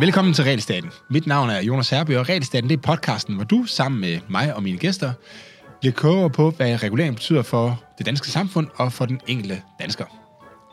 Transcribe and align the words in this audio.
Velkommen 0.00 0.34
til 0.34 0.44
Realstaten. 0.44 0.90
Mit 1.10 1.26
navn 1.26 1.50
er 1.50 1.62
Jonas 1.62 1.90
Herby, 1.90 2.16
og 2.16 2.28
Realstaten 2.28 2.70
det 2.70 2.76
er 2.76 2.80
podcasten, 2.80 3.34
hvor 3.34 3.44
du 3.44 3.64
sammen 3.66 4.00
med 4.00 4.18
mig 4.28 4.54
og 4.54 4.62
mine 4.62 4.78
gæster 4.78 5.12
bliver 5.80 5.92
klogere 5.92 6.30
på, 6.30 6.50
hvad 6.50 6.82
regulering 6.82 7.14
betyder 7.14 7.42
for 7.42 7.84
det 7.98 8.06
danske 8.06 8.28
samfund 8.28 8.68
og 8.74 8.92
for 8.92 9.06
den 9.06 9.20
enkelte 9.26 9.62
dansker. 9.80 10.04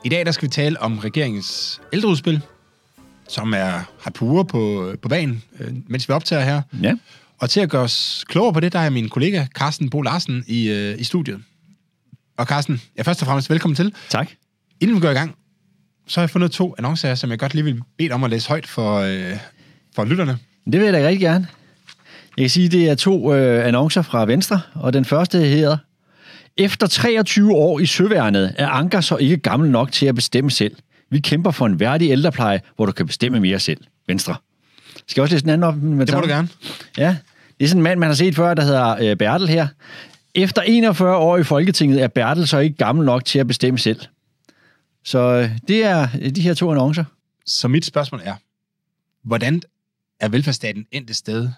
I 0.06 0.10
dag 0.10 0.26
der 0.26 0.32
skal 0.32 0.46
vi 0.46 0.52
tale 0.52 0.82
om 0.82 0.98
regeringens 1.00 1.82
ældreudspil, 1.94 2.42
som 3.28 3.54
er 3.54 3.72
har 4.00 4.12
pure 4.12 4.46
på, 4.46 4.94
på 5.02 5.10
banen, 5.10 5.44
øh, 5.60 5.74
mens 5.88 6.10
vi 6.10 6.14
optager 6.14 6.42
her. 6.42 6.62
Ja. 6.82 6.94
Og 7.40 7.50
til 7.50 7.60
at 7.60 7.70
gøre 7.70 7.84
os 7.84 8.26
klogere 8.28 8.54
på 8.54 8.60
det, 8.60 8.74
der 8.74 8.80
er 8.80 8.90
min 8.90 9.10
kollega 9.10 9.46
Carsten 9.46 9.90
Bo 9.90 10.02
Larsen 10.02 10.44
i, 10.48 10.70
øh, 10.70 11.00
i 11.00 11.04
studiet. 11.04 11.40
Og 12.38 12.46
Carsten, 12.46 12.82
ja, 12.98 13.02
først 13.02 13.22
og 13.22 13.26
fremmest 13.26 13.50
velkommen 13.50 13.76
til. 13.76 13.94
Tak. 14.10 14.30
Inden 14.80 14.96
vi 14.96 15.02
går 15.02 15.10
i 15.10 15.14
gang, 15.14 15.36
så 16.08 16.20
har 16.20 16.24
jeg 16.24 16.30
fundet 16.30 16.52
to 16.52 16.76
annoncer, 16.78 17.16
som 17.16 17.30
jeg 17.32 17.40
godt 17.40 17.54
lige 17.54 17.64
vil 17.64 17.82
bede 17.98 18.12
om 18.12 18.24
at 18.24 18.30
læse 18.30 18.50
højt 18.50 18.68
for, 18.68 18.98
øh, 19.00 19.38
for 19.96 20.06
lytterne. 20.06 20.38
Det 20.66 20.80
vil 20.80 20.82
jeg 20.82 20.94
da 20.94 21.08
rigtig 21.08 21.20
gerne. 21.20 21.48
Jeg 22.38 22.44
kan 22.44 22.50
sige, 22.50 22.70
det 22.70 22.90
er 22.90 22.96
to 22.96 23.34
øh, 23.34 23.68
annoncer 23.68 24.02
fra 24.02 24.26
Venstre, 24.26 24.62
og 24.76 24.94
den 24.94 25.06
første 25.06 25.38
hedder, 25.40 25.78
Efter 26.58 26.88
23 26.88 27.52
år 27.52 27.80
i 27.80 27.86
søværnet 27.86 28.54
er 28.58 28.68
Anker 28.68 29.02
så 29.02 29.18
ikke 29.18 29.38
gammel 29.38 29.72
nok 29.72 29.92
til 29.92 30.06
at 30.06 30.16
bestemme 30.16 30.52
selv. 30.52 30.76
Vi 31.12 31.20
kæmper 31.20 31.52
for 31.52 31.66
en 31.66 31.80
værdig 31.80 32.12
ældrepleje, 32.12 32.62
hvor 32.76 32.86
du 32.86 32.92
kan 32.92 33.06
bestemme 33.06 33.40
mere 33.40 33.60
selv. 33.60 33.78
Venstre. 34.08 34.36
Skal 35.08 35.22
jeg 35.22 35.24
også 35.24 35.36
læse 35.36 35.44
den 35.44 35.50
anden 35.50 35.64
op? 35.64 35.76
Med 35.76 36.06
Det 36.06 36.16
må 36.16 36.22
du 36.22 36.28
gerne. 36.28 36.48
Ja, 36.98 37.16
det 37.60 37.66
er 37.66 37.68
sådan 37.68 37.80
en 37.80 37.84
mand, 37.84 38.00
man 38.00 38.10
har 38.10 38.16
set 38.16 38.36
før, 38.36 38.54
der 38.54 38.64
hedder 38.64 39.12
øh, 39.12 39.16
Bertel 39.16 39.48
her. 39.48 39.68
Efter 40.38 40.62
41 40.62 41.16
år 41.16 41.38
i 41.38 41.44
Folketinget 41.44 42.04
er 42.04 42.08
Bertel 42.08 42.48
så 42.48 42.58
ikke 42.58 42.78
gammel 42.78 43.06
nok 43.06 43.26
til 43.26 43.40
at 43.40 43.48
bestemme 43.48 43.80
selv. 43.80 44.00
Så 45.04 45.20
øh, 45.20 45.60
det 45.68 45.84
er 45.84 46.08
øh, 46.22 46.30
de 46.30 46.42
her 46.42 46.54
to 46.54 46.72
annoncer. 46.72 47.04
Så 47.46 47.68
mit 47.68 47.86
spørgsmål 47.86 48.22
er, 48.24 48.36
hvordan 49.24 49.62
er 50.20 50.30
velfærdsstaten 50.30 50.86
endt 50.92 51.10
et 51.10 51.16
sted, 51.16 51.50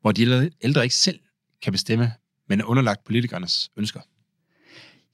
hvor 0.00 0.12
de 0.12 0.22
ældre- 0.22 0.50
ældre 0.62 0.82
ikke 0.82 0.94
selv 0.94 1.18
kan 1.62 1.72
bestemme, 1.72 2.12
men 2.48 2.60
er 2.60 2.64
underlagt 2.64 3.04
politikernes 3.04 3.70
ønsker? 3.76 4.00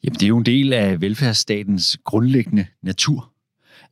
Jamen, 0.04 0.14
det 0.14 0.22
er 0.22 0.28
jo 0.28 0.38
en 0.38 0.46
del 0.46 0.72
af 0.72 1.00
velfærdsstatens 1.00 1.98
grundlæggende 2.04 2.66
natur. 2.82 3.32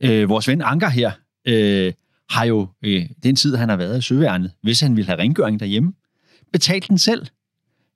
Øh, 0.00 0.28
vores 0.28 0.48
ven 0.48 0.62
Anker 0.62 0.88
her 0.88 1.12
øh, 1.44 1.92
har 2.30 2.44
jo 2.44 2.68
øh, 2.84 3.06
den 3.22 3.36
tid, 3.36 3.56
han 3.56 3.68
har 3.68 3.76
været 3.76 3.98
i 3.98 4.02
søværnet, 4.02 4.52
hvis 4.62 4.80
han 4.80 4.96
ville 4.96 5.06
have 5.06 5.18
rengøring 5.18 5.60
derhjemme, 5.60 5.92
betalt 6.52 6.88
den 6.88 6.98
selv 6.98 7.26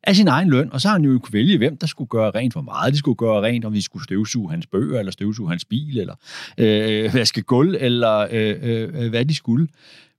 af 0.03 0.17
sin 0.17 0.29
egen 0.29 0.51
løn, 0.51 0.73
og 0.73 0.81
så 0.81 0.89
har 0.89 0.93
han 0.93 1.05
jo 1.05 1.19
kunne 1.19 1.33
vælge, 1.33 1.59
hvem 1.59 1.77
der 1.77 1.87
skulle 1.87 2.09
gøre 2.09 2.31
rent, 2.31 2.53
hvor 2.53 2.63
meget 2.63 2.93
de 2.93 2.99
skulle 2.99 3.17
gøre 3.17 3.43
rent, 3.43 3.65
om 3.65 3.73
vi 3.73 3.81
skulle 3.81 4.05
støvsuge 4.05 4.51
hans 4.51 4.67
bøger, 4.67 4.99
eller 4.99 5.13
støvsuge 5.13 5.51
hans 5.51 5.65
bil, 5.65 5.99
eller 5.99 6.15
øh, 6.59 7.05
øh, 7.05 7.15
vaske 7.15 7.43
gulv, 7.43 7.77
eller 7.81 8.27
øh, 8.31 8.57
øh, 8.63 9.11
hvad 9.11 9.25
de 9.25 9.35
skulle. 9.35 9.69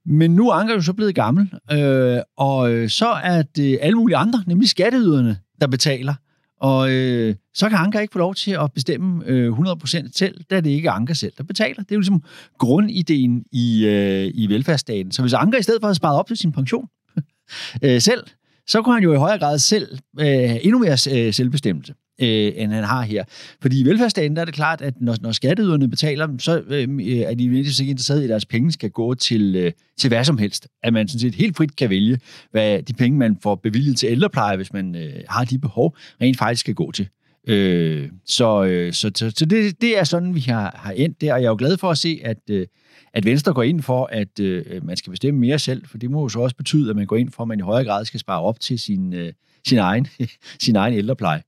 Men 0.06 0.34
nu 0.34 0.48
er 0.48 0.54
Anker 0.54 0.74
jo 0.74 0.80
så 0.80 0.92
blevet 0.92 1.14
gammel, 1.14 1.52
øh, 1.72 2.18
og 2.36 2.72
øh, 2.72 2.88
så 2.88 3.08
er 3.08 3.42
det 3.42 3.78
alle 3.80 3.96
mulige 3.96 4.16
andre, 4.16 4.42
nemlig 4.46 4.68
skatteyderne, 4.68 5.36
der 5.60 5.66
betaler. 5.66 6.14
Og 6.60 6.92
øh, 6.92 7.34
så 7.54 7.68
kan 7.68 7.78
Anker 7.78 8.00
ikke 8.00 8.12
få 8.12 8.18
lov 8.18 8.34
til 8.34 8.50
at 8.50 8.72
bestemme 8.72 9.24
øh, 9.26 9.52
100% 9.52 10.10
selv, 10.16 10.44
da 10.50 10.60
det 10.60 10.70
ikke 10.70 10.88
er 10.88 10.92
Anker 10.92 11.14
selv, 11.14 11.32
der 11.38 11.44
betaler. 11.44 11.76
Det 11.76 11.90
er 11.90 11.94
jo 11.94 12.00
ligesom 12.00 12.22
grundideen 12.58 13.44
i, 13.52 13.86
øh, 13.86 14.30
i 14.34 14.46
velfærdsstaten. 14.46 15.12
Så 15.12 15.22
hvis 15.22 15.32
Anker 15.32 15.58
i 15.58 15.62
stedet 15.62 15.80
for 15.80 15.88
at 15.88 15.96
spare 15.96 16.14
op 16.14 16.26
til 16.26 16.36
sin 16.36 16.52
pension 16.52 16.88
øh, 17.84 18.00
selv, 18.00 18.24
så 18.68 18.82
kunne 18.82 18.94
han 18.94 19.02
jo 19.02 19.12
i 19.12 19.16
højere 19.16 19.38
grad 19.38 19.58
selv 19.58 19.98
øh, 20.20 20.56
endnu 20.62 20.78
mere 20.78 20.96
øh, 21.12 21.32
selvbestemmelse, 21.32 21.94
øh, 22.20 22.52
end 22.56 22.72
han 22.72 22.84
har 22.84 23.02
her. 23.02 23.24
Fordi 23.62 23.80
i 23.80 23.84
velfærdsstaten 23.84 24.36
der 24.36 24.42
er 24.42 24.44
det 24.44 24.54
klart, 24.54 24.82
at 24.82 24.94
når, 25.00 25.16
når 25.20 25.32
skatteyderne 25.32 25.90
betaler 25.90 26.26
dem, 26.26 26.38
så 26.38 26.62
øh, 26.68 26.88
øh 27.00 27.18
er 27.18 27.34
de 27.34 27.48
virkelig 27.48 27.80
ikke 27.80 27.90
interesseret 27.90 28.20
i, 28.20 28.24
at 28.24 28.30
deres 28.30 28.46
penge 28.46 28.72
skal 28.72 28.90
gå 28.90 29.14
til, 29.14 29.56
øh, 29.56 29.72
til 29.98 30.08
hvad 30.08 30.24
som 30.24 30.38
helst. 30.38 30.68
At 30.82 30.92
man 30.92 31.08
sådan 31.08 31.20
set 31.20 31.34
helt 31.34 31.56
frit 31.56 31.76
kan 31.76 31.90
vælge, 31.90 32.18
hvad 32.50 32.82
de 32.82 32.92
penge, 32.92 33.18
man 33.18 33.36
får 33.42 33.54
bevilget 33.54 33.96
til 33.96 34.08
ældrepleje, 34.08 34.56
hvis 34.56 34.72
man 34.72 34.96
øh, 34.96 35.12
har 35.28 35.44
de 35.44 35.58
behov, 35.58 35.96
rent 36.20 36.38
faktisk 36.38 36.60
skal 36.60 36.74
gå 36.74 36.90
til. 36.90 37.08
Øh, 37.48 38.10
så 38.24 38.64
øh, 38.64 38.92
så, 38.92 39.10
så, 39.14 39.32
så 39.36 39.44
det, 39.44 39.80
det 39.80 39.98
er 39.98 40.04
sådan, 40.04 40.34
vi 40.34 40.40
har, 40.40 40.76
har 40.78 40.92
endt 40.92 41.20
der, 41.20 41.34
og 41.34 41.40
jeg 41.40 41.46
er 41.46 41.50
jo 41.50 41.56
glad 41.58 41.76
for 41.76 41.90
at 41.90 41.98
se, 41.98 42.20
at, 42.24 42.38
øh, 42.50 42.66
at 43.12 43.24
Venstre 43.24 43.54
går 43.54 43.62
ind 43.62 43.82
for, 43.82 44.06
at 44.12 44.40
øh, 44.40 44.86
man 44.86 44.96
skal 44.96 45.10
bestemme 45.10 45.40
mere 45.40 45.58
selv, 45.58 45.86
for 45.86 45.98
det 45.98 46.10
må 46.10 46.22
jo 46.22 46.28
så 46.28 46.40
også 46.40 46.56
betyde, 46.56 46.90
at 46.90 46.96
man 46.96 47.06
går 47.06 47.16
ind 47.16 47.30
for, 47.30 47.42
at 47.42 47.48
man 47.48 47.58
i 47.58 47.62
højere 47.62 47.84
grad 47.84 48.04
skal 48.04 48.20
spare 48.20 48.42
op 48.42 48.60
til 48.60 48.78
sin, 48.78 49.12
øh, 49.14 49.32
sin, 49.66 49.78
egen, 49.78 50.06
sin 50.64 50.76
egen 50.76 50.94
ældrepleje. 50.94 51.42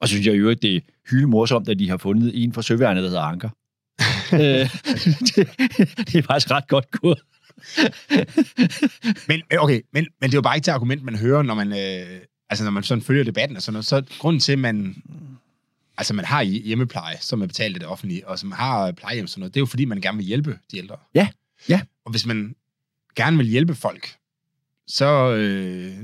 Og 0.00 0.08
så 0.08 0.12
synes 0.12 0.26
jeg 0.26 0.38
jo, 0.38 0.50
at 0.50 0.62
det 0.62 0.76
er 0.76 0.80
hyldemorsomt, 1.10 1.68
at 1.68 1.78
de 1.78 1.90
har 1.90 1.96
fundet 1.96 2.42
en 2.42 2.52
fra 2.52 2.62
Søværnet, 2.62 3.02
der 3.02 3.08
hedder 3.08 3.22
Anker. 3.22 3.48
øh, 4.32 4.40
det, 5.28 5.48
det 6.06 6.14
er 6.14 6.22
faktisk 6.22 6.50
ret 6.50 6.68
godt 6.68 6.90
gået. 6.90 7.20
Men, 9.28 9.42
men 9.50 9.58
okay, 9.58 9.80
men, 9.92 10.06
men 10.20 10.30
det 10.30 10.34
er 10.34 10.38
jo 10.38 10.42
bare 10.42 10.56
ikke 10.56 10.66
det 10.66 10.72
argument, 10.72 11.02
man 11.02 11.16
hører, 11.16 11.42
når 11.42 11.54
man, 11.54 11.72
øh, 11.72 12.20
altså 12.50 12.64
når 12.64 12.70
man 12.70 12.82
sådan 12.82 13.02
følger 13.02 13.24
debatten 13.24 13.56
og 13.56 13.62
sådan 13.62 13.72
noget. 13.72 13.86
Så 13.86 14.02
grunden 14.18 14.40
til, 14.40 14.52
at 14.52 14.58
man, 14.58 15.02
altså 15.96 16.14
man 16.14 16.24
har 16.24 16.42
hjemmepleje, 16.42 17.16
som 17.20 17.42
er 17.42 17.46
betalt 17.46 17.76
af 17.76 17.80
det 17.80 17.88
offentlige, 17.88 18.28
og 18.28 18.38
som 18.38 18.52
har 18.52 18.92
plejehjem 18.92 19.26
sådan 19.26 19.40
noget, 19.40 19.54
det 19.54 19.60
er 19.60 19.62
jo 19.62 19.66
fordi, 19.66 19.84
man 19.84 20.00
gerne 20.00 20.18
vil 20.18 20.26
hjælpe 20.26 20.58
de 20.70 20.78
ældre. 20.78 20.96
Ja, 21.14 21.28
ja. 21.68 21.80
Og 22.04 22.10
hvis 22.10 22.26
man 22.26 22.54
gerne 23.16 23.36
vil 23.36 23.46
hjælpe 23.46 23.74
folk, 23.74 24.16
så 24.86 25.34
øh, 25.34 25.94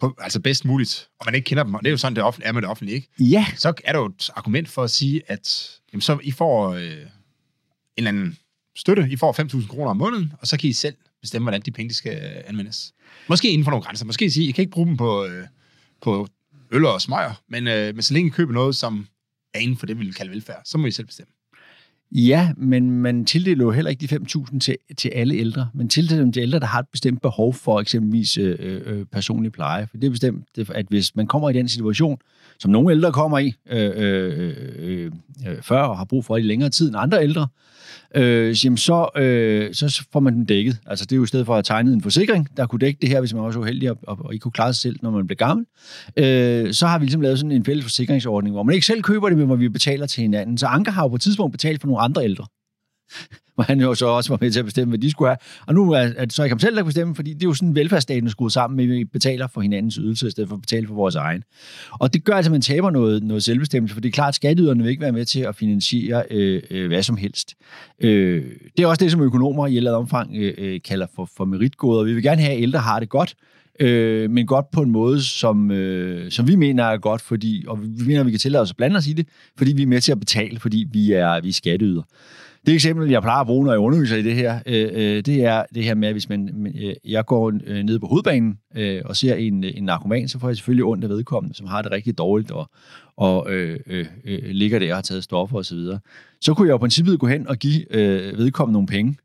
på, 0.00 0.16
altså 0.18 0.40
bedst 0.40 0.64
muligt, 0.64 1.08
og 1.18 1.26
man 1.26 1.34
ikke 1.34 1.44
kender 1.44 1.64
dem, 1.64 1.74
og 1.74 1.80
det 1.80 1.86
er 1.88 1.90
jo 1.90 1.96
sådan, 1.96 2.16
det 2.16 2.24
offentlige, 2.24 2.48
er 2.48 2.52
med 2.52 2.62
det 2.62 2.70
offentlige, 2.70 2.94
ikke? 2.94 3.08
Ja, 3.18 3.46
så 3.56 3.72
er 3.84 3.92
der 3.92 3.98
jo 3.98 4.06
et 4.06 4.30
argument 4.36 4.68
for 4.68 4.82
at 4.82 4.90
sige, 4.90 5.22
at 5.26 5.70
jamen, 5.92 6.00
så 6.00 6.18
I 6.22 6.30
får 6.30 6.70
øh, 6.70 6.82
en 6.82 7.08
eller 7.96 8.08
anden 8.08 8.38
støtte, 8.76 9.08
I 9.10 9.16
får 9.16 9.58
5.000 9.60 9.66
kroner 9.68 9.90
om 9.90 9.96
måneden, 9.96 10.32
og 10.40 10.46
så 10.46 10.58
kan 10.58 10.70
I 10.70 10.72
selv 10.72 10.96
bestemme, 11.22 11.44
hvordan 11.44 11.60
de 11.60 11.70
penge 11.70 11.88
de 11.88 11.94
skal 11.94 12.12
øh, 12.12 12.42
anvendes. 12.46 12.92
Måske 13.28 13.50
inden 13.50 13.64
for 13.64 13.70
nogle 13.70 13.84
grænser. 13.84 14.06
Måske 14.06 14.30
sige, 14.30 14.48
I 14.48 14.50
kan 14.50 14.62
ikke 14.62 14.72
bruge 14.72 14.86
dem 14.86 14.96
på, 14.96 15.24
øh, 15.24 15.44
på 16.02 16.28
øl 16.70 16.84
og 16.84 17.00
smøger, 17.00 17.42
men, 17.48 17.68
øh, 17.68 17.94
men 17.94 18.02
så 18.02 18.14
længe 18.14 18.28
I 18.28 18.30
køber 18.30 18.52
noget, 18.52 18.76
som 18.76 19.06
er 19.54 19.58
inden 19.58 19.76
for 19.76 19.86
det, 19.86 19.98
vi 19.98 20.04
vil 20.04 20.14
kalde 20.14 20.30
velfærd, 20.30 20.62
så 20.64 20.78
må 20.78 20.86
I 20.86 20.90
selv 20.90 21.06
bestemme. 21.06 21.32
Ja, 22.14 22.52
men 22.56 22.90
man 22.90 23.24
tildeler 23.24 23.64
jo 23.64 23.70
heller 23.70 23.90
ikke 23.90 24.06
de 24.06 24.16
5.000 24.16 24.58
til, 24.58 24.76
til 24.96 25.08
alle 25.08 25.34
ældre. 25.34 25.68
Man 25.74 25.88
tildeler 25.88 26.22
dem 26.22 26.32
til 26.32 26.42
ældre, 26.42 26.58
der 26.58 26.66
har 26.66 26.78
et 26.78 26.88
bestemt 26.88 27.22
behov 27.22 27.54
for 27.54 27.80
eksempelvis 27.80 28.38
øh, 28.38 28.56
øh, 28.58 28.80
øh 28.86 29.06
personlig 29.06 29.52
pleje. 29.52 29.86
For 29.86 29.96
det 29.96 30.06
er 30.06 30.10
bestemt, 30.10 30.44
det- 30.56 30.70
at 30.70 30.86
hvis 30.88 31.16
man 31.16 31.26
kommer 31.26 31.50
i 31.50 31.52
den 31.52 31.68
situation, 31.68 32.18
som 32.58 32.70
nogle 32.70 32.92
ældre 32.94 33.12
kommer 33.12 33.38
i 33.38 33.54
øh, 33.70 33.92
øh, 33.94 34.38
øh, 34.38 34.54
øh, 34.78 35.12
øh 35.46 35.62
før 35.62 35.82
og 35.82 35.98
har 35.98 36.04
brug 36.04 36.24
for 36.24 36.36
i 36.36 36.42
længere 36.42 36.70
tid 36.70 36.88
end 36.88 36.96
andre 36.98 37.22
ældre, 37.22 37.48
øh, 38.14 38.64
jamen 38.64 38.76
så, 38.76 39.08
øh, 39.16 39.74
så 39.74 40.04
får 40.12 40.20
man 40.20 40.34
den 40.34 40.44
dækket. 40.44 40.78
Altså 40.86 41.04
det 41.04 41.12
er 41.12 41.16
jo 41.16 41.24
i 41.24 41.26
stedet 41.26 41.46
for 41.46 41.56
at 41.56 41.64
tegne 41.64 41.92
en 41.92 42.02
forsikring, 42.02 42.48
der 42.56 42.66
kunne 42.66 42.78
dække 42.78 42.98
det 43.02 43.08
her, 43.08 43.20
hvis 43.20 43.34
man 43.34 43.42
var 43.42 43.50
så 43.50 43.58
uheldig 43.58 43.90
og, 43.90 43.98
og, 44.02 44.18
og 44.24 44.32
ikke 44.32 44.42
kunne 44.42 44.52
klare 44.52 44.72
sig 44.72 44.80
selv, 44.80 44.96
når 45.02 45.10
man 45.10 45.26
blev 45.26 45.36
gammel. 45.36 45.66
Øh, 46.16 46.72
så 46.72 46.86
har 46.86 46.98
vi 46.98 47.04
ligesom 47.04 47.20
lavet 47.20 47.38
sådan 47.38 47.52
en 47.52 47.64
fælles 47.64 47.84
forsikringsordning, 47.84 48.54
hvor 48.54 48.62
man 48.62 48.74
ikke 48.74 48.86
selv 48.86 49.02
køber 49.02 49.28
det, 49.28 49.38
men 49.38 49.46
hvor 49.46 49.56
vi 49.56 49.68
betaler 49.68 50.06
til 50.06 50.20
hinanden. 50.20 50.58
Så 50.58 50.66
Anker 50.66 50.92
har 50.92 51.02
jo 51.02 51.08
på 51.08 51.14
et 51.14 51.20
tidspunkt 51.20 51.52
betalt 51.52 51.80
for 51.80 51.88
nogle 51.88 52.02
andre 52.02 52.24
ældre 52.24 52.46
hvor 53.54 53.64
han 53.64 53.80
jo 53.80 53.94
så 53.94 54.06
også 54.06 54.32
var 54.32 54.38
med 54.40 54.50
til 54.50 54.58
at 54.58 54.64
bestemme, 54.64 54.90
hvad 54.90 54.98
de 54.98 55.10
skulle 55.10 55.28
have. 55.28 55.38
Og 55.66 55.74
nu 55.74 55.90
er, 55.92 55.98
er 55.98 56.24
det 56.24 56.32
så 56.32 56.42
ikke 56.42 56.52
ham 56.52 56.58
selv, 56.58 56.74
der 56.74 56.82
kan 56.82 56.86
bestemme, 56.86 57.14
fordi 57.14 57.32
det 57.32 57.42
er 57.42 57.46
jo 57.46 57.54
sådan 57.54 57.74
velfærdsstaten 57.74 58.26
er 58.26 58.30
skruet 58.30 58.52
sammen 58.52 58.76
med, 58.76 58.84
at 58.84 58.90
vi 58.90 59.04
betaler 59.04 59.46
for 59.46 59.60
hinandens 59.60 59.94
ydelse, 59.94 60.26
i 60.26 60.30
stedet 60.30 60.48
for 60.48 60.56
at 60.56 60.60
betale 60.60 60.86
for 60.86 60.94
vores 60.94 61.14
egen. 61.14 61.42
Og 61.92 62.14
det 62.14 62.24
gør 62.24 62.32
altså, 62.34 62.50
at 62.50 62.52
man 62.52 62.60
taber 62.60 62.90
noget, 62.90 63.22
noget 63.22 63.42
selvbestemmelse, 63.42 63.94
for 63.94 64.00
det 64.00 64.08
er 64.08 64.12
klart, 64.12 64.28
at 64.28 64.34
skatteyderne 64.34 64.82
vil 64.82 64.90
ikke 64.90 65.02
være 65.02 65.12
med 65.12 65.24
til 65.24 65.40
at 65.40 65.56
finansiere 65.56 66.24
øh, 66.30 66.62
øh, 66.70 66.86
hvad 66.86 67.02
som 67.02 67.16
helst. 67.16 67.54
Øh, 68.00 68.44
det 68.76 68.82
er 68.82 68.86
også 68.86 69.04
det, 69.04 69.10
som 69.10 69.20
økonomer 69.20 69.66
i 69.66 69.72
et 69.72 69.76
eller 69.76 69.90
andet 69.90 70.00
omfang 70.00 70.36
øh, 70.36 70.54
øh, 70.58 70.80
kalder 70.84 71.06
for, 71.16 71.28
for 71.36 71.44
meritgoder. 71.44 72.04
Vi 72.04 72.14
vil 72.14 72.22
gerne 72.22 72.40
have, 72.40 72.52
at 72.56 72.62
ældre 72.62 72.78
har 72.78 73.00
det 73.00 73.08
godt, 73.08 73.34
øh, 73.80 74.30
men 74.30 74.46
godt 74.46 74.70
på 74.70 74.82
en 74.82 74.90
måde, 74.90 75.22
som, 75.22 75.70
øh, 75.70 76.30
som 76.30 76.48
vi 76.48 76.54
mener 76.54 76.84
er 76.84 76.96
godt, 76.96 77.20
fordi, 77.20 77.64
og 77.68 77.82
vi 77.82 78.04
mener, 78.06 78.20
at 78.20 78.26
vi 78.26 78.30
kan 78.30 78.40
tillade 78.40 78.62
os 78.62 78.70
at 78.70 78.76
blande 78.76 78.96
os 78.96 79.06
i 79.06 79.12
det, 79.12 79.26
fordi 79.58 79.72
vi 79.72 79.82
er 79.82 79.86
med 79.86 80.00
til 80.00 80.12
at 80.12 80.20
betale, 80.20 80.60
fordi 80.60 80.86
vi 80.92 81.12
er, 81.12 81.40
vi 81.40 81.48
er 81.48 81.52
skatteyder. 81.52 82.02
Det 82.66 82.74
eksempel, 82.74 83.10
jeg 83.10 83.22
plejer 83.22 83.40
at 83.40 83.46
bruge, 83.46 83.64
når 83.64 83.72
jeg 83.72 83.80
underviser 83.80 84.16
i 84.16 84.22
det 84.22 84.34
her, 84.34 84.60
øh, 84.66 84.90
øh 84.92 85.24
det 85.24 85.44
er 85.44 85.64
det 85.74 85.84
her 85.84 85.94
med, 85.94 86.08
at 86.08 86.14
hvis 86.14 86.28
man, 86.28 86.66
øh, 86.82 86.94
jeg 87.04 87.26
går 87.26 87.52
øh, 87.66 87.82
ned 87.82 87.98
på 87.98 88.06
hovedbanen 88.06 88.58
øh, 88.76 89.02
og 89.04 89.16
ser 89.16 89.34
en, 89.34 89.64
øh, 89.64 89.70
en 89.74 89.84
narkoman, 89.84 90.28
så 90.28 90.38
får 90.38 90.48
jeg 90.48 90.56
selvfølgelig 90.56 90.84
ondt 90.84 91.04
af 91.04 91.10
vedkommende, 91.10 91.56
som 91.56 91.66
har 91.66 91.82
det 91.82 91.92
rigtig 91.92 92.18
dårligt 92.18 92.50
og, 92.50 92.70
og 93.16 93.52
øh, 93.52 93.80
øh, 93.86 94.06
øh 94.24 94.38
ligger 94.44 94.78
der 94.78 94.90
og 94.92 94.96
har 94.96 95.02
taget 95.02 95.24
stoffer 95.24 95.58
osv. 95.58 95.64
Så, 95.64 95.74
videre. 95.74 96.00
så 96.40 96.54
kunne 96.54 96.66
jeg 96.66 96.72
jo 96.72 96.76
i 96.76 96.78
princippet 96.78 97.18
gå 97.18 97.26
hen 97.26 97.48
og 97.48 97.56
give 97.56 97.96
øh, 97.96 98.38
vedkommende 98.38 98.72
nogle 98.72 98.88
penge, 98.88 99.16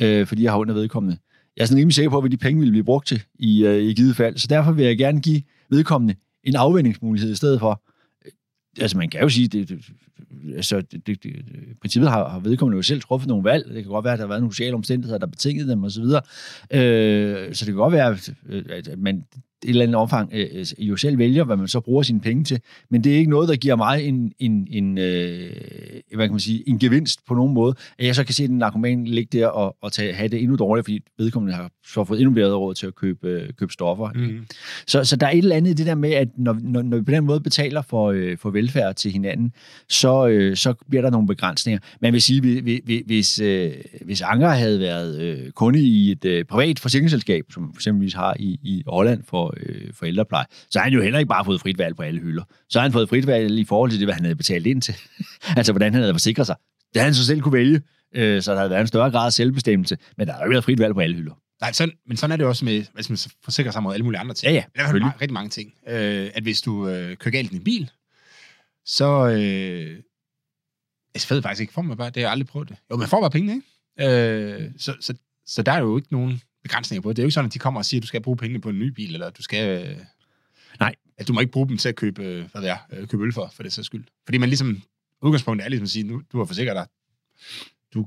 øh, 0.00 0.26
fordi 0.26 0.42
jeg 0.42 0.52
har 0.52 0.58
ondt 0.58 0.70
af 0.70 0.76
vedkommende. 0.76 1.18
Jeg 1.56 1.62
er 1.62 1.66
sådan 1.66 1.78
rimelig 1.78 1.94
sikker 1.94 2.10
på, 2.10 2.20
hvad 2.20 2.30
de 2.30 2.36
penge 2.36 2.60
ville 2.60 2.72
blive 2.72 2.84
brugt 2.84 3.06
til 3.06 3.22
i, 3.38 3.64
øh, 3.66 3.82
i 3.82 3.94
givet 3.94 4.16
fald, 4.16 4.36
så 4.36 4.46
derfor 4.46 4.72
vil 4.72 4.84
jeg 4.84 4.98
gerne 4.98 5.20
give 5.20 5.42
vedkommende 5.70 6.14
en 6.44 6.56
afvendingsmulighed 6.56 7.32
i 7.32 7.34
stedet 7.34 7.60
for. 7.60 7.82
Altså 8.80 8.98
man 8.98 9.08
kan 9.08 9.20
jo 9.20 9.28
sige, 9.28 9.48
det, 9.48 9.68
det, 9.68 9.90
altså, 10.56 10.80
det, 10.80 11.06
det, 11.06 11.22
det, 11.22 11.34
princippet 11.80 12.10
har, 12.10 12.28
har 12.28 12.38
vedkommende 12.38 12.76
jo 12.76 12.82
selv 12.82 13.00
truffet 13.00 13.28
nogle 13.28 13.44
valg. 13.44 13.64
Det 13.68 13.82
kan 13.82 13.92
godt 13.92 14.04
være, 14.04 14.12
at 14.12 14.18
der 14.18 14.24
har 14.24 14.28
været 14.28 14.40
nogle 14.40 14.54
sociale 14.54 14.74
omstændigheder, 14.74 15.18
der 15.18 15.26
betingede 15.26 15.70
dem 15.70 15.84
osv. 15.84 16.02
Øh, 16.02 17.54
så 17.54 17.64
det 17.64 17.66
kan 17.66 17.74
godt 17.74 17.92
være, 17.92 18.06
at, 18.06 18.88
at 18.88 18.98
man, 18.98 19.24
et 19.64 19.68
eller 19.68 19.82
andet 19.82 19.96
omfang 19.96 20.30
øh, 20.32 20.66
jo 20.78 20.96
selv 20.96 21.18
vælger, 21.18 21.44
hvad 21.44 21.56
man 21.56 21.68
så 21.68 21.80
bruger 21.80 22.02
sine 22.02 22.20
penge 22.20 22.44
til, 22.44 22.60
men 22.90 23.04
det 23.04 23.12
er 23.12 23.16
ikke 23.16 23.30
noget, 23.30 23.48
der 23.48 23.56
giver 23.56 23.76
mig 23.76 24.04
en, 24.04 24.32
en, 24.38 24.66
en, 24.70 24.98
øh, 24.98 25.50
hvad 26.14 26.26
kan 26.26 26.32
man 26.32 26.40
sige, 26.40 26.68
en 26.68 26.78
gevinst 26.78 27.26
på 27.26 27.34
nogen 27.34 27.54
måde, 27.54 27.74
at 27.98 28.06
jeg 28.06 28.14
så 28.14 28.24
kan 28.24 28.34
se 28.34 28.48
den 28.48 28.58
narkoman 28.58 29.04
ligge 29.04 29.38
der 29.38 29.46
og, 29.46 29.76
og 29.82 29.92
tage, 29.92 30.12
have 30.12 30.28
det 30.28 30.42
endnu 30.42 30.56
dårligere, 30.56 30.84
fordi 30.84 31.00
vedkommende 31.18 31.54
har 31.54 31.70
så 31.86 32.04
fået 32.04 32.20
endnu 32.20 32.34
bedre 32.34 32.56
råd 32.56 32.74
til 32.74 32.86
at 32.86 32.94
købe, 32.94 33.28
øh, 33.28 33.48
købe 33.58 33.72
stoffer. 33.72 34.10
Mm. 34.14 34.46
Så, 34.86 35.04
så 35.04 35.16
der 35.16 35.26
er 35.26 35.30
et 35.30 35.38
eller 35.38 35.56
andet 35.56 35.70
i 35.70 35.74
det 35.74 35.86
der 35.86 35.94
med, 35.94 36.10
at 36.10 36.28
når, 36.36 36.56
når, 36.62 36.82
når 36.82 36.96
vi 36.96 37.02
på 37.02 37.10
den 37.10 37.24
måde 37.24 37.40
betaler 37.40 37.82
for, 37.82 38.10
øh, 38.10 38.38
for 38.38 38.50
velfærd 38.50 38.94
til 38.94 39.12
hinanden, 39.12 39.52
så, 39.88 40.26
øh, 40.28 40.56
så 40.56 40.74
bliver 40.88 41.02
der 41.02 41.10
nogle 41.10 41.26
begrænsninger. 41.26 41.80
Man 42.00 42.12
vil 42.12 42.22
sige, 42.22 42.40
hvis, 42.62 43.02
hvis, 43.06 43.40
øh, 43.40 43.72
hvis 44.04 44.20
Anker 44.20 44.48
havde 44.48 44.80
været 44.80 45.20
øh, 45.20 45.50
kunde 45.50 45.80
i 45.80 46.10
et 46.10 46.24
øh, 46.24 46.44
privat 46.44 46.78
forsikringsselskab, 46.78 47.44
som 47.50 47.72
eksempelvis 47.74 48.14
har 48.14 48.36
i, 48.38 48.58
i 48.62 48.82
Holland 48.86 49.22
for, 49.28 49.47
øh, 49.56 49.94
for 49.94 50.06
ældrepleje, 50.06 50.44
så 50.70 50.78
har 50.78 50.84
han 50.84 50.92
jo 50.92 51.02
heller 51.02 51.18
ikke 51.18 51.28
bare 51.28 51.44
fået 51.44 51.60
frit 51.60 51.78
valg 51.78 51.96
på 51.96 52.02
alle 52.02 52.20
hylder. 52.20 52.42
Så 52.68 52.78
har 52.78 52.82
han 52.82 52.92
fået 52.92 53.08
frit 53.08 53.26
valg 53.26 53.58
i 53.58 53.64
forhold 53.64 53.90
til 53.90 54.00
det, 54.00 54.06
hvad 54.06 54.14
han 54.14 54.24
havde 54.24 54.36
betalt 54.36 54.66
ind 54.66 54.82
til. 54.82 54.94
altså, 55.56 55.72
hvordan 55.72 55.92
han 55.92 56.02
havde 56.02 56.14
forsikret 56.14 56.46
sig. 56.46 56.56
Det 56.94 57.02
han 57.02 57.14
så 57.14 57.26
selv 57.26 57.40
kunne 57.40 57.52
vælge, 57.52 57.82
øh, 58.14 58.42
så 58.42 58.52
der 58.52 58.58
havde 58.58 58.70
været 58.70 58.80
en 58.80 58.86
større 58.86 59.10
grad 59.10 59.26
af 59.26 59.32
selvbestemmelse, 59.32 59.98
men 60.16 60.26
der 60.26 60.32
har 60.32 60.44
jo 60.44 60.50
været 60.50 60.64
frit 60.64 60.78
valg 60.78 60.94
på 60.94 61.00
alle 61.00 61.16
hylder. 61.16 61.34
Nej, 61.60 61.72
sådan, 61.72 61.94
men 62.06 62.16
sådan 62.16 62.32
er 62.32 62.36
det 62.36 62.46
også 62.46 62.64
med, 62.64 62.84
hvis 62.94 63.10
man 63.10 63.18
forsikrer 63.44 63.70
sig 63.70 63.82
mod 63.82 63.94
alle 63.94 64.04
mulige 64.04 64.20
andre 64.20 64.34
ting. 64.34 64.52
Ja, 64.52 64.54
ja. 64.54 64.64
Der 64.76 64.88
er 64.88 64.92
mange, 64.92 65.20
rigtig 65.20 65.32
mange 65.32 65.50
ting. 65.50 65.72
Øh, 65.88 66.30
at 66.34 66.42
hvis 66.42 66.60
du 66.60 66.88
øh, 66.88 67.16
kører 67.16 67.32
galt 67.32 67.52
i 67.52 67.54
din 67.54 67.64
bil, 67.64 67.90
så... 68.84 69.28
Øh, 69.28 70.02
jeg 71.14 71.22
ved 71.30 71.42
faktisk 71.42 71.60
ikke, 71.60 71.72
får 71.72 71.82
man 71.82 71.96
bare, 71.96 72.06
det 72.06 72.16
har 72.16 72.22
jeg 72.22 72.30
aldrig 72.30 72.46
prøvet 72.46 72.68
det. 72.68 72.76
Jo, 72.90 72.96
man 72.96 73.08
får 73.08 73.20
bare 73.20 73.30
penge, 73.30 73.54
ikke? 73.54 74.56
Øh, 74.60 74.70
så, 74.78 74.94
så, 75.00 75.14
så 75.46 75.62
der 75.62 75.72
er 75.72 75.78
jo 75.78 75.96
ikke 75.96 76.12
nogen 76.12 76.40
begrænsninger 76.68 77.02
på 77.02 77.12
det. 77.12 77.18
Er 77.18 77.22
jo 77.22 77.26
ikke 77.26 77.34
sådan, 77.34 77.48
at 77.48 77.54
de 77.54 77.58
kommer 77.58 77.80
og 77.80 77.84
siger, 77.84 77.98
at 77.98 78.02
du 78.02 78.06
skal 78.06 78.22
bruge 78.22 78.36
pengene 78.36 78.60
på 78.60 78.68
en 78.68 78.78
ny 78.78 78.88
bil, 78.88 79.14
eller 79.14 79.30
du 79.30 79.42
skal... 79.42 79.86
Øh, 79.86 79.96
Nej. 80.80 80.94
At 81.18 81.28
du 81.28 81.32
må 81.32 81.40
ikke 81.40 81.52
bruge 81.52 81.68
dem 81.68 81.78
til 81.78 81.88
at 81.88 81.96
købe, 81.96 82.24
øh, 82.24 82.44
hvad 82.52 82.62
det 82.62 82.70
er, 82.70 82.76
øh, 82.92 83.08
købe 83.08 83.24
øl 83.24 83.32
for, 83.32 83.52
for 83.54 83.62
det 83.62 83.72
så 83.72 83.82
skyld. 83.82 84.04
Fordi 84.24 84.38
man 84.38 84.48
ligesom, 84.48 84.82
udgangspunktet 85.22 85.64
er 85.64 85.68
ligesom 85.68 85.84
at 85.84 85.90
sige, 85.90 86.02
nu, 86.02 86.22
du 86.32 86.38
har 86.38 86.44
forsikret 86.44 86.76
dig, 86.76 86.86
du, 87.94 88.06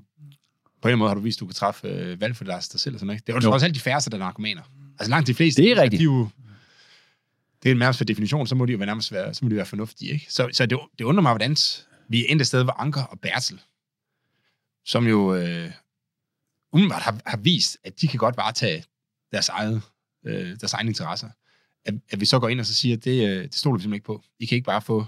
på 0.82 0.88
en 0.88 1.00
måde 1.00 1.10
har 1.10 1.16
du 1.16 1.22
vist, 1.22 1.38
at 1.38 1.40
du 1.40 1.46
kan 1.46 1.54
træffe 1.54 1.88
øh, 1.88 2.22
valg 2.22 2.36
for 2.36 2.44
dig 2.44 2.64
selv. 2.64 2.96
Og 2.96 3.00
sådan, 3.00 3.14
ikke? 3.14 3.24
Det 3.28 3.36
er 3.36 3.40
jo 3.44 3.52
også 3.52 3.66
alt 3.66 3.76
de 3.76 3.80
færreste, 3.80 4.10
der 4.10 4.18
er 4.18 4.20
narkomaner. 4.20 4.62
Altså 5.00 5.10
langt 5.10 5.28
de 5.28 5.34
fleste. 5.34 5.62
Det 5.62 5.72
er 5.72 5.82
rigtigt. 5.82 6.00
De 6.00 6.04
jo, 6.04 6.30
det 7.64 7.70
er 7.70 7.74
en 7.74 7.80
nærmest 7.80 7.98
for 7.98 8.06
definition, 8.06 8.48
så 8.48 8.56
må 8.56 8.66
de 8.66 8.72
jo 8.72 8.78
nærmest 8.78 9.12
være, 9.12 9.34
så 9.34 9.46
må 9.46 9.50
de 9.50 9.56
være 9.56 9.66
fornuftige. 9.66 10.12
Ikke? 10.12 10.26
Så, 10.30 10.50
så 10.54 10.66
det, 10.66 10.80
det 11.00 11.06
undrer 11.06 11.22
mig, 11.22 11.32
hvordan 11.32 11.56
vi 12.08 12.22
er 12.22 12.26
endt 12.30 12.42
et 12.42 12.48
sted, 12.48 12.64
hvor 12.64 12.74
Anker 12.74 13.04
og 13.04 13.20
Bertel, 13.20 13.62
som 14.86 15.08
jo 15.08 15.36
øh, 15.36 15.72
umiddelbart 16.74 17.02
har, 17.02 17.22
har 17.26 17.38
vist, 17.38 17.78
at 17.84 18.02
de 18.02 18.08
kan 18.08 18.18
godt 18.18 18.38
varetage 18.38 18.84
deres, 19.32 19.50
eget, 19.50 19.82
øh, 20.26 20.60
deres 20.60 20.74
egne 20.74 20.90
interesser. 20.90 21.30
At, 21.86 21.94
at 22.10 22.20
vi 22.20 22.26
så 22.26 22.40
går 22.40 22.50
ind 22.50 22.60
og 22.60 22.66
så 22.66 22.74
siger, 22.74 22.98
at 22.98 23.06
det, 23.06 23.28
øh, 23.28 23.44
det 23.44 23.56
stoler 23.56 23.78
vi 23.78 23.82
simpelthen 23.82 23.94
ikke 23.94 24.06
på. 24.06 24.24
I 24.40 24.46
kan 24.46 24.56
ikke 24.56 24.66
bare 24.66 24.82
få 24.82 25.06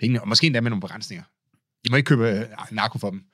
pengene, 0.00 0.20
og 0.20 0.28
måske 0.28 0.46
endda 0.46 0.60
med 0.60 0.70
nogle 0.70 0.80
begrænsninger. 0.80 1.24
I 1.84 1.88
må 1.90 1.96
ikke 1.96 2.06
købe 2.06 2.28
øh, 2.28 2.46
narko 2.70 2.98
for 2.98 3.10
dem. 3.10 3.24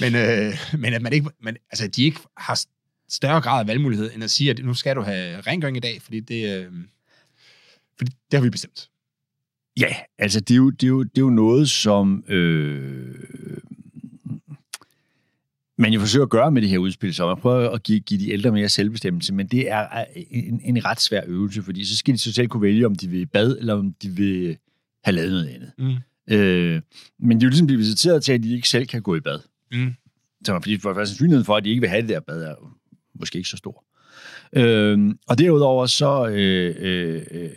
Men, 0.00 0.14
øh, 0.14 0.54
men 0.82 0.94
at 0.94 1.02
man 1.02 1.12
ikke, 1.12 1.30
men, 1.40 1.56
altså, 1.70 1.86
de 1.86 2.04
ikke 2.04 2.20
har 2.36 2.64
større 3.08 3.40
grad 3.40 3.60
af 3.60 3.66
valgmulighed, 3.66 4.14
end 4.14 4.24
at 4.24 4.30
sige, 4.30 4.50
at 4.50 4.64
nu 4.64 4.74
skal 4.74 4.96
du 4.96 5.00
have 5.00 5.40
rengøring 5.40 5.76
i 5.76 5.80
dag, 5.80 6.02
fordi 6.02 6.20
det, 6.20 6.58
øh, 6.58 6.72
fordi 7.98 8.12
det 8.30 8.38
har 8.38 8.44
vi 8.44 8.50
bestemt. 8.50 8.90
Ja, 9.80 9.96
altså 10.18 10.40
det 10.40 10.54
er 10.54 10.56
jo, 10.56 10.70
det 10.70 10.82
er 10.82 10.88
jo, 10.88 11.02
det 11.02 11.18
er 11.18 11.22
jo 11.22 11.30
noget, 11.30 11.70
som 11.70 12.24
øh, 12.28 13.14
man 15.78 15.92
jo 15.92 16.00
forsøger 16.00 16.24
at 16.24 16.30
gøre 16.30 16.50
med 16.50 16.62
det 16.62 16.70
her 16.70 16.78
udspil, 16.78 17.14
så 17.14 17.26
man 17.26 17.36
prøver 17.36 17.70
at 17.70 17.82
give, 17.82 18.00
give 18.00 18.20
de 18.20 18.30
ældre 18.30 18.52
mere 18.52 18.68
selvbestemmelse, 18.68 19.34
men 19.34 19.46
det 19.46 19.70
er 19.70 20.04
en, 20.30 20.60
en 20.64 20.84
ret 20.84 21.00
svær 21.00 21.22
øvelse, 21.26 21.62
fordi 21.62 21.84
så 21.84 21.96
skal 21.96 22.14
de 22.14 22.18
så 22.18 22.32
selv 22.32 22.48
kunne 22.48 22.62
vælge, 22.62 22.86
om 22.86 22.94
de 22.94 23.08
vil 23.08 23.26
bad, 23.26 23.58
eller 23.58 23.74
om 23.74 23.92
de 24.02 24.08
vil 24.08 24.56
have 25.04 25.14
lavet 25.14 25.30
noget 25.30 25.48
andet. 25.48 25.72
Mm. 25.78 26.34
Øh, 26.34 26.82
men 27.18 27.40
de 27.40 27.44
er 27.44 27.46
jo 27.46 27.50
ligesom 27.50 27.66
blive 27.66 27.78
visiteret 27.78 28.24
til, 28.24 28.32
at 28.32 28.42
de 28.42 28.54
ikke 28.54 28.68
selv 28.68 28.86
kan 28.86 29.02
gå 29.02 29.16
i 29.16 29.20
bad. 29.20 29.40
Mm. 29.72 29.94
Så 30.44 30.58
fordi 30.62 30.78
for, 30.78 30.94
for 30.94 31.04
sandsynligheden 31.04 31.44
for, 31.44 31.56
at 31.56 31.64
de 31.64 31.70
ikke 31.70 31.80
vil 31.80 31.90
have 31.90 32.02
det 32.02 32.08
der 32.08 32.20
bad, 32.20 32.42
er 32.42 32.54
måske 33.14 33.36
ikke 33.36 33.48
så 33.48 33.56
stor. 33.56 33.84
Øh, 34.52 35.14
og 35.28 35.38
derudover 35.38 35.86
så 35.86 36.26
øh, 36.26 36.74
øh, 36.78 37.22
øh, 37.30 37.50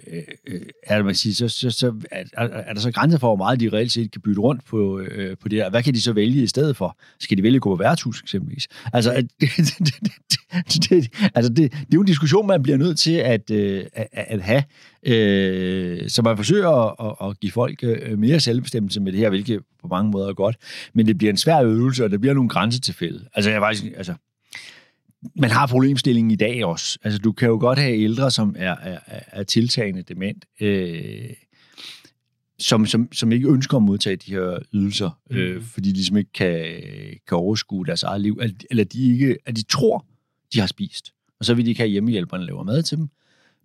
øh 0.48 0.62
er, 0.84 0.96
det, 0.96 1.06
man 1.06 1.16
så, 1.16 1.50
så, 1.50 1.72
så 1.72 1.94
er, 2.12 2.24
er 2.38 2.74
der 2.74 2.82
så 2.82 2.92
grænser 2.92 3.18
for, 3.18 3.28
hvor 3.28 3.46
meget 3.46 3.60
de 3.60 3.70
reelt 3.70 3.92
set 3.92 4.12
kan 4.12 4.22
bytte 4.22 4.42
rundt 4.42 4.66
på, 4.66 5.00
øh, 5.00 5.38
på 5.38 5.50
det 5.50 5.60
her. 5.60 5.70
Hvad 5.70 5.84
kan 5.84 5.94
de 5.94 6.02
så 6.02 6.14
vælge 6.14 6.44
i 6.44 6.48
stedet 6.48 6.78
for? 6.78 6.98
Skal 7.20 7.38
de 7.38 7.44
vælge 7.44 7.56
at 7.56 7.62
gå 7.62 7.76
på 7.76 7.76
værtshus 7.76 8.22
eksempelvis? 8.22 8.68
Altså, 8.94 9.14
det, 9.42 9.50
det, 9.58 9.78
det, 9.80 10.90
det, 10.90 11.10
altså 11.36 11.54
det, 11.54 11.72
det 11.72 11.80
er 11.80 11.94
jo 11.94 12.02
en 12.02 12.08
diskussion, 12.08 12.48
man 12.48 12.64
bliver 12.64 12.78
nødt 12.78 13.00
til 13.00 13.16
at, 13.16 13.52
øh, 13.52 13.84
at, 13.94 14.08
at 14.14 14.42
have. 14.42 14.64
Øh, 15.04 16.10
så 16.10 16.22
man 16.22 16.38
forsøger 16.38 17.02
at, 17.06 17.30
at 17.30 17.40
give 17.40 17.52
folk 17.52 17.80
øh, 17.84 18.20
mere 18.20 18.40
selvbestemmelse 18.40 19.00
med 19.00 19.12
det 19.12 19.20
her, 19.20 19.30
hvilket 19.30 19.60
på 19.82 19.88
mange 19.88 20.12
måder 20.12 20.30
er 20.30 20.34
godt. 20.34 20.56
Men 20.94 21.06
det 21.06 21.18
bliver 21.18 21.32
en 21.32 21.38
svær 21.38 21.62
øvelse, 21.62 22.04
og 22.04 22.12
der 22.12 22.18
bliver 22.18 22.34
nogle 22.34 22.50
grænsetilfælde. 22.50 23.26
Altså, 23.34 23.52
jeg 23.52 23.62
faktisk, 23.62 23.86
altså, 23.98 24.14
man 25.36 25.50
har 25.50 25.68
problemstillingen 25.68 26.32
i 26.32 26.36
dag 26.36 26.66
også. 26.66 27.00
Altså, 27.04 27.20
du 27.20 27.32
kan 27.32 27.48
jo 27.48 27.58
godt 27.60 27.80
have 27.80 27.98
ældre, 27.98 28.32
som 28.32 28.56
er, 28.58 28.76
er, 28.76 29.00
er 29.08 29.44
tiltagende 29.44 30.04
dement, 30.04 30.46
øh, 30.60 31.30
som, 32.60 32.86
som, 32.86 33.12
som 33.12 33.32
ikke 33.32 33.50
ønsker 33.50 33.78
at 33.78 33.84
modtage 33.84 34.16
de 34.16 34.32
her 34.32 34.60
ydelser, 34.74 35.20
mm. 35.30 35.38
øh, 35.38 35.64
fordi 35.64 35.90
de 35.90 35.94
ligesom 35.94 36.18
ikke 36.18 36.32
kan, 36.34 36.66
kan 37.28 37.38
overskue 37.38 37.86
deres 37.86 38.04
eget 38.04 38.22
liv, 38.22 38.42
eller 38.72 38.84
de 38.84 39.12
ikke, 39.12 39.38
at 39.46 39.56
de 39.56 39.64
tror, 39.64 40.06
de 40.54 40.60
har 40.60 40.68
spist. 40.68 41.12
Og 41.40 41.46
så 41.46 41.54
vil 41.54 41.66
de 41.66 41.70
ikke 41.70 41.82
have 41.82 41.90
hjemmehjælperne 41.90 42.46
laver 42.46 42.64
mad 42.64 42.84
til 42.84 42.98
dem. 42.98 43.08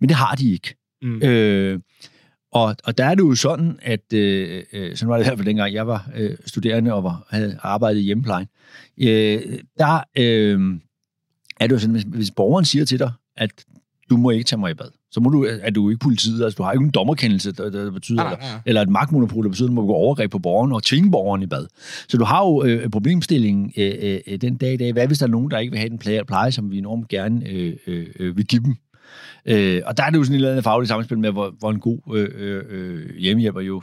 Men 0.01 0.09
det 0.09 0.17
har 0.17 0.35
de 0.35 0.53
ikke. 0.53 0.77
Mm. 1.03 1.23
Øh, 1.23 1.81
og, 2.53 2.77
og 2.85 2.99
der 2.99 3.05
er 3.05 3.15
det 3.15 3.23
jo 3.23 3.35
sådan, 3.35 3.79
at 3.83 4.13
øh, 4.13 4.63
øh, 4.73 4.97
sådan 4.97 5.09
var 5.09 5.17
det 5.17 5.25
i 5.25 5.27
hvert 5.29 5.39
fald 5.39 5.47
dengang, 5.47 5.75
jeg 5.75 5.87
var 5.87 6.11
øh, 6.17 6.37
studerende 6.47 6.93
og 6.95 7.05
var, 7.05 7.27
havde 7.31 7.59
arbejdet 7.63 8.01
i 8.01 8.03
hjemmeplejen. 8.03 8.47
Øh, 8.99 9.43
der, 9.79 10.05
øh, 10.19 10.81
er 11.61 11.67
det 11.67 11.75
jo 11.75 11.79
sådan, 11.79 11.93
hvis, 11.93 12.05
hvis 12.05 12.31
borgeren 12.31 12.65
siger 12.65 12.85
til 12.85 12.99
dig, 12.99 13.13
at 13.37 13.51
du 14.11 14.17
må 14.17 14.31
ikke 14.31 14.45
tage 14.45 14.61
mig 14.61 14.71
i 14.71 14.75
bad, 14.75 14.89
så 15.11 15.21
må 15.21 15.31
du, 15.31 15.47
er 15.63 15.71
du 15.71 15.91
ikke 15.91 16.01
politiet, 16.01 16.45
altså 16.45 16.57
du 16.57 16.63
har 16.63 16.73
ikke 16.73 16.85
en 16.85 16.91
dommerkendelse, 16.91 17.53
der, 17.53 17.71
der 17.71 17.91
betyder, 17.91 18.23
ja. 18.23 18.31
Eller, 18.31 18.61
eller 18.67 18.83
et 18.83 18.89
magtmonopol, 18.89 19.45
der 19.45 19.51
betyder, 19.51 19.69
at 19.69 19.71
du 19.71 19.75
må 19.75 19.87
gå 19.87 19.93
overgreb 19.93 20.31
på 20.31 20.39
borgeren 20.39 20.73
og 20.73 20.83
tvinge 20.83 21.11
borgeren 21.11 21.43
i 21.43 21.47
bad. 21.47 21.67
Så 22.09 22.17
du 22.17 22.25
har 22.25 22.45
jo 22.45 22.65
øh, 22.65 22.91
problemstillingen 22.91 23.73
øh, 23.77 24.19
øh, 24.27 24.37
den 24.41 24.57
dag 24.57 24.75
i 24.75 24.77
dag. 24.77 24.93
Hvad 24.93 25.07
hvis 25.07 25.19
der 25.19 25.27
er 25.27 25.31
nogen, 25.31 25.51
der 25.51 25.59
ikke 25.59 25.71
vil 25.71 25.79
have 25.79 25.89
den 25.89 25.99
pleje, 25.99 26.25
pleje 26.25 26.53
som 26.53 26.71
vi 26.71 26.79
enormt 26.79 27.09
gerne 27.09 27.49
øh, 27.49 27.77
øh, 27.87 28.37
vil 28.37 28.47
give 28.47 28.63
dem? 28.63 28.77
Øh, 29.47 29.83
og 29.87 29.97
der 29.97 30.05
er 30.05 30.11
det 30.11 30.19
jo 30.19 30.25
sådan 30.25 30.35
et 30.35 30.39
eller 30.39 30.51
andet 30.51 30.65
fagligt 30.65 30.89
samspil 30.89 31.19
med, 31.19 31.31
hvor, 31.31 31.55
hvor 31.59 31.71
en 31.71 31.81
god 31.81 31.99
øh, 32.15 32.29
øh, 32.35 32.63
øh 32.69 33.17
hjemmehjælper 33.19 33.61
jo 33.61 33.83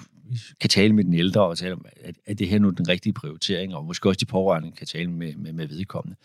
kan 0.61 0.69
tale 0.69 0.93
med 0.93 1.03
den 1.03 1.13
ældre 1.13 1.41
og 1.41 1.57
tale 1.57 1.73
om, 1.73 1.85
at, 2.03 2.15
at 2.25 2.39
det 2.39 2.47
her 2.47 2.59
nu 2.59 2.67
er 2.67 2.71
den 2.71 2.87
rigtige 2.87 3.13
prioritering, 3.13 3.75
og 3.75 3.85
måske 3.85 4.09
også 4.09 4.19
de 4.19 4.25
pårørende 4.25 4.71
kan 4.71 4.87
tale 4.87 5.11
med, 5.11 5.33
med, 5.35 5.53
med 5.53 5.67
vedkommende. 5.67 6.17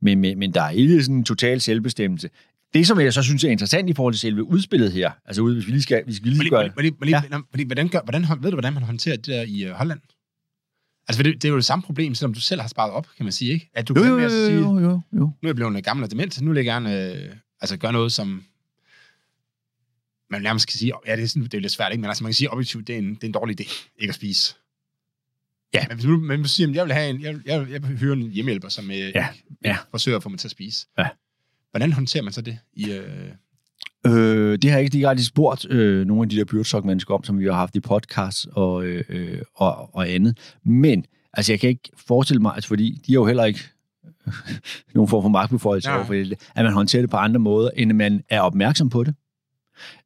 Men, 0.00 0.20
men, 0.20 0.38
men 0.38 0.54
der 0.54 0.62
er 0.62 0.70
ikke 0.70 1.02
sådan 1.02 1.16
en 1.16 1.24
total 1.24 1.60
selvbestemmelse. 1.60 2.30
Det, 2.74 2.86
som 2.86 3.00
jeg 3.00 3.12
så 3.12 3.22
synes 3.22 3.44
er 3.44 3.50
interessant 3.50 3.90
i 3.90 3.92
forhold 3.92 4.14
til 4.14 4.20
selve 4.20 4.44
udspillet 4.44 4.92
her, 4.92 5.10
altså 5.26 5.42
hvis 5.42 5.66
vi 5.66 5.72
lige 5.72 5.82
skal, 5.82 6.04
hvis 6.04 6.24
vi 6.24 6.28
lige 6.28 6.50
gøre... 6.50 6.70
Hvordan, 6.74 7.88
gør, 7.88 8.00
hvordan, 8.04 8.22
ved 8.42 8.50
du, 8.50 8.56
hvordan 8.56 8.72
man 8.72 8.82
håndterer 8.82 9.16
det 9.16 9.26
der 9.26 9.42
i 9.42 9.70
uh, 9.70 9.70
Holland? 9.70 10.00
Altså, 11.08 11.22
det, 11.22 11.34
det 11.34 11.44
er 11.44 11.48
jo 11.48 11.56
det 11.56 11.64
samme 11.64 11.82
problem, 11.82 12.14
selvom 12.14 12.34
du 12.34 12.40
selv 12.40 12.60
har 12.60 12.68
sparet 12.68 12.92
op, 12.92 13.06
kan 13.16 13.24
man 13.24 13.32
sige, 13.32 13.52
ikke? 13.52 13.70
At 13.74 13.88
du 13.88 13.94
jo, 13.96 14.02
kan 14.02 14.12
jo, 14.12 14.18
jo, 14.18 14.28
sige, 14.28 14.52
jo, 14.52 14.78
jo, 14.78 14.90
jo. 14.90 15.00
nu 15.12 15.26
er 15.42 15.48
jeg 15.48 15.54
blevet 15.54 15.84
gammel 15.84 16.04
og 16.04 16.10
dement, 16.10 16.42
nu 16.42 16.50
vil 16.50 16.56
jeg 16.56 16.64
gerne 16.64 17.12
øh, 17.12 17.34
altså, 17.60 17.76
gøre 17.76 17.92
noget, 17.92 18.12
som 18.12 18.42
man 20.32 20.42
nærmest 20.42 20.68
kan 20.68 20.78
sige, 20.78 20.92
ja, 21.06 21.16
det 21.16 21.22
er, 21.22 21.26
sådan, 21.26 21.42
det 21.42 21.54
er 21.54 21.60
lidt 21.60 21.72
svært, 21.72 21.92
ikke? 21.92 22.00
men 22.00 22.08
altså, 22.10 22.24
man 22.24 22.28
kan 22.28 22.34
sige 22.34 22.52
objektivt, 22.52 22.86
det 22.86 22.94
er 22.94 22.98
en, 22.98 23.14
det 23.14 23.22
er 23.22 23.26
en 23.26 23.32
dårlig 23.32 23.60
idé, 23.60 23.90
ikke 23.98 24.10
at 24.10 24.14
spise. 24.14 24.54
Ja. 25.74 25.84
Men 25.88 25.96
hvis 25.96 26.04
du, 26.04 26.16
men 26.16 26.40
hvis 26.40 26.50
du 26.50 26.54
siger, 26.54 26.70
jeg 26.72 26.84
vil, 26.84 26.92
have 26.92 27.10
en, 27.10 27.22
jeg, 27.22 27.36
jeg, 27.46 27.66
jeg 27.70 27.82
vil 28.00 28.12
en 28.12 28.30
hjemmehjælper, 28.30 28.68
som 28.68 28.90
øh, 28.90 28.96
ja. 28.96 29.28
Ja. 29.64 29.76
forsøger 29.90 30.16
at 30.16 30.22
få 30.22 30.28
mig 30.28 30.38
til 30.38 30.46
at 30.46 30.52
spise. 30.52 30.86
Ja. 30.98 31.08
Hvordan 31.70 31.92
håndterer 31.92 32.22
man 32.24 32.32
så 32.32 32.40
det? 32.40 32.58
I, 32.72 32.92
øh... 32.92 33.28
Øh, 34.06 34.58
det 34.58 34.70
har 34.70 34.78
jeg 34.78 34.84
ikke 34.84 34.92
direkte 34.92 35.24
spurgt 35.24 35.70
øh, 35.70 36.06
nogle 36.06 36.22
af 36.22 36.28
de 36.28 36.36
der 36.36 36.44
byrdesok-mennesker 36.44 37.14
om, 37.14 37.24
som 37.24 37.38
vi 37.38 37.44
har 37.44 37.52
haft 37.52 37.76
i 37.76 37.80
podcast 37.80 38.46
og, 38.52 38.84
øh, 38.84 39.04
øh, 39.08 39.38
og, 39.54 39.94
og 39.94 40.08
andet. 40.08 40.38
Men 40.64 41.04
altså, 41.32 41.52
jeg 41.52 41.60
kan 41.60 41.68
ikke 41.68 41.90
forestille 42.06 42.42
mig, 42.42 42.54
altså, 42.54 42.68
fordi 42.68 43.02
de 43.06 43.12
er 43.12 43.14
jo 43.14 43.26
heller 43.26 43.44
ikke 43.44 43.60
nogen 44.94 45.08
form 45.08 45.22
for 45.22 45.28
magtbeføjelse 45.28 45.90
ja. 45.90 46.04
det, 46.10 46.50
at 46.54 46.64
man 46.64 46.72
håndterer 46.72 47.02
det 47.02 47.10
på 47.10 47.16
andre 47.16 47.40
måder, 47.40 47.70
end 47.76 47.90
at 47.90 47.96
man 47.96 48.22
er 48.28 48.40
opmærksom 48.40 48.90
på 48.90 49.04
det 49.04 49.14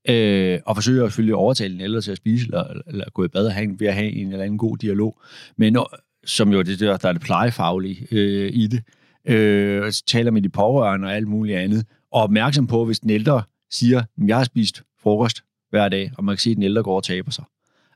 øh, 0.09 0.59
og 0.67 0.77
forsøger 0.77 1.09
selvfølgelig 1.09 1.33
at 1.33 1.37
overtale 1.37 1.73
den 1.73 1.81
ældre 1.81 2.01
til 2.01 2.11
at 2.11 2.17
spise, 2.17 2.45
eller, 2.45 2.65
eller 2.87 3.05
gå 3.15 3.25
i 3.25 3.29
bad 3.29 3.47
og 3.47 3.53
have, 3.53 3.81
ved 3.81 3.87
at 3.87 3.95
have 3.95 4.11
en 4.11 4.33
eller 4.33 4.45
anden 4.45 4.59
god 4.59 4.77
dialog. 4.77 5.21
Men 5.57 5.73
når, 5.73 5.97
som 6.25 6.53
jo 6.53 6.63
det 6.63 6.81
der, 6.81 6.97
der 6.97 7.09
er 7.09 7.13
det 7.13 7.23
plejefaglige 7.23 8.07
øh, 8.11 8.51
i 8.53 8.67
det, 8.67 8.83
øh, 9.27 9.93
taler 10.07 10.31
med 10.31 10.43
de 10.43 10.49
pårørende 10.49 11.07
og 11.07 11.15
alt 11.15 11.29
muligt 11.29 11.59
andet, 11.59 11.87
og 12.13 12.23
opmærksom 12.23 12.67
på, 12.67 12.85
hvis 12.85 13.01
den 13.01 13.11
ældre 13.11 13.43
siger, 13.71 14.03
jeg 14.27 14.37
har 14.37 14.45
spist 14.45 14.83
frokost 15.03 15.43
hver 15.71 15.89
dag, 15.89 16.13
og 16.19 16.25
man 16.25 16.35
kan 16.35 16.41
se, 16.41 16.51
at 16.51 16.57
den 16.57 16.63
ældre 16.63 16.83
går 16.83 16.97
og 16.97 17.05
taber 17.05 17.31
sig. 17.31 17.45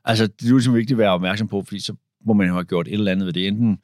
Altså, 0.05 0.27
det 0.27 0.45
er 0.45 0.49
jo 0.49 0.55
ligesom 0.55 0.75
vigtigt 0.75 0.91
at 0.91 0.97
være 0.97 1.11
opmærksom 1.11 1.47
på, 1.47 1.61
fordi 1.61 1.79
så 1.79 1.93
må 2.25 2.33
man 2.33 2.47
jo 2.47 2.53
have 2.53 2.65
gjort 2.65 2.87
et 2.87 2.93
eller 2.93 3.11
andet 3.11 3.25
ved 3.25 3.33
det. 3.33 3.47
Enten 3.47 3.77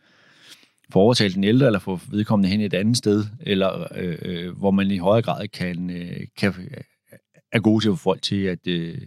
få 0.94 1.00
overtalt 1.00 1.36
den 1.36 1.44
ældre, 1.44 1.66
eller 1.66 1.80
få 1.80 2.00
vedkommende 2.12 2.50
hen 2.50 2.62
et 2.62 2.74
andet 2.74 2.98
sted, 2.98 3.25
eller 3.42 3.88
øh, 3.96 4.18
øh, 4.22 4.58
hvor 4.58 4.72
man 4.72 4.92
i 4.92 4.98
højere 4.98 5.22
grad 5.22 5.48
kan, 5.48 5.89
øh, 5.89 6.18
kan 6.38 6.54
er 7.51 7.60
gode 7.60 7.84
til 7.84 7.89
at 7.89 7.98
få 7.98 8.04
folk 8.04 8.22
til 8.22 8.44
at, 8.44 8.68
øh, 8.68 8.98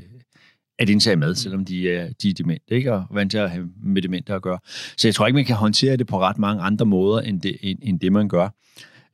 at 0.78 0.88
indtage 0.88 1.16
mad, 1.16 1.34
selvom 1.34 1.64
de 1.64 1.90
er, 1.90 2.08
de 2.22 2.30
er 2.30 2.34
demente, 2.34 2.74
ikke? 2.74 2.92
og 2.92 3.04
vant 3.10 3.30
til 3.30 3.38
at 3.38 3.50
have 3.50 3.68
med 3.82 4.02
demente 4.02 4.34
at 4.34 4.42
gøre. 4.42 4.58
Så 4.96 5.08
jeg 5.08 5.14
tror 5.14 5.26
ikke, 5.26 5.34
man 5.34 5.44
kan 5.44 5.56
håndtere 5.56 5.96
det 5.96 6.06
på 6.06 6.20
ret 6.20 6.38
mange 6.38 6.62
andre 6.62 6.86
måder, 6.86 7.20
end 7.20 7.40
det, 7.40 7.56
end, 7.60 7.78
end 7.82 8.00
det 8.00 8.12
man 8.12 8.28
gør. 8.28 8.48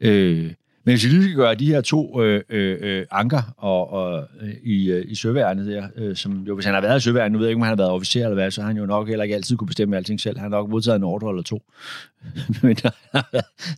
Øh, 0.00 0.52
men 0.86 0.92
hvis 0.92 1.04
vi 1.04 1.10
lige 1.10 1.22
skal 1.22 1.36
gøre 1.36 1.54
de 1.54 1.66
her 1.66 1.80
to 1.80 2.22
øh, 2.22 2.42
øh, 2.48 3.06
anker 3.10 3.42
og, 3.56 3.92
og, 3.92 4.28
øh, 4.40 4.54
i, 4.62 4.90
øh, 4.90 5.04
i 5.08 5.14
søværnet 5.14 5.66
der, 5.66 5.88
øh, 5.96 6.16
som 6.16 6.44
jo, 6.48 6.54
hvis 6.54 6.64
han 6.64 6.74
har 6.74 6.80
været 6.80 6.96
i 6.96 7.00
søværnet, 7.00 7.32
nu 7.32 7.38
ved 7.38 7.46
jeg 7.46 7.50
ikke, 7.50 7.58
om 7.58 7.62
han 7.62 7.68
har 7.68 7.76
været 7.76 7.90
officer 7.90 8.20
eller 8.20 8.34
hvad, 8.34 8.50
så 8.50 8.60
har 8.60 8.68
han 8.68 8.76
jo 8.76 8.86
nok 8.86 9.08
heller 9.08 9.22
ikke 9.22 9.34
altid 9.34 9.56
kunne 9.56 9.68
bestemme 9.68 9.96
alting 9.96 10.20
selv. 10.20 10.38
Han 10.38 10.50
har 10.50 10.58
nok 10.58 10.70
modtaget 10.70 10.96
en 10.96 11.04
ordre 11.04 11.28
eller 11.30 11.42
to. 11.42 11.62
Men 12.62 12.76
der 12.76 12.90
har 13.12 13.28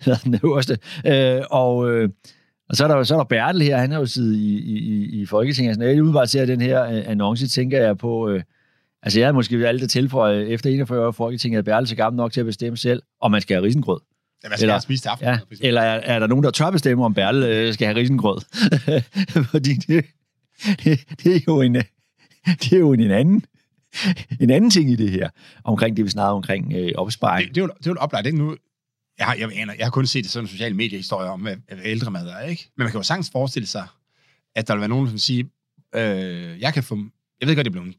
været 0.07 0.25
den 0.25 0.41
øverste. 0.45 0.79
Øh, 1.07 1.43
og, 1.51 1.91
øh, 1.91 2.09
og 2.69 2.77
så 2.77 2.85
er 2.85 2.89
der, 2.89 3.03
så 3.03 3.15
er 3.15 3.19
der 3.19 3.25
Bertel 3.25 3.63
her, 3.63 3.77
han 3.79 3.93
har 3.93 3.99
jo 3.99 4.07
siddet 4.07 4.37
i, 4.37 4.59
i, 4.59 5.21
i 5.21 5.27
Folketinget. 5.27 5.79
Når 5.79 5.87
jeg 5.87 6.03
udebart 6.03 6.31
ser 6.31 6.47
den 6.47 6.61
her 6.61 6.85
øh, 6.85 7.03
annonce, 7.07 7.49
tænker 7.49 7.83
jeg 7.83 7.99
på... 7.99 8.29
Øh, 8.29 8.43
altså 9.03 9.19
jeg 9.21 9.27
havde 9.27 9.35
måske 9.35 9.69
alt 9.69 9.83
det 9.83 9.91
tilføje, 9.91 10.45
efter 10.45 10.71
41 10.71 11.07
år 11.07 11.11
i 11.11 11.13
Folketinget, 11.13 11.59
at 11.59 11.65
Bertel 11.65 11.93
er 11.93 11.97
gammel 11.97 12.17
nok 12.17 12.33
til 12.33 12.41
at 12.41 12.47
bestemme 12.47 12.77
selv, 12.77 13.03
om 13.21 13.31
man 13.31 13.41
skal 13.41 13.55
have 13.57 13.65
risengrød. 13.67 14.01
Ja, 14.43 14.49
hvad 14.49 14.59
skal 14.59 14.65
Eller- 14.65 14.75
jeg 14.75 14.83
spise 14.83 15.03
til 15.03 15.09
aften? 15.09 15.27
Ja, 15.29 15.39
eller 15.61 15.81
er, 15.81 16.01
er 16.15 16.19
der 16.19 16.27
nogen, 16.27 16.45
der 16.45 16.51
tør 16.51 16.71
bestemme, 16.71 17.05
om 17.05 17.15
Bertel 17.15 17.43
øh, 17.43 17.75
skal 17.75 17.87
have 17.87 17.97
risengrød? 17.99 18.41
Fordi 19.53 19.75
det, 19.75 20.05
det, 20.85 21.01
det, 21.25 21.37
er 21.37 21.41
jo 21.49 21.61
en, 21.61 21.75
det 22.47 22.73
er 22.73 22.79
jo 22.79 22.93
en 22.93 23.11
anden, 23.11 23.45
en 24.41 24.51
anden 24.51 24.71
ting 24.71 24.91
i 24.91 24.97
det 24.97 25.11
her, 25.11 25.29
omkring 25.65 25.97
det, 25.97 26.05
vi 26.05 26.11
snakker 26.11 26.35
omkring 26.35 26.73
øh, 26.77 26.93
opsparing. 26.95 27.49
Det, 27.49 27.55
det, 27.55 27.61
er 27.61 27.65
jo, 27.65 27.69
det 27.79 27.87
er 27.87 27.91
jo 27.91 27.93
et 27.93 27.99
oplagt, 27.99 28.27
ikke? 28.27 28.39
Nu, 28.39 28.57
jeg, 29.19 29.27
har, 29.27 29.35
jeg, 29.35 29.53
aner, 29.55 29.75
jeg 29.75 29.87
har 29.87 29.91
kun 29.91 30.07
set 30.07 30.31
sådan 30.31 30.45
en 30.45 30.49
sociale 30.49 30.75
mediehistorier 30.75 31.31
om, 31.31 31.41
hvad, 31.41 31.57
hvad 31.67 31.79
ældre 31.85 32.11
mad 32.11 32.29
er, 32.29 32.41
ikke? 32.41 32.71
Men 32.77 32.85
man 32.85 32.91
kan 32.91 32.99
jo 32.99 33.03
sagtens 33.03 33.31
forestille 33.31 33.67
sig, 33.67 33.87
at 34.55 34.69
der 34.69 34.75
vil 34.75 34.81
være 34.81 34.89
nogen, 34.89 35.09
som 35.09 35.19
siger, 35.19 35.45
øh, 35.95 36.61
jeg 36.61 36.75
kan 36.75 36.83
få, 36.83 36.99
jeg 37.41 37.49
ved 37.49 37.57
godt, 37.57 37.65
det 37.65 37.71
er 37.71 37.81
blevet 37.81 37.97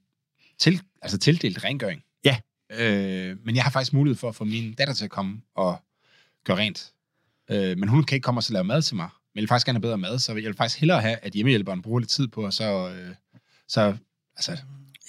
til, 0.59 0.81
altså 1.01 1.17
tildelt 1.17 1.63
rengøring. 1.63 2.03
Ja. 2.25 2.37
Øh, 2.71 3.37
men 3.45 3.55
jeg 3.55 3.63
har 3.63 3.71
faktisk 3.71 3.93
mulighed 3.93 4.17
for 4.17 4.29
at 4.29 4.35
få 4.35 4.43
min 4.43 4.73
datter 4.73 4.93
til 4.93 5.03
at 5.03 5.09
komme 5.09 5.41
og 5.55 5.81
gøre 6.43 6.57
rent. 6.57 6.93
Øh, 7.51 7.77
men 7.77 7.89
hun 7.89 8.03
kan 8.03 8.15
ikke 8.15 8.23
komme 8.23 8.39
og 8.39 8.43
så 8.43 8.53
lave 8.53 8.63
mad 8.63 8.81
til 8.81 8.95
mig. 8.95 9.05
Men 9.05 9.35
jeg 9.35 9.41
vil 9.41 9.47
faktisk 9.47 9.65
gerne 9.65 9.77
have 9.77 9.81
bedre 9.81 9.97
mad, 9.97 10.19
så 10.19 10.33
jeg 10.33 10.43
vil 10.43 10.53
faktisk 10.53 10.79
hellere 10.79 11.01
have, 11.01 11.15
at 11.15 11.33
hjemmehjælperen 11.33 11.81
bruger 11.81 11.99
lidt 11.99 12.09
tid 12.09 12.27
på, 12.27 12.45
og 12.45 12.53
så, 12.53 12.89
øh, 12.89 13.15
så 13.67 13.97
altså, 14.35 14.57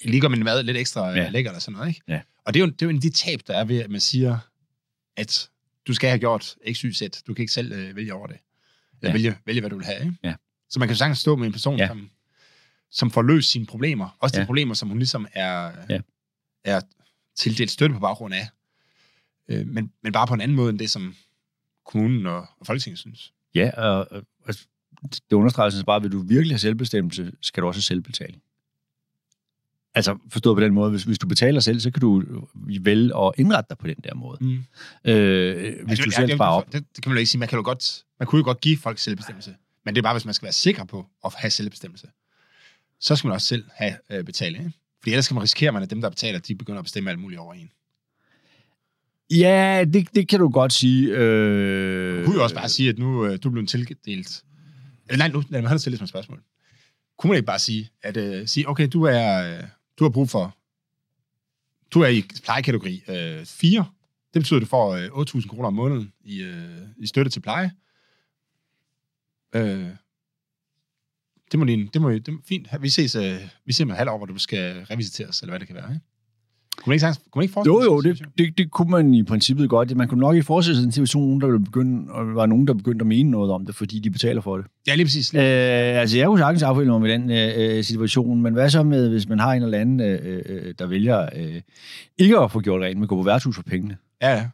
lige 0.05 0.21
gør 0.21 0.27
min 0.27 0.43
mad 0.43 0.63
lidt 0.63 0.77
ekstra 0.77 1.09
ja. 1.09 1.29
lækkert 1.29 1.55
og 1.55 1.61
sådan 1.61 1.73
noget, 1.73 1.87
ikke? 1.87 2.01
Ja. 2.07 2.21
Og 2.45 2.53
det 2.53 2.59
er, 2.59 2.65
jo, 2.65 2.71
det 2.71 2.81
er 2.81 2.85
jo 2.85 2.89
en 2.89 2.95
af 2.95 3.01
de 3.01 3.09
tab, 3.09 3.39
der 3.47 3.57
er 3.57 3.63
ved, 3.63 3.79
at 3.79 3.89
man 3.89 4.01
siger, 4.01 4.37
at 5.17 5.49
du 5.87 5.93
skal 5.93 6.09
have 6.09 6.19
gjort 6.19 6.55
x, 6.73 6.77
y, 6.79 6.91
z. 6.93 7.01
Du 7.27 7.33
kan 7.33 7.43
ikke 7.43 7.53
selv 7.53 7.71
øh, 7.71 7.95
vælge 7.95 8.13
over 8.13 8.27
det. 8.27 8.37
Eller 9.01 9.09
Ja. 9.09 9.13
vælge, 9.13 9.37
vælge, 9.45 9.59
hvad 9.61 9.69
du 9.69 9.75
vil 9.77 9.85
have, 9.85 9.99
ikke? 10.05 10.17
Ja. 10.23 10.35
Så 10.69 10.79
man 10.79 10.87
kan 10.87 10.97
sagtens 10.97 11.19
stå 11.19 11.35
med 11.35 11.45
en 11.47 11.51
person, 11.53 11.77
Ja. 11.77 11.87
som, 11.87 12.09
som 12.91 13.11
får 13.11 13.21
løst 13.21 13.51
sine 13.51 13.65
problemer. 13.65 14.17
Også 14.19 14.35
de 14.35 14.39
Ja. 14.39 14.45
problemer, 14.45 14.73
som 14.73 14.89
hun 14.89 14.97
ligesom 14.97 15.27
er, 15.33 15.71
Ja. 15.89 15.99
er 16.63 16.81
tildelt 17.35 17.71
støtte 17.71 17.93
på 17.93 17.99
baggrund 17.99 18.33
af. 18.33 18.49
Øh, 19.49 19.67
men, 19.67 19.91
men 20.03 20.13
bare 20.13 20.27
på 20.27 20.33
en 20.33 20.41
anden 20.41 20.55
måde, 20.57 20.69
end 20.69 20.79
det, 20.79 20.91
som 20.91 21.15
kommunen 21.85 22.25
og, 22.25 22.47
og 22.59 22.65
Folketinget 22.67 22.99
synes. 22.99 23.33
Ja, 23.55 23.71
og, 23.77 24.07
og, 24.45 24.53
det 25.29 25.33
understreger 25.33 25.69
sådan 25.69 25.79
set 25.79 25.85
bare, 25.85 25.95
at 25.95 26.03
vil 26.03 26.11
du 26.11 26.19
virkelig 26.21 26.53
have 26.53 26.59
selvbestemmelse, 26.59 27.31
skal 27.41 27.61
du 27.63 27.67
også 27.67 27.77
have 27.77 27.83
selvbetaling. 27.83 28.41
Altså 29.95 30.17
forstået 30.29 30.55
på 30.57 30.61
den 30.61 30.73
måde, 30.73 30.91
hvis, 30.91 31.03
hvis 31.03 31.17
du 31.19 31.27
betaler 31.27 31.59
selv, 31.59 31.79
så 31.79 31.91
kan 31.91 32.01
du 32.01 32.23
vælge 32.81 33.17
at 33.17 33.31
indrette 33.37 33.69
dig 33.69 33.77
på 33.77 33.87
den 33.87 33.95
der 34.03 34.15
måde. 34.15 34.37
Mm. 34.41 34.63
Øh, 35.11 35.57
hvis 35.85 35.99
Ja, 35.99 36.03
du 36.03 36.05
det- 36.05 36.13
selv 36.13 36.29
ja, 36.29 36.35
sparer 36.35 36.59
det, 36.59 36.67
op. 36.67 36.73
Det, 36.73 36.85
det, 36.95 37.03
kan 37.03 37.09
man 37.09 37.15
jo 37.17 37.19
ikke 37.19 37.31
sige. 37.31 37.39
Man, 37.39 37.47
kan 37.47 37.57
jo 37.57 37.63
godt, 37.63 38.03
man 38.19 38.27
kunne 38.27 38.39
jo 38.39 38.43
godt 38.45 38.61
give 38.61 38.77
folk 38.77 38.99
selvbestemmelse. 38.99 39.55
Men 39.85 39.95
det 39.95 40.01
er 40.01 40.03
bare, 40.03 40.13
hvis 40.13 40.25
man 40.25 40.33
skal 40.33 40.45
være 40.45 40.53
sikker 40.53 40.83
på 40.83 41.05
at 41.25 41.33
have 41.37 41.51
selvbestemmelse. 41.51 42.07
Så 42.99 43.15
skal 43.15 43.27
man 43.27 43.33
også 43.35 43.47
selv 43.47 43.63
have 43.73 43.93
øh, 44.09 44.23
betaling. 44.23 44.65
Ikke? 44.65 44.77
Fordi 45.01 45.11
ellers 45.11 45.27
kan 45.27 45.35
man 45.35 45.43
risikere, 45.43 45.81
at 45.81 45.89
dem, 45.89 46.01
der 46.01 46.09
betaler, 46.09 46.39
de 46.39 46.55
begynder 46.55 46.79
at 46.79 46.85
bestemme 46.85 47.09
alt 47.09 47.19
muligt 47.19 47.39
over 47.39 47.53
en. 47.53 47.71
Ja, 49.31 49.83
det, 49.93 50.15
det 50.15 50.27
kan 50.27 50.39
du 50.39 50.49
godt 50.49 50.73
sige. 50.73 51.09
Øh, 51.17 52.19
Du 52.19 52.25
kunne 52.25 52.35
jo 52.35 52.43
også 52.43 52.55
bare 52.55 52.69
sige, 52.69 52.89
at 52.89 52.99
nu 52.99 53.25
øh, 53.25 53.39
du 53.43 53.49
blevet 53.49 53.69
tildelt... 53.69 54.43
Eller 55.09 55.17
nej, 55.17 55.27
nu 55.27 55.43
lad 55.49 55.61
mig 55.61 55.69
have 55.69 55.77
det 55.77 55.81
som 55.97 56.03
et 56.03 56.09
spørgsmål. 56.09 56.41
Kunne 57.17 57.27
man 57.29 57.37
ikke 57.37 57.45
bare 57.45 57.59
sige, 57.59 57.89
at 58.03 58.17
øh, 58.17 58.47
sige, 58.47 58.69
okay, 58.69 58.87
du 58.93 59.03
er 59.03 59.57
øh, 59.57 59.63
du 60.01 60.05
har 60.05 60.09
brug 60.09 60.29
for... 60.29 60.57
Du 61.93 62.01
er 62.01 62.07
i 62.07 62.23
plejekategori 62.43 63.03
øh, 63.07 63.45
4. 63.45 63.85
Det 64.33 64.39
betyder, 64.41 64.59
at 64.59 64.61
du 64.61 64.67
får 64.67 64.91
øh, 64.91 65.05
8.000 65.05 65.47
kroner 65.47 65.67
om 65.67 65.73
måneden 65.73 66.13
i, 66.23 66.41
øh, 66.41 66.81
i 66.97 67.07
støtte 67.07 67.31
til 67.31 67.39
pleje. 67.39 67.71
Øh, 69.55 69.89
det 71.51 71.59
må 71.59 71.65
lige, 71.65 71.89
det 71.93 72.01
må, 72.01 72.11
det 72.11 72.33
må, 72.33 72.39
fint. 72.45 72.67
Vi 72.81 72.89
ses, 72.89 73.15
øh, 73.15 73.47
vi 73.65 73.73
ses 73.73 73.85
med 73.85 73.95
halv 73.95 74.09
år, 74.09 74.17
hvor 74.17 74.25
du 74.25 74.37
skal 74.37 74.83
revisiteres, 74.83 75.41
eller 75.41 75.51
hvad 75.51 75.59
det 75.59 75.67
kan 75.67 75.75
være. 75.75 75.89
Ikke? 75.93 76.05
Kunne 76.77 76.91
man 76.91 76.93
ikke, 76.95 77.05
kunne 77.31 77.39
man 77.39 77.43
ikke 77.43 77.53
forestille 77.53 77.75
Jo, 77.75 78.01
sig 78.01 78.09
jo, 78.09 78.11
en 78.11 78.17
det, 78.17 78.37
det, 78.37 78.57
det 78.57 78.71
kunne 78.71 78.91
man 78.91 79.13
i 79.13 79.23
princippet 79.23 79.69
godt. 79.69 79.97
Man 79.97 80.07
kunne 80.07 80.19
nok 80.19 80.35
i 80.35 80.41
forestille 80.41 80.77
sig 80.77 80.85
en 80.85 80.91
situation, 80.91 81.41
der 81.41 81.47
ville 81.47 81.63
begynde, 81.65 82.11
og 82.11 82.25
der 82.25 82.33
var 82.33 82.45
nogen, 82.45 82.67
der 82.67 82.73
begyndte 82.73 83.03
at 83.03 83.07
mene 83.07 83.31
noget 83.31 83.51
om 83.51 83.65
det, 83.65 83.75
fordi 83.75 83.99
de 83.99 84.09
betaler 84.09 84.41
for 84.41 84.57
det. 84.57 84.65
Ja, 84.87 84.95
lige 84.95 85.05
præcis. 85.05 85.33
Øh, 85.35 85.41
altså, 85.41 86.17
jeg 86.17 86.27
kunne 86.27 86.39
sagtens 86.39 86.63
affælde 86.63 86.91
mig 86.91 87.01
med 87.01 87.09
den 87.09 87.31
øh, 87.31 87.77
øh, 87.77 87.83
situation, 87.83 88.41
men 88.41 88.53
hvad 88.53 88.69
så 88.69 88.83
med, 88.83 89.09
hvis 89.09 89.29
man 89.29 89.39
har 89.39 89.53
en 89.53 89.63
eller 89.63 89.77
anden, 89.77 89.99
øh, 89.99 90.41
øh, 90.49 90.73
der 90.79 90.87
vælger 90.87 91.29
øh, 91.35 91.61
ikke 92.17 92.37
at 92.39 92.51
få 92.51 92.59
gjort 92.59 92.81
rent, 92.81 92.99
men 92.99 93.07
gå 93.07 93.15
på 93.15 93.23
værtshus 93.23 93.55
for 93.55 93.63
pengene? 93.63 93.97
Ja. 94.21 94.45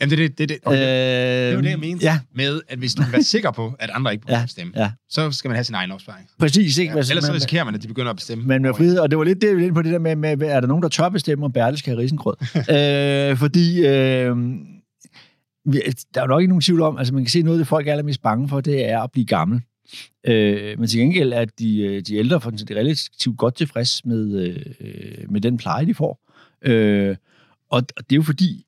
Jamen, 0.00 0.10
det 0.10 0.24
er 0.24 0.28
det, 0.28 0.38
det, 0.38 0.48
det, 0.48 0.58
okay. 0.64 0.76
Øh, 0.78 1.50
det 1.50 1.54
jo 1.56 1.60
det, 1.62 1.70
jeg 1.70 1.78
mente. 1.78 2.04
Ja, 2.04 2.20
med, 2.34 2.60
at 2.68 2.78
hvis 2.78 2.94
du 2.94 3.02
vil 3.02 3.12
være 3.12 3.22
sikker 3.22 3.50
på, 3.50 3.72
at 3.78 3.90
andre 3.94 4.12
ikke 4.12 4.20
begynder 4.20 4.38
Ja, 4.38 4.42
at 4.42 4.46
bestemme, 4.46 4.72
ja. 4.76 4.90
så 5.08 5.30
skal 5.30 5.48
man 5.48 5.56
have 5.56 5.64
sin 5.64 5.74
egen 5.74 5.90
opsparing. 5.90 6.28
præcis. 6.38 6.78
Ikke? 6.78 6.92
Ja, 6.92 6.98
ellers 6.98 7.24
så 7.24 7.30
man- 7.30 7.34
risikerer 7.34 7.64
man, 7.64 7.74
at 7.74 7.82
de 7.82 7.88
begynder 7.88 8.10
at 8.10 8.16
bestemme. 8.16 8.44
Men 8.44 8.62
med 8.62 8.74
frihed, 8.74 8.98
og 8.98 9.10
det 9.10 9.18
var 9.18 9.24
lidt 9.24 9.40
det, 9.40 9.46
jeg 9.48 9.54
ville 9.56 9.66
ind 9.66 9.74
på 9.74 9.82
det 9.82 9.92
der 9.92 9.98
med, 9.98 10.16
med, 10.16 10.42
er 10.42 10.60
der 10.60 10.66
nogen, 10.68 10.82
der 10.82 10.88
tør 10.88 11.08
bestemme, 11.08 11.44
om 11.44 11.52
Bertel 11.52 11.78
skal 11.78 11.90
have 11.94 12.02
risengrød? 12.02 12.34
øh, 13.30 13.36
fordi 13.36 13.86
øh, 13.86 14.36
vi- 15.72 15.82
der 16.14 16.20
er 16.20 16.24
jo 16.24 16.26
nok 16.26 16.40
ikke 16.40 16.48
nogen 16.48 16.62
tvivl 16.62 16.80
om, 16.82 16.98
altså 16.98 17.14
man 17.14 17.22
kan 17.24 17.30
se 17.30 17.42
noget 17.42 17.58
af 17.58 17.60
det, 17.60 17.68
folk 17.68 17.86
er 17.88 17.90
allermest 17.92 18.22
bange 18.22 18.48
for, 18.48 18.60
det 18.60 18.88
er 18.88 19.00
at 19.00 19.12
blive 19.12 19.26
gammel. 19.26 19.60
Øh, 20.26 20.78
men 20.78 20.88
til 20.88 21.00
gengæld 21.00 21.32
er 21.32 21.44
de, 21.58 21.78
øh, 21.80 22.02
de 22.02 22.16
ældre 22.16 22.40
for 22.40 22.50
de 22.50 22.74
relativt 22.74 23.38
godt 23.38 23.54
tilfreds 23.56 24.04
med, 24.04 24.34
øh, 24.80 25.30
med 25.30 25.40
den 25.40 25.56
pleje, 25.56 25.86
de 25.86 25.94
får. 25.94 26.20
Øh, 26.62 27.16
og 27.70 27.88
det 27.88 28.12
er 28.12 28.16
jo 28.16 28.22
fordi, 28.22 28.64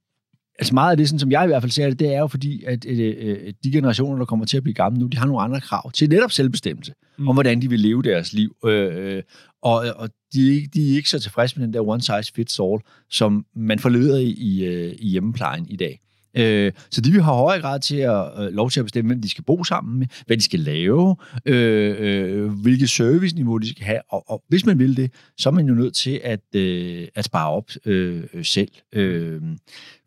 altså 0.58 0.75
meget 0.75 0.90
af 0.90 0.96
det, 0.96 1.08
sådan, 1.08 1.18
som 1.18 1.30
jeg 1.30 1.44
i 1.44 1.46
hvert 1.46 1.62
fald 1.62 1.72
ser 1.72 1.88
det, 1.88 1.98
det 1.98 2.14
er 2.14 2.18
jo 2.18 2.26
fordi, 2.26 2.64
at 2.66 2.86
øh, 2.88 3.14
øh, 3.18 3.52
de 3.64 3.70
generationer, 3.72 4.18
der 4.18 4.25
kommer 4.25 4.46
til 4.46 4.56
at 4.56 4.62
blive 4.62 4.75
gamle 4.75 4.98
nu, 5.00 5.06
de 5.06 5.16
har 5.18 5.26
nogle 5.26 5.42
andre 5.42 5.60
krav 5.60 5.92
til 5.92 6.08
netop 6.08 6.32
selvbestemmelse, 6.32 6.92
mm. 7.18 7.28
Om 7.28 7.36
hvordan 7.36 7.62
de 7.62 7.70
vil 7.70 7.80
leve 7.80 8.02
deres 8.02 8.32
liv. 8.32 8.56
Øh, 8.66 9.14
øh, 9.16 9.22
og 9.62 9.84
og 9.96 10.08
de, 10.34 10.48
er 10.50 10.54
ikke- 10.54 10.68
de 10.75 10.92
er 10.92 10.96
ikke 10.96 11.10
så 11.10 11.18
tilfredse 11.18 11.58
med 11.58 11.66
den 11.66 11.75
der 11.75 11.88
one 11.88 12.00
size 12.02 12.32
fits 12.36 12.60
all, 12.60 12.80
som 13.10 13.46
man 13.56 13.78
får 13.78 13.88
leveret 13.88 14.22
i, 14.22 14.34
i, 14.56 14.64
øh, 14.64 14.94
i 14.98 15.08
hjemmeplejen 15.08 15.66
i 15.68 15.76
dag. 15.76 16.00
Øh, 16.38 16.72
så 16.90 17.00
de 17.00 17.12
vil 17.12 17.22
have 17.22 17.36
højere 17.36 17.60
grad 17.60 17.80
til 17.80 17.96
at 17.96 18.25
øh, 18.38 18.52
lov 18.54 18.70
til 18.70 18.80
at 18.80 18.86
bestemme, 18.86 19.08
hvem 19.08 19.22
de 19.22 19.28
skal 19.30 19.44
bo 19.44 19.64
sammen 19.64 19.98
med, 19.98 20.06
hvad 20.26 20.36
de 20.36 20.42
skal 20.42 20.60
lave, 20.60 21.16
øh, 21.46 21.96
øh, 21.98 22.50
hvilket 22.50 22.90
serviceniveau 22.90 23.58
de 23.58 23.68
skal 23.70 23.84
have. 23.84 24.00
Og, 24.08 24.30
og 24.30 24.42
hvis 24.48 24.66
man 24.66 24.78
vil 24.78 24.96
det, 24.96 25.10
så 25.38 25.48
er 25.48 25.52
man 25.52 25.66
jo 25.68 25.75
nødt 25.75 25.94
til 25.94 26.20
at, 26.25 26.40
øh, 26.54 27.08
at 27.14 27.25
spare 27.25 27.50
op 27.50 27.70
øh, 27.86 28.22
øh, 28.34 28.44
selv. 28.44 28.68
Øh, 28.94 29.40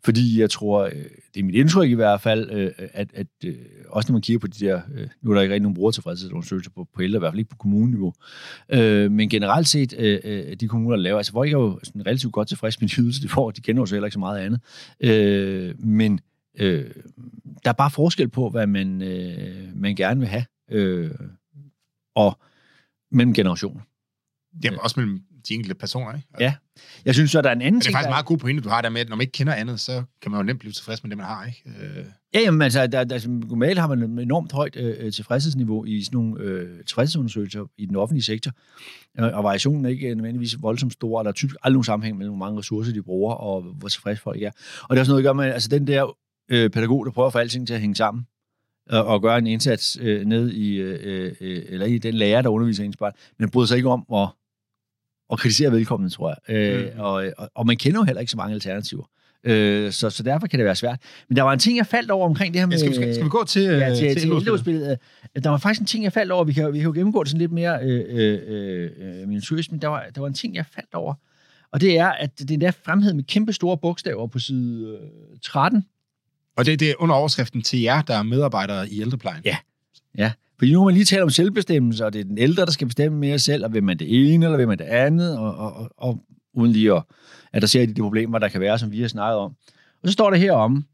fordi 0.04 0.40
jeg 0.40 0.50
tror, 0.50 0.84
øh, 0.84 1.04
det 1.34 1.40
er 1.40 1.44
mit 1.44 1.54
indtryk 1.54 1.90
i 1.90 1.94
hvert 1.94 2.20
fald, 2.20 2.50
øh, 2.50 2.70
at, 2.78 3.10
at 3.14 3.26
øh, 3.44 3.54
også 3.88 4.12
når 4.12 4.12
man 4.12 4.22
kigger 4.22 4.38
på 4.38 4.46
de 4.46 4.66
der, 4.66 4.80
øh, 4.94 5.08
nu 5.22 5.30
er 5.30 5.34
der 5.34 5.42
ikke 5.42 5.52
rigtig 5.52 5.62
nogen 5.62 5.74
brugertilfredshedsundersøgelser 5.74 6.70
på, 6.70 6.88
på 6.94 7.02
ældre, 7.02 7.16
i 7.16 7.18
hvert 7.18 7.32
fald 7.32 7.38
ikke 7.38 7.50
på 7.50 7.56
kommuneniveau, 7.56 8.12
øh, 8.68 9.12
men 9.12 9.28
generelt 9.28 9.68
set, 9.68 9.94
øh, 9.98 10.18
øh, 10.24 10.56
de 10.56 10.68
kommuner, 10.68 10.96
der 10.96 11.02
laver, 11.02 11.16
altså 11.16 11.32
folk 11.32 11.52
er 11.52 11.58
jo 11.58 11.80
sådan 11.82 12.06
relativt 12.06 12.32
godt 12.32 12.48
tilfredse 12.48 12.78
med 12.80 12.88
de 12.88 13.02
ydelser, 13.02 13.22
de 13.22 13.28
får, 13.28 13.50
de 13.50 13.60
kender 13.60 13.82
jo 13.82 13.86
så 13.86 13.94
heller 13.94 14.06
ikke 14.06 14.14
så 14.14 14.18
meget 14.18 14.40
andet, 14.40 14.60
øh, 15.00 15.84
men 15.84 16.20
øh, 16.58 16.90
der 17.64 17.70
er 17.70 17.74
bare 17.74 17.90
forskel 17.90 18.28
på, 18.28 18.50
hvad 18.50 18.66
man, 18.66 19.02
øh, 19.02 19.68
man 19.74 19.96
gerne 19.96 20.20
vil 20.20 20.28
have, 20.28 20.44
øh, 20.70 21.10
og 22.14 22.38
mellem 23.10 23.34
generationer. 23.34 23.80
Jamen, 24.64 24.80
også 24.80 25.00
mellem 25.00 25.22
de 25.48 25.54
enkelte 25.54 25.74
personer, 25.74 26.14
ikke? 26.14 26.28
Og 26.34 26.40
Ja, 26.40 26.54
Jeg 27.04 27.14
synes 27.14 27.30
så, 27.30 27.42
der 27.42 27.48
er 27.48 27.52
en 27.52 27.62
anden 27.62 27.74
Men 27.74 27.80
det 27.80 27.86
er 27.86 27.88
ting, 27.88 27.94
faktisk 27.94 28.06
der- 28.06 28.10
meget 28.12 28.26
god 28.26 28.38
pointe, 28.38 28.62
du 28.62 28.68
har 28.68 28.80
der 28.82 28.88
med, 28.88 29.00
at 29.00 29.08
når 29.08 29.16
man 29.16 29.20
ikke 29.22 29.32
kender 29.32 29.54
andet, 29.54 29.80
så 29.80 30.02
kan 30.22 30.30
man 30.30 30.40
jo 30.40 30.44
nemt 30.44 30.60
blive 30.60 30.72
tilfreds 30.72 31.02
med 31.04 31.10
det, 31.10 31.18
man 31.18 31.26
har, 31.26 31.46
ikke? 31.46 31.62
Øh, 31.80 32.04
Ja, 32.34 32.40
jamen, 32.40 32.62
altså, 32.62 32.86
der, 32.86 33.04
der, 33.04 33.28
normalt 33.48 33.78
har 33.78 33.94
man 33.94 34.18
et 34.18 34.22
enormt 34.22 34.52
højt 34.52 34.76
øh, 34.76 35.12
tilfredshedsniveau 35.12 35.84
i 35.84 36.04
sådan 36.04 36.16
nogle 36.16 36.40
øh, 36.42 36.84
tilfredshedsundersøgelser 36.86 37.64
i 37.78 37.86
den 37.86 37.96
offentlige 37.96 38.24
sektor, 38.24 38.52
øh, 39.20 39.36
og 39.36 39.44
variationen 39.44 39.84
er 39.84 39.88
ikke 39.88 40.14
nødvendigvis 40.14 40.56
voldsomt 40.62 40.92
stor, 40.92 41.18
og 41.18 41.24
der 41.24 41.28
er 41.28 41.32
typisk 41.32 41.56
aldrig 41.62 41.74
nogen 41.74 41.84
sammenhæng 41.84 42.16
mellem, 42.18 42.36
hvor 42.36 42.46
mange 42.46 42.58
ressourcer 42.58 42.92
de 42.92 43.02
bruger, 43.02 43.34
og 43.34 43.62
hvor 43.62 43.88
tilfredse 43.88 44.22
folk 44.22 44.42
er. 44.42 44.50
Og 44.82 44.88
det 44.90 44.96
er 44.96 45.00
også 45.00 45.12
noget 45.12 45.22
at 45.22 45.24
gøre 45.24 45.34
med, 45.34 45.44
altså 45.44 45.68
den 45.68 45.86
der 45.86 46.16
øh, 46.50 46.70
pædagog, 46.70 47.06
der 47.06 47.12
prøver 47.12 47.26
at 47.26 47.32
få 47.32 47.38
alting 47.38 47.66
til 47.66 47.74
at 47.74 47.80
hænge 47.80 47.96
sammen, 47.96 48.26
og, 48.90 49.04
og 49.04 49.22
gøre 49.22 49.38
en 49.38 49.46
indsats 49.46 49.98
øh, 50.00 50.24
ned 50.26 50.50
i, 50.50 50.74
øh, 50.76 51.32
øh, 51.40 51.62
eller 51.68 51.86
i 51.86 51.98
den 51.98 52.14
lærer, 52.14 52.42
der 52.42 52.48
underviser 52.48 52.84
ens 52.84 52.96
barn, 52.96 53.12
men 53.38 53.50
bryder 53.50 53.66
sig 53.66 53.76
ikke 53.76 53.88
om 53.88 54.04
at, 54.14 54.28
at 55.32 55.38
kritisere 55.38 55.72
vedkommende, 55.72 56.14
tror 56.14 56.28
jeg. 56.48 56.56
Øh, 56.56 56.84
Mm. 56.94 57.00
og, 57.00 57.12
og, 57.38 57.50
og 57.54 57.66
man 57.66 57.76
kender 57.76 58.00
jo 58.00 58.04
heller 58.04 58.20
ikke 58.20 58.30
så 58.30 58.36
mange 58.36 58.54
alternativer. 58.54 59.04
Øh, 59.44 59.92
så, 59.92 60.10
så 60.10 60.22
derfor 60.22 60.46
kan 60.46 60.58
det 60.58 60.66
være 60.66 60.76
svært. 60.76 60.98
Men 61.28 61.36
der 61.36 61.42
var 61.42 61.52
en 61.52 61.58
ting, 61.58 61.76
jeg 61.76 61.86
faldt 61.86 62.10
over 62.10 62.26
omkring 62.28 62.54
det 62.54 62.60
her 62.62 62.66
med... 62.66 62.74
Ja, 62.76 62.78
skal, 62.78 62.90
vi- 62.90 62.94
skal, 62.94 63.14
skal 63.14 63.24
vi 63.24 63.28
gå 63.30 63.44
til, 63.44 63.62
Ja, 63.62 63.90
øh, 63.90 63.96
til, 63.96 64.08
til, 64.08 64.20
til 64.20 64.32
ældreudspillet. 64.32 64.98
Øh, 65.36 65.42
Der 65.42 65.50
var 65.50 65.58
faktisk 65.58 65.80
en 65.80 65.86
ting, 65.86 66.04
jeg 66.04 66.12
faldt 66.12 66.32
over. 66.32 66.44
Vi 66.44 66.52
kan, 66.52 66.72
vi 66.72 66.78
kan 66.78 66.86
jo 66.86 66.92
gennemgå 66.92 67.22
det 67.22 67.28
sådan 67.30 67.38
lidt 67.40 67.52
mere 67.52 67.78
øh, 67.82 68.04
øh, 68.08 68.90
øh, 68.96 69.28
minutiøst, 69.28 69.72
men 69.72 69.82
der 69.82 69.88
var, 69.88 70.04
der 70.14 70.20
var 70.20 70.28
en 70.28 70.34
ting, 70.34 70.54
jeg 70.54 70.64
faldt 70.74 70.94
over. 70.94 71.14
Og 71.72 71.80
det 71.80 71.98
er, 71.98 72.08
at 72.08 72.38
det 72.38 72.50
er 72.50 72.58
der 72.58 72.70
fremhed 72.84 73.12
med 73.12 73.24
kæmpe 73.24 73.52
store 73.52 73.78
bogstaver 73.78 74.26
på 74.26 74.38
side 74.38 74.98
øh, 75.32 75.38
13. 75.42 75.84
Og 76.56 76.66
det, 76.66 76.80
det 76.80 76.90
er 76.90 76.94
under 76.98 77.14
overskriften 77.14 77.62
til 77.62 77.80
jer, 77.80 78.02
der 78.02 78.14
er 78.14 78.22
medarbejdere 78.22 78.88
i 78.88 79.00
ældreplejen. 79.00 79.42
Ja. 79.44 79.56
Ja, 80.18 80.32
fordi 80.58 80.72
nu 80.72 80.78
har 80.78 80.84
man 80.84 80.94
lige 80.94 81.04
talt 81.04 81.22
om 81.22 81.30
selvbestemmelse, 81.30 82.06
og 82.06 82.12
det 82.12 82.20
er 82.20 82.24
den 82.24 82.38
ældre, 82.38 82.66
der 82.66 82.72
skal 82.72 82.86
bestemme 82.86 83.18
mere 83.18 83.38
selv, 83.38 83.64
og 83.64 83.72
vil 83.72 83.84
man 83.84 83.98
det 83.98 84.32
ene, 84.34 84.44
eller 84.44 84.56
vil 84.56 84.68
man 84.68 84.78
det 84.78 84.84
andet, 84.84 85.38
og, 85.38 85.54
og, 85.54 85.72
og, 85.72 85.90
og 85.96 86.24
uden 86.54 86.72
lige 86.72 86.94
at 86.94 87.02
adressere 87.52 87.86
de, 87.86 87.94
de 87.94 88.00
problemer, 88.00 88.38
der 88.38 88.48
kan 88.48 88.60
være, 88.60 88.78
som 88.78 88.92
vi 88.92 89.00
har 89.00 89.08
snakket 89.08 89.38
om. 89.38 89.54
Og 90.02 90.08
så 90.08 90.12
står 90.12 90.30
der 90.30 90.36
herom, 90.36 90.84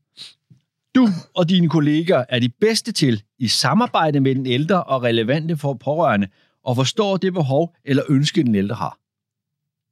du 0.95 1.09
og 1.35 1.49
dine 1.49 1.69
kolleger 1.69 2.25
er 2.29 2.39
de 2.39 2.49
bedste 2.49 2.93
til, 2.93 3.23
i 3.39 3.49
samarbejde 3.49 4.21
med 4.21 4.35
den 4.35 4.47
ældre 4.47 4.85
og 4.85 5.03
relevante 5.03 5.57
for 5.57 5.75
pårørende, 5.75 6.29
og 6.65 6.77
forstår 6.77 7.17
det 7.17 7.33
behov 7.33 7.75
eller 7.85 8.03
ønske, 8.09 8.43
den 8.43 8.55
ældre 8.55 8.75
har. 8.75 8.99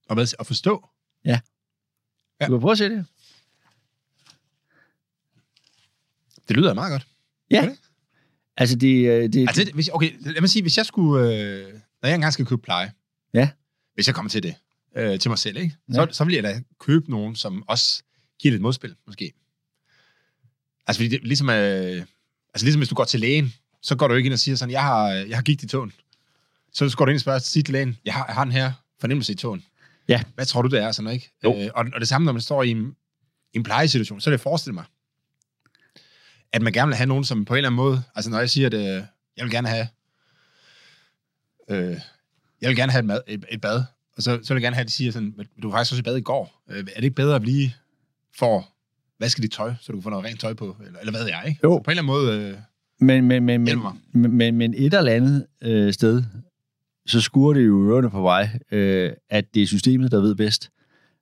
Og 0.08 0.14
hvad, 0.14 0.34
at 0.40 0.46
forstå. 0.46 0.88
Ja. 1.24 1.40
Du 2.40 2.52
kan 2.52 2.60
prøve 2.60 2.72
at 2.72 2.78
se 2.78 2.88
det. 2.88 3.06
Det 6.48 6.56
lyder 6.56 6.74
meget 6.74 6.90
godt. 6.90 7.06
Ja. 7.50 7.62
Okay. 7.62 7.76
Altså, 8.56 8.76
det, 8.76 9.06
øh, 9.08 9.32
det, 9.32 9.48
Altså, 9.48 9.70
hvis, 9.74 9.90
okay, 9.92 10.12
lad 10.20 10.40
mig 10.40 10.50
sige, 10.50 10.62
hvis 10.62 10.76
jeg 10.76 10.86
skulle... 10.86 11.22
Øh, 11.22 11.72
når 12.02 12.08
jeg 12.08 12.14
engang 12.14 12.32
skal 12.32 12.46
købe 12.46 12.62
pleje, 12.62 12.92
Ja. 13.34 13.50
hvis 13.94 14.06
jeg 14.06 14.14
kommer 14.14 14.30
til 14.30 14.42
det, 14.42 14.54
øh, 14.96 15.18
til 15.18 15.28
mig 15.28 15.38
selv, 15.38 15.56
ikke? 15.56 15.76
Ja. 15.88 15.94
Så, 15.94 16.08
så 16.12 16.24
vil 16.24 16.34
jeg 16.34 16.42
da 16.42 16.60
købe 16.80 17.10
nogen, 17.10 17.36
som 17.36 17.64
også 17.68 18.02
giver 18.38 18.52
lidt 18.52 18.62
modspil, 18.62 18.94
måske. 19.06 19.32
Altså, 20.86 20.98
fordi 20.98 21.08
det, 21.08 21.20
ligesom, 21.22 21.50
øh, 21.50 21.54
altså, 21.54 22.64
ligesom 22.64 22.78
hvis 22.80 22.88
du 22.88 22.94
går 22.94 23.04
til 23.04 23.20
lægen, 23.20 23.54
så 23.82 23.96
går 23.96 24.08
du 24.08 24.14
ikke 24.14 24.26
ind 24.26 24.32
og 24.32 24.38
siger 24.38 24.56
sådan, 24.56 24.72
jeg 24.72 24.82
har, 24.82 25.08
jeg 25.10 25.36
har 25.36 25.42
gigt 25.42 25.62
i 25.62 25.66
tåen. 25.66 25.92
Så 26.72 26.94
går 26.96 27.04
du 27.04 27.10
ind 27.10 27.16
og 27.16 27.20
spørger 27.20 27.38
sig 27.38 27.64
til 27.64 27.72
lægen, 27.72 27.98
jeg 28.04 28.14
har, 28.14 28.24
jeg 28.26 28.34
har 28.34 28.44
den 28.44 28.52
her 28.52 28.72
fornemmelse 29.00 29.32
i 29.32 29.36
tåen. 29.36 29.64
Ja. 30.08 30.22
Hvad 30.34 30.46
tror 30.46 30.62
du, 30.62 30.68
det 30.68 30.82
er? 30.82 30.92
Sådan, 30.92 31.10
ikke? 31.10 31.30
Jo. 31.44 31.56
Øh, 31.60 31.70
og, 31.74 31.86
og 31.94 32.00
det 32.00 32.08
samme, 32.08 32.24
når 32.24 32.32
man 32.32 32.42
står 32.42 32.62
i 32.62 32.70
en, 32.70 32.96
i 33.54 33.56
en 33.56 33.62
plejesituation, 33.62 34.20
så 34.20 34.30
er 34.30 34.32
det 34.32 34.40
forestille 34.40 34.74
mig, 34.74 34.84
at 36.54 36.62
man 36.62 36.72
gerne 36.72 36.88
vil 36.88 36.96
have 36.96 37.06
nogen, 37.06 37.24
som 37.24 37.44
på 37.44 37.54
en 37.54 37.58
eller 37.58 37.68
anden 37.68 37.76
måde, 37.76 38.02
altså 38.14 38.30
når 38.30 38.38
jeg 38.38 38.50
siger, 38.50 38.66
at 38.66 38.74
øh, 38.74 39.02
jeg 39.36 39.44
vil 39.44 39.50
gerne 39.50 39.68
have, 39.68 39.86
øh, 41.70 41.96
jeg 42.60 42.68
vil 42.68 42.76
gerne 42.76 42.92
have 42.92 42.98
et, 43.00 43.04
mad, 43.04 43.20
et, 43.26 43.44
et 43.50 43.60
bad, 43.60 43.82
og 44.16 44.22
så, 44.22 44.38
så 44.42 44.54
vil 44.54 44.60
jeg 44.60 44.62
gerne 44.62 44.76
have, 44.76 44.82
at 44.82 44.88
de 44.88 44.92
siger 44.92 45.12
sådan, 45.12 45.34
"Men 45.36 45.46
du 45.62 45.70
var 45.70 45.76
faktisk 45.76 45.92
også 45.92 46.00
i 46.00 46.02
bad 46.02 46.16
i 46.16 46.20
går. 46.20 46.62
Øh, 46.70 46.78
er 46.78 46.82
det 46.82 47.04
ikke 47.04 47.16
bedre 47.16 47.34
at 47.34 47.42
blive 47.42 47.70
for 48.36 48.68
vaske 49.20 49.42
dit 49.42 49.52
tøj, 49.52 49.74
så 49.80 49.92
du 49.92 49.98
kan 49.98 50.02
få 50.02 50.10
noget 50.10 50.24
rent 50.24 50.40
tøj 50.40 50.54
på? 50.54 50.76
Eller, 50.86 51.00
eller 51.00 51.12
hvad 51.12 51.20
ved 51.20 51.28
jeg, 51.28 51.42
ikke? 51.48 51.60
Jo. 51.64 51.78
Så 51.78 51.82
på 51.82 51.90
en 51.90 51.98
eller 51.98 52.14
anden 52.14 52.36
måde, 52.36 52.48
øh, 52.48 52.58
Men, 53.00 53.24
men, 53.24 53.44
men, 53.44 53.64
men, 53.64 53.78
men, 54.12 54.36
men, 54.36 54.56
men 54.56 54.74
et 54.74 54.94
eller 54.94 55.12
andet 55.12 55.46
øh, 55.62 55.92
sted, 55.92 56.22
så 57.06 57.20
skuer 57.20 57.54
det 57.54 57.66
jo 57.66 57.90
ørerne 57.90 58.10
på 58.10 58.20
mig, 58.22 58.60
øh, 58.70 59.12
at 59.30 59.54
det 59.54 59.62
er 59.62 59.66
systemet, 59.66 60.12
der 60.12 60.20
ved 60.20 60.34
bedst, 60.34 60.70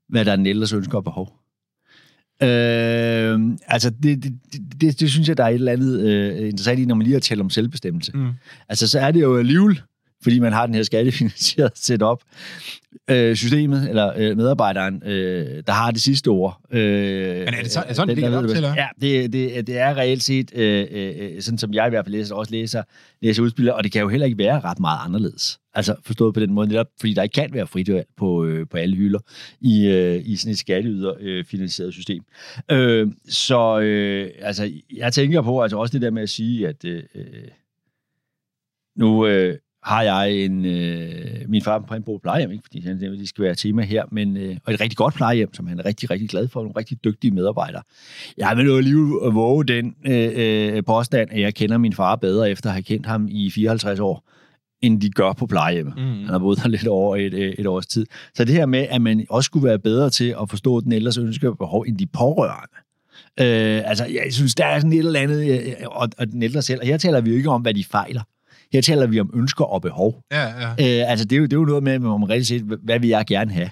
hvad 0.08 0.24
der 0.24 0.32
er 0.32 0.36
den 0.36 0.46
ældres 0.46 0.72
ønsker 0.72 0.98
og 0.98 1.04
behov. 1.04 1.41
Øh, 2.42 3.40
altså, 3.66 3.90
det, 3.90 4.22
det, 4.22 4.32
det, 4.80 5.00
det, 5.00 5.11
synes 5.11 5.28
jeg, 5.28 5.37
der 5.37 5.44
er 5.44 5.49
et 5.49 5.54
eller 5.54 5.72
andet 5.72 6.00
øh, 6.00 6.49
interessant 6.49 6.78
i, 6.80 6.84
når 6.84 6.94
man 6.94 7.04
lige 7.04 7.14
har 7.14 7.20
talt 7.20 7.40
om 7.40 7.50
selvbestemmelse. 7.50 8.12
mm. 8.14 8.28
Altså, 8.68 8.88
så 8.88 9.00
er 9.00 9.11
det 9.11 9.20
jo 9.20 9.38
alligevel, 9.38 9.80
fordi 10.23 10.38
man 10.38 10.52
har 10.52 10.67
den 10.67 10.75
her 10.75 10.83
skattefinansieret 10.83 11.73
setup, 11.79 12.23
øh, 13.11 13.37
systemet, 13.37 13.88
eller 13.88 14.12
øh, 14.17 14.37
medarbejderen, 14.37 15.02
øh, 15.07 15.62
der 15.67 15.73
har 15.73 15.91
det 15.91 16.02
sidste 16.02 16.29
ord. 16.29 16.61
Øh, 16.71 16.81
Men 17.38 17.49
er 17.55 17.62
det 17.62 17.71
så- 17.73 17.81
er 17.81 17.87
det 17.87 17.97
sådan, 17.97 18.09
det 18.09 18.17
den, 18.17 18.25
der 18.25 18.31
ligger 18.31 18.38
op 18.38 18.49
til, 18.49 18.57
eller? 18.57 18.75
Ja, 18.76 18.87
det, 19.00 19.33
det, 19.33 19.67
det 19.67 19.79
er 19.79 19.97
reelt 19.97 20.23
set, 20.23 20.50
øh, 20.55 20.87
øh, 20.91 21.43
sådan 21.43 21.59
som 21.59 21.75
jeg 21.75 21.87
i 21.87 21.91
hvert 21.91 22.05
fald 22.05 22.12
læser, 22.12 22.35
også 22.35 22.52
læser, 22.52 22.83
læser 23.23 23.43
udspillet, 23.43 23.75
og 23.75 23.85
det 23.85 23.93
kan 23.93 24.00
jo 24.02 24.09
heller 24.09 24.26
ikke 24.26 24.38
være 24.38 24.61
ret 24.61 24.81
meget 24.81 24.99
anderledes. 25.05 25.59
Altså 25.75 25.95
forstået 26.05 26.35
på 26.35 26.41
den 26.41 26.52
måde, 26.52 26.69
netop 26.69 26.87
fordi 27.00 27.14
der 27.14 27.23
ikke 27.23 27.33
kan 27.33 27.50
være 27.52 27.67
frit 27.67 27.91
på, 28.17 28.45
øh, 28.45 28.67
på 28.71 28.76
alle 28.76 28.97
hylder 28.97 29.19
i, 29.61 29.87
øh, 29.87 30.23
i 30.25 30.37
sådan 30.37 30.52
et 30.52 30.59
skatteyder 30.59 31.14
øh, 31.21 31.45
system. 31.93 32.23
Øh, 32.71 33.09
så 33.29 33.81
øh, 33.81 34.31
altså, 34.41 34.71
jeg 34.97 35.12
tænker 35.12 35.43
på 35.43 35.62
altså 35.62 35.76
også 35.76 35.93
det 35.93 36.02
der 36.02 36.11
med 36.11 36.23
at 36.23 36.30
sige, 36.30 36.69
at 36.69 36.85
øh, 36.85 37.02
øh, 37.15 37.25
nu 38.97 39.26
øh, 39.26 39.58
har 39.84 40.02
jeg 40.02 40.32
en, 40.32 40.64
øh, 40.64 41.49
min 41.49 41.62
far 41.62 41.78
på 41.78 41.95
en 41.95 42.02
på 42.02 42.21
plejehjem, 42.23 42.50
ikke? 42.50 42.62
fordi 42.64 42.80
han, 42.80 43.00
det 43.00 43.28
skal 43.28 43.45
være 43.45 43.54
tema 43.54 43.82
her, 43.82 44.04
men 44.10 44.36
øh, 44.36 44.56
og 44.64 44.73
et 44.73 44.80
rigtig 44.80 44.97
godt 44.97 45.14
plejehjem, 45.14 45.54
som 45.54 45.66
han 45.66 45.78
er 45.78 45.84
rigtig, 45.84 46.10
rigtig 46.10 46.28
glad 46.28 46.49
for, 46.49 46.60
og 46.60 46.64
nogle 46.64 46.78
rigtig 46.78 47.04
dygtige 47.04 47.30
medarbejdere. 47.30 47.82
Jeg 48.38 48.56
vil 48.56 48.66
jo 48.66 48.76
alligevel 48.76 49.32
våge 49.32 49.64
den 49.64 49.95
øh, 50.06 50.30
øh, 50.34 50.82
påstand, 50.84 51.30
at 51.32 51.40
jeg 51.40 51.54
kender 51.54 51.78
min 51.78 51.92
far 51.92 52.16
bedre, 52.16 52.50
efter 52.50 52.71
at 52.71 52.75
have 52.75 52.82
kendt 52.82 53.06
ham 53.06 53.28
i 53.30 53.50
54 53.50 54.00
år, 54.00 54.28
end 54.82 55.00
de 55.00 55.10
gør 55.10 55.32
på 55.32 55.47
plejehjemmet. 55.47 55.95
Mm. 55.97 56.02
Han 56.02 56.28
har 56.28 56.38
boet 56.38 56.58
der 56.62 56.68
lidt 56.68 56.86
over 56.86 57.16
et, 57.16 57.34
øh, 57.34 57.54
et 57.58 57.66
års 57.66 57.86
tid. 57.86 58.06
Så 58.34 58.45
det 58.45 58.54
her 58.54 58.66
med, 58.66 58.86
at 58.90 59.02
man 59.02 59.26
også 59.30 59.47
skulle 59.47 59.68
være 59.68 59.78
bedre 59.78 60.10
til 60.10 60.34
at 60.42 60.50
forstå 60.50 60.80
den 60.80 60.92
ældres 60.92 61.18
ønsker 61.18 61.50
og 61.50 61.58
behov 61.58 61.84
end 61.88 61.99
de 61.99 62.06
pårørende. 62.06 62.76
Øh, 63.40 63.90
altså, 63.90 64.04
jeg 64.04 64.26
synes, 64.30 64.54
der 64.54 64.66
er 64.66 64.78
sådan 64.78 64.92
et 64.92 64.99
eller 64.99 65.21
andet, 65.21 65.66
øh, 65.66 65.75
og, 65.86 66.08
og 66.18 66.26
den 66.26 66.42
ældre 66.42 66.62
selv, 66.62 66.80
og 66.80 66.86
her 66.86 66.97
taler 66.97 67.21
vi 67.21 67.30
jo 67.30 67.36
ikke 67.36 67.50
om, 67.50 67.62
hvad 67.62 67.75
de 67.75 67.84
fejler. 67.84 68.23
Her 68.73 68.80
taler 68.80 69.06
vi 69.06 69.21
om 69.21 69.30
ønsker 69.35 69.65
og 69.65 69.82
behov. 69.82 70.23
Ja, 70.32 70.49
ja. 70.49 70.71
Øh, 70.71 71.11
altså, 71.11 71.25
det 71.25 71.37
er, 71.37 71.41
jo, 71.41 71.45
det 71.45 71.52
er 71.52 71.56
jo 71.56 71.65
noget 71.65 71.82
med, 71.82 71.99
man 71.99 72.28
rigtig 72.28 72.47
set, 72.47 72.63
hvad 72.63 72.99
vil 72.99 73.08
jeg 73.08 73.26
gerne 73.26 73.52
have? 73.52 73.71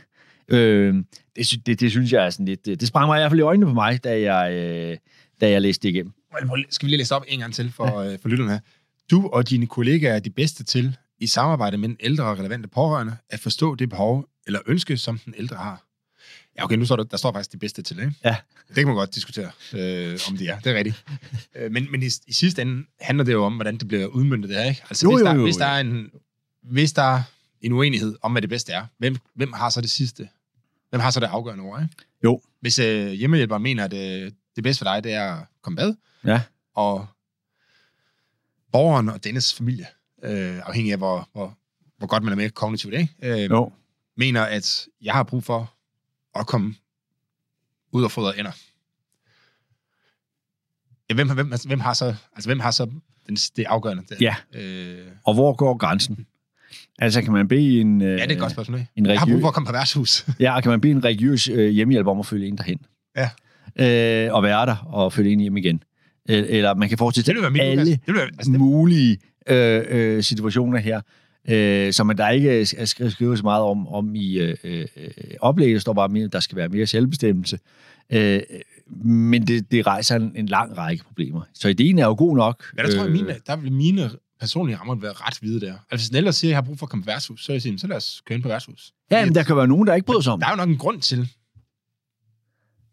Øh, 0.48 0.94
det, 1.36 1.66
det, 1.66 1.80
det, 1.80 1.90
synes 1.90 2.12
jeg 2.12 2.26
er 2.26 2.30
sådan 2.30 2.46
lidt... 2.46 2.66
Det 2.66 2.88
sprang 2.88 3.06
mig 3.06 3.18
i 3.18 3.20
hvert 3.20 3.30
fald 3.30 3.40
i 3.40 3.42
øjnene 3.42 3.66
på 3.66 3.74
mig, 3.74 4.04
da 4.04 4.20
jeg, 4.20 4.52
øh, 4.52 4.96
da 5.40 5.50
jeg 5.50 5.62
læste 5.62 5.82
det 5.82 5.94
igennem. 5.94 6.12
Skal 6.70 6.86
vi 6.86 6.90
lige 6.90 6.98
læse 6.98 7.14
op 7.14 7.24
en 7.28 7.38
gang 7.38 7.54
til 7.54 7.72
for, 7.72 8.02
ja. 8.02 8.12
øh, 8.12 8.18
for 8.22 8.28
lytterne 8.28 8.50
her? 8.50 8.58
Du 9.10 9.28
og 9.32 9.50
dine 9.50 9.66
kollegaer 9.66 10.14
er 10.14 10.18
de 10.18 10.30
bedste 10.30 10.64
til, 10.64 10.96
i 11.18 11.26
samarbejde 11.26 11.76
med 11.76 11.88
den 11.88 11.96
ældre 12.00 12.24
og 12.24 12.38
relevante 12.38 12.68
pårørende, 12.68 13.16
at 13.30 13.40
forstå 13.40 13.74
det 13.74 13.88
behov 13.88 14.24
eller 14.46 14.60
ønske, 14.66 14.96
som 14.96 15.18
den 15.18 15.34
ældre 15.38 15.56
har. 15.56 15.89
Ja, 16.58 16.64
okay, 16.64 16.76
nu 16.76 16.84
står 16.84 16.96
der, 16.96 17.04
der 17.04 17.16
står 17.16 17.32
faktisk 17.32 17.52
de 17.52 17.58
bedste 17.58 17.82
til, 17.82 17.98
ikke? 17.98 18.14
Ja. 18.24 18.36
Det 18.68 18.74
kan 18.76 18.86
man 18.86 18.94
godt 18.94 19.14
diskutere, 19.14 19.50
øh, 19.72 20.18
om 20.28 20.36
det 20.36 20.48
er. 20.48 20.58
Det 20.60 20.72
er 20.72 20.76
rigtigt. 20.76 21.04
Øh, 21.56 21.72
men, 21.72 21.90
men 21.92 22.02
i, 22.02 22.06
i 22.26 22.32
sidste 22.32 22.62
ende 22.62 22.86
handler 23.00 23.24
det 23.24 23.32
jo 23.32 23.44
om, 23.44 23.54
hvordan 23.54 23.76
det 23.78 23.88
bliver 23.88 24.06
udmyndtet, 24.06 24.48
det 24.48 24.58
her, 24.58 24.64
ikke? 24.64 24.82
Altså, 24.90 25.06
Jo, 25.06 25.10
hvis, 25.12 25.20
jo, 25.20 25.26
der, 25.26 25.34
jo, 25.34 25.42
hvis, 25.42 25.56
jo. 25.56 25.58
der 25.60 25.66
er 25.66 25.80
en, 25.80 26.10
hvis 26.62 26.92
der 26.92 27.02
er 27.02 27.22
en 27.60 27.72
uenighed 27.72 28.16
om, 28.22 28.32
hvad 28.32 28.42
det 28.42 28.48
bedste 28.50 28.72
er, 28.72 28.86
hvem, 28.98 29.16
hvem 29.34 29.52
har 29.52 29.70
så 29.70 29.80
det 29.80 29.90
sidste? 29.90 30.28
Hvem 30.90 31.00
har 31.00 31.10
så 31.10 31.20
det 31.20 31.26
afgørende 31.26 31.64
ord, 31.64 31.82
ikke? 31.82 31.94
Jo. 32.24 32.42
Hvis 32.60 32.78
øh, 32.78 33.10
hjemmehjælperen 33.12 33.62
mener, 33.62 33.84
at 33.84 33.92
øh, 33.92 34.32
det 34.56 34.62
bedste 34.64 34.78
for 34.84 34.92
dig, 34.92 35.04
det 35.04 35.12
er 35.12 35.32
at 35.34 35.46
komme 35.62 35.76
bad, 35.76 35.94
Ja. 36.24 36.40
og 36.74 37.06
borgeren 38.72 39.08
og 39.08 39.24
dennes 39.24 39.54
familie, 39.54 39.86
øh, 40.22 40.58
afhængig 40.66 40.92
af, 40.92 40.98
hvor, 40.98 41.28
hvor, 41.32 41.58
hvor 41.98 42.06
godt 42.06 42.22
man 42.22 42.32
er 42.32 42.36
med 42.36 42.50
kognitivt, 42.50 42.94
ikke? 42.94 43.14
Øh, 43.22 43.50
Jo. 43.50 43.72
mener, 44.16 44.42
at 44.42 44.86
jeg 45.02 45.14
har 45.14 45.22
brug 45.22 45.44
for 45.44 45.74
at 46.34 46.46
komme 46.46 46.74
ud 47.92 48.04
og 48.04 48.10
fodre 48.10 48.38
ender. 48.38 48.52
Ja, 51.10 51.14
hvem, 51.14 51.30
hvem, 51.30 51.52
altså, 51.52 51.68
hvem 51.68 51.80
har 51.80 51.92
så, 51.92 52.14
altså, 52.34 52.48
hvem 52.48 52.60
har 52.60 52.70
så 52.70 52.84
den, 53.26 53.36
det 53.36 53.64
afgørende? 53.64 54.02
Der? 54.08 54.16
Ja. 54.20 54.34
Øh, 54.60 55.06
Og 55.24 55.34
hvor 55.34 55.52
går 55.52 55.76
grænsen? 55.76 56.26
Altså, 56.98 57.22
kan 57.22 57.32
man 57.32 57.48
bede 57.48 57.80
en... 57.80 58.02
Øh, 58.02 58.08
ja, 58.08 58.14
det 58.14 58.30
er 58.30 58.34
et 58.34 58.38
godt 58.38 58.52
spørgsmål. 58.52 58.80
en 58.96 59.06
Jeg 59.06 59.18
har 59.18 59.26
brug 59.26 59.40
for 59.40 59.48
at 59.48 59.54
komme 59.54 59.66
på 59.66 59.72
værtshus. 59.72 60.26
Ja, 60.40 60.60
kan 60.60 60.70
man 60.70 60.80
bede 60.80 60.92
en 60.92 61.04
religiøs 61.04 61.48
øh, 61.48 61.68
hjemmehjælp 61.70 62.06
om 62.06 62.18
at 62.18 62.26
følge 62.26 62.46
en 62.48 62.56
derhen? 62.58 62.80
Ja. 63.16 63.30
Øh, 64.26 64.34
og 64.34 64.42
være 64.42 64.66
der 64.66 64.76
og 64.76 65.12
følge 65.12 65.32
en 65.32 65.40
hjem 65.40 65.56
igen. 65.56 65.82
Øh, 66.30 66.44
eller 66.48 66.74
man 66.74 66.88
kan 66.88 66.98
forestille 66.98 67.24
det 67.24 67.30
alle 67.30 67.40
udgangspunkt. 67.40 68.06
det 68.06 68.14
vil 68.14 68.20
altså, 68.20 68.52
det, 68.52 68.60
mulige 68.60 69.18
øh, 69.46 69.84
øh, 69.88 70.22
situationer 70.22 70.78
her, 70.78 71.00
øh, 71.50 71.92
som 71.92 72.16
der 72.16 72.28
ikke 72.28 72.60
er 72.60 72.64
sk- 72.64 73.08
skrevet 73.10 73.38
så 73.38 73.42
meget 73.44 73.62
om, 73.62 73.88
om 73.88 74.14
i 74.14 74.38
øh, 74.38 74.56
øh, 74.64 74.86
oplægget. 75.40 75.74
Der 75.74 75.80
står 75.80 75.92
bare, 75.92 76.20
at 76.24 76.32
der 76.32 76.40
skal 76.40 76.56
være 76.56 76.68
mere 76.68 76.86
selvbestemmelse. 76.86 77.58
Øh, 78.10 78.40
men 79.04 79.46
det, 79.46 79.70
det 79.70 79.86
rejser 79.86 80.16
en, 80.16 80.32
en 80.36 80.46
lang 80.46 80.78
række 80.78 81.04
problemer. 81.04 81.42
Så 81.54 81.68
ideen 81.68 81.98
er 81.98 82.06
jo 82.06 82.14
god 82.18 82.36
nok. 82.36 82.64
men 82.76 82.84
der 82.84 82.92
tror 82.92 83.02
jeg, 83.02 83.12
mine, 83.12 83.36
der 83.46 83.56
vil 83.56 83.72
mine 83.72 84.10
personlige 84.40 84.76
rammer 84.76 84.94
være 84.94 85.12
ret 85.12 85.38
hvide 85.40 85.60
der. 85.60 85.72
Altså, 85.90 86.04
hvis 86.04 86.08
den 86.08 86.16
ældre 86.16 86.32
siger, 86.32 86.48
at 86.48 86.50
jeg 86.50 86.56
har 86.56 86.62
brug 86.62 86.78
for 86.78 86.86
at 86.86 86.90
komme 86.90 87.02
på 87.02 87.06
værtshus, 87.06 87.44
så 87.44 87.52
vil 87.52 87.54
jeg 87.54 87.62
sige, 87.62 87.78
så 87.78 87.86
lad 87.86 87.96
os 87.96 88.22
køre 88.26 88.36
ind 88.36 88.42
på 88.42 88.48
værtshus. 88.48 88.92
Ja, 89.10 89.24
men 89.24 89.34
der 89.34 89.42
kan 89.42 89.56
være 89.56 89.68
nogen, 89.68 89.86
der 89.86 89.94
ikke 89.94 90.06
bryder 90.06 90.20
sig 90.20 90.32
om 90.32 90.40
Der 90.40 90.46
er 90.46 90.50
jo 90.50 90.56
nok 90.56 90.68
en 90.68 90.78
grund 90.78 91.00
til, 91.02 91.18
altså, 91.18 91.34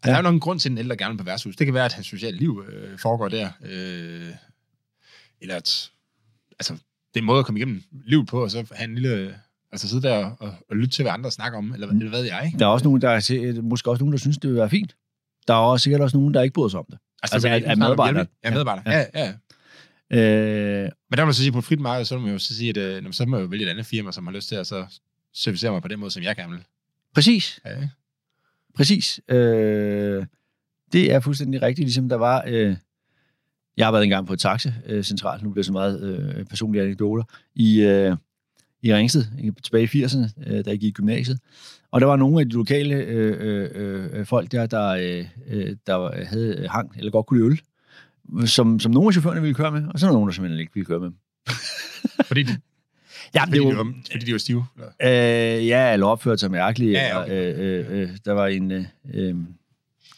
Ja. 0.04 0.10
der 0.10 0.14
er 0.14 0.18
jo 0.18 0.22
nok 0.22 0.34
en 0.34 0.40
grund 0.40 0.60
til, 0.60 0.68
at 0.68 0.70
den 0.70 0.78
ældre 0.78 0.96
gerne 0.96 1.12
vil 1.14 1.18
på 1.18 1.24
værtshus. 1.24 1.56
Det 1.56 1.66
kan 1.66 1.74
være, 1.74 1.84
at 1.84 1.92
hans 1.92 2.06
sociale 2.06 2.36
liv 2.38 2.64
øh, 2.68 2.98
foregår 2.98 3.28
der. 3.28 3.50
Øh, 3.64 4.28
eller 5.40 5.54
at, 5.56 5.90
altså, 6.58 6.74
det 7.18 7.22
er 7.22 7.22
en 7.22 7.26
måde 7.26 7.38
at 7.38 7.44
komme 7.46 7.58
igennem 7.58 7.82
livet 8.06 8.26
på, 8.26 8.42
og 8.42 8.50
så 8.50 8.66
have 8.72 8.88
en 8.88 8.94
lille, 8.94 9.34
altså 9.72 9.88
sidde 9.88 10.02
der 10.02 10.24
og, 10.24 10.54
og 10.70 10.76
lytte 10.76 10.88
til, 10.94 11.02
hvad 11.02 11.12
andre 11.12 11.30
snakker 11.30 11.58
om, 11.58 11.72
eller, 11.74 11.88
eller 11.88 12.08
hvad 12.08 12.20
ved 12.20 12.28
jeg, 12.28 12.42
ikke? 12.46 12.58
Der 12.58 12.64
er 12.66 12.70
også 12.70 12.84
nogen, 12.84 13.02
der 13.02 13.08
er, 13.10 13.62
måske 13.62 13.90
også 13.90 14.00
nogen, 14.02 14.12
der 14.12 14.18
synes, 14.18 14.38
det 14.38 14.50
vil 14.50 14.56
være 14.56 14.70
fint. 14.70 14.96
Der 15.48 15.54
er 15.54 15.58
også 15.58 15.82
sikkert 15.84 16.00
også 16.00 16.16
nogen, 16.16 16.34
der 16.34 16.42
ikke 16.42 16.54
bryder 16.54 16.68
sig 16.68 16.78
om 16.80 16.86
det. 16.90 16.98
Altså, 17.22 17.34
Altså, 17.36 17.48
er- 17.48 17.52
at 17.72 17.78
medarbejderen- 17.78 18.26
Ja, 18.44 18.50
medarbejder. 18.50 18.82
Ja. 18.86 19.04
Ja, 19.14 19.24
ja. 19.24 19.32
Øh, 20.10 20.82
Men 21.10 21.16
der 21.16 21.22
må 21.22 21.24
man 21.26 21.34
så 21.34 21.40
sige, 21.42 21.52
på 21.52 21.58
et 21.58 21.64
frit 21.64 21.80
marked, 21.80 22.04
så 22.04 22.16
må 22.18 22.22
man 22.24 22.32
jo 22.32 22.38
så 22.38 22.56
sige, 22.56 22.70
at 22.70 22.76
øh, 22.76 23.12
så 23.12 23.26
må 23.26 23.36
jeg 23.36 23.42
jo 23.44 23.48
vælge 23.48 23.66
et 23.66 23.70
andet 23.70 23.86
firma, 23.86 24.12
som 24.12 24.26
har 24.26 24.34
lyst 24.34 24.48
til 24.48 24.54
at 24.54 24.66
så 24.66 24.86
servicere 25.34 25.72
mig 25.72 25.82
på 25.82 25.88
den 25.88 25.98
måde, 26.00 26.10
som 26.10 26.22
jeg 26.22 26.36
gerne 26.36 26.52
vil. 26.52 26.62
præcis. 27.14 27.60
Ja? 27.64 27.88
Præcis. 28.76 29.20
Øh, 29.28 30.26
Det 30.92 31.12
er 31.12 31.20
fuldstændig 31.20 31.62
rigtigt, 31.62 31.86
ligesom 31.86 32.08
der 32.08 32.16
var... 32.16 32.44
Øh, 32.46 32.76
jeg 33.78 33.86
har 33.86 33.92
været 33.92 34.04
engang 34.04 34.26
på 34.26 34.32
et 34.32 34.38
taxacentral, 34.38 35.44
nu 35.44 35.50
bliver 35.50 35.62
det 35.62 35.66
så 35.66 35.72
meget 35.72 36.02
øh, 36.02 36.44
personlige 36.44 36.82
anekdoter, 36.82 37.24
i, 37.54 37.80
øh, 37.80 38.16
i 38.82 38.94
Ringsted, 38.94 39.24
tilbage 39.62 39.84
i 39.84 40.04
80'erne, 40.04 40.28
øh, 40.46 40.64
da 40.64 40.70
jeg 40.70 40.78
gik 40.78 40.82
i 40.82 40.90
gymnasiet. 40.90 41.38
Og 41.90 42.00
der 42.00 42.06
var 42.06 42.16
nogle 42.16 42.40
af 42.40 42.46
de 42.46 42.54
lokale 42.54 42.94
øh, 42.94 43.36
øh, 43.74 44.08
øh 44.12 44.26
folk 44.26 44.52
der, 44.52 44.66
der, 44.66 44.88
øh, 44.88 45.76
der 45.86 46.24
havde 46.24 46.68
hang, 46.70 46.92
eller 46.98 47.10
godt 47.10 47.26
kunne 47.26 47.40
lide 47.40 47.50
øl, 47.50 47.60
som, 48.46 48.80
som 48.80 48.92
nogle 48.92 49.06
af 49.06 49.12
chaufførerne 49.12 49.40
ville 49.40 49.54
køre 49.54 49.72
med, 49.72 49.84
og 49.88 49.98
så 49.98 50.06
var 50.06 50.10
der 50.10 50.16
nogen, 50.16 50.28
der 50.28 50.34
simpelthen 50.34 50.60
ikke 50.60 50.74
ville 50.74 50.86
køre 50.86 51.00
med. 51.00 51.10
Fordi 52.24 52.42
de, 52.42 52.52
ja, 53.34 53.44
fordi, 53.44 53.58
det 53.58 53.64
var, 53.64 53.70
de 53.70 53.76
var, 53.76 53.94
fordi 54.12 54.24
de 54.24 54.32
var 54.32 54.38
stive? 54.38 54.64
Eller? 54.76 55.58
Øh, 55.58 55.66
ja, 55.66 55.92
eller 55.92 56.06
opført 56.06 56.40
sig 56.40 56.50
mærkeligt. 56.50 56.92
Ja, 56.92 57.22
okay. 57.22 57.58
øh, 57.58 57.90
øh, 57.90 58.00
øh, 58.00 58.08
der 58.24 58.32
var 58.32 58.46
en, 58.46 58.72
øh, 59.14 59.34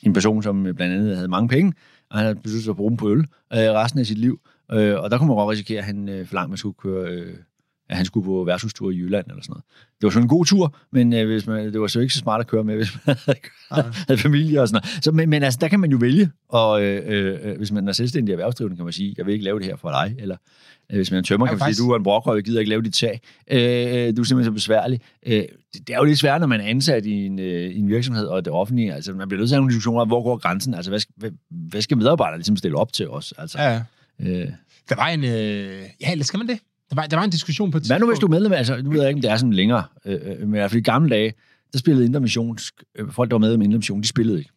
en 0.03 0.12
person, 0.12 0.42
som 0.42 0.62
blandt 0.62 0.83
andet 0.83 1.16
havde 1.16 1.29
mange 1.29 1.49
penge, 1.49 1.73
og 2.11 2.18
han 2.18 2.27
havde 2.27 2.35
besluttet 2.35 2.64
sig 2.64 2.70
at 2.70 2.77
bruge 2.77 2.90
dem 2.90 2.96
på 2.96 3.11
øl 3.11 3.18
øh, 3.18 3.27
resten 3.51 4.01
af 4.01 4.07
sit 4.07 4.18
liv. 4.18 4.40
Øh, 4.73 5.01
og 5.01 5.11
der 5.11 5.18
kunne 5.18 5.29
man 5.29 5.37
godt 5.37 5.51
risikere, 5.51 5.79
at 5.79 5.85
han 5.85 6.09
øh, 6.09 6.27
for 6.27 6.35
langt 6.35 6.51
man 6.51 6.57
skulle 6.57 6.75
køre... 6.75 7.11
Øh, 7.11 7.37
at 7.90 7.96
han 7.96 8.07
skulle 8.07 8.24
på 8.24 8.44
værtshustur 8.44 8.90
i 8.90 8.96
Jylland 8.96 9.26
eller 9.29 9.42
sådan 9.42 9.53
noget. 9.53 9.64
Det 10.00 10.05
var 10.07 10.11
sådan 10.11 10.24
en 10.24 10.29
god 10.29 10.46
tur, 10.46 10.76
men 10.92 11.12
øh, 11.12 11.26
hvis 11.26 11.46
man, 11.46 11.72
det 11.72 11.81
var 11.81 11.87
så 11.87 12.00
ikke 12.00 12.14
så 12.14 12.18
smart 12.18 12.40
at 12.40 12.46
køre 12.46 12.64
med, 12.64 12.76
hvis 12.81 12.96
man 13.07 13.16
havde, 13.26 13.92
havde 14.09 14.20
familie 14.20 14.61
og 14.61 14.68
sådan 14.68 14.83
noget. 14.85 15.05
Så, 15.05 15.12
men, 15.12 15.31
men 15.31 15.42
altså, 15.42 15.59
der 15.61 15.68
kan 15.68 15.81
man 15.81 15.90
jo 15.90 15.96
vælge, 15.96 16.31
og 16.48 16.83
øh, 16.83 17.03
øh, 17.07 17.57
hvis 17.57 17.72
man 17.72 17.88
er 17.88 17.92
selvstændig 17.92 18.33
erhvervsdrivende, 18.33 18.76
kan 18.76 18.85
man 18.85 18.92
sige, 18.92 19.14
jeg 19.18 19.26
vil 19.26 19.33
ikke 19.33 19.44
lave 19.44 19.59
det 19.59 19.66
her 19.66 19.76
for 19.76 19.90
dig, 19.90 20.16
eller 20.18 20.37
øh, 20.90 20.96
hvis 20.96 21.11
man 21.11 21.18
er 21.18 21.22
tømmer, 21.22 21.46
kan 21.46 21.55
man 21.55 21.59
faktisk... 21.59 21.79
sige, 21.79 21.87
du 21.87 21.92
er 21.92 21.96
en 21.96 22.03
brokrøv, 22.03 22.35
jeg 22.35 22.44
gider 22.44 22.61
ikke 22.61 22.70
lave 22.70 22.83
dit 22.83 22.94
tag. 22.94 23.20
Øh, 23.50 24.16
du 24.16 24.20
er 24.20 24.24
simpelthen 24.24 24.44
så 24.44 24.50
besværlig. 24.50 25.00
Øh, 25.26 25.33
det, 25.33 25.48
det, 25.87 25.94
er 25.94 25.98
jo 25.98 26.05
lidt 26.05 26.18
svært, 26.18 26.40
når 26.40 26.46
man 26.46 26.61
er 26.61 26.64
ansat 26.64 27.07
i 27.07 27.26
en, 27.26 27.38
øh, 27.38 27.70
i 27.70 27.79
en 27.79 27.88
virksomhed 27.88 28.26
og 28.26 28.44
det 28.44 28.53
offentlige. 28.53 28.94
Altså, 28.94 29.12
man 29.12 29.29
bliver 29.29 29.40
nødt 29.40 29.48
til 29.48 29.55
at 29.55 29.57
have 29.57 29.62
nogle 29.62 29.70
diskussioner 29.70 30.05
hvor 30.05 30.22
går 30.22 30.37
grænsen? 30.37 30.74
Altså, 30.74 30.90
hvad 30.90 31.00
skal, 31.00 31.14
hvad, 31.16 31.31
hvad 31.50 31.83
skal 31.83 31.96
medarbejderne 31.96 32.38
ligesom 32.38 32.57
stille 32.57 32.76
op 32.76 32.92
til 32.92 33.09
os? 33.09 33.35
Altså, 33.38 33.59
ja, 33.59 33.70
ja. 33.72 33.81
Øh, 34.20 34.48
der 34.88 34.94
var 34.94 35.09
en... 35.09 35.24
Øh, 35.24 35.83
ja, 36.00 36.12
eller 36.12 36.24
skal 36.24 36.38
man 36.38 36.48
det? 36.48 36.59
Der 36.90 36.96
var, 36.96 37.07
der 37.07 37.16
var 37.16 37.24
en 37.24 37.31
diskussion 37.31 37.70
på 37.70 37.79
et 37.79 37.87
Hvad 37.87 37.98
nu, 37.98 38.07
hvis 38.07 38.18
du 38.18 38.26
er 38.26 38.31
medlem? 38.31 38.53
Altså, 38.53 38.83
nu 38.83 38.90
ved 38.90 39.00
jeg 39.00 39.09
ikke, 39.09 39.18
om 39.18 39.22
det 39.22 39.31
er 39.31 39.37
sådan 39.37 39.53
længere. 39.53 39.85
Øh, 40.05 40.20
øh 40.22 40.40
men 40.40 40.48
i 40.48 40.59
hvert 40.59 40.70
fald 40.70 40.81
i 40.81 40.85
gamle 40.85 41.11
dage, 41.11 41.35
der 41.72 41.79
spillede 41.79 42.07
intermissionsk... 42.07 42.83
Øh, 42.94 43.12
folk, 43.12 43.31
der 43.31 43.35
var 43.35 43.38
med 43.38 43.50
i 43.59 43.64
intermission, 43.64 44.03
de 44.03 44.09
spillede 44.09 44.38
ikke. 44.38 44.50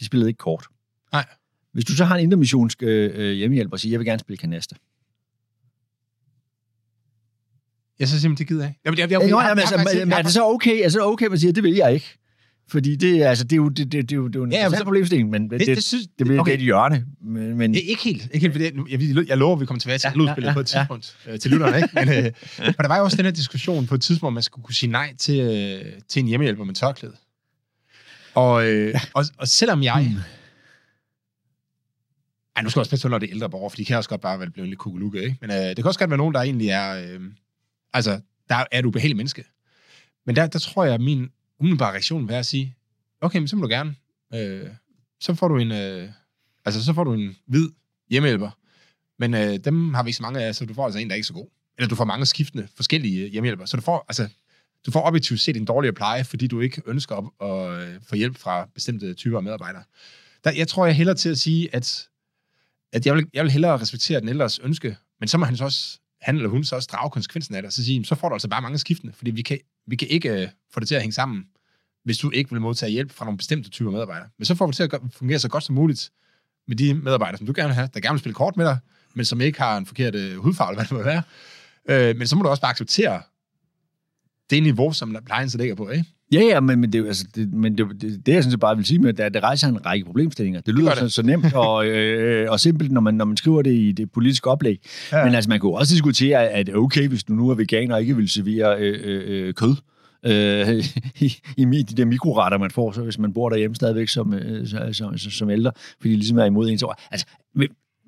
De 0.00 0.04
spillede 0.04 0.30
ikke 0.30 0.38
kort. 0.38 0.66
Nej. 1.12 1.24
Hvis 1.72 1.84
du 1.84 1.92
så 1.92 2.04
har 2.04 2.16
en 2.16 2.22
intermissionsk 2.22 2.82
øh, 2.82 3.10
øh 3.14 3.32
hjemmehjælp 3.32 3.72
og 3.72 3.80
siger, 3.80 3.92
jeg 3.92 4.00
vil 4.00 4.06
gerne 4.06 4.18
spille 4.18 4.36
kanaster. 4.36 4.76
Jeg 7.98 8.08
så 8.08 8.20
simpelthen, 8.20 8.38
det 8.38 8.48
gider 8.48 8.62
jeg 8.62 8.70
ikke. 8.70 8.80
Jamen, 8.84 8.98
jeg, 8.98 9.10
jeg, 9.10 9.20
jeg, 9.20 9.28
jeg, 9.28 9.56
jeg, 9.56 9.58
altså, 9.58 9.98
jeg, 9.98 10.18
er 10.18 10.22
det 10.22 10.32
så 10.32 10.44
okay? 10.44 10.84
Er 10.84 10.88
det 10.88 11.02
okay, 11.02 11.24
at 11.24 11.30
man 11.30 11.38
siger, 11.38 11.52
det 11.52 11.62
vil 11.62 11.74
jeg 11.74 11.94
ikke? 11.94 12.18
Fordi 12.70 12.96
det, 12.96 13.22
altså, 13.22 13.44
det, 13.44 13.52
er 13.52 13.56
jo, 13.56 13.68
det, 13.68 13.92
det, 13.92 14.10
det, 14.10 14.12
er 14.12 14.16
jo, 14.16 14.26
det 14.26 14.36
er 14.36 14.40
jo 14.40 14.44
en 14.44 14.52
ja, 14.52 14.58
interessant 14.58 14.84
problemstilling, 14.84 15.30
men 15.30 15.50
det, 15.50 15.60
det, 15.60 15.66
det, 15.66 15.84
synes, 15.84 16.06
det, 16.18 16.26
det 16.26 16.40
okay. 16.40 16.54
et 16.54 16.60
hjørne. 16.60 17.06
Men, 17.20 17.56
men... 17.56 17.74
Det 17.74 17.84
er 17.84 17.88
ikke 17.88 18.02
helt. 18.02 18.22
Ikke 18.24 18.38
helt 18.38 18.52
fordi 18.52 18.64
jeg, 18.90 19.02
jeg, 19.16 19.28
jeg 19.28 19.38
lover, 19.38 19.54
at 19.56 19.60
vi 19.60 19.66
kommer 19.66 19.80
tilbage 19.80 19.98
til 19.98 20.10
ja, 20.16 20.22
ja, 20.22 20.34
ja, 20.42 20.52
på 20.52 20.60
et 20.60 20.66
tidspunkt 20.66 21.16
ja. 21.26 21.32
øh, 21.32 21.38
til 21.38 21.50
lytterne. 21.50 21.76
Ikke? 21.76 21.88
Men, 21.92 22.08
øh, 22.08 22.32
for 22.74 22.82
der 22.82 22.88
var 22.88 22.98
jo 22.98 23.04
også 23.04 23.16
den 23.16 23.24
her 23.24 23.32
diskussion 23.32 23.86
på 23.86 23.94
et 23.94 24.02
tidspunkt, 24.02 24.34
man 24.34 24.42
skulle 24.42 24.64
kunne 24.64 24.74
sige 24.74 24.90
nej 24.90 25.14
til, 25.18 25.40
øh, 25.40 25.92
til 26.08 26.20
en 26.20 26.26
hjemmehjælper 26.26 26.64
med 26.64 26.74
tørklæde. 26.74 27.16
Og, 28.34 28.68
øh, 28.68 28.94
og, 29.14 29.24
og 29.38 29.48
selvom 29.48 29.82
jeg... 29.82 30.06
Mm. 30.10 30.20
Ej, 32.56 32.62
nu 32.62 32.70
skal 32.70 32.78
jeg 32.78 32.82
også 32.82 32.90
passe 32.90 33.08
når 33.08 33.18
det 33.18 33.28
er 33.28 33.34
ældre 33.34 33.50
borgere, 33.50 33.70
for 33.70 33.76
de 33.76 33.84
kan 33.84 33.96
også 33.96 34.08
godt 34.08 34.20
bare 34.20 34.38
være 34.38 34.50
blevet 34.50 34.68
lidt 34.68 34.78
kugelukket, 34.78 35.22
ikke? 35.22 35.36
Men 35.40 35.50
øh, 35.50 35.56
det 35.56 35.76
kan 35.76 35.86
også 35.86 35.98
godt 35.98 36.10
være 36.10 36.18
nogen, 36.18 36.34
der 36.34 36.40
egentlig 36.40 36.68
er... 36.68 37.14
Øh, 37.14 37.20
altså, 37.92 38.20
der 38.48 38.64
er 38.72 38.78
et 38.78 38.84
ubehageligt 38.84 39.16
menneske. 39.16 39.44
Men 40.26 40.36
der, 40.36 40.46
der 40.46 40.58
tror 40.58 40.84
jeg, 40.84 40.94
at 40.94 41.00
min 41.00 41.28
umiddelbare 41.60 41.92
reaktion 41.92 42.28
være 42.28 42.38
at 42.38 42.46
sige, 42.46 42.76
okay, 43.20 43.38
men 43.38 43.48
så 43.48 43.56
må 43.56 43.62
du 43.62 43.68
gerne. 43.68 43.94
Øh, 44.34 44.70
så 45.20 45.34
får 45.34 45.48
du 45.48 45.56
en, 45.56 45.72
øh, 45.72 46.10
altså 46.64 46.84
så 46.84 46.92
får 46.92 47.04
du 47.04 47.12
en 47.12 47.36
hvid 47.46 47.68
hjemmehjælper. 48.10 48.50
Men 49.18 49.34
øh, 49.34 49.56
dem 49.64 49.94
har 49.94 50.02
vi 50.02 50.08
ikke 50.08 50.16
så 50.16 50.22
mange 50.22 50.40
af, 50.40 50.54
så 50.54 50.66
du 50.66 50.74
får 50.74 50.84
altså 50.84 50.98
en, 50.98 51.08
der 51.08 51.12
er 51.12 51.16
ikke 51.16 51.26
så 51.26 51.32
god. 51.32 51.46
Eller 51.78 51.88
du 51.88 51.94
får 51.94 52.04
mange 52.04 52.26
skiftende 52.26 52.68
forskellige 52.76 53.24
øh, 53.24 53.32
hjemmehjælper. 53.32 53.64
Så 53.64 53.76
du 53.76 53.82
får, 53.82 54.04
altså, 54.08 54.28
du 54.86 54.90
får 54.90 55.02
objektivt 55.06 55.40
set 55.40 55.56
en 55.56 55.64
dårligere 55.64 55.94
pleje, 55.94 56.24
fordi 56.24 56.46
du 56.46 56.60
ikke 56.60 56.82
ønsker 56.86 57.16
at, 57.16 57.48
at, 57.50 58.02
få 58.02 58.16
hjælp 58.16 58.38
fra 58.38 58.68
bestemte 58.74 59.14
typer 59.14 59.36
af 59.36 59.42
medarbejdere. 59.42 59.82
Der, 60.44 60.50
jeg 60.52 60.68
tror, 60.68 60.86
jeg 60.86 60.96
hellere 60.96 61.16
til 61.16 61.28
at 61.28 61.38
sige, 61.38 61.74
at, 61.74 62.08
at 62.92 63.06
jeg, 63.06 63.14
vil, 63.14 63.26
jeg 63.34 63.44
vil 63.44 63.52
hellere 63.52 63.80
respektere 63.80 64.20
den 64.20 64.28
ældres 64.28 64.58
ønske, 64.58 64.96
men 65.20 65.28
så 65.28 65.38
må 65.38 65.44
han 65.44 65.56
så 65.56 65.64
også, 65.64 66.00
han 66.20 66.36
eller 66.36 66.48
hun 66.48 66.64
så 66.64 66.76
også 66.76 66.88
drage 66.92 67.10
konsekvensen 67.10 67.54
af 67.54 67.62
det, 67.62 67.66
og 67.66 67.72
så 67.72 67.84
sige, 67.84 68.04
så 68.04 68.14
får 68.14 68.28
du 68.28 68.34
altså 68.34 68.48
bare 68.48 68.62
mange 68.62 68.78
skiftende, 68.78 69.12
fordi 69.12 69.30
vi 69.30 69.42
kan, 69.42 69.58
vi 69.86 69.96
kan 69.96 70.08
ikke 70.08 70.42
øh, 70.42 70.48
få 70.72 70.80
det 70.80 70.88
til 70.88 70.94
at 70.94 71.00
hænge 71.00 71.12
sammen, 71.12 71.44
hvis 72.04 72.18
du 72.18 72.30
ikke 72.30 72.50
vil 72.50 72.60
modtage 72.60 72.92
hjælp 72.92 73.12
fra 73.12 73.24
nogle 73.24 73.38
bestemte 73.38 73.70
typer 73.70 73.90
medarbejdere. 73.90 74.28
Men 74.38 74.44
så 74.44 74.54
får 74.54 74.66
vi 74.66 74.70
det 74.70 74.76
til 74.76 74.82
at 74.82 75.00
fungere 75.12 75.38
så 75.38 75.48
godt 75.48 75.64
som 75.64 75.74
muligt 75.74 76.10
med 76.68 76.76
de 76.76 76.94
medarbejdere, 76.94 77.38
som 77.38 77.46
du 77.46 77.52
gerne 77.56 77.68
vil 77.68 77.74
have, 77.74 77.88
der 77.94 78.00
gerne 78.00 78.14
vil 78.14 78.20
spille 78.20 78.34
kort 78.34 78.56
med 78.56 78.64
dig, 78.66 78.78
men 79.14 79.24
som 79.24 79.40
ikke 79.40 79.58
har 79.58 79.76
en 79.76 79.86
forkert 79.86 80.14
øh, 80.14 80.36
hudfarve, 80.36 80.74
hvad 80.74 80.84
det 80.84 80.92
må 80.92 81.02
være. 81.02 81.22
Øh, 81.88 82.16
men 82.16 82.26
så 82.26 82.36
må 82.36 82.42
du 82.42 82.48
også 82.48 82.60
bare 82.60 82.70
acceptere 82.70 83.22
det 84.50 84.62
niveau, 84.62 84.92
som 84.92 85.16
plejen 85.26 85.50
så 85.50 85.58
ligger 85.58 85.74
på, 85.74 85.88
ikke? 85.88 86.04
Ja, 86.32 86.40
ja, 86.40 86.60
men, 86.60 86.80
men, 86.80 86.92
det, 86.92 87.06
altså, 87.06 87.26
det, 87.34 87.52
men 87.52 87.78
det, 87.78 87.86
det, 88.00 88.26
det, 88.26 88.34
jeg 88.34 88.42
synes 88.42 88.56
bare 88.60 88.76
vil 88.76 88.86
sige 88.86 88.98
med, 88.98 89.20
at 89.20 89.34
det 89.34 89.42
rejser 89.42 89.68
en 89.68 89.86
række 89.86 90.04
problemstillinger. 90.04 90.60
Det 90.60 90.74
lyder 90.74 90.90
det 90.90 90.98
så, 90.98 91.08
så 91.08 91.22
nemt 91.22 91.54
og, 91.54 91.86
øh, 91.88 92.50
og 92.50 92.60
simpelt, 92.60 92.92
når 92.92 93.00
man, 93.00 93.14
når 93.14 93.24
man 93.24 93.36
skriver 93.36 93.62
det 93.62 93.74
i 93.74 93.92
det 93.92 94.12
politiske 94.12 94.50
oplæg. 94.50 94.80
Ja. 95.12 95.24
Men 95.24 95.34
altså, 95.34 95.48
man 95.48 95.60
kunne 95.60 95.74
også 95.74 95.94
diskutere, 95.94 96.48
at 96.48 96.74
okay, 96.74 97.08
hvis 97.08 97.24
du 97.24 97.32
nu 97.32 97.50
er 97.50 97.54
veganer 97.54 97.94
og 97.94 98.00
ikke 98.00 98.16
vil 98.16 98.28
servere 98.28 98.78
øh, 98.78 99.00
øh, 99.04 99.46
øh 99.46 99.54
kød, 99.54 99.76
øh, 100.26 100.84
i, 101.26 101.32
i 101.56 101.64
de 101.64 101.96
der 101.96 102.04
mikroretter, 102.04 102.58
man 102.58 102.70
får, 102.70 102.92
så 102.92 103.02
hvis 103.02 103.18
man 103.18 103.32
bor 103.32 103.48
derhjemme 103.48 103.74
stadigvæk 103.74 104.08
som, 104.08 104.34
øh, 104.34 104.66
som, 104.66 104.92
som, 104.92 105.16
som 105.16 105.50
ældre, 105.50 105.72
fordi 106.00 106.12
de 106.12 106.16
ligesom 106.16 106.38
er 106.38 106.44
imod 106.44 106.70
ens 106.70 106.82
år. 106.82 107.00
Altså, 107.10 107.26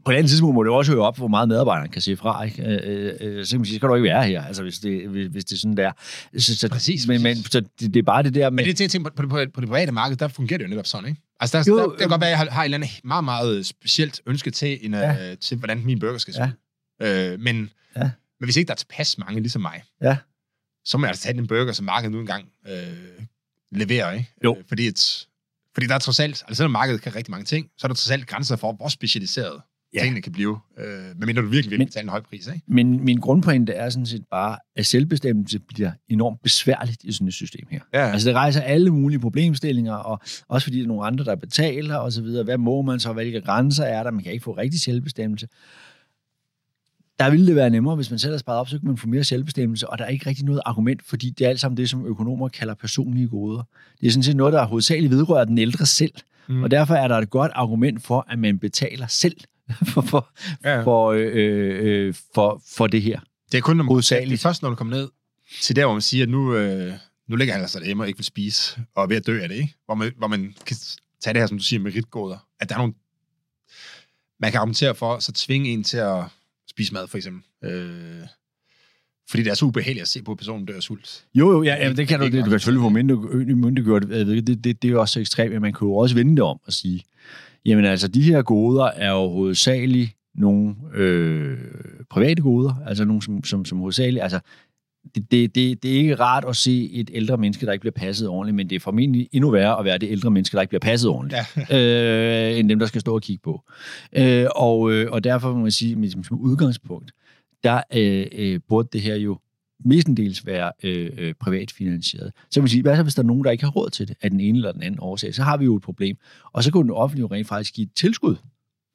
på 0.04 0.10
et 0.10 0.14
andet 0.14 0.30
tidspunkt 0.30 0.54
må 0.54 0.64
det 0.64 0.72
også 0.72 0.92
høre 0.92 1.02
op, 1.02 1.16
hvor 1.16 1.28
meget 1.28 1.48
medarbejderen 1.48 1.90
kan 1.90 2.02
se 2.02 2.16
fra. 2.16 2.42
Ikke? 2.42 2.62
Øh, 2.62 3.14
øh, 3.20 3.44
så 3.44 3.50
kan 3.50 3.60
man 3.60 3.64
sige, 3.64 3.76
skal 3.76 3.88
du 3.88 3.94
ikke 3.94 4.08
være 4.08 4.26
her, 4.26 4.44
altså, 4.44 4.62
hvis, 4.62 4.78
det, 4.78 5.08
hvis, 5.08 5.26
hvis 5.26 5.44
det 5.44 5.52
er 5.52 5.58
sådan 5.58 5.76
der. 5.76 5.92
Så, 6.38 6.56
så, 6.56 6.68
præcis, 6.68 7.06
men, 7.06 7.22
men 7.22 7.36
så 7.36 7.60
det, 7.60 7.94
det, 7.94 7.96
er 7.96 8.02
bare 8.02 8.22
det 8.22 8.34
der 8.34 8.50
med... 8.50 8.64
Men 8.64 8.76
det 8.76 8.80
er 8.80 8.88
ting, 8.88 9.04
på, 9.04 9.10
på, 9.16 9.28
på, 9.28 9.40
det 9.60 9.68
private 9.68 9.92
marked, 9.92 10.16
der 10.16 10.28
fungerer 10.28 10.58
det 10.58 10.64
jo 10.64 10.68
netop 10.68 10.86
sådan, 10.86 11.08
ikke? 11.08 11.20
Altså, 11.40 11.58
der, 11.58 11.64
jo, 11.68 11.78
der, 11.78 11.88
der, 11.88 11.96
kan 11.96 12.08
godt 12.08 12.20
være, 12.20 12.28
at 12.28 12.30
jeg 12.30 12.38
har, 12.38 12.50
har 12.50 12.62
et 12.62 12.64
eller 12.64 12.78
andet 12.78 12.90
meget, 13.04 13.24
meget 13.24 13.66
specielt 13.66 14.20
ønske 14.26 14.50
til, 14.50 14.78
en, 14.82 14.94
ja. 14.94 15.30
øh, 15.30 15.38
til 15.38 15.58
hvordan 15.58 15.84
min 15.84 15.98
burger 15.98 16.18
skal 16.18 16.34
se 16.34 16.52
ja. 17.00 17.32
øh, 17.32 17.40
men, 17.40 17.70
ja. 17.96 18.10
men 18.40 18.46
hvis 18.46 18.56
ikke 18.56 18.68
der 18.68 18.74
er 18.74 18.76
tilpas 18.76 19.18
mange, 19.18 19.40
ligesom 19.40 19.62
mig, 19.62 19.82
ja. 20.02 20.16
så 20.84 20.98
må 20.98 21.06
jeg 21.06 21.10
altså 21.10 21.22
tage 21.22 21.38
en 21.38 21.46
burger, 21.46 21.72
som 21.72 21.86
markedet 21.86 22.12
nu 22.12 22.20
engang 22.20 22.48
øh, 22.68 23.24
leverer, 23.72 24.12
ikke? 24.12 24.30
Jo. 24.44 24.56
Øh, 24.58 24.64
fordi, 24.68 24.86
et, 24.86 25.26
fordi 25.74 25.86
der 25.86 25.94
er 25.94 25.98
trods 25.98 26.20
alt, 26.20 26.42
altså 26.48 26.54
selvom 26.54 26.70
markedet 26.70 27.02
kan 27.02 27.16
rigtig 27.16 27.30
mange 27.30 27.44
ting, 27.44 27.70
så 27.78 27.86
er 27.86 27.88
der 27.88 27.94
trods 27.94 28.10
alt 28.10 28.26
grænser 28.26 28.56
for, 28.56 28.72
hvor 28.72 28.88
specialiseret 28.88 29.62
ja. 29.94 30.00
tingene 30.00 30.22
kan 30.22 30.32
blive, 30.32 30.58
øh, 30.78 30.84
medmindre 31.18 31.42
du 31.42 31.48
virkelig 31.48 31.70
vil 31.70 31.78
men, 31.78 31.86
betale 31.86 32.02
en 32.02 32.08
høj 32.08 32.20
pris. 32.20 32.46
Ikke? 32.46 32.62
Men 32.66 33.04
min 33.04 33.16
grundpointe 33.16 33.72
er 33.72 33.90
sådan 33.90 34.06
set 34.06 34.24
bare, 34.30 34.58
at 34.76 34.86
selvbestemmelse 34.86 35.58
bliver 35.58 35.92
enormt 36.08 36.42
besværligt 36.42 37.04
i 37.04 37.12
sådan 37.12 37.28
et 37.28 37.34
system 37.34 37.66
her. 37.70 37.80
Ja. 37.94 38.10
Altså 38.10 38.28
det 38.28 38.36
rejser 38.36 38.60
alle 38.60 38.90
mulige 38.90 39.18
problemstillinger, 39.18 39.94
og 39.94 40.20
også 40.48 40.64
fordi 40.64 40.78
der 40.78 40.84
er 40.84 40.88
nogle 40.88 41.06
andre, 41.06 41.24
der 41.24 41.36
betaler 41.36 41.96
og 41.96 42.12
så 42.12 42.22
videre. 42.22 42.44
Hvad 42.44 42.58
må 42.58 42.82
man 42.82 43.00
så? 43.00 43.12
Hvilke 43.12 43.40
grænser 43.40 43.84
er 43.84 44.02
der? 44.02 44.10
Man 44.10 44.22
kan 44.22 44.32
ikke 44.32 44.44
få 44.44 44.52
rigtig 44.52 44.80
selvbestemmelse. 44.80 45.48
Der 47.18 47.30
ville 47.30 47.46
det 47.46 47.56
være 47.56 47.70
nemmere, 47.70 47.96
hvis 47.96 48.10
man 48.10 48.18
selv 48.18 48.32
har 48.32 48.38
sparet 48.38 48.60
op, 48.60 48.68
så 48.68 48.78
kan 48.78 48.88
man 48.88 48.96
få 48.96 49.08
mere 49.08 49.24
selvbestemmelse, 49.24 49.88
og 49.88 49.98
der 49.98 50.04
er 50.04 50.08
ikke 50.08 50.28
rigtig 50.28 50.44
noget 50.44 50.60
argument, 50.66 51.02
fordi 51.06 51.30
det 51.30 51.44
er 51.44 51.48
alt 51.48 51.60
sammen 51.60 51.76
det, 51.76 51.88
som 51.88 52.06
økonomer 52.06 52.48
kalder 52.48 52.74
personlige 52.74 53.28
goder. 53.28 53.62
Det 54.00 54.06
er 54.06 54.10
sådan 54.10 54.22
set 54.22 54.36
noget, 54.36 54.52
der 54.52 54.66
hovedsageligt 54.66 55.10
vedrører 55.10 55.44
den 55.44 55.58
ældre 55.58 55.86
selv, 55.86 56.12
mm. 56.48 56.62
og 56.62 56.70
derfor 56.70 56.94
er 56.94 57.08
der 57.08 57.16
et 57.18 57.30
godt 57.30 57.52
argument 57.54 58.02
for, 58.02 58.26
at 58.30 58.38
man 58.38 58.58
betaler 58.58 59.06
selv 59.06 59.36
for, 59.94 60.00
for, 60.00 60.30
ja. 60.64 60.82
for, 60.82 61.06
øh, 61.06 61.26
øh, 61.34 62.14
for, 62.34 62.62
for 62.76 62.86
det 62.86 63.02
her. 63.02 63.20
Det 63.52 63.58
er 63.58 63.62
kun, 63.62 63.76
når 63.76 63.84
man, 63.84 63.96
det 63.96 64.32
er 64.32 64.38
først, 64.38 64.62
når 64.62 64.68
du 64.68 64.74
kommer 64.74 64.96
ned 64.96 65.08
til 65.62 65.76
der, 65.76 65.84
hvor 65.84 65.92
man 65.92 66.02
siger, 66.02 66.22
at 66.22 66.28
nu, 66.28 66.54
øh, 66.54 66.92
nu 67.28 67.36
ligger 67.36 67.54
han 67.54 67.62
altså 67.62 67.78
derhjemme 67.78 68.02
og 68.02 68.08
ikke 68.08 68.18
vil 68.18 68.24
spise, 68.24 68.80
og 68.94 69.02
er 69.02 69.06
ved 69.06 69.16
at 69.16 69.26
dø 69.26 69.40
af 69.40 69.48
det, 69.48 69.56
ikke? 69.56 69.74
Hvor 69.84 69.94
man, 69.94 70.12
hvor 70.18 70.26
man 70.26 70.54
kan 70.66 70.76
tage 71.20 71.34
det 71.34 71.42
her, 71.42 71.46
som 71.46 71.58
du 71.58 71.64
siger, 71.64 71.80
med 71.80 71.94
ritgåder. 71.94 72.46
At 72.60 72.68
der 72.68 72.74
er 72.74 72.78
nogle... 72.78 72.94
Man 74.40 74.50
kan 74.50 74.58
argumentere 74.58 74.94
for, 74.94 75.18
så 75.18 75.32
tvinge 75.32 75.70
en 75.70 75.84
til 75.84 75.96
at 75.96 76.24
spise 76.70 76.94
mad, 76.94 77.08
for 77.08 77.16
eksempel. 77.16 77.70
Øh, 77.70 78.26
fordi 79.30 79.42
det 79.42 79.50
er 79.50 79.54
så 79.54 79.64
ubehageligt 79.64 80.02
at 80.02 80.08
se 80.08 80.22
på, 80.22 80.32
at 80.32 80.38
personen 80.38 80.66
dør 80.66 80.76
af 80.76 80.82
sult. 80.82 81.24
Jo, 81.34 81.52
jo, 81.52 81.62
ja, 81.62 81.74
ja 81.74 81.92
det 81.92 82.08
kan 82.08 82.20
du, 82.20 82.26
det, 82.26 82.44
du 82.44 82.50
kan 82.50 82.60
selvfølgelig 82.60 82.82
få 82.82 82.88
myndiggjort. 83.54 84.02
Det, 84.02 84.46
det, 84.46 84.64
det, 84.64 84.82
det 84.82 84.88
er 84.88 84.92
jo 84.92 85.00
også 85.00 85.12
så 85.12 85.20
ekstremt, 85.20 85.54
at 85.54 85.60
man 85.60 85.72
kan 85.72 85.88
jo 85.88 85.96
også 85.96 86.14
vende 86.14 86.36
det 86.36 86.42
om 86.42 86.60
og 86.64 86.72
sige, 86.72 87.04
Jamen 87.66 87.84
altså, 87.84 88.08
de 88.08 88.22
her 88.22 88.42
goder 88.42 88.84
er 88.84 89.10
jo 89.10 89.28
hovedsageligt 89.28 90.10
nogle 90.34 90.74
øh, 90.94 91.58
private 92.10 92.42
goder, 92.42 92.74
altså 92.86 93.04
nogle 93.04 93.22
som, 93.22 93.44
som, 93.44 93.64
som 93.64 93.78
hovedsageligt, 93.78 94.22
altså 94.22 94.40
det, 95.14 95.30
det, 95.30 95.54
det, 95.54 95.82
det 95.82 95.90
er 95.94 95.96
ikke 95.96 96.14
rart 96.14 96.44
at 96.48 96.56
se 96.56 96.90
et 96.92 97.10
ældre 97.14 97.36
menneske, 97.36 97.66
der 97.66 97.72
ikke 97.72 97.80
bliver 97.80 97.92
passet 97.92 98.28
ordentligt, 98.28 98.56
men 98.56 98.70
det 98.70 98.76
er 98.76 98.80
formentlig 98.80 99.28
endnu 99.32 99.50
værre 99.50 99.78
at 99.78 99.84
være 99.84 99.98
det 99.98 100.10
ældre 100.10 100.30
menneske, 100.30 100.54
der 100.54 100.60
ikke 100.60 100.70
bliver 100.70 100.80
passet 100.80 101.10
ordentligt, 101.10 101.42
ja. 101.70 102.50
øh, 102.52 102.58
end 102.58 102.68
dem, 102.68 102.78
der 102.78 102.86
skal 102.86 103.00
stå 103.00 103.14
og 103.14 103.22
kigge 103.22 103.42
på. 103.42 103.62
Øh, 104.12 104.46
og, 104.56 104.92
øh, 104.92 105.12
og 105.12 105.24
derfor 105.24 105.52
må 105.52 105.58
man 105.58 105.70
sige, 105.70 106.10
som, 106.10 106.24
som 106.24 106.40
udgangspunkt, 106.40 107.12
der 107.64 107.82
øh, 107.94 108.26
øh, 108.32 108.60
burde 108.68 108.88
det 108.92 109.00
her 109.00 109.14
jo 109.14 109.38
mestendels 109.84 110.46
være 110.46 110.72
øh, 110.82 111.10
øh, 111.18 111.34
privatfinansieret. 111.40 112.32
Så 112.50 112.60
man 112.60 112.68
sige, 112.68 112.82
hvad 112.82 112.96
så 112.96 113.02
hvis 113.02 113.14
der 113.14 113.22
er 113.22 113.26
nogen, 113.26 113.44
der 113.44 113.50
ikke 113.50 113.64
har 113.64 113.70
råd 113.70 113.90
til 113.90 114.08
det, 114.08 114.16
af 114.22 114.30
den 114.30 114.40
ene 114.40 114.58
eller 114.58 114.72
den 114.72 114.82
anden 114.82 115.00
årsag, 115.00 115.34
så 115.34 115.42
har 115.42 115.56
vi 115.56 115.64
jo 115.64 115.76
et 115.76 115.82
problem. 115.82 116.16
Og 116.52 116.64
så 116.64 116.72
kunne 116.72 116.82
den 116.82 116.90
offentlige 116.90 117.26
rent 117.26 117.48
faktisk 117.48 117.74
give 117.74 117.84
et 117.84 117.92
tilskud, 117.96 118.36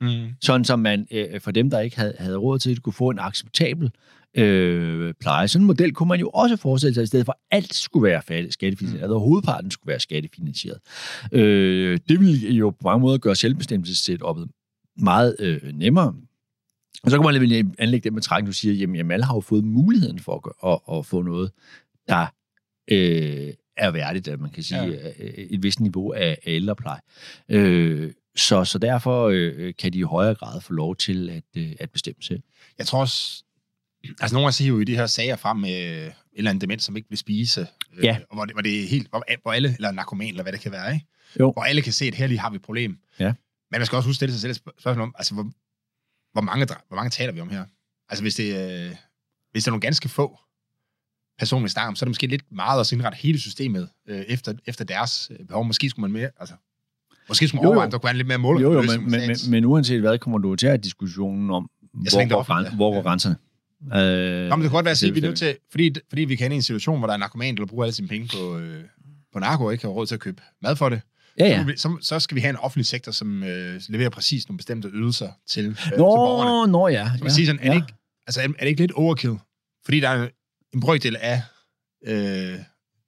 Mm. 0.02 0.28
sådan 0.42 0.64
som 0.64 0.80
man 0.80 1.08
øh, 1.12 1.42
for 1.42 1.52
dem, 1.52 1.70
der 1.70 1.80
ikke 1.80 1.98
havde, 1.98 2.14
havde 2.20 2.38
råd 2.38 2.60
til 2.60 2.76
det, 2.76 2.84
kunne 2.84 2.94
få 2.94 3.10
en 3.10 3.20
acceptabel 3.20 3.92
øh, 4.38 5.14
pleje. 5.20 5.48
Sådan 5.48 5.64
en 5.64 5.68
model 5.68 5.94
kunne 5.94 6.10
man 6.10 6.20
jo 6.20 6.30
også 6.30 6.58
forestille 6.58 6.94
sig, 6.94 7.04
i 7.04 7.06
stedet 7.06 7.26
for 7.26 7.32
at 7.32 7.58
alt 7.58 7.76
skulle 7.76 8.04
være 8.04 8.52
skattefinansieret, 8.52 9.02
mm. 9.02 9.04
eller 9.04 9.18
hovedparten 9.18 9.72
skulle 9.72 9.92
være 9.92 10.00
skattefinansieret. 10.00 10.80
Øh, 11.32 12.00
det 12.10 12.20
ville 12.20 12.54
jo 12.54 12.70
på 12.70 12.78
mange 12.84 13.02
måder 13.02 13.18
gøre 13.18 13.36
selvbestemmelsessetupet 13.36 14.48
meget 14.98 15.36
øh, 15.40 15.62
nemmere. 15.74 16.16
Og 17.04 17.12
så 17.12 17.18
kan 17.18 17.26
man 17.26 17.36
alligevel 17.36 17.72
anlægge 17.80 18.10
den 18.10 18.16
betragtning, 18.16 18.48
du 18.48 18.54
siger, 18.54 18.74
jamen, 18.74 18.96
jamen 18.96 19.12
alle 19.12 19.26
har 19.26 19.36
jo 19.36 19.40
fået 19.42 19.64
muligheden 19.64 20.20
for 20.20 20.36
at, 20.66 20.72
at, 20.72 20.98
at 20.98 21.06
få 21.06 21.22
noget, 21.22 21.52
der 22.08 22.22
øh, 22.92 23.54
er 23.78 23.92
værdigt, 23.92 24.28
at 24.28 24.40
man 24.40 24.50
kan 24.50 24.64
sige, 24.64 24.84
Ja. 24.84 24.90
ja. 24.90 25.12
et 25.38 25.64
vist 25.64 25.80
niveau 25.80 26.12
af, 26.12 26.28
af 26.30 26.38
ældrepleje. 26.52 27.00
Øh, 27.50 28.12
så, 28.36 28.66
så 28.66 28.78
derfor 28.78 29.28
øh, 29.34 29.74
kan 29.80 29.94
de 29.94 29.98
i 29.98 30.02
højere 30.02 30.36
grad 30.36 30.62
få 30.62 30.74
lov 30.74 30.96
til 30.96 31.30
at, 31.30 31.44
øh, 31.58 31.72
at 31.80 31.90
bestemme 31.92 32.22
selv. 32.24 32.42
Jeg 32.78 32.86
tror 32.86 33.00
også, 33.00 33.44
altså 34.22 34.36
nogle 34.36 34.46
gange 34.46 34.54
siger 34.54 34.68
jo 34.68 34.80
i 34.80 34.84
de 34.84 34.96
her 34.96 35.06
sager 35.06 35.36
frem 35.36 35.58
med 35.58 36.06
en 36.06 36.12
eller 36.34 36.50
anden 36.50 36.62
demens, 36.62 36.84
som 36.84 36.98
ikke 36.98 37.10
vil 37.10 37.18
spise, 37.18 37.68
øh, 37.98 38.04
Ja. 38.04 38.18
og 38.30 38.36
hvor 38.36 38.46
det, 38.46 38.56
hvor 38.56 38.62
det 38.62 38.84
er 38.84 38.88
helt, 38.88 39.10
hvor, 39.10 39.24
hvor 39.42 39.52
alle, 39.54 39.74
eller 39.76 39.92
narkoman, 39.92 40.30
eller 40.30 40.44
hvad 40.44 40.54
det 40.54 40.62
kan 40.62 40.72
være, 40.72 40.94
ikke? 40.94 41.06
Jo. 41.40 41.52
hvor 41.52 41.64
alle 41.64 41.82
kan 41.82 41.94
se, 41.94 42.06
at 42.06 42.16
her 42.16 42.28
lige 42.28 42.40
har 42.40 42.50
vi 42.50 42.56
et 42.56 42.62
problem. 42.62 42.98
Ja. 43.20 43.34
Men 43.72 43.80
man 43.80 43.86
skal 43.86 43.96
også 43.96 44.08
huske 44.10 44.16
stille 44.16 44.34
sig 44.34 44.42
selv 44.42 44.54
spørgsmål 44.54 45.02
om, 45.04 45.16
altså 45.18 45.34
hvor, 45.34 45.52
hvor, 46.36 46.42
mange, 46.42 46.66
hvor 46.88 46.96
mange 46.96 47.10
taler 47.10 47.34
vi 47.34 47.40
om 47.42 47.50
her? 47.50 47.66
Altså 48.10 48.24
hvis 48.24 48.36
det, 48.36 48.44
øh, 48.44 48.96
hvis 49.52 49.64
der 49.64 49.70
er 49.70 49.72
nogle 49.72 49.82
ganske 49.82 50.10
få 50.10 50.40
personer, 51.40 51.64
vi 51.64 51.70
snakker 51.70 51.88
om, 51.88 51.96
så 51.96 52.04
er 52.04 52.08
det 52.08 52.10
måske 52.12 52.28
lidt 52.28 52.52
meget 52.52 52.80
at 52.82 52.92
indrette 52.92 53.16
hele 53.18 53.40
systemet 53.40 53.90
øh, 54.08 54.20
efter, 54.20 54.54
efter 54.66 54.86
deres 54.86 55.32
øh, 55.40 55.46
behov. 55.48 55.66
Måske 55.66 55.90
skulle 55.90 56.02
man 56.12 56.12
mere, 56.22 56.30
altså, 56.40 56.56
måske 57.28 57.48
skulle 57.48 57.62
man 57.62 57.68
overveje, 57.68 57.86
om 57.86 57.92
der 57.92 57.98
kunne 57.98 58.04
være 58.08 58.12
en 58.12 58.18
lidt 58.18 58.28
mere 58.28 58.38
mål. 58.38 58.62
Jo, 58.62 58.74
jo, 58.74 58.82
men, 58.82 59.12
men, 59.12 59.28
men, 59.28 59.38
men 59.50 59.66
uanset 59.66 60.00
hvad, 60.02 60.18
kommer 60.20 60.38
du 60.38 60.56
til 60.56 60.68
at 60.68 60.84
diskussionen 60.84 61.50
om, 61.52 61.70
hvor, 61.94 62.20
det 62.20 62.30
går, 62.30 62.44
græn, 62.44 62.64
ja. 62.66 62.76
hvor 62.76 62.94
går 62.94 63.02
grænserne. 63.02 63.36
Øh, 63.84 64.50
Nå, 64.50 64.56
men 64.56 64.64
det 64.64 64.70
kan 64.70 64.76
godt 64.76 64.86
være 64.86 64.92
at 64.92 64.98
sige, 64.98 65.10
at 65.10 65.16
vi 65.16 65.20
er 65.20 65.22
det- 65.22 65.30
nødt 65.30 65.38
til, 65.40 65.58
fordi, 65.72 65.96
fordi 66.10 66.22
vi 66.22 66.36
kan 66.36 66.52
i 66.52 66.56
en 66.56 66.62
situation, 66.62 66.98
hvor 66.98 67.08
der 67.08 67.14
er 67.14 67.18
narkoman, 67.18 67.58
der 67.58 67.66
bruger 67.66 67.84
alle 67.84 67.94
sine 67.96 68.08
penge 68.08 68.28
på, 68.38 68.58
øh, 68.58 68.84
på 69.34 69.40
narko, 69.40 69.66
og 69.66 69.72
ikke 69.72 69.84
har 69.86 69.92
råd 69.92 70.06
til 70.08 70.16
at 70.16 70.22
købe 70.22 70.42
mad 70.62 70.76
for 70.76 70.90
det. 70.90 71.02
Ja, 71.40 71.44
Så, 71.50 71.56
ja. 71.56 71.64
vi- 71.64 71.78
så, 71.78 71.98
så 72.02 72.20
skal 72.20 72.36
vi 72.36 72.42
have 72.42 72.50
en 72.50 72.56
offentlig 72.58 72.86
sektor, 72.86 73.12
som 73.12 73.44
øh, 73.44 73.82
leverer 73.90 74.10
præcis 74.10 74.48
nogle 74.50 74.58
bestemte 74.58 74.88
ydelser 74.94 75.30
til, 75.48 75.66
øh, 75.66 75.76
til 75.84 75.92
borgerne. 75.98 76.72
Nå, 76.72 76.80
nå 76.80 76.88
ja. 76.88 77.10
Så 77.18 77.24
man 77.24 77.32
siger 77.32 77.46
sådan, 77.46 77.60
er, 77.64 77.70
det 77.70 77.76
ikke, 77.76 77.94
altså, 78.28 78.42
er, 78.42 78.44
er 78.48 78.52
det 78.60 78.68
ikke 78.68 78.82
lidt 78.82 78.92
overkill? 78.92 79.38
Fordi 79.86 80.00
der 80.00 80.10
er 80.10 80.28
en 80.74 80.80
brøkdel 80.80 81.16
af, 81.22 81.42
øh, 82.06 82.60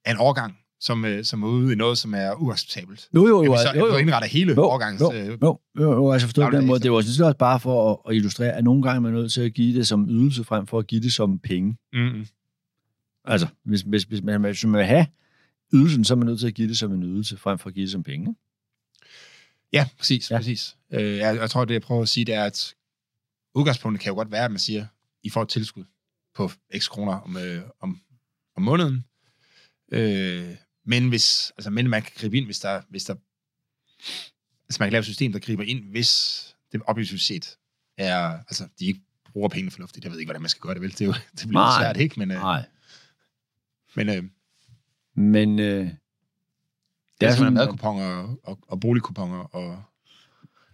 af 0.04 0.10
en 0.10 0.16
overgang, 0.16 0.58
som, 0.80 1.04
øh, 1.04 1.24
som 1.24 1.42
er 1.42 1.48
ude 1.48 1.72
i 1.72 1.76
noget, 1.76 1.98
som 1.98 2.14
er 2.14 2.34
uacceptabelt. 2.34 3.08
Jo, 3.14 3.26
jo, 3.28 3.44
jo. 3.44 3.52
vi 3.52 3.58
så, 3.58 3.72
jo, 3.78 3.86
jo. 3.86 3.92
så 3.92 3.98
indrette 3.98 4.28
hele 4.28 4.52
Jo, 4.54 4.62
overgangens... 4.62 5.00
jo, 5.00 5.12
Øh, 5.12 5.28
Jo, 5.42 5.58
jo, 5.78 5.92
jo 5.92 6.12
altså 6.12 6.26
forstået 6.26 6.50
på 6.50 6.56
den 6.56 6.66
måde. 6.66 6.80
Det 6.80 6.92
var 6.92 7.00
sådan 7.00 7.26
også 7.26 7.38
bare 7.38 7.60
for 7.60 7.92
at, 7.92 7.98
at 8.10 8.16
illustrere, 8.16 8.52
at 8.52 8.64
nogle 8.64 8.82
gange 8.82 8.96
er 8.96 9.00
man 9.00 9.12
nødt 9.12 9.32
til 9.32 9.40
at 9.40 9.54
give 9.54 9.78
det 9.78 9.86
som 9.86 10.06
ydelse, 10.10 10.44
frem 10.44 10.66
for 10.66 10.78
at 10.78 10.86
give 10.86 11.00
det 11.00 11.12
som 11.12 11.38
penge. 11.38 11.76
mm, 11.92 12.26
Altså, 13.24 13.46
hvis, 13.64 13.80
hvis, 13.80 14.02
hvis, 14.02 14.22
man, 14.22 14.40
hvis 14.40 14.64
man 14.64 14.78
vil 14.78 14.86
have 14.86 15.06
ydelsen, 15.74 16.04
så 16.04 16.14
er 16.14 16.16
man 16.16 16.26
nødt 16.26 16.40
til 16.40 16.46
at 16.46 16.54
give 16.54 16.68
det 16.68 16.78
som 16.78 16.92
en 16.92 17.02
ydelse, 17.02 17.36
frem 17.36 17.58
for 17.58 17.68
at 17.68 17.74
give 17.74 17.82
det 17.84 17.92
som 17.92 18.02
penge. 18.02 18.36
ja, 19.72 19.88
præcis. 19.98 20.30
Ja. 20.30 20.36
Præcis. 20.36 20.76
Øh, 20.92 21.16
jeg, 21.16 21.36
jeg 21.36 21.50
tror, 21.50 21.64
det 21.64 21.74
jeg 21.74 21.82
prøver 21.82 22.02
at 22.02 22.08
sige, 22.08 22.24
det 22.24 22.34
er, 22.34 22.44
at 22.44 22.74
udgangspunktet 23.54 24.02
kan 24.02 24.10
jo 24.10 24.14
godt 24.14 24.30
være, 24.30 24.44
at 24.44 24.50
man 24.50 24.60
siger, 24.60 24.86
I 25.22 25.30
får 25.30 25.42
et 25.42 25.48
tilskud 25.48 25.84
på 26.34 26.50
x 26.78 26.88
kroner 26.88 27.12
om, 27.12 27.36
øh, 27.36 27.62
om, 27.80 28.00
om 28.56 28.62
måneden. 28.62 29.04
Øh, 29.92 30.54
men 30.84 31.08
hvis, 31.08 31.52
altså, 31.56 31.70
men 31.70 31.88
man 31.88 32.02
kan 32.02 32.12
gribe 32.16 32.36
ind, 32.36 32.44
hvis 32.44 32.60
der, 32.60 32.82
hvis 32.90 33.04
der 33.04 33.14
altså 34.68 34.76
man 34.80 34.86
kan 34.86 34.92
lave 34.92 35.00
et 35.00 35.04
system, 35.06 35.32
der 35.32 35.38
griber 35.38 35.64
ind, 35.64 35.90
hvis 35.90 36.42
det 36.72 36.80
objektivt 36.86 37.20
set 37.20 37.56
er, 37.96 38.38
altså 38.38 38.68
de 38.78 38.86
ikke 38.86 39.00
bruger 39.32 39.48
pengene 39.48 39.70
fornuftigt. 39.70 40.04
Jeg 40.04 40.12
ved 40.12 40.18
ikke, 40.18 40.28
hvordan 40.28 40.42
man 40.42 40.48
skal 40.48 40.60
gøre 40.60 40.74
det 40.74 40.82
vel. 40.82 40.90
Det, 40.90 41.00
er 41.00 41.06
jo, 41.06 41.12
det 41.38 41.48
bliver 41.48 41.62
Nej. 41.62 41.82
svært, 41.82 41.96
ikke? 41.96 42.14
Men, 42.18 42.30
øh, 42.30 42.36
Nej. 42.36 42.66
men 43.94 44.08
øh, 44.08 44.24
Men 45.18 45.58
øh, 45.58 45.66
det 45.66 45.90
er 47.20 47.30
sådan 47.30 47.36
sådan, 47.36 47.52
madkuponer 47.52 48.04
og, 48.04 48.38
og, 48.44 48.58
og 48.68 48.80
boligkuponer 48.80 49.38
og... 49.38 49.82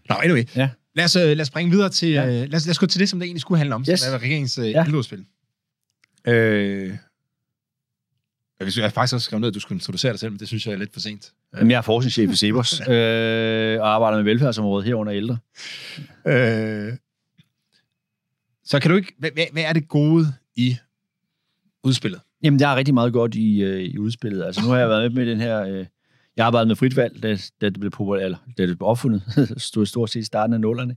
Nå, 0.08 0.14
anyway. 0.22 0.44
Ja. 0.56 0.70
Lad 0.94 1.04
os, 1.04 1.16
øh, 1.16 1.22
lad 1.22 1.40
os 1.40 1.46
springe 1.46 1.70
videre 1.70 1.88
til... 1.88 2.08
Ja. 2.08 2.26
Øh, 2.26 2.32
lad, 2.32 2.54
os, 2.54 2.66
lad 2.66 2.70
os 2.70 2.78
gå 2.78 2.86
til 2.86 3.00
det, 3.00 3.08
som 3.08 3.18
det 3.18 3.26
egentlig 3.26 3.40
skulle 3.40 3.58
handle 3.58 3.74
om, 3.74 3.84
Yes. 3.90 4.00
som 4.00 4.14
er 4.14 4.18
regeringens 4.18 4.58
øh, 4.58 4.70
Ja. 4.70 4.84
ældreudspil. 4.86 5.24
Øh, 6.26 6.96
jeg 8.60 8.84
har 8.84 8.88
faktisk 8.88 9.14
også 9.14 9.24
skrevet 9.24 9.40
ned, 9.40 9.48
at 9.48 9.54
du 9.54 9.60
skulle 9.60 9.76
introducere 9.76 10.12
dig 10.12 10.20
selv, 10.20 10.32
men 10.32 10.38
det 10.40 10.48
synes 10.48 10.66
jeg 10.66 10.72
er 10.72 10.76
lidt 10.78 10.92
for 10.92 11.00
sent. 11.00 11.32
Jamen, 11.56 11.70
jeg 11.70 11.76
er 11.78 11.82
forskningschef 11.82 12.32
i 12.32 12.36
Sebers, 12.36 12.80
øh, 12.88 13.80
og 13.80 13.94
arbejder 13.94 14.16
med 14.16 14.24
velfærdsområdet 14.24 14.86
herunder 14.86 15.14
ældre. 15.14 15.38
Øh, 16.26 16.92
så 18.64 18.80
kan 18.80 18.90
du 18.90 18.96
ikke... 18.96 19.14
Hvad, 19.18 19.30
hvad 19.52 19.62
er 19.62 19.72
det 19.72 19.88
gode 19.88 20.34
i 20.56 20.76
udspillet? 21.84 22.20
Jamen, 22.44 22.60
der 22.60 22.68
er 22.68 22.76
rigtig 22.76 22.94
meget 22.94 23.12
godt 23.12 23.34
i, 23.34 23.62
øh, 23.62 23.80
i 23.80 23.98
udspillet. 23.98 24.44
Altså, 24.44 24.62
nu 24.64 24.68
har 24.68 24.78
jeg 24.78 24.88
været 24.88 25.14
med 25.14 25.26
i 25.26 25.30
den 25.30 25.40
her... 25.40 25.62
Øh, 25.62 25.86
jeg 26.36 26.46
arbejdede 26.46 26.68
med 26.68 26.76
frit 26.76 26.96
valg, 26.96 27.22
da, 27.22 27.36
da 27.60 27.68
det 27.68 27.80
blev 27.80 27.90
populært, 27.90 28.24
eller 28.24 28.38
da 28.58 28.66
det 28.66 28.78
blev 28.78 28.88
opfundet. 28.88 29.22
stod 29.56 29.86
stort 29.86 30.10
set 30.10 30.20
i 30.20 30.24
starten 30.24 30.54
af 30.54 30.60
nullerne. 30.60 30.96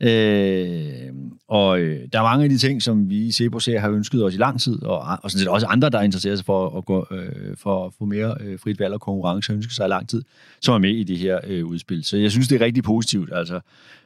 Øh, 0.00 1.12
og 1.48 1.80
øh, 1.80 2.08
der 2.12 2.18
er 2.18 2.22
mange 2.22 2.44
af 2.44 2.50
de 2.50 2.58
ting, 2.58 2.82
som 2.82 3.10
vi 3.10 3.26
i 3.26 3.30
Sebo 3.30 3.60
ser 3.60 3.78
har 3.78 3.90
ønsket 3.90 4.24
os 4.24 4.34
i 4.34 4.38
lang 4.38 4.60
tid, 4.60 4.82
og, 4.82 4.98
og 5.22 5.30
sådan 5.30 5.38
set 5.38 5.48
også 5.48 5.66
andre, 5.66 5.90
der 5.90 6.00
interesserer 6.00 6.36
sig 6.36 6.46
for 6.46 6.78
at, 6.78 6.84
gå, 6.84 7.06
øh, 7.10 7.56
for 7.56 7.86
at 7.86 7.92
få 7.98 8.04
mere 8.04 8.36
øh, 8.40 8.58
frit 8.58 8.80
valg 8.80 8.94
og 8.94 9.00
konkurrence, 9.00 9.52
har 9.52 9.56
ønsket 9.56 9.74
sig 9.74 9.86
i 9.86 9.88
lang 9.88 10.08
tid, 10.08 10.22
som 10.60 10.74
er 10.74 10.78
med 10.78 10.90
i 10.90 11.04
det 11.04 11.18
her 11.18 11.40
øh, 11.46 11.66
udspil. 11.66 12.04
Så 12.04 12.16
jeg 12.16 12.30
synes, 12.30 12.48
det 12.48 12.60
er 12.60 12.64
rigtig 12.64 12.84
positivt. 12.84 13.30
Altså, 13.32 13.60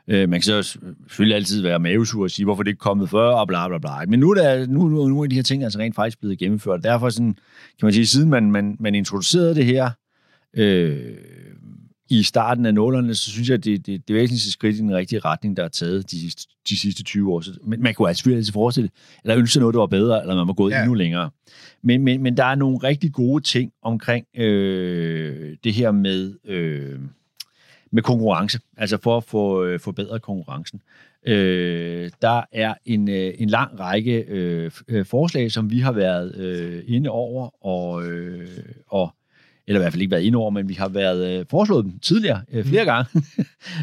øh, 0.08 0.28
man 0.28 0.40
kan 0.40 0.42
så 0.42 0.62
selvfølgelig 0.62 1.36
altid 1.36 1.62
være 1.62 1.78
mavesur 1.78 2.22
og 2.22 2.30
sige, 2.30 2.44
hvorfor 2.44 2.62
det 2.62 2.70
ikke 2.70 2.80
er 2.80 2.88
kommet 2.88 3.10
før, 3.10 3.30
og 3.30 3.48
bla 3.48 3.68
bla 3.68 3.78
bla. 3.78 4.06
Men 4.08 4.20
nu 4.20 4.30
er, 4.30 4.34
der, 4.34 4.66
nu, 4.66 4.88
nu, 4.88 5.08
nu 5.08 5.22
er 5.22 5.26
de 5.26 5.36
her 5.36 5.42
ting 5.42 5.64
altså 5.64 5.78
rent 5.78 5.94
faktisk 5.94 6.20
blevet 6.20 6.38
gennemført. 6.38 6.84
Derfor 6.84 7.10
sådan, 7.10 7.34
kan 7.78 7.86
man 7.86 7.92
sige, 7.92 8.06
siden 8.06 8.30
man, 8.30 8.50
man, 8.50 8.76
man 8.80 8.94
introducerede 8.94 9.54
det 9.54 9.64
her, 9.64 9.90
øh, 10.56 11.16
i 12.10 12.22
starten 12.22 12.66
af 12.66 12.74
nålerne, 12.74 13.14
så 13.14 13.30
synes 13.30 13.48
jeg, 13.48 13.54
at 13.54 13.64
det, 13.64 13.86
det, 13.86 14.08
det 14.08 14.16
væsentligste 14.16 14.50
skridt 14.52 14.76
i 14.76 14.78
den 14.78 14.94
rigtige 14.96 15.18
retning, 15.18 15.56
der 15.56 15.64
er 15.64 15.68
taget 15.68 16.10
de, 16.10 16.20
sidste- 16.20 16.56
de 16.68 16.78
sidste 16.78 17.02
20 17.02 17.32
år. 17.32 17.40
Så, 17.40 17.58
men 17.64 17.82
man 17.82 17.94
kunne 17.94 18.08
altså 18.08 18.18
selvfølgelig 18.18 18.40
altid 18.40 18.52
forestille, 18.52 18.90
eller 19.24 19.36
ønske 19.38 19.52
sig 19.52 19.60
noget, 19.60 19.74
der 19.74 19.80
var 19.80 19.86
bedre, 19.86 20.20
eller 20.20 20.34
man 20.34 20.46
var 20.46 20.52
gået 20.52 20.72
ja. 20.72 20.78
Endnu 20.80 20.94
længere. 20.94 21.30
Men, 21.82 22.02
men, 22.02 22.22
men 22.22 22.36
der 22.36 22.44
er 22.44 22.54
nogle 22.54 22.78
rigtig 22.78 23.12
gode 23.12 23.44
ting 23.44 23.72
omkring 23.82 24.26
øh, 24.36 25.56
det 25.64 25.74
her 25.74 25.90
med, 25.90 26.34
øh, 26.44 26.98
med 27.92 28.02
konkurrence, 28.02 28.60
altså 28.76 28.96
for 29.02 29.16
at 29.16 29.24
få 29.24 29.64
øh, 29.64 29.80
forbedret 29.80 30.22
konkurrencen. 30.22 30.80
Øh, 31.26 32.10
der 32.22 32.42
er 32.52 32.74
en, 32.84 33.08
øh, 33.10 33.34
en 33.38 33.48
lang 33.48 33.80
række 33.80 34.24
øh, 34.28 34.70
øh, 34.88 35.06
forslag, 35.06 35.52
som 35.52 35.70
vi 35.70 35.78
har 35.78 35.92
været 35.92 36.36
øh, 36.36 36.82
inde 36.86 37.10
over, 37.10 37.66
og, 37.66 38.06
øh, 38.06 38.48
og 38.86 39.14
eller 39.66 39.80
i 39.80 39.82
hvert 39.82 39.92
fald 39.92 40.02
ikke 40.02 40.10
været 40.10 40.22
inde 40.22 40.38
over, 40.38 40.50
men 40.50 40.68
vi 40.68 40.74
har 40.74 40.88
været 40.88 41.38
øh, 41.38 41.46
foreslået 41.50 41.84
dem 41.84 41.98
tidligere, 41.98 42.42
øh, 42.52 42.64
flere 42.64 42.84
gange. 42.84 43.22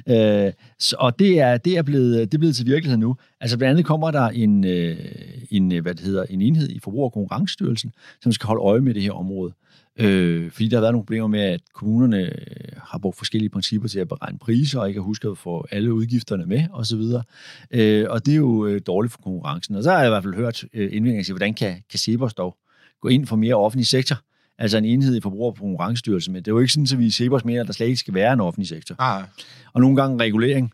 øh, 0.48 0.54
så, 0.80 0.96
og 1.00 1.20
det 1.20 1.40
er, 1.40 1.58
det, 1.58 1.78
er 1.78 1.82
blevet, 1.82 2.32
det 2.32 2.34
er 2.34 2.40
blevet 2.40 2.56
til 2.56 2.66
virkelighed 2.66 2.98
nu. 2.98 3.16
Altså 3.42 3.58
blandt 3.58 3.72
andet 3.72 3.86
kommer 3.86 4.12
der 4.12 4.28
en, 4.28 4.66
øh, 4.66 4.98
en, 5.50 5.72
øh, 5.72 5.82
hvad 5.82 5.96
det 5.96 6.06
hedder, 6.06 6.24
en 6.30 6.42
enhed 6.42 6.70
i 6.70 6.80
Forbruger- 6.80 7.06
og 7.06 7.14
Konkurrencestyrelsen, 7.14 7.92
som 8.22 8.32
skal 8.32 8.48
holde 8.48 8.62
øje 8.62 8.82
med 8.82 8.94
det 8.94 9.02
her 9.02 9.12
område. 9.12 9.54
Øh, 10.00 10.52
fordi 10.52 10.68
der 10.68 10.78
har 10.78 10.82
været 10.82 10.94
nogle 10.94 11.06
problemer 11.06 11.28
med, 11.28 11.40
at 11.40 11.62
kommunerne 11.74 12.22
øh, 12.22 12.32
har 12.78 12.98
brugt 12.98 13.18
forskellige 13.18 13.50
principper 13.50 13.88
til 13.88 14.00
at 14.00 14.08
beregne 14.08 14.40
priser, 14.40 14.80
og 14.80 14.88
ikke 14.88 15.00
har 15.00 15.06
husket 15.06 15.30
at 15.30 15.38
få 15.38 15.68
alle 15.72 15.94
udgifterne 15.94 16.46
med, 16.46 16.64
osv. 16.74 17.02
Øh, 17.72 18.06
og 18.10 18.26
det 18.26 18.32
er 18.32 18.38
jo 18.38 18.66
øh, 18.66 18.82
dårligt 18.88 19.12
for 19.12 19.22
konkurrencen. 19.22 19.76
Og 19.76 19.84
så 19.84 19.92
har 19.92 19.98
jeg 19.98 20.08
i 20.08 20.10
hvert 20.10 20.24
fald 20.24 20.36
hørt 20.36 20.64
øh, 20.74 20.90
indvendinger 20.92 21.24
til, 21.24 21.34
hvordan 21.34 21.54
kan, 21.54 21.76
kan 21.90 22.00
Cepos 22.00 22.34
dog 22.34 22.58
gå 23.02 23.08
ind 23.08 23.28
for 23.28 23.36
mere 23.36 23.56
offentlig 23.56 23.88
sektor? 23.88 24.16
Altså 24.60 24.78
en 24.78 24.86
enhed 24.86 25.16
i 25.16 25.22
Forbruger- 25.22 25.52
og 25.52 25.58
Konkurrencestyrelsen. 25.58 26.34
Men 26.34 26.44
det 26.44 26.52
er 26.52 26.56
jo 26.56 26.60
ikke 26.60 26.74
sådan, 26.74 26.88
at 26.92 27.00
vi 27.00 27.06
i 27.06 27.12
Cepos 27.12 27.46
mener, 27.46 27.62
at 27.62 27.68
der 27.68 27.74
slet 27.74 27.88
ikke 27.88 28.00
skal 28.00 28.14
være 28.14 28.34
en 28.34 28.42
offentlig 28.42 28.68
sektor. 28.68 28.96
Ah, 29.00 29.24
Og 29.74 29.82
nogle 29.82 29.96
gange 29.96 30.24
regulering, 30.24 30.74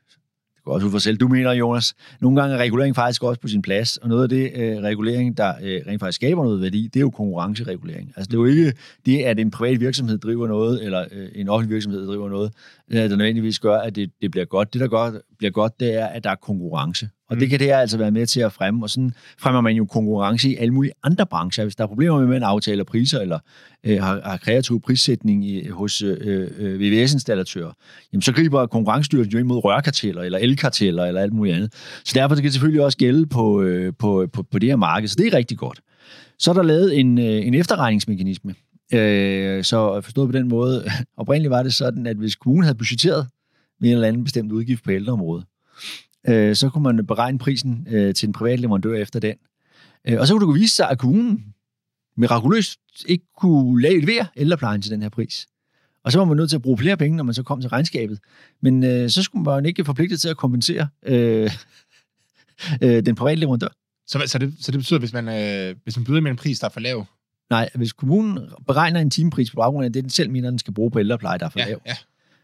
det 0.55 0.63
går 0.65 0.73
også 0.73 0.85
ud 0.87 0.91
for 0.91 0.99
selv, 0.99 1.17
du 1.17 1.27
mener, 1.27 1.51
Jonas, 1.51 1.93
nogle 2.21 2.41
gange 2.41 2.55
er 2.55 2.59
regulering 2.59 2.95
faktisk 2.95 3.23
også 3.23 3.41
på 3.41 3.47
sin 3.47 3.61
plads, 3.61 3.97
og 3.97 4.09
noget 4.09 4.23
af 4.23 4.29
det 4.29 4.51
øh, 4.55 4.77
regulering, 4.77 5.37
der 5.37 5.53
øh, 5.63 5.81
rent 5.87 5.99
faktisk 5.99 6.15
skaber 6.15 6.43
noget 6.43 6.61
værdi, 6.61 6.83
det 6.83 6.95
er 6.95 7.01
jo 7.01 7.09
konkurrenceregulering. 7.09 8.13
Altså 8.15 8.27
det 8.31 8.33
er 8.33 8.37
jo 8.39 8.45
ikke 8.45 8.73
det, 9.05 9.23
at 9.23 9.39
en 9.39 9.51
privat 9.51 9.79
virksomhed 9.79 10.17
driver 10.17 10.47
noget, 10.47 10.83
eller 10.85 11.05
øh, 11.11 11.27
en 11.35 11.49
offentlig 11.49 11.73
virksomhed 11.73 12.07
driver 12.07 12.29
noget, 12.29 12.51
der 12.93 13.15
nødvendigvis 13.15 13.59
gør, 13.59 13.77
at 13.77 13.95
det, 13.95 14.11
det 14.21 14.31
bliver 14.31 14.45
godt. 14.45 14.73
Det, 14.73 14.81
der 14.81 14.87
gør, 14.87 15.11
bliver 15.37 15.51
godt, 15.51 15.79
det 15.79 15.93
er, 15.93 16.05
at 16.05 16.23
der 16.23 16.29
er 16.29 16.35
konkurrence. 16.35 17.09
Og 17.29 17.35
mm. 17.35 17.39
det 17.39 17.49
kan 17.49 17.59
det 17.59 17.67
her 17.67 17.77
altså 17.77 17.97
være 17.97 18.11
med 18.11 18.25
til 18.25 18.39
at 18.39 18.51
fremme, 18.51 18.85
og 18.85 18.89
sådan 18.89 19.13
fremmer 19.39 19.61
man 19.61 19.75
jo 19.75 19.85
konkurrence 19.85 20.49
i 20.49 20.55
alle 20.55 20.73
mulige 20.73 20.93
andre 21.03 21.25
brancher. 21.25 21.63
Hvis 21.63 21.75
der 21.75 21.83
er 21.83 21.87
problemer 21.87 22.15
med, 22.15 22.23
at 22.23 22.29
man 22.29 22.43
aftaler 22.43 22.83
priser, 22.83 23.19
eller 23.19 23.39
øh, 23.83 24.01
har, 24.01 24.21
har 24.25 24.37
kreativ 24.37 24.81
prissætning 24.81 25.45
i, 25.45 25.67
hos 25.67 26.01
øh, 26.01 26.49
øh, 26.57 26.79
VVS-installatører, 26.79 27.71
jamen 28.13 28.21
så 28.21 28.33
griber 28.33 28.65
konkurrencestyrelsen 28.65 29.33
jo 29.33 29.39
ind 29.39 29.47
mod 29.47 29.63
rørkarteller, 29.63 30.21
eller 30.21 30.39
elkarteller, 30.39 31.05
eller 31.05 31.21
alt 31.21 31.33
muligt 31.33 31.55
andet. 31.55 31.73
Så 32.05 32.11
derfor 32.15 32.35
skal 32.35 32.43
det 32.43 32.53
selvfølgelig 32.53 32.83
også 32.83 32.97
gælde 32.97 33.25
på, 33.25 33.61
øh, 33.61 33.93
på, 33.99 34.27
på, 34.33 34.43
på 34.43 34.59
det 34.59 34.69
her 34.69 34.75
marked, 34.75 35.07
så 35.07 35.15
det 35.17 35.27
er 35.27 35.37
rigtig 35.37 35.57
godt. 35.57 35.79
Så 36.39 36.51
er 36.51 36.53
der 36.55 36.63
lavet 36.63 36.99
en, 36.99 37.17
øh, 37.17 37.47
en 37.47 37.53
efterregningsmekanisme. 37.53 38.55
Øh, 38.93 39.63
så 39.63 40.01
forstået 40.01 40.27
på 40.31 40.37
den 40.37 40.47
måde, 40.47 40.85
oprindeligt 41.17 41.49
var 41.49 41.63
det 41.63 41.73
sådan, 41.73 42.07
at 42.07 42.17
hvis 42.17 42.35
kommunen 42.35 42.63
havde 42.63 42.77
budgetteret 42.77 43.27
med 43.79 43.89
en 43.89 43.95
eller 43.95 44.07
anden 44.07 44.23
bestemt 44.23 44.51
udgift 44.51 44.83
på 44.83 44.91
ældreområdet, 44.91 45.45
øh, 46.27 46.55
så 46.55 46.69
kunne 46.69 46.83
man 46.83 47.05
beregne 47.05 47.39
prisen 47.39 47.87
øh, 47.89 48.13
til 48.15 48.27
en 48.27 48.33
privat 48.33 48.59
leverandør 48.59 48.93
efter 48.93 49.19
den. 49.19 49.35
Øh, 50.07 50.19
og 50.19 50.27
så 50.27 50.37
kunne 50.37 50.53
det 50.53 50.61
vise 50.61 50.75
sig, 50.75 50.89
at 50.89 50.99
kommunen 50.99 51.53
mirakuløst 52.17 52.79
ikke 53.05 53.25
kunne 53.37 53.81
levere 53.81 54.27
ældreplejen 54.35 54.81
til 54.81 54.91
den 54.91 55.01
her 55.01 55.09
pris. 55.09 55.47
Og 56.03 56.11
så 56.11 56.17
var 56.17 56.25
man 56.25 56.37
nødt 56.37 56.49
til 56.49 56.55
at 56.55 56.61
bruge 56.61 56.77
flere 56.77 56.97
penge, 56.97 57.17
når 57.17 57.23
man 57.23 57.33
så 57.33 57.43
kom 57.43 57.61
til 57.61 57.69
regnskabet. 57.69 58.19
Men 58.61 58.83
øh, 58.83 59.09
så 59.09 59.23
skulle 59.23 59.43
man 59.43 59.65
ikke 59.65 59.85
forpligtet 59.85 60.21
til 60.21 60.29
at 60.29 60.37
kompensere 60.37 60.87
øh, 61.05 61.51
øh, 62.83 63.05
den 63.05 63.15
private 63.15 63.39
leverandør. 63.39 63.67
Så, 64.07 64.23
så, 64.25 64.37
det, 64.37 64.53
så 64.59 64.71
det 64.71 64.79
betyder, 64.79 64.97
at 64.97 65.01
hvis 65.01 65.13
man, 65.13 65.27
øh, 65.27 65.75
hvis 65.83 65.97
man 65.97 66.03
byder 66.03 66.21
med 66.21 66.31
en 66.31 66.37
pris, 66.37 66.59
der 66.59 66.67
er 66.67 66.71
for 66.71 66.79
lav? 66.79 67.05
Nej, 67.53 67.69
hvis 67.75 67.93
kommunen 67.93 68.39
beregner 68.67 68.99
en 68.99 69.09
timepris 69.09 69.51
på 69.51 69.55
baggrund 69.55 69.85
af 69.85 69.93
det, 69.93 70.03
den 70.03 70.09
selv 70.09 70.29
mener, 70.29 70.49
den 70.49 70.59
skal 70.59 70.73
bruge 70.73 70.91
på 70.91 70.99
ældrepleje, 70.99 71.39
der 71.39 71.45
er 71.45 71.49
for 71.49 71.59
Ja, 71.59 71.65
lav, 71.65 71.81
ja. 71.85 71.95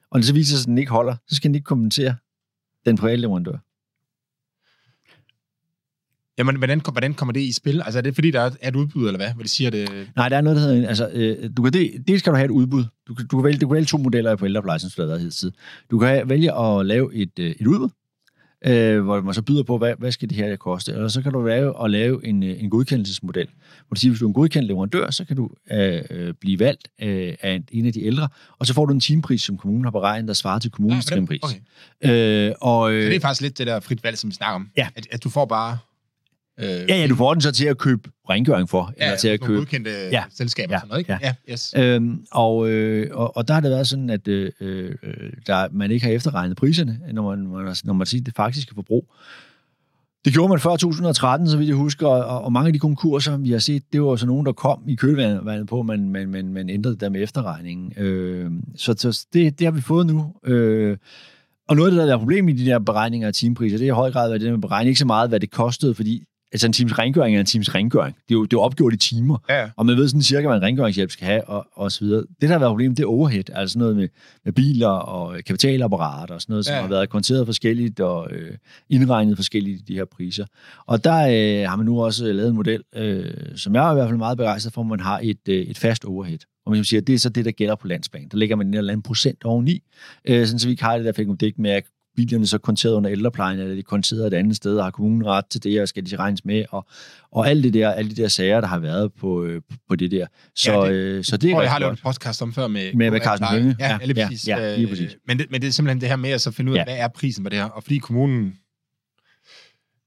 og 0.09 0.19
det 0.19 0.25
så 0.25 0.33
viser 0.33 0.57
sig, 0.57 0.63
at 0.63 0.67
den 0.67 0.77
ikke 0.77 0.91
holder, 0.91 1.15
så 1.27 1.35
skal 1.35 1.47
den 1.49 1.55
ikke 1.55 1.65
kompensere 1.65 2.15
den 2.85 2.97
private 2.97 3.21
leverandør. 3.21 3.57
Jamen, 6.37 6.55
hvordan, 6.55 6.81
hvordan 6.91 7.13
kommer 7.13 7.33
det 7.33 7.39
i 7.39 7.51
spil? 7.51 7.81
Altså, 7.81 7.97
er 7.97 8.01
det 8.01 8.15
fordi, 8.15 8.31
der 8.31 8.51
er 8.61 8.69
et 8.69 8.75
udbud, 8.75 9.07
eller 9.07 9.17
hvad? 9.17 9.33
Hvad 9.33 9.43
de 9.43 9.49
siger 9.49 9.69
det? 9.69 10.11
Nej, 10.15 10.29
der 10.29 10.37
er 10.37 10.41
noget, 10.41 10.55
der 10.55 10.61
hedder... 10.61 10.87
Altså, 10.87 11.09
øh, 11.13 11.49
du 11.57 11.61
kan 11.61 11.73
det, 11.73 12.03
dels 12.07 12.19
skal 12.19 12.31
du 12.31 12.35
have 12.35 12.45
et 12.45 12.51
udbud. 12.51 12.83
Du 13.07 13.13
kan, 13.13 13.27
du 13.27 13.37
kan, 13.37 13.43
vælge, 13.43 13.59
du 13.59 13.67
kan 13.67 13.75
vælge 13.75 13.85
to 13.85 13.97
modeller 13.97 14.35
på 14.35 14.45
ældrepleje, 14.45 14.79
som 14.79 14.89
det 14.89 15.09
har 15.09 15.17
været 15.17 15.33
tid. 15.33 15.51
Du 15.91 15.99
kan 15.99 16.07
have, 16.07 16.29
vælge 16.29 16.59
at 16.59 16.85
lave 16.85 17.15
et, 17.15 17.39
øh, 17.39 17.55
et 17.59 17.67
udbud, 17.67 17.89
øh, 18.65 19.01
hvor 19.03 19.21
man 19.21 19.33
så 19.33 19.41
byder 19.41 19.63
på, 19.63 19.77
hvad, 19.77 19.93
hvad 19.97 20.11
skal 20.11 20.29
det 20.29 20.37
her 20.37 20.55
koste. 20.55 20.91
Eller 20.91 21.07
så 21.07 21.21
kan 21.21 21.31
du 21.33 21.45
lave, 21.45 21.83
at 21.83 21.91
lave 21.91 22.25
en, 22.27 22.43
øh, 22.43 22.63
en 22.63 22.69
godkendelsesmodel. 22.69 23.47
Hvor 23.87 23.95
du 23.95 23.99
siger, 23.99 24.11
hvis 24.11 24.19
du 24.19 24.25
er 24.25 24.29
en 24.29 24.33
godkendt 24.33 24.67
leverandør, 24.67 25.11
så 25.11 25.25
kan 25.25 25.35
du 25.35 25.49
øh, 25.71 26.01
øh, 26.09 26.33
blive 26.33 26.59
valgt 26.59 26.87
øh, 27.01 27.33
af 27.41 27.61
en 27.71 27.85
af 27.85 27.93
de 27.93 28.03
ældre, 28.03 28.27
og 28.59 28.67
så 28.67 28.73
får 28.73 28.85
du 28.85 28.93
en 28.93 28.99
timepris, 28.99 29.41
som 29.41 29.57
kommunen 29.57 29.83
har 29.83 29.91
beregnet, 29.91 30.27
der 30.27 30.33
svarer 30.33 30.59
til 30.59 30.71
kommunens 30.71 31.05
på 31.05 31.15
den- 31.15 31.27
timpris. 31.27 31.41
okay. 32.03 32.49
Øh, 32.49 32.53
og, 32.61 32.93
øh, 32.93 33.03
Så 33.03 33.09
det 33.09 33.15
er 33.15 33.19
faktisk 33.19 33.41
lidt 33.41 33.57
det 33.57 33.67
der 33.67 33.79
frit 33.79 34.03
valg, 34.03 34.17
som 34.17 34.29
vi 34.29 34.35
snakker 34.35 34.55
om. 34.55 34.69
Ja. 34.77 34.87
At, 34.95 35.07
at 35.11 35.23
du 35.23 35.29
får 35.29 35.45
bare... 35.45 35.77
Øh, 36.59 36.69
ja, 36.69 37.01
ja, 37.01 37.07
du 37.07 37.15
får 37.15 37.33
den 37.33 37.41
så 37.41 37.51
til 37.51 37.65
at 37.65 37.77
købe 37.77 38.09
rengøring 38.29 38.69
for, 38.69 38.93
ja, 38.99 39.05
eller 39.05 39.17
til 39.17 39.27
at 39.27 39.41
købe 39.41 39.57
godkendte 39.59 39.91
Ja. 40.11 40.23
selskaber 40.37 40.73
Ja. 40.73 40.75
og 40.75 40.79
sådan 40.81 40.89
noget, 40.89 40.99
ikke? 40.99 41.17
Ja. 41.21 41.33
ja 41.47 41.53
yes. 41.53 41.73
Øhm, 41.77 42.23
og, 42.31 42.69
øh, 42.69 43.07
og, 43.11 43.37
og 43.37 43.47
der 43.47 43.53
har 43.53 43.61
det 43.61 43.71
været 43.71 43.87
sådan, 43.87 44.09
at 44.09 44.27
øh, 44.27 44.51
øh, 44.61 44.91
der, 45.47 45.67
man 45.71 45.91
ikke 45.91 46.05
har 46.05 46.13
efterregnet 46.13 46.57
priserne, 46.57 46.99
når 47.13 47.29
man, 47.29 47.39
når 47.39 47.63
man, 47.63 47.75
når 47.83 47.93
man 47.93 48.07
siger 48.07 48.23
det 48.23 48.33
faktiske 48.35 48.75
forbrug. 48.75 49.13
Det 50.25 50.33
gjorde 50.33 50.49
man 50.49 50.59
før 50.59 50.69
2013, 50.75 51.49
så 51.49 51.57
vidt 51.57 51.67
jeg 51.67 51.75
husker, 51.75 52.07
og, 52.07 52.41
og 52.41 52.51
mange 52.53 52.67
af 52.67 52.73
de 52.73 52.79
konkurser, 52.79 53.37
vi 53.37 53.51
har 53.51 53.59
set, 53.59 53.83
det 53.93 54.01
var 54.01 54.15
så 54.15 54.25
nogen, 54.25 54.45
der 54.45 54.51
kom 54.51 54.83
i 54.87 54.95
kølvandet 54.95 55.67
på, 55.67 55.81
man, 55.81 56.09
man, 56.09 56.29
man, 56.29 56.53
man 56.53 56.69
ændrede 56.69 56.93
det 56.93 57.01
der 57.01 57.09
med 57.09 57.23
efterregningen. 57.23 57.93
Øh, 57.97 58.51
så 58.75 58.95
så 58.97 59.25
det, 59.33 59.59
det 59.59 59.65
har 59.67 59.71
vi 59.71 59.81
fået 59.81 60.05
nu. 60.07 60.33
Øh, 60.45 60.97
og 61.67 61.75
noget 61.75 61.91
af 61.91 61.95
det, 61.97 62.07
der 62.07 62.13
er 62.13 62.17
problemet 62.17 62.59
i 62.59 62.63
de 62.63 62.69
der 62.69 62.79
beregninger 62.79 63.27
af 63.27 63.33
timepriser, 63.33 63.77
det 63.77 63.83
er 63.85 63.91
i 63.91 63.95
høj 63.95 64.11
grad 64.11 64.29
været 64.29 64.41
det 64.41 64.51
med 64.51 64.61
beregning, 64.61 64.89
ikke 64.89 64.99
så 64.99 65.05
meget, 65.05 65.29
hvad 65.29 65.39
det 65.39 65.51
kostede, 65.51 65.95
fordi 65.95 66.23
altså 66.51 66.67
en 66.67 66.73
times 66.73 66.99
rengøring 66.99 67.35
er 67.35 67.39
en 67.39 67.45
times 67.45 67.75
rengøring. 67.75 68.15
Det 68.15 68.33
er 68.33 68.37
jo, 68.37 68.43
det 68.43 68.53
er 68.53 68.57
jo 68.57 68.61
opgjort 68.61 68.93
i 68.93 68.97
timer. 68.97 69.37
Ja. 69.49 69.69
Og 69.77 69.85
man 69.85 69.97
ved 69.97 70.07
sådan 70.07 70.21
cirka, 70.21 70.47
hvad 70.47 70.57
en 70.57 70.63
rengøringshjælp 70.63 71.11
skal 71.11 71.25
have, 71.27 71.43
og, 71.43 71.67
og 71.73 71.91
så 71.91 72.05
videre. 72.05 72.19
Det, 72.21 72.41
der 72.41 72.47
har 72.47 72.59
været 72.59 72.69
problemet, 72.71 72.97
det 72.97 73.03
er 73.03 73.07
overhead. 73.07 73.43
Altså 73.53 73.79
noget 73.79 73.95
med, 73.95 74.07
med 74.45 74.53
biler 74.53 74.87
og 74.87 75.37
kapitalapparater 75.47 76.33
og 76.35 76.41
sådan 76.41 76.53
noget, 76.53 76.65
som 76.65 76.75
Ja. 76.75 76.81
har 76.81 76.87
været 76.87 77.09
konteret 77.09 77.45
forskelligt 77.45 77.99
og 77.99 78.27
øh, 78.31 78.51
indregnet 78.89 79.35
forskelligt 79.37 79.79
i 79.79 79.83
de 79.87 79.93
her 79.93 80.05
priser. 80.05 80.45
Og 80.85 81.03
der 81.03 81.17
øh, 81.63 81.69
har 81.69 81.75
man 81.75 81.85
nu 81.85 82.01
også 82.03 82.25
lavet 82.33 82.49
en 82.49 82.55
model, 82.55 82.83
øh, 82.95 83.25
som 83.55 83.75
jeg 83.75 83.87
er 83.87 83.91
i 83.91 83.95
hvert 83.95 84.07
fald 84.07 84.17
meget 84.17 84.37
begejstret 84.37 84.73
for, 84.73 84.83
hvor 84.83 84.89
man 84.95 84.99
har 84.99 85.19
et, 85.23 85.47
øh, 85.49 85.55
et 85.61 85.77
fast 85.77 86.05
overhead. 86.05 86.39
Og 86.65 86.71
man 86.71 86.83
siger, 86.83 87.01
det 87.01 87.15
er 87.15 87.19
så 87.19 87.29
det, 87.29 87.45
der 87.45 87.51
gælder 87.51 87.75
på 87.75 87.87
landsbanen. 87.87 88.27
Der 88.29 88.37
ligger 88.37 88.55
man 88.55 88.67
en 88.67 88.73
eller 88.73 88.91
anden 88.91 89.03
procent 89.03 89.43
oveni, 89.45 89.83
øh, 90.25 90.45
sådan 90.47 90.59
så 90.59 90.67
vi 90.67 90.71
ikke 90.71 90.83
har 90.83 90.97
det 90.97 91.05
der 91.05 91.11
fik 91.39 91.59
med, 91.59 91.71
at 91.71 91.83
bilerne 92.25 92.47
så 92.47 92.57
konteret 92.57 92.93
under 92.93 93.11
ældreplejen, 93.11 93.59
eller 93.59 93.73
de 93.73 93.79
er 93.79 93.83
konteret 93.83 94.27
et 94.27 94.33
andet 94.33 94.55
sted, 94.55 94.77
og 94.77 94.83
har 94.83 94.91
kommunen 94.91 95.25
ret 95.25 95.45
til 95.45 95.63
det, 95.63 95.81
og 95.81 95.87
skal 95.87 96.05
de 96.05 96.15
regnes 96.15 96.45
med, 96.45 96.65
og, 96.69 96.87
og 97.31 97.49
alt 97.49 97.63
det 97.63 97.73
der, 97.73 97.91
alle 97.91 98.11
de 98.15 98.21
der 98.21 98.27
sager, 98.27 98.61
der 98.61 98.67
har 98.67 98.79
været 98.79 99.13
på, 99.13 99.43
øh, 99.43 99.61
på 99.89 99.95
det 99.95 100.11
der. 100.11 100.27
Så, 100.55 100.71
Ja, 100.71 100.79
ja, 100.83 100.89
det- 100.89 100.93
øh, 100.95 101.23
så 101.23 101.37
det 101.37 101.51
er 101.51 101.55
Og 101.55 101.63
jeg 101.63 101.71
har 101.71 101.79
lavet 101.79 101.91
en 101.91 101.99
podcast 102.03 102.41
om 102.41 102.53
før 102.53 102.67
med... 102.67 102.93
Med- 102.93 103.11
med 103.11 103.19
Carsten 103.19 103.47
Hønge. 103.47 103.75
Ja, 103.79 103.85
Ja, 103.85 103.97
ja, 104.01 104.05
lige 104.05 104.19
ja, 104.21 104.27
præcis. 104.27 104.47
ja, 104.47 104.75
lige 104.75 104.83
Øh, 104.87 104.89
præcis. 104.91 105.17
Men, 105.27 105.39
det, 105.39 105.51
men 105.51 105.61
det 105.61 105.67
er 105.67 105.71
simpelthen 105.71 106.01
det 106.01 106.09
her 106.09 106.15
med 106.15 106.29
at 106.29 106.41
så 106.41 106.51
finde 106.51 106.71
ud 106.71 106.75
af, 106.77 106.79
Ja. 106.79 106.83
hvad 106.85 106.97
er 106.97 107.07
prisen 107.07 107.43
på 107.43 107.49
det 107.49 107.57
her? 107.57 107.65
Og 107.65 107.83
fordi 107.83 107.97
kommunen... 107.97 108.53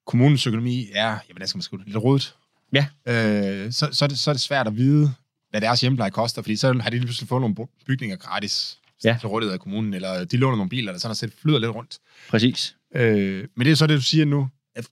Kommunens 0.07 0.47
økonomi 0.47 0.89
er, 0.95 1.07
jamen, 1.09 1.21
hvordan 1.31 1.49
skal 1.49 1.59
man 1.73 1.79
det, 1.79 1.87
lidt 1.87 1.97
rodet. 2.05 2.35
Ja. 2.73 2.87
Øh, 3.09 3.73
så, 3.73 3.89
så, 3.93 4.05
er 4.05 4.09
det, 4.09 4.19
så 4.19 4.31
er 4.31 4.35
det 4.35 4.41
svært 4.41 4.67
at 4.67 4.77
vide, 4.77 5.13
hvad 5.51 5.61
deres 5.61 5.81
hjemmepleje 5.81 6.11
koster, 6.11 6.43
fordi 6.43 6.57
så 6.57 6.73
har 6.73 6.91
de 6.91 6.97
lige 6.97 7.07
pludselig 7.07 7.29
fået 7.29 7.41
nogle 7.41 7.57
bygninger 7.87 8.17
gratis 8.17 8.79
Ja. 9.05 9.17
til 9.21 9.29
rådighed 9.29 9.53
af 9.53 9.61
kommunen, 9.61 9.95
eller 9.95 10.25
de 10.25 10.37
låner 10.37 10.57
nogle 10.57 10.69
biler, 10.71 10.91
eller 10.93 11.01
sådan, 11.01 11.15
så 11.15 11.27
det 11.27 11.35
flyder 11.35 11.59
lidt 11.59 11.71
rundt. 11.75 11.99
Præcis. 12.29 12.77
Øh, 12.95 13.49
men 13.57 13.65
det 13.67 13.71
er 13.73 13.77
så 13.77 13.87
det, 13.87 13.97
du 13.97 14.03
siger 14.03 14.25
nu. 14.25 14.49
At, 14.75 14.89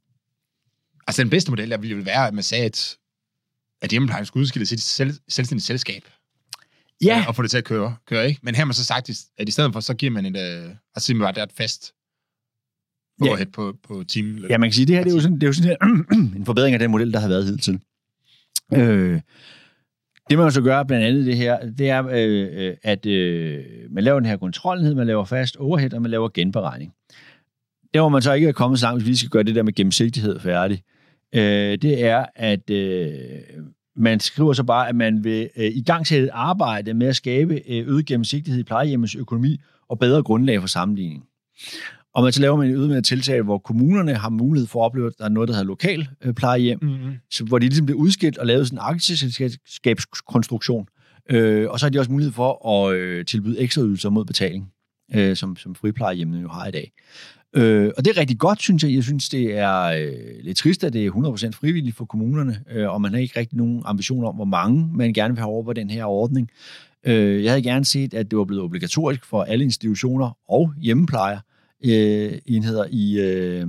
altså, 1.06 1.22
den 1.22 1.30
bedste 1.30 1.50
model 1.50 1.70
der 1.70 1.76
ville 1.78 1.96
jo 1.96 2.02
være, 2.02 2.26
at 2.28 2.34
man 2.34 2.42
sagde, 2.42 2.64
at, 2.64 2.96
at 3.82 3.90
hjemmeplejen 3.90 4.26
skulle 4.26 4.42
udskilles 4.42 4.72
i 4.72 4.74
et 4.74 4.82
selv, 4.82 5.14
selvstændigt 5.28 5.66
selskab. 5.66 6.02
Ja, 7.04 7.24
og 7.28 7.36
få 7.36 7.42
det 7.42 7.50
til 7.50 7.58
at 7.58 7.64
køre, 7.64 7.96
køre 8.06 8.28
ikke? 8.28 8.40
Men 8.42 8.54
her 8.54 8.60
har 8.60 8.66
man 8.66 8.74
så 8.74 8.84
sagt, 8.84 9.10
at 9.38 9.48
i 9.48 9.52
stedet 9.52 9.72
for, 9.72 9.80
så 9.80 9.94
giver 9.94 10.12
man 10.12 10.26
et, 10.26 10.36
øh, 10.36 10.64
altså 10.94 11.06
simpelthen 11.06 11.18
bare, 11.20 11.32
der 11.32 11.40
er 11.40 11.46
et 11.46 11.52
fast 11.52 11.92
Ja. 13.24 13.28
overhead 13.28 13.46
på, 13.52 13.76
på 13.88 14.04
timen. 14.08 14.44
Ja, 14.50 14.58
man 14.58 14.68
kan 14.68 14.74
sige, 14.74 14.86
det 14.86 14.96
her 14.96 15.02
det 15.04 15.10
er 15.10 15.14
jo 15.14 15.20
sådan, 15.20 15.34
det 15.34 15.42
er 15.42 15.46
jo 15.46 15.52
sådan 15.52 15.68
her, 15.68 15.76
en 16.36 16.46
forbedring 16.46 16.72
af 16.74 16.78
den 16.78 16.90
model, 16.90 17.12
der 17.12 17.18
har 17.20 17.28
været 17.28 17.44
hidtil. 17.44 17.80
Øh, 18.74 19.20
det 20.30 20.38
man 20.38 20.52
så 20.52 20.62
gør 20.62 20.82
blandt 20.82 21.06
andet 21.06 21.26
det 21.26 21.36
her, 21.36 21.70
det 21.78 21.90
er, 21.90 22.06
øh, 22.06 22.66
øh, 22.66 22.76
at 22.82 23.06
øh, 23.06 23.64
man 23.90 24.04
laver 24.04 24.20
den 24.20 24.28
her 24.28 24.36
kontrollenhed, 24.36 24.94
man 24.94 25.06
laver 25.06 25.24
fast 25.24 25.56
overhead, 25.56 25.94
og 25.94 26.02
man 26.02 26.10
laver 26.10 26.28
genberegning. 26.28 26.92
Der 27.94 28.00
hvor 28.00 28.08
man 28.08 28.22
så 28.22 28.32
ikke 28.32 28.48
er 28.48 28.52
kommet 28.52 28.80
så 28.80 28.86
langt, 28.86 29.02
hvis 29.02 29.08
vi 29.08 29.16
skal 29.16 29.30
gøre 29.30 29.42
det 29.42 29.54
der 29.54 29.62
med 29.62 29.72
gennemsigtighed 29.72 30.40
færdig, 30.40 30.82
øh, 31.34 31.78
det 31.82 32.04
er, 32.04 32.26
at 32.34 32.70
øh, 32.70 33.10
man 33.96 34.20
skriver 34.20 34.52
så 34.52 34.62
bare, 34.62 34.88
at 34.88 34.96
man 34.96 35.24
vil 35.24 35.50
øh, 35.56 35.64
i 35.64 35.82
gang 35.82 36.06
sætte 36.06 36.24
et 36.24 36.30
arbejde 36.32 36.94
med 36.94 37.06
at 37.06 37.16
skabe 37.16 37.54
øh, 37.54 37.88
øget 37.88 38.06
gennemsigtighed 38.06 38.60
i 38.60 38.64
plejehjemmets 38.64 39.14
økonomi 39.14 39.60
og 39.88 39.98
bedre 39.98 40.22
grundlag 40.22 40.60
for 40.60 40.68
sammenligning. 40.68 41.24
Og 42.14 42.22
man 42.22 42.32
så 42.32 42.40
laver 42.40 42.56
man 42.56 42.70
et 42.70 42.74
yderligere 42.76 43.02
tiltag, 43.02 43.42
hvor 43.42 43.58
kommunerne 43.58 44.14
har 44.14 44.28
mulighed 44.28 44.66
for 44.66 44.80
at 44.80 44.84
opleve, 44.84 45.06
at 45.06 45.12
der 45.18 45.24
er 45.24 45.28
noget, 45.28 45.48
der 45.48 45.54
hedder 45.54 45.66
lokal 45.66 46.08
øh, 46.24 46.34
plejehjem, 46.34 46.78
Mm-hmm. 46.82 47.12
så, 47.30 47.44
hvor 47.44 47.58
de 47.58 47.66
ligesom 47.66 47.86
bliver 47.86 47.98
udskilt 47.98 48.38
og 48.38 48.46
lavet 48.46 48.66
sådan 48.66 48.78
en 48.78 48.82
aktieselskabskonstruktion. 48.84 50.86
Øh, 51.30 51.70
og 51.70 51.80
så 51.80 51.86
har 51.86 51.90
de 51.90 51.98
også 51.98 52.12
mulighed 52.12 52.32
for 52.32 52.68
at 52.68 52.94
øh, 52.96 53.24
tilbyde 53.24 53.60
ekstra 53.60 53.82
ydelser 53.82 54.10
mod 54.10 54.24
betaling, 54.24 54.72
øh, 55.14 55.36
som, 55.36 55.56
som 55.56 55.74
friplejehjemmene 55.74 56.42
jo 56.42 56.48
har 56.48 56.66
i 56.66 56.70
dag. 56.70 56.92
Øh, 57.56 57.90
og 57.96 58.04
det 58.04 58.16
er 58.16 58.20
rigtig 58.20 58.38
godt, 58.38 58.62
synes 58.62 58.82
jeg. 58.82 58.94
Jeg 58.94 59.02
synes, 59.02 59.28
det 59.28 59.58
er 59.58 59.82
øh, 59.82 60.12
lidt 60.42 60.56
trist, 60.56 60.84
at 60.84 60.92
det 60.92 61.06
er 61.06 61.10
100% 61.10 61.50
frivilligt 61.50 61.96
for 61.96 62.04
kommunerne, 62.04 62.60
øh, 62.70 62.90
og 62.90 63.00
man 63.00 63.12
har 63.12 63.18
ikke 63.20 63.40
rigtig 63.40 63.58
nogen 63.58 63.82
ambition 63.84 64.24
om, 64.24 64.34
hvor 64.34 64.44
mange 64.44 64.88
man 64.94 65.12
gerne 65.12 65.34
vil 65.34 65.38
have 65.38 65.50
over 65.50 65.64
på 65.64 65.72
den 65.72 65.90
her 65.90 66.04
ordning. 66.04 66.50
Øh, 67.06 67.44
jeg 67.44 67.52
havde 67.52 67.62
gerne 67.62 67.84
set, 67.84 68.14
at 68.14 68.30
det 68.30 68.38
var 68.38 68.44
blevet 68.44 68.64
obligatorisk 68.64 69.24
for 69.24 69.42
alle 69.42 69.64
institutioner 69.64 70.36
og 70.48 70.72
hjemmeplejer 70.80 71.38
øh, 71.84 72.38
enheder 72.46 72.84
i, 72.90 73.20
øh, 73.20 73.66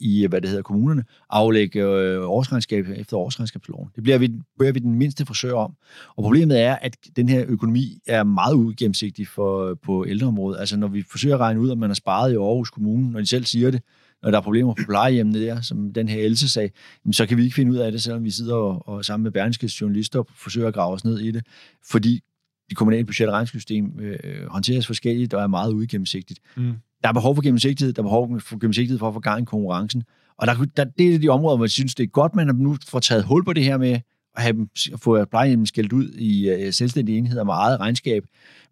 i, 0.00 0.26
hvad 0.26 0.40
det 0.40 0.50
hedder, 0.50 0.62
kommunerne, 0.62 1.04
aflægge 1.30 1.82
øh, 1.82 2.28
årsregnskab 2.30 2.86
efter 2.96 3.16
årsregnskabsloven. 3.16 3.88
Det 3.94 4.02
bliver 4.02 4.18
vi, 4.18 4.32
bliver 4.58 4.72
vi 4.72 4.78
den 4.78 4.94
mindste 4.94 5.26
forsøger 5.26 5.54
om. 5.54 5.74
Og 6.16 6.22
problemet 6.22 6.60
er, 6.60 6.74
at 6.74 6.96
den 7.16 7.28
her 7.28 7.44
økonomi 7.48 7.98
er 8.06 8.24
meget 8.24 8.54
ugennemsigtig 8.54 9.28
for, 9.28 9.74
på 9.74 10.06
ældreområdet. 10.08 10.60
Altså 10.60 10.76
når 10.76 10.88
vi 10.88 11.04
forsøger 11.10 11.34
at 11.34 11.40
regne 11.40 11.60
ud, 11.60 11.70
om 11.70 11.78
man 11.78 11.90
har 11.90 11.94
sparet 11.94 12.32
i 12.32 12.36
Aarhus 12.36 12.70
Kommune, 12.70 13.10
når 13.10 13.20
de 13.20 13.26
selv 13.26 13.44
siger 13.44 13.70
det, 13.70 13.82
når 14.22 14.30
der 14.30 14.38
er 14.38 14.42
problemer 14.42 14.74
på 14.74 14.82
plejehjemmene 14.88 15.40
der, 15.40 15.60
som 15.60 15.92
den 15.92 16.08
her 16.08 16.24
Else 16.24 16.48
sag, 16.48 16.72
så 17.12 17.26
kan 17.26 17.36
vi 17.36 17.42
ikke 17.42 17.54
finde 17.54 17.72
ud 17.72 17.76
af 17.76 17.92
det, 17.92 18.02
selvom 18.02 18.24
vi 18.24 18.30
sidder 18.30 18.54
og, 18.54 18.88
og 18.88 19.04
sammen 19.04 19.22
med 19.22 19.32
Berlingskes 19.32 19.80
journalister 19.80 20.22
forsøger 20.36 20.68
at 20.68 20.74
grave 20.74 20.94
os 20.94 21.04
ned 21.04 21.18
i 21.18 21.30
det. 21.30 21.46
Fordi 21.90 22.20
det 22.68 22.76
kommunale 22.76 23.04
budget- 23.04 23.28
og 23.28 23.34
regnsystem 23.34 23.84
øh, 24.00 24.18
håndteres 24.48 24.86
forskelligt 24.86 25.34
og 25.34 25.42
er 25.42 25.46
meget 25.46 25.72
uigennemsigtigt. 25.72 26.40
Mm. 26.56 26.72
Der 27.02 27.08
er 27.08 27.12
behov 27.12 27.34
for 27.34 27.42
gennemsigtighed, 27.42 27.92
der 27.92 28.02
er 28.02 28.04
behov 28.04 28.40
for 28.40 28.58
gennemsigtighed 28.58 28.98
for 28.98 29.08
at 29.08 29.14
få 29.14 29.20
gang 29.20 29.42
i 29.42 29.44
konkurrencen. 29.44 30.02
Og 30.38 30.46
der, 30.46 30.54
der, 30.76 30.84
det 30.84 31.14
er 31.14 31.18
de 31.18 31.28
områder, 31.28 31.56
hvor 31.56 31.64
jeg 31.64 31.70
synes, 31.70 31.94
det 31.94 32.02
er 32.02 32.06
godt, 32.06 32.34
man 32.34 32.46
nu 32.56 32.76
får 32.88 33.00
taget 33.00 33.24
hul 33.24 33.44
på 33.44 33.52
det 33.52 33.64
her 33.64 33.76
med 33.76 33.92
at 34.36 34.42
have 34.42 34.52
dem, 34.52 34.68
at 34.92 35.00
få 35.00 35.24
plejehjemmet 35.24 35.68
skældt 35.68 35.92
ud 35.92 36.08
i 36.08 36.50
uh, 36.66 36.72
selvstændige 36.72 37.18
enheder 37.18 37.44
med 37.44 37.54
eget 37.54 37.80
regnskab. 37.80 38.22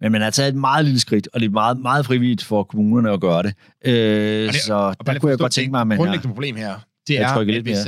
Men 0.01 0.13
man 0.13 0.21
har 0.23 0.31
taget 0.31 0.49
et 0.49 0.55
meget 0.61 0.85
lille 0.85 1.01
skridt, 1.01 1.29
og 1.35 1.41
det 1.41 1.47
er 1.47 1.51
meget, 1.51 1.81
meget 1.81 2.07
frivilligt 2.07 2.45
for 2.45 2.63
kommunerne 2.65 3.11
at 3.11 3.21
gøre 3.21 3.43
det. 3.43 3.55
Øh, 3.85 3.93
det- 3.95 4.55
så 4.55 4.75
Og 4.75 5.07
der 5.07 5.19
kunne 5.19 5.31
jeg 5.31 5.39
godt 5.39 5.53
tænke 5.53 5.71
mig, 5.71 5.81
at 5.81 5.87
man 5.87 5.99
grundlæggende 6.05 6.29
problem 6.35 6.57
her, 6.57 6.75
det 7.09 7.17
er, 7.21 7.27
at 7.41 7.47
hvis, 7.63 7.87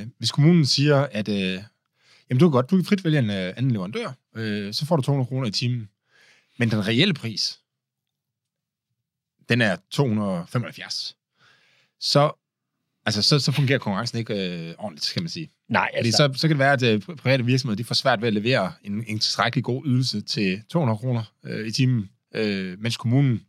øh, 0.00 0.06
hvis 0.18 0.30
kommunen 0.30 0.64
siger, 0.66 1.06
at 1.12 1.28
øh, 1.28 1.58
jamen, 2.30 2.40
du 2.40 2.46
kan 2.46 2.52
godt, 2.52 2.70
du 2.70 2.76
kan 2.76 2.84
frit 2.84 3.04
vælge 3.04 3.18
en 3.18 3.30
øh, 3.30 3.54
anden 3.56 3.70
leverandør, 3.70 4.12
øh, 4.36 4.74
så 4.74 4.86
får 4.86 4.96
du 4.96 5.02
200 5.02 5.28
kroner 5.28 5.48
i 5.48 5.50
timen. 5.50 5.88
Men 6.58 6.70
den 6.70 6.86
reelle 6.86 7.14
pris, 7.14 7.60
den 9.48 9.60
er 9.60 9.76
275. 9.90 11.16
Så, 12.00 12.32
altså, 13.06 13.22
så, 13.22 13.38
så 13.38 13.52
fungerer 13.52 13.78
konkurrencen 13.78 14.18
ikke 14.18 14.68
øh, 14.68 14.74
ordentligt, 14.78 15.04
skal 15.04 15.22
man 15.22 15.28
sige. 15.28 15.50
Nej, 15.68 15.90
Fordi 15.96 16.08
altså, 16.08 16.30
så, 16.34 16.40
så 16.40 16.48
kan 16.48 16.54
det 16.56 16.58
være, 16.58 16.72
at 16.72 16.82
øh, 16.82 17.00
private 17.00 17.44
virksomheder 17.44 17.76
de 17.76 17.84
får 17.84 17.94
svært 17.94 18.20
ved 18.20 18.28
at 18.28 18.34
levere 18.34 18.72
en, 18.82 19.04
en 19.06 19.18
tilstrækkelig 19.18 19.64
god 19.64 19.82
ydelse 19.86 20.20
til 20.20 20.62
200 20.68 20.98
kroner 20.98 21.22
øh, 21.44 21.66
i 21.66 21.72
timen, 21.72 22.10
øh, 22.34 22.80
mens 22.80 22.96
kommunen 22.96 23.46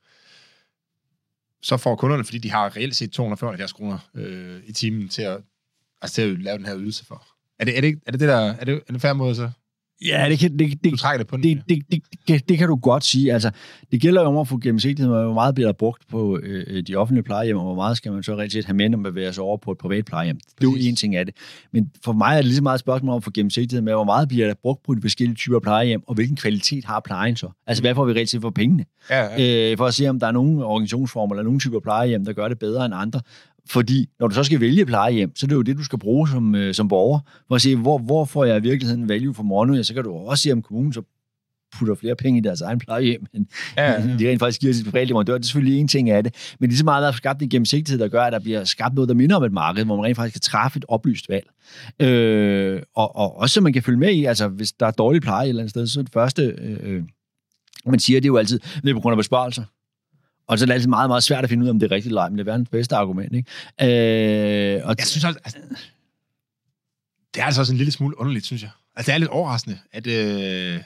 så 1.62 1.78
får 1.78 1.96
kunderne, 1.96 2.24
fordi 2.24 2.38
de 2.38 2.52
har 2.52 2.76
reelt 2.76 2.96
set 2.96 3.12
275 3.12 3.74
kroner 3.74 4.00
øh, 4.16 4.62
i 4.66 4.72
timen 4.72 5.10
til 5.10 5.22
at, 5.22 5.42
altså 6.02 6.16
til 6.16 6.22
at 6.22 6.40
lave 6.40 6.58
den 6.58 6.66
her 6.66 6.78
ydelse 6.78 7.06
for. 7.06 7.28
Er 7.60 7.66
det, 7.66 7.78
er 7.78 7.82
det, 7.82 8.00
er 8.08 8.12
det, 8.12 8.20
det 8.20 8.30
der, 8.30 8.54
er 8.60 8.66
det, 8.66 8.82
en 8.90 9.00
fair 9.00 9.14
måde 9.14 9.36
så? 9.36 9.50
ja, 10.06 10.26
det 10.30 10.40
kan, 10.40 10.60
det, 10.60 10.84
det, 10.84 10.92
Du 10.92 10.98
trækker 10.98 11.18
det 11.18 11.28
på 11.28 11.38
den. 11.38 11.44
det, 11.44 11.64
det, 11.70 11.84
det, 11.92 12.04
det, 12.28 12.50
det 12.50 12.58
kan 12.58 12.68
du 12.68 12.76
godt 12.76 13.04
sige. 13.04 13.34
Altså, 13.34 13.52
det 13.92 14.02
gælder 14.02 14.22
jo 14.22 14.28
om 14.28 14.38
at 14.38 14.48
få 14.48 14.58
gennemsigtighed, 14.58 15.14
med, 15.14 15.24
hvor 15.24 15.34
meget 15.34 15.56
bliver 15.56 15.68
der 15.68 15.74
brugt 15.74 16.08
på 16.10 16.40
øh, 16.44 16.84
de 16.88 16.96
offentlige 16.96 17.24
plejehjem, 17.24 17.58
og 17.58 17.64
hvor 17.64 17.76
meget 17.76 17.98
skal 17.98 18.12
man 18.12 18.24
så 18.24 18.38
rigtig 18.38 18.52
set 18.52 18.66
have 18.66 18.76
med, 18.76 18.90
når 18.90 18.98
man 18.98 19.14
bevæger 19.14 19.32
sig 19.32 19.44
over 19.44 19.58
på 19.58 19.72
et 19.72 19.78
privat 19.78 20.06
plejehjem. 20.06 20.36
Det 20.38 20.62
er 20.62 20.64
jo 20.64 20.72
Præcis. 20.72 20.88
en 20.88 20.96
ting 20.96 21.16
af 21.16 21.26
det. 21.26 21.36
Men 21.74 21.92
for 22.04 22.14
mig 22.14 22.32
er 22.32 22.36
det 22.36 22.46
lige 22.46 22.56
så 22.56 22.64
meget 22.64 22.76
et 22.76 22.80
spørgsmål 22.80 23.12
om 23.12 23.18
at 23.18 23.24
få 23.24 23.32
gennemsigtighed 23.32 23.82
med, 23.82 23.94
hvor 23.94 24.04
meget 24.04 24.28
bliver 24.28 24.48
der 24.48 24.54
brugt 24.62 24.84
på 24.84 24.96
de 24.96 25.02
forskellige 25.02 25.36
typer 25.36 25.60
plejehjem, 25.60 26.02
og 26.08 26.16
hvilken 26.16 26.36
kvalitet 26.36 26.86
har 26.86 27.00
plejen 27.00 27.36
så? 27.36 27.50
Altså, 27.68 27.84
hvad 27.84 27.96
får 27.96 28.06
vi 28.06 28.12
rigtig 28.12 28.30
set 28.30 28.42
for 28.42 28.50
pengene? 28.50 28.86
Ja, 29.10 29.24
ja. 29.24 29.72
øh, 29.72 29.78
for 29.78 29.86
at 29.86 29.94
se, 29.94 30.08
om 30.08 30.20
der 30.20 30.28
er 30.28 30.32
nogle 30.32 30.66
organisationsformer 30.66 31.36
eller 31.36 31.44
nogle 31.44 31.60
typer 31.60 31.80
plejehjem, 31.80 32.26
der 32.26 32.34
gør 32.34 32.48
det 32.48 32.60
bedre 32.60 32.86
end 32.86 32.94
andre. 32.98 33.22
Fordi 33.70 34.10
når 34.20 34.28
du 34.28 34.36
så 34.36 34.44
skal 34.44 34.60
vælge 34.60 34.86
plejehjem, 34.86 35.36
så 35.36 35.46
er 35.46 35.48
det 35.48 35.56
jo 35.56 35.62
det, 35.62 35.78
du 35.78 35.84
skal 35.84 36.00
bruge 36.00 36.30
som, 36.30 36.56
øh, 36.56 36.74
som 36.74 36.88
borger, 36.88 37.20
for 37.48 37.56
at 37.56 37.62
se, 37.62 37.76
hvor, 37.76 37.98
hvor 37.98 38.26
får 38.26 38.46
jeg 38.46 38.58
i 38.58 38.62
virkeligheden 38.62 39.10
value 39.10 39.34
for 39.34 39.76
ja, 39.76 39.84
så 39.84 39.94
kan 39.94 40.04
du 40.04 40.14
også 40.14 40.42
se, 40.42 40.52
om 40.52 40.62
kommunen 40.62 40.94
så 40.94 41.02
putter 41.78 41.96
flere 41.96 42.16
penge 42.16 42.40
i 42.40 42.42
deres 42.42 42.62
egen 42.62 42.80
plejehjem, 42.80 43.26
end 43.34 43.46
ja, 43.78 43.92
ja. 43.92 44.18
de 44.20 44.30
rent 44.30 44.40
faktisk 44.40 44.62
giver 44.62 44.74
til 44.74 44.84
private 44.84 45.06
leverandører. 45.06 45.38
Det 45.38 45.44
er 45.44 45.48
selvfølgelig 45.48 45.80
en 45.80 45.88
ting 45.88 46.10
af 46.10 46.24
det. 46.24 46.56
Men 46.60 46.70
lige 46.70 46.78
så 46.78 46.86
meget, 46.86 47.02
der 47.02 47.08
er 47.08 47.12
skabt 47.12 47.42
en 47.42 47.50
gennemsigtighed, 47.50 48.00
der 48.00 48.08
gør, 48.08 48.24
at 48.24 48.34
der 48.34 48.40
bliver 48.40 48.64
skabt 48.64 48.96
noget, 48.96 49.10
der 49.10 49.16
minder 49.16 49.36
om 49.36 49.44
et 49.44 49.52
marked, 49.52 49.86
hvor 49.86 49.96
man 49.96 50.06
rent 50.06 50.16
faktisk 50.16 50.34
kan 50.34 50.42
træffe 50.42 50.78
et 50.78 50.86
oplyst 50.88 51.30
valg. 51.30 51.48
Øh, 52.02 52.82
og, 52.96 53.16
og 53.16 53.38
også 53.38 53.54
så 53.54 53.62
man 53.62 53.74
kan 53.74 53.84
følge 53.84 54.00
med 54.00 54.14
i, 54.14 54.26
altså 54.26 54.48
hvis 54.48 54.72
der 54.72 54.86
er 54.86 54.92
dårlig 54.92 55.22
pleje 55.22 55.46
et 55.46 55.50
eller 55.50 55.62
andet 55.62 55.70
sted, 55.70 55.88
så 55.88 56.00
er 56.00 56.04
det 56.04 56.14
første, 56.14 56.44
øh, 56.44 57.04
man 57.86 58.00
siger, 58.00 58.20
det 58.20 58.26
er 58.26 58.30
jo 58.30 58.38
altid, 58.38 58.60
det 58.60 58.90
er 58.90 58.94
på 58.94 59.00
grund 59.00 59.14
af 59.14 59.18
besparelser. 59.18 59.64
Og 60.48 60.60
så 60.60 60.66
er 60.66 60.66
det 60.66 60.74
altid 60.74 60.88
meget, 60.88 61.10
meget 61.10 61.24
svært 61.24 61.44
at 61.44 61.50
finde 61.50 61.64
ud 61.64 61.68
af, 61.68 61.72
om 61.74 61.80
det 61.80 61.92
er 61.92 61.96
rigtigt 61.96 62.10
eller 62.10 62.30
men 62.30 62.38
det 62.38 62.48
er 62.48 62.52
verdens 62.52 62.70
bedste 62.70 62.96
argument. 62.96 63.36
Ikke? 63.36 64.78
Øh, 64.78 64.88
og 64.88 64.96
Jeg 64.98 65.08
synes 65.08 65.24
også, 65.26 65.40
altså, 65.44 65.60
det 67.34 67.42
er 67.42 67.46
altså 67.46 67.62
også 67.62 67.74
en 67.74 67.78
lille 67.78 67.92
smule 67.92 68.20
underligt, 68.20 68.46
synes 68.46 68.62
jeg. 68.62 68.72
Altså, 68.96 69.12
det 69.12 69.16
er 69.16 69.18
lidt 69.20 69.30
overraskende, 69.30 69.78
at, 69.92 70.08
øh, 70.08 70.82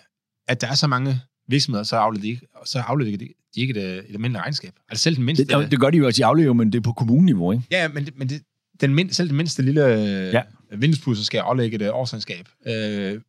at 0.48 0.62
der 0.62 0.68
er 0.68 0.76
så 0.76 0.88
mange 0.88 1.20
virksomheder, 1.48 1.84
så 1.84 1.96
afleverer 1.96 2.22
de 2.22 2.30
ikke, 2.30 2.48
så 2.66 2.80
afleverer 2.80 3.18
de, 3.18 3.28
de 3.56 3.62
ikke 3.62 3.80
et, 3.80 3.84
øh, 3.86 3.98
et 3.98 4.14
almindeligt 4.14 4.42
regnskab. 4.44 4.74
Altså 4.90 5.04
selv 5.04 5.16
den 5.16 5.24
mindste... 5.24 5.46
det, 5.46 5.72
det, 5.72 5.80
gør 5.80 5.90
de 5.90 5.98
jo 5.98 6.06
også 6.06 6.22
i 6.22 6.24
aflever, 6.24 6.54
men 6.54 6.72
det 6.72 6.78
er 6.78 6.82
på 6.82 6.94
kommuneniveau. 6.94 7.52
Ikke? 7.52 7.64
Ja, 7.72 7.88
men, 7.88 8.06
det, 8.06 8.18
men 8.18 8.30
det, 8.30 8.42
den 8.82 8.96
mind, 8.96 9.10
selv 9.10 9.28
den 9.30 9.38
mindste 9.38 9.62
lille 9.64 9.86
øh, 9.86 10.00
Ja. 10.00 10.30
ja. 10.32 10.42
vinduespudser 10.76 11.24
skal 11.24 11.40
aflægge 11.40 11.76
et 11.76 11.82
øh, 11.82 11.90
årsregnskab. 11.94 12.50
Øh, 12.68 13.22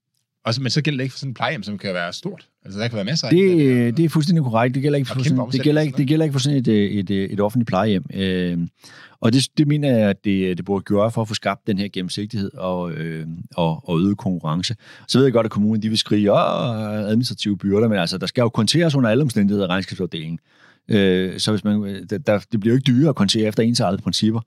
og, 0.45 0.55
så- 0.55 0.63
men 0.63 0.71
så 0.71 0.83
gælder 0.83 0.97
det 0.99 1.03
ikke 1.05 1.13
for 1.13 1.19
sådan 1.19 1.31
en 1.31 1.35
plejehjem, 1.35 1.63
som 1.63 1.79
kan 1.79 1.95
være 1.95 2.13
stort. 2.13 2.49
Altså, 2.65 2.81
der 2.81 2.89
kan 2.89 2.97
være 2.97 3.05
masser 3.05 3.27
af... 3.27 3.33
Det, 3.35 3.97
det 3.97 4.05
er 4.05 4.09
fuldstændig 4.09 4.45
korrekt. 4.45 4.75
Det 4.75 4.83
gælder 4.83 4.97
ikke 4.99 5.09
for, 5.09 5.23
sådan, 5.25 5.39
det 5.53 5.63
gælder 5.63 5.81
ikke, 5.83 5.97
det 5.99 6.07
gælder 6.09 6.25
ikke 6.25 6.33
for 6.33 6.41
sådan 6.41 6.59
et, 6.59 6.69
øh, 6.69 6.91
et, 6.91 7.11
et, 7.11 7.33
et 7.33 7.41
offentligt 7.41 7.69
plejehjem. 7.69 8.05
Øh, 8.15 8.59
og 9.21 9.33
det, 9.33 9.49
det 9.59 9.69
mener 9.69 9.89
jeg, 9.99 10.09
at 10.11 10.25
det, 10.25 10.57
det 10.57 10.65
burde 10.65 10.83
gøre 10.85 11.11
for 11.11 11.23
at 11.23 11.29
få 11.29 11.35
skabt 11.35 11.67
den 11.67 11.79
her 11.79 11.89
gennemsigtighed 11.93 12.51
og, 12.55 12.93
øh, 12.93 13.27
og, 13.57 13.89
og 13.89 14.01
øget 14.01 14.19
konkurrence. 14.19 14.77
Så 15.09 15.19
ved 15.19 15.25
jeg 15.27 15.33
godt, 15.33 15.45
at 15.45 15.51
kommunen 15.51 15.83
de 15.83 15.89
vil 15.89 15.99
skrige 15.99 16.33
"Åh, 16.33 16.81
administrative 16.87 17.59
byrder, 17.59 17.89
men 17.89 17.99
altså, 17.99 18.19
der 18.19 18.27
skal 18.27 18.43
jo 18.43 18.49
konteres 18.49 18.95
under 18.95 19.11
alle 19.11 19.23
omstændigheder 19.23 19.67
af 19.67 19.71
regnskabsafdelingen. 19.71 20.39
Øh, 20.89 21.39
så 21.41 21.51
hvis 21.51 21.65
man, 21.65 22.07
der, 22.11 22.19
der, 22.19 22.39
det 22.53 22.61
bliver 22.61 22.75
jo 22.75 22.77
ikke 22.77 22.87
dyrere 22.93 23.09
at 23.09 23.17
kontere 23.17 23.49
efter 23.49 23.63
ensartede 23.63 24.03
principper. 24.03 24.41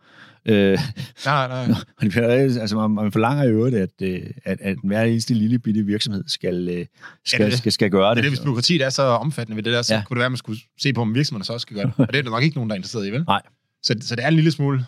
Øh, 0.46 0.80
Nej, 1.26 1.48
nej. 1.48 1.66
og 1.98 2.02
det 2.02 2.12
bliver, 2.12 2.28
altså, 2.28 2.76
man, 2.76 2.92
man 2.92 3.12
forlanger 3.12 3.44
i 3.44 3.48
øvrigt, 3.48 3.76
at, 3.76 3.90
øh, 4.02 4.22
at, 4.46 4.58
at 4.62 4.78
hver 4.84 5.04
eneste 5.04 5.34
lille 5.34 5.60
bitte 5.60 5.82
virksomhed 5.84 6.24
skal, 6.28 6.70
øh, 6.70 6.86
skal, 7.26 7.44
Ja, 7.44 7.50
det- 7.50 7.58
skal, 7.58 7.72
skal 7.72 7.90
gøre 7.90 8.10
Det 8.10 8.16
det. 8.16 8.24
det, 8.24 8.32
hvis 8.32 8.40
byråkratiet 8.40 8.82
er 8.82 8.90
så 8.90 9.02
omfattende 9.04 9.56
ved 9.56 9.64
det 9.64 9.74
der, 9.74 9.82
så 9.82 9.94
ja. 9.96 10.04
kunne 10.04 10.16
det 10.16 10.20
være, 10.20 10.26
at 10.26 10.32
man 10.32 10.38
skulle 10.38 10.60
se 10.82 10.94
på, 10.94 11.02
om 11.02 11.16
virksomhederne 11.16 11.46
så 11.46 11.54
også 11.54 11.62
skal 11.62 11.76
gøre 11.76 11.86
det. 11.86 11.94
Og 12.08 12.14
det 12.14 12.20
er 12.20 12.24
der 12.24 12.30
nok 12.30 12.44
ikke 12.44 12.56
nogen, 12.56 12.70
der 12.70 12.74
er 12.74 12.78
interesseret 12.78 13.08
i, 13.08 13.12
vel? 13.12 13.24
Nej. 13.28 13.42
Så, 13.84 13.96
så 14.02 14.16
det 14.16 14.24
er 14.24 14.28
en 14.28 14.34
lille 14.34 14.52
smule... 14.52 14.86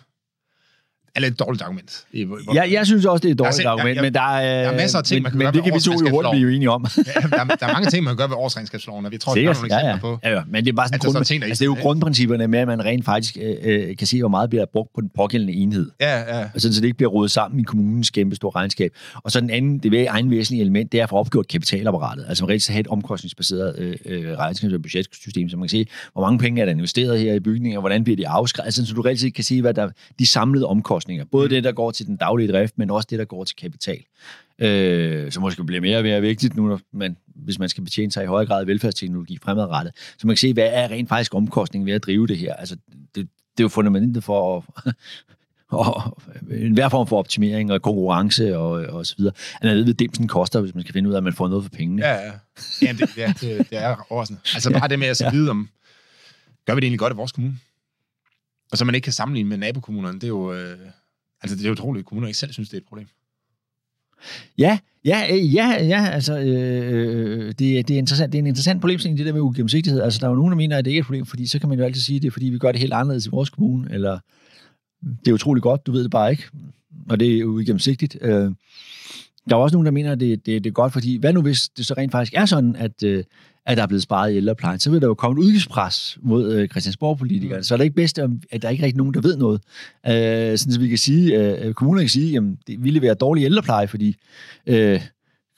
Eller 1.16 1.28
et 1.28 1.38
dårligt 1.38 1.62
argument. 1.62 2.04
Ja, 2.54 2.62
jeg 2.72 2.86
synes 2.86 3.04
også, 3.04 3.22
det 3.22 3.28
er 3.28 3.32
et 3.32 3.38
dårligt 3.38 3.56
set- 3.56 3.64
argument, 3.66 3.88
jeg- 3.88 3.94
jeg- 3.96 4.02
men 4.02 4.14
der 4.14 4.20
er, 4.20 4.62
der 4.64 4.70
er 4.70 4.76
masser 4.76 4.98
af 4.98 5.04
ting, 5.04 5.16
men, 5.16 5.22
man 5.22 5.30
kan 5.32 5.38
men 5.38 5.44
gøre 5.44 5.52
det 5.52 5.64
kan 5.64 5.74
vi 5.74 5.80
to 5.80 5.92
jo 5.92 6.10
hurtigt 6.10 6.30
blive 6.32 6.54
enige 6.56 6.70
om. 6.70 6.86
Ja, 6.96 7.02
der, 7.02 7.36
er- 7.40 7.44
der 7.44 7.66
er 7.66 7.72
mange 7.72 7.90
ting, 7.90 8.04
man 8.04 8.10
kan 8.10 8.16
gøre 8.16 8.28
ved 8.28 8.36
årsregnskabsloven, 8.36 9.06
og 9.06 9.12
vi 9.12 9.18
tror, 9.18 9.32
at 9.32 9.36
der 9.36 9.50
er 9.50 9.54
nogle 9.54 9.74
ja, 9.74 9.88
ja. 9.88 9.96
på. 9.96 10.18
ja, 10.24 10.30
ja. 10.34 10.42
Men 10.48 10.64
det 10.64 10.70
er 10.72 10.76
bare 10.76 10.86
sådan, 10.88 10.94
Altså, 10.94 11.12
grund, 11.12 11.24
ting, 11.24 11.42
der 11.42 11.48
altså, 11.48 11.64
det 11.64 11.70
er 11.70 11.76
jo 11.76 11.82
grundprincipperne 11.82 12.48
med, 12.48 12.58
at 12.58 12.66
man 12.66 12.84
rent 12.84 13.04
faktisk 13.04 13.36
øh, 13.42 13.54
øh, 13.62 13.96
kan 13.96 14.06
se, 14.06 14.20
hvor 14.20 14.28
meget 14.28 14.50
bliver 14.50 14.64
brugt 14.72 14.90
på 14.94 15.00
den 15.00 15.10
pågældende 15.16 15.52
enhed. 15.52 15.90
Ja, 16.00 16.38
ja. 16.38 16.44
Og 16.54 16.60
sådan, 16.60 16.74
så 16.74 16.80
det 16.80 16.86
ikke 16.86 16.96
bliver 16.96 17.10
rodet 17.10 17.30
sammen 17.30 17.60
i 17.60 17.62
kommunens 17.62 18.10
kæmpe 18.10 18.36
store 18.36 18.52
regnskab. 18.54 18.90
Og 19.14 19.30
så 19.32 19.40
den 19.40 19.50
anden, 19.50 19.78
det 19.78 19.90
ved 19.90 20.06
egen 20.10 20.30
væsentlige 20.30 20.60
element, 20.62 20.92
det 20.92 21.00
er 21.00 21.04
at 21.04 21.10
få 21.10 21.16
opgjort 21.16 21.48
kapitalapparatet. 21.48 22.24
Altså 22.28 22.44
man 22.44 22.48
rigtig 22.48 22.62
skal 22.62 22.72
have 22.72 22.80
et 22.80 22.86
omkostningsbaseret 22.86 23.74
øh, 23.78 23.96
øh, 24.06 24.32
regnskabs- 24.38 24.74
og 24.74 24.82
budgetsystem, 24.82 25.48
så 25.48 25.56
man 25.56 25.64
kan 25.64 25.70
se, 25.70 25.86
hvor 26.12 26.22
mange 26.22 26.38
penge 26.38 26.60
er 26.60 26.64
der 26.64 26.72
investeret 26.72 27.20
her 27.20 27.34
i 27.34 27.40
bygninger, 27.40 27.80
hvordan 27.80 28.04
bliver 28.04 28.16
de 28.16 28.28
afskrevet, 28.28 28.64
altså, 28.66 28.86
så 28.86 28.94
du 28.94 29.00
rigtig 29.00 29.34
kan 29.34 29.44
se, 29.44 29.60
hvad 29.60 29.74
der 29.74 29.88
de 30.18 30.26
samlede 30.26 30.66
omkostninger. 30.66 30.97
Både 31.30 31.46
Mm. 31.46 31.50
det, 31.50 31.64
der 31.64 31.72
går 31.72 31.90
til 31.90 32.06
den 32.06 32.16
daglige 32.16 32.52
drift, 32.52 32.78
men 32.78 32.90
også 32.90 33.06
det, 33.10 33.18
der 33.18 33.24
går 33.24 33.44
til 33.44 33.56
kapital. 33.56 33.98
Øh, 34.58 35.32
som 35.32 35.40
måske 35.42 35.64
bliver 35.64 35.80
mere 35.80 35.96
og 35.98 36.02
mere 36.02 36.20
vigtigt 36.20 36.56
nu, 36.56 36.78
man, 36.92 37.16
hvis 37.34 37.58
man 37.58 37.68
skal 37.68 37.84
betjene 37.84 38.12
sig 38.12 38.24
i 38.24 38.26
højere 38.26 38.46
grad 38.46 38.60
af 38.60 38.66
velfærdsteknologi 38.66 39.38
fremadrettet. 39.42 39.92
Så 39.96 40.26
man 40.26 40.34
kan 40.34 40.38
se, 40.38 40.52
hvad 40.52 40.68
er 40.72 40.88
rent 40.90 41.08
faktisk 41.08 41.34
omkostningen 41.34 41.86
ved 41.86 41.92
at 41.94 42.02
drive 42.02 42.26
det 42.26 42.38
her. 42.38 42.54
Altså, 42.54 42.76
det, 42.96 43.14
det 43.14 43.24
er 43.58 43.64
jo 43.64 43.68
fundamentet 43.68 44.24
for 44.24 44.56
at, 44.56 44.64
og 45.68 46.18
enhver 46.50 46.88
form 46.88 47.06
for 47.06 47.18
optimering 47.18 47.72
og 47.72 47.82
konkurrence 47.82 48.56
og, 48.58 48.70
og 48.70 49.06
så 49.06 49.14
videre. 49.18 49.34
Man 49.62 49.76
ved, 49.76 49.84
hvad 49.84 49.94
dimsen 49.94 50.28
koster, 50.28 50.60
hvis 50.60 50.74
man 50.74 50.82
skal 50.84 50.92
finde 50.92 51.08
ud 51.08 51.14
af, 51.14 51.18
at 51.18 51.24
man 51.24 51.32
får 51.32 51.48
noget 51.48 51.64
for 51.64 51.70
pengene. 51.70 52.06
Ja, 52.06 52.14
ja. 52.14 52.32
Jamen, 52.82 53.00
det, 53.00 53.16
ja, 53.16 53.26
det, 53.40 53.70
det 53.70 53.78
er 53.82 54.06
overraskende. 54.10 54.40
Altså 54.54 54.70
bare 54.78 54.88
det 54.88 54.98
med 54.98 55.08
at 55.08 55.16
så 55.16 55.24
Ja. 55.24 55.30
vide 55.30 55.50
om, 55.50 55.68
gør 56.66 56.74
vi 56.74 56.80
det 56.80 56.84
egentlig 56.84 56.98
godt 56.98 57.12
i 57.12 57.16
vores 57.16 57.32
kommune? 57.32 57.58
Og 58.72 58.78
så 58.78 58.84
man 58.84 58.94
ikke 58.94 59.04
kan 59.04 59.12
sammenligne 59.12 59.48
med 59.48 59.56
nabokommunerne, 59.56 60.14
det 60.14 60.24
er 60.24 60.28
jo, 60.28 60.52
øh, 60.52 60.78
altså 61.42 61.56
det 61.56 61.64
er 61.64 61.68
jo 61.68 61.72
utroligt, 61.72 62.02
at 62.02 62.06
kommuner 62.06 62.28
ikke 62.28 62.38
selv 62.38 62.52
synes, 62.52 62.68
det 62.68 62.76
er 62.76 62.80
et 62.80 62.88
problem. 62.88 63.06
Ja, 64.58 64.78
ja, 65.04 65.26
øh, 65.30 65.54
ja, 65.54 65.84
ja 65.84 66.06
altså, 66.06 66.38
øh, 66.38 66.92
øh, 66.92 67.38
øh 67.38 67.46
det, 67.46 67.88
det, 67.88 67.90
er 67.90 67.98
interessant, 67.98 68.32
det 68.32 68.38
er 68.38 68.42
en 68.42 68.46
interessant 68.46 68.80
problemstilling, 68.80 69.18
det 69.18 69.26
der 69.26 69.32
med 69.32 69.40
ugennemsigtighed. 69.40 70.00
Altså, 70.00 70.18
der 70.20 70.26
er 70.26 70.30
jo 70.30 70.36
nogen, 70.36 70.50
der 70.50 70.56
mener, 70.56 70.78
at 70.78 70.84
det 70.84 70.90
ikke 70.90 70.98
er 70.98 71.02
et 71.02 71.06
problem, 71.06 71.26
fordi 71.26 71.46
så 71.46 71.58
kan 71.58 71.68
man 71.68 71.78
jo 71.78 71.84
altid 71.84 72.02
sige, 72.02 72.16
at 72.16 72.22
det 72.22 72.28
er, 72.28 72.32
fordi 72.32 72.46
vi 72.46 72.58
gør 72.58 72.72
det 72.72 72.80
helt 72.80 72.92
anderledes 72.92 73.26
i 73.26 73.30
vores 73.30 73.50
kommune, 73.50 73.94
eller 73.94 74.18
det 75.24 75.28
er 75.28 75.32
utroligt 75.32 75.62
godt, 75.62 75.86
du 75.86 75.92
ved 75.92 76.02
det 76.02 76.10
bare 76.10 76.30
ikke, 76.30 76.44
og 77.08 77.20
det 77.20 77.34
er 77.34 77.38
jo 77.38 77.48
ugennemsigtigt. 77.48 78.18
Øh, 78.20 78.50
der 79.48 79.56
er 79.56 79.60
også 79.60 79.74
nogen, 79.74 79.86
der 79.86 79.92
mener, 79.92 80.12
at 80.12 80.20
det, 80.20 80.46
det, 80.46 80.64
det 80.64 80.70
er 80.70 80.74
godt, 80.74 80.92
fordi 80.92 81.16
hvad 81.16 81.32
nu 81.32 81.42
hvis 81.42 81.68
det 81.68 81.86
så 81.86 81.94
rent 81.94 82.12
faktisk 82.12 82.34
er 82.36 82.46
sådan, 82.46 82.76
at, 82.76 83.02
øh, 83.02 83.24
at 83.68 83.76
der 83.76 83.82
er 83.82 83.86
blevet 83.86 84.02
sparet 84.02 84.32
i 84.32 84.36
ældreplejen, 84.36 84.80
så 84.80 84.90
vil 84.90 85.00
der 85.00 85.06
jo 85.06 85.14
komme 85.14 85.40
et 85.40 85.44
udgiftspres 85.44 86.18
mod 86.22 86.52
øh, 86.52 86.68
Christiansborg-politikere. 86.68 87.62
Så 87.62 87.74
er 87.74 87.76
det 87.76 87.84
ikke 87.84 87.96
bedst, 87.96 88.18
at 88.18 88.62
der 88.62 88.68
ikke 88.68 88.82
er 88.82 88.86
rigtig 88.86 88.96
nogen, 88.96 89.14
der 89.14 89.20
ved 89.20 89.36
noget. 89.36 89.60
Øh, 90.06 90.58
sådan, 90.58 90.72
så 90.72 90.80
vi 90.80 90.88
kan 90.88 90.98
sige, 90.98 91.36
øh, 91.36 91.74
kommunerne 91.74 92.04
kan 92.04 92.10
sige, 92.10 92.36
at 92.36 92.42
vi 92.78 92.90
leverer 92.90 93.14
dårlig 93.14 93.44
ældrepleje, 93.44 93.88
fordi 93.88 94.16
øh, 94.66 95.00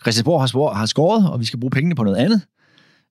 Christiansborg 0.00 0.40
har, 0.40 0.46
spor, 0.46 0.72
har 0.72 0.86
skåret, 0.86 1.30
og 1.30 1.40
vi 1.40 1.44
skal 1.44 1.60
bruge 1.60 1.70
pengene 1.70 1.94
på 1.94 2.04
noget 2.04 2.16
andet. 2.16 2.42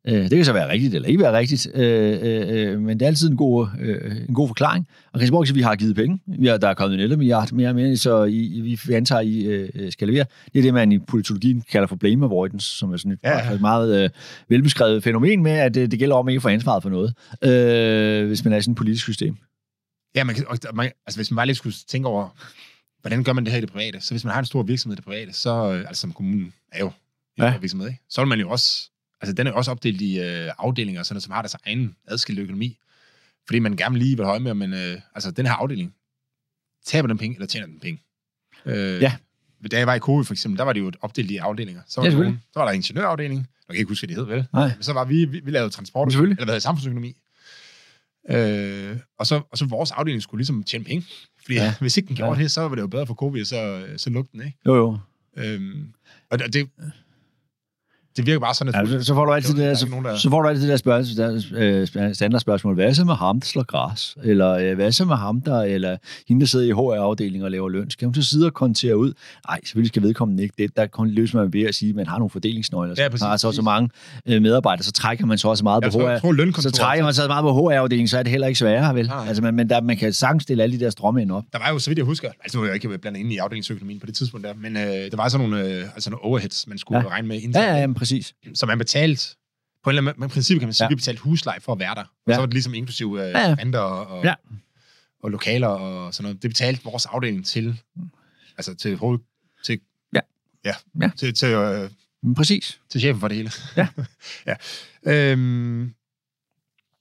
Øh, 0.07 0.13
det 0.13 0.29
kan 0.29 0.45
så 0.45 0.53
være 0.53 0.69
rigtigt 0.69 0.95
eller 0.95 1.07
ikke 1.07 1.19
være 1.19 1.37
rigtigt, 1.37 1.67
øh, 1.75 2.19
øh, 2.21 2.71
øh, 2.71 2.81
men 2.81 2.99
det 2.99 3.05
er 3.05 3.07
altid 3.07 3.29
en 3.29 3.37
god, 3.37 3.67
øh, 3.79 4.15
en 4.29 4.33
god 4.33 4.47
forklaring. 4.47 4.87
Og 5.13 5.19
Christiansborg 5.19 5.41
kan 5.41 5.47
sige, 5.47 5.53
at 5.53 5.57
vi 5.57 5.61
har 5.61 5.75
givet 5.75 5.95
penge. 5.95 6.19
Vi 6.27 6.47
har, 6.47 6.57
der 6.57 6.67
er 6.67 6.73
kommet 6.73 6.95
en 6.95 7.01
11 7.01 7.17
milliard 7.17 7.51
mere 7.51 7.69
og 7.69 7.75
mere, 7.75 7.97
så 7.97 8.23
I, 8.23 8.77
vi 8.85 8.93
antager, 8.93 9.19
at 9.19 9.27
I 9.27 9.45
øh, 9.45 9.91
skal 9.91 10.07
levere. 10.07 10.25
Det 10.53 10.59
er 10.59 10.63
det, 10.63 10.73
man 10.73 10.91
i 10.91 10.99
politologien 10.99 11.63
kalder 11.71 11.87
for 11.87 11.95
blame 11.95 12.25
avoidance, 12.25 12.77
som 12.77 12.93
er 12.93 12.97
sådan 12.97 13.11
et, 13.11 13.19
Ja, 13.23 13.37
ja. 13.37 13.47
ja. 13.47 13.53
et 13.53 13.61
meget 13.61 14.03
øh, 14.03 14.09
velbeskrevet 14.49 15.03
fænomen 15.03 15.43
med, 15.43 15.51
at 15.51 15.73
det, 15.73 15.91
det 15.91 15.99
gælder 15.99 16.15
om 16.15 16.29
ikke 16.29 16.37
at 16.37 16.41
få 16.41 16.49
ansvaret 16.49 16.83
for 16.83 16.89
noget, 16.89 17.13
øh, 17.43 18.27
hvis 18.27 18.43
man 18.43 18.53
er 18.53 18.57
i 18.57 18.61
sådan 18.61 18.71
et 18.71 18.77
politisk 18.77 19.03
system. 19.03 19.37
Ja, 20.15 20.23
man 20.23 20.35
kan, 20.35 20.45
man, 20.73 20.91
altså 21.07 21.17
hvis 21.17 21.31
man 21.31 21.35
bare 21.35 21.45
lige 21.45 21.55
skulle 21.55 21.75
tænke 21.87 22.07
over, 22.07 22.29
hvordan 23.01 23.23
gør 23.23 23.33
man 23.33 23.43
det 23.43 23.51
her 23.51 23.57
i 23.57 23.61
det 23.61 23.71
private? 23.71 24.01
Så 24.01 24.13
hvis 24.13 24.23
man 24.23 24.33
har 24.33 24.39
en 24.39 24.45
stor 24.45 24.63
virksomhed 24.63 24.95
i 24.95 24.97
det 24.97 25.05
private, 25.05 25.33
så, 25.33 25.83
altså 25.87 26.01
som 26.01 26.13
kommunen 26.13 26.53
er 26.71 26.79
jo 26.79 26.91
en 27.37 27.43
ja. 27.43 27.57
virksomhed, 27.57 27.87
ikke? 27.87 27.99
så 28.09 28.21
vil 28.21 28.27
man 28.27 28.39
jo 28.39 28.49
også, 28.49 28.91
altså 29.21 29.33
den 29.33 29.47
er 29.47 29.51
også 29.51 29.71
opdelt 29.71 30.01
i 30.01 30.19
øh, 30.19 30.51
afdelinger, 30.57 31.03
sådan, 31.03 31.21
som 31.21 31.31
har 31.33 31.41
deres 31.41 31.55
egen 31.65 31.95
adskilte 32.07 32.41
økonomi, 32.41 32.77
fordi 33.47 33.59
man 33.59 33.75
gerne 33.75 33.97
lige 33.97 34.17
vil 34.17 34.25
holde 34.25 34.43
med, 34.43 34.53
men 34.53 34.73
øh, 34.73 35.01
altså 35.15 35.31
den 35.31 35.45
her 35.45 35.53
afdeling, 35.53 35.93
taber 36.85 37.07
den 37.07 37.17
penge, 37.17 37.35
eller 37.35 37.47
tjener 37.47 37.67
den 37.67 37.79
penge? 37.79 38.01
Øh, 38.65 39.01
Ja. 39.01 39.15
Da 39.71 39.77
jeg 39.77 39.87
var 39.87 39.95
i 39.95 39.99
COVID 39.99 40.25
for 40.25 40.33
eksempel, 40.33 40.57
der 40.57 40.63
var 40.63 40.73
det 40.73 40.79
jo 40.79 40.91
opdelt 41.01 41.31
i 41.31 41.37
afdelinger. 41.37 41.81
Så 41.87 42.01
var, 42.01 42.07
Ja, 42.09 42.13
nogen, 42.15 42.41
så 42.53 42.59
var 42.59 42.65
der 42.65 42.71
ingeniørafdeling, 42.71 43.39
jeg 43.39 43.73
kan 43.75 43.79
ikke 43.79 43.89
huske, 43.89 44.07
hvad 44.07 44.15
det 44.15 44.25
hed, 44.27 44.35
vel? 44.35 44.47
Nej. 44.53 44.67
Men 44.75 44.83
så 44.83 44.93
var 44.93 45.05
vi, 45.05 45.25
vi, 45.25 45.39
vi 45.43 45.51
lavede 45.51 45.69
transport, 45.69 46.07
eller 46.13 46.35
hvad 46.35 46.45
hedder 46.45 46.59
samfundsøkonomi. 46.59 47.15
Øh, 48.29 48.97
og, 49.19 49.27
så, 49.27 49.41
og 49.51 49.57
så 49.57 49.65
vores 49.65 49.91
afdeling 49.91 50.21
skulle 50.23 50.39
ligesom 50.39 50.63
tjene 50.63 50.83
penge. 50.85 51.05
Fordi 51.41 51.53
Ja. 51.53 51.73
hvis 51.79 51.97
ikke 51.97 52.07
den 52.07 52.15
gjorde 52.15 52.31
Ja. 52.31 52.37
ja. 52.37 52.43
det, 52.43 52.51
så 52.51 52.61
var 52.61 52.75
det 52.75 52.81
jo 52.81 52.87
bedre 52.87 53.07
for 53.07 53.13
covid, 53.13 53.45
så, 53.45 53.87
så 53.97 54.09
lugte 54.09 54.31
den, 54.37 54.45
ikke? 54.45 54.57
Jo, 54.65 54.75
jo. 54.75 54.97
Øhm, 55.37 55.93
og 56.29 56.39
det, 56.39 56.53
det, 56.53 56.69
det 58.19 58.27
virker 58.27 58.39
bare 58.39 58.53
sådan, 58.53 58.75
at... 58.75 58.91
Ja, 58.91 58.99
så, 58.99 59.05
så 59.05 59.13
får 59.13 59.25
du 59.25 59.31
altid 59.33 59.49
det 59.53 59.57
der 59.57 59.63
der, 59.65 59.71
er 59.71 59.75
så, 59.75 59.87
nogen, 59.89 60.05
der- 60.05 60.15
så 60.17 60.29
får 60.29 60.41
du 60.41 60.47
altid 60.47 60.61
det 60.63 60.69
der, 60.69 60.77
spørgsmål, 60.77 61.25
der 61.25 61.87
øh, 62.07 62.13
standardspørgsmål. 62.15 62.73
Hvad 62.75 62.93
så 62.93 63.05
med 63.05 63.13
ham, 63.15 63.39
der 63.39 63.45
slår 63.47 63.63
græs? 63.63 64.15
Eller 64.23 64.51
øh, 64.51 64.75
hvad 64.75 64.91
så 64.91 65.05
med 65.05 65.15
ham, 65.15 65.41
der, 65.41 65.61
eller 65.61 65.97
hende, 66.27 66.39
der 66.41 66.47
sidder 66.47 66.65
i 66.65 66.71
HR-afdelingen 66.71 67.43
og 67.45 67.51
laver 67.51 67.69
løn? 67.69 67.89
Skal 67.89 68.05
hun 68.05 68.15
så 68.15 68.21
sidde 68.23 68.45
og 68.45 68.53
kontere 68.53 68.97
ud? 68.97 69.13
Nej, 69.49 69.59
selvfølgelig 69.63 69.87
skal 69.89 70.01
vedkommende 70.01 70.43
ikke 70.43 70.55
det. 70.57 70.77
Der 70.77 70.85
kun 70.87 71.09
løser 71.09 71.37
man 71.39 71.53
ved 71.53 71.61
at 71.61 71.75
sige, 71.75 71.89
at 71.89 71.95
man 71.95 72.07
har 72.07 72.17
nogle 72.17 72.29
fordelingsnøgler. 72.29 72.95
Ja, 72.97 73.03
Ja, 73.03 73.09
præcis, 73.09 73.19
så 73.21 73.27
har 73.27 73.37
så, 73.37 73.51
så 73.51 73.61
mange 73.61 73.89
øh, 74.25 74.41
medarbejdere, 74.41 74.83
så 74.83 74.91
trækker 74.91 75.25
man 75.25 75.37
så 75.37 75.47
også 75.47 75.63
meget 75.63 75.83
Jeg 75.83 75.91
på 75.91 75.97
HR. 75.99 76.09
jeg 76.09 76.21
tror 76.21 76.29
Så 76.31 76.35
lønkontoret... 76.37 76.73
trækker 76.73 77.03
man 77.05 77.13
så 77.13 77.27
meget 77.27 77.41
på 77.43 77.53
HR-afdelingen, 77.53 78.07
så 78.07 78.17
er 78.17 78.23
det 78.23 78.31
heller 78.31 78.47
ikke 78.47 78.59
sværere, 78.59 78.95
vel? 78.95 79.07
Nej. 79.07 79.25
Altså, 79.27 79.43
men, 79.43 79.55
men 79.55 79.69
der, 79.69 79.81
man 79.81 79.97
kan 79.97 80.13
sagtens 80.13 80.43
stille 80.43 80.63
alle 80.63 80.79
de 80.79 80.83
der 80.85 80.89
strømme 80.89 81.21
ind 81.21 81.31
op. 81.31 81.43
Der 81.53 81.59
var 81.59 81.69
jo, 81.73 81.79
så 81.79 81.89
vidt 81.89 81.97
jeg 81.97 82.05
husker, 82.05 82.29
altså 82.43 82.57
nu 82.57 82.63
er 82.63 82.67
jeg 82.67 82.75
ikke 82.75 82.97
blandet 82.97 83.19
inde 83.19 83.33
i 83.33 83.37
afdelingsøkonomien 83.37 83.99
på 83.99 84.05
det 84.05 84.15
tidspunkt 84.15 84.45
der, 84.47 84.53
men 84.61 84.77
øh, 84.77 84.83
der 84.83 85.15
var 85.15 85.27
sådan 85.29 85.49
nogle, 85.49 85.65
øh, 85.65 85.83
altså 85.95 86.09
nogle 86.09 86.23
overheads, 86.23 86.67
man 86.67 86.77
skulle 86.77 86.99
ja. 86.99 87.03
Ja. 87.05 87.09
regne 87.11 87.27
med 87.27 87.37
Ja, 87.37 87.43
internt, 87.43 87.65
ja, 87.67 87.75
ja, 87.75 87.93
præcis. 87.93 88.08
Så 88.53 88.65
man 88.65 88.77
betalte, 88.77 89.35
på 89.83 89.89
en 89.89 89.95
eller 89.97 90.11
anden 90.11 90.19
måde, 90.19 90.27
i 90.29 90.33
princippet 90.33 90.59
kan 90.61 90.67
man 90.67 90.73
sige, 90.73 90.85
ja. 90.85 90.89
Vi 90.89 90.95
betalte 90.95 91.21
husleje 91.21 91.59
for 91.61 91.73
at 91.73 91.79
være 91.79 91.95
der. 91.95 92.01
Og 92.01 92.07
Ja. 92.27 92.33
så 92.33 92.39
var 92.39 92.45
det 92.45 92.53
ligesom 92.53 92.73
inklusiv 92.73 93.17
øh, 93.19 93.29
Ja, 93.29 93.39
ja. 93.39 93.55
renter 93.59 93.79
og, 93.79 94.07
og, 94.19 94.23
Ja. 94.25 94.33
og 95.23 95.31
lokaler 95.31 95.67
og 95.67 96.13
sådan 96.13 96.23
noget. 96.23 96.41
Det 96.43 96.49
betalte 96.49 96.83
vores 96.83 97.05
afdeling 97.05 97.45
til, 97.45 97.81
altså 98.57 98.75
til 98.75 98.95
hoved, 98.97 99.19
til, 99.65 99.79
Ja. 100.13 100.19
ja, 100.65 100.73
Ja. 101.01 101.09
til, 101.17 101.33
til, 101.33 101.47
øh, 101.49 101.89
præcis. 102.35 102.79
til 102.89 103.01
chefen 103.01 103.19
for 103.19 103.27
det 103.27 103.37
hele. 103.37 103.51
Ja. 103.77 103.87
ja. 104.49 104.55
Øhm, 105.31 105.93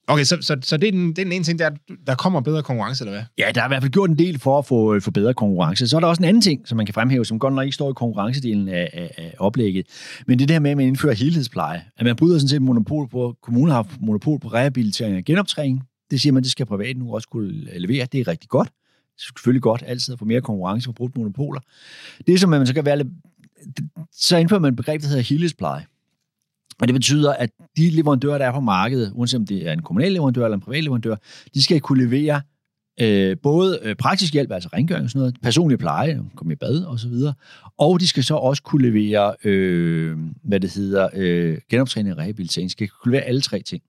okay, 0.08 0.24
så, 0.24 0.38
så, 0.40 0.56
så 0.62 0.76
det, 0.76 0.88
er 0.88 0.92
den, 0.92 1.08
det 1.08 1.18
er 1.18 1.24
den 1.24 1.32
ene 1.32 1.44
ting, 1.44 1.58
der, 1.58 1.70
der 2.06 2.14
kommer 2.14 2.40
bedre 2.40 2.62
konkurrence, 2.62 3.04
eller 3.04 3.12
hvad? 3.12 3.22
Ja, 3.38 3.50
der 3.54 3.60
er 3.60 3.66
i 3.66 3.68
hvert 3.68 3.82
fald 3.82 3.92
gjort 3.92 4.10
en 4.10 4.18
del 4.18 4.38
for 4.38 4.58
at 4.58 4.66
få, 4.66 4.94
øh, 4.94 5.02
for 5.02 5.10
bedre 5.10 5.34
konkurrence. 5.34 5.88
Så 5.88 5.96
er 5.96 6.00
der 6.00 6.06
også 6.06 6.22
en 6.22 6.28
anden 6.28 6.42
ting, 6.42 6.68
som 6.68 6.76
man 6.76 6.86
kan 6.86 6.94
fremhæve, 6.94 7.24
som 7.24 7.38
godt 7.38 7.54
nok 7.54 7.64
ikke 7.64 7.74
står 7.74 7.90
i 7.90 7.94
konkurrencedelen 7.96 8.68
af, 8.68 8.90
af, 8.92 9.14
af 9.16 9.34
oplægget. 9.38 9.86
Men 10.26 10.38
det 10.38 10.44
er 10.44 10.46
det 10.46 10.54
her 10.54 10.60
med, 10.60 10.70
at 10.70 10.76
man 10.76 10.86
indfører 10.86 11.14
helhedspleje. 11.14 11.82
At 11.96 12.04
man 12.06 12.16
bryder 12.16 12.38
sådan 12.38 12.48
set 12.48 12.62
monopol 12.62 13.08
på, 13.08 13.36
kommunen 13.42 13.72
har 13.72 13.86
monopol 14.00 14.40
på 14.40 14.48
rehabilitering 14.48 15.16
og 15.16 15.24
genoptræning. 15.24 15.82
Det 16.10 16.20
siger 16.20 16.32
man, 16.32 16.42
det 16.42 16.50
skal 16.50 16.66
privat 16.66 16.96
nu 16.96 17.14
også 17.14 17.28
kunne 17.28 17.52
levere. 17.78 18.06
Det 18.12 18.20
er 18.20 18.28
rigtig 18.28 18.48
godt. 18.48 18.68
Det 18.68 19.24
er 19.24 19.32
selvfølgelig 19.36 19.62
godt 19.62 19.82
altid 19.86 20.12
at 20.12 20.18
få 20.18 20.24
mere 20.24 20.40
konkurrence 20.40 20.84
for 20.84 20.92
brudt 20.92 21.16
monopoler. 21.16 21.60
Det, 22.26 22.40
som 22.40 22.50
man 22.50 22.66
så 22.66 22.74
kan 22.74 22.84
være 22.84 22.96
lidt, 22.96 23.08
så 24.12 24.36
indfører 24.36 24.60
man 24.60 24.72
et 24.72 24.76
begreb, 24.76 25.02
der 25.02 25.08
hedder 25.08 25.22
helhedspleje. 25.22 25.84
Og 26.80 26.88
det 26.88 26.94
betyder, 26.94 27.32
at 27.32 27.50
de 27.76 27.90
leverandører, 27.90 28.38
der 28.38 28.46
er 28.46 28.52
på 28.52 28.60
markedet, 28.60 29.12
uanset 29.14 29.40
om 29.40 29.46
det 29.46 29.68
er 29.68 29.72
en 29.72 29.82
kommunal 29.82 30.12
leverandør 30.12 30.44
eller 30.44 30.56
en 30.56 30.60
privat 30.60 30.84
leverandør, 30.84 31.16
de 31.54 31.62
skal 31.62 31.80
kunne 31.80 32.04
levere 32.04 32.40
øh, 33.00 33.36
både 33.42 33.78
øh, 33.82 33.96
praktisk 33.96 34.32
hjælp, 34.32 34.52
altså 34.52 34.68
rengøring 34.72 35.04
og 35.04 35.10
sådan 35.10 35.20
noget, 35.20 35.36
personlig 35.42 35.78
pleje, 35.78 36.22
komme 36.36 36.52
i 36.52 36.56
bad 36.56 36.84
og 36.84 36.98
så 36.98 37.08
videre, 37.08 37.34
og 37.78 38.00
de 38.00 38.08
skal 38.08 38.24
så 38.24 38.34
også 38.34 38.62
kunne 38.62 38.90
levere, 38.90 39.34
øh, 39.44 40.16
hvad 40.44 40.60
det 40.60 40.74
hedder, 40.74 41.08
øh, 41.14 41.58
genoptræning 41.70 42.14
og 42.14 42.18
rehabilitering. 42.18 42.68
De 42.68 42.72
skal 42.72 42.88
kunne 42.88 43.12
levere 43.12 43.24
alle 43.24 43.40
tre 43.40 43.62
ting. 43.62 43.82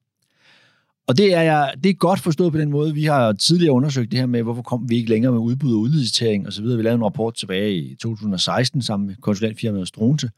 Og 1.10 1.18
det 1.18 1.34
er, 1.34 1.42
jeg, 1.42 1.74
det 1.84 1.90
er 1.90 1.94
godt 1.94 2.20
forstået 2.20 2.52
på 2.52 2.58
den 2.60 2.70
måde. 2.72 2.94
Vi 2.94 3.04
har 3.04 3.34
tidligere 3.34 3.74
undersøgt 3.74 4.12
det 4.12 4.20
her 4.20 4.26
med, 4.26 4.44
hvorfor 4.44 4.62
kom 4.62 4.90
vi 4.90 4.96
ikke 4.96 5.10
længere 5.10 5.32
med 5.32 5.40
udbud 5.40 5.74
og 5.74 5.80
udlicitering 5.80 6.48
osv. 6.48 6.64
Vi 6.66 6.70
lavede 6.70 6.96
en 6.96 7.04
rapport 7.04 7.36
tilbage 7.36 7.76
i 7.76 7.96
2016 7.96 8.82
sammen 8.82 9.08
med 9.08 9.16
konsulentfirmaet 9.16 9.88
Stronte, 9.88 10.30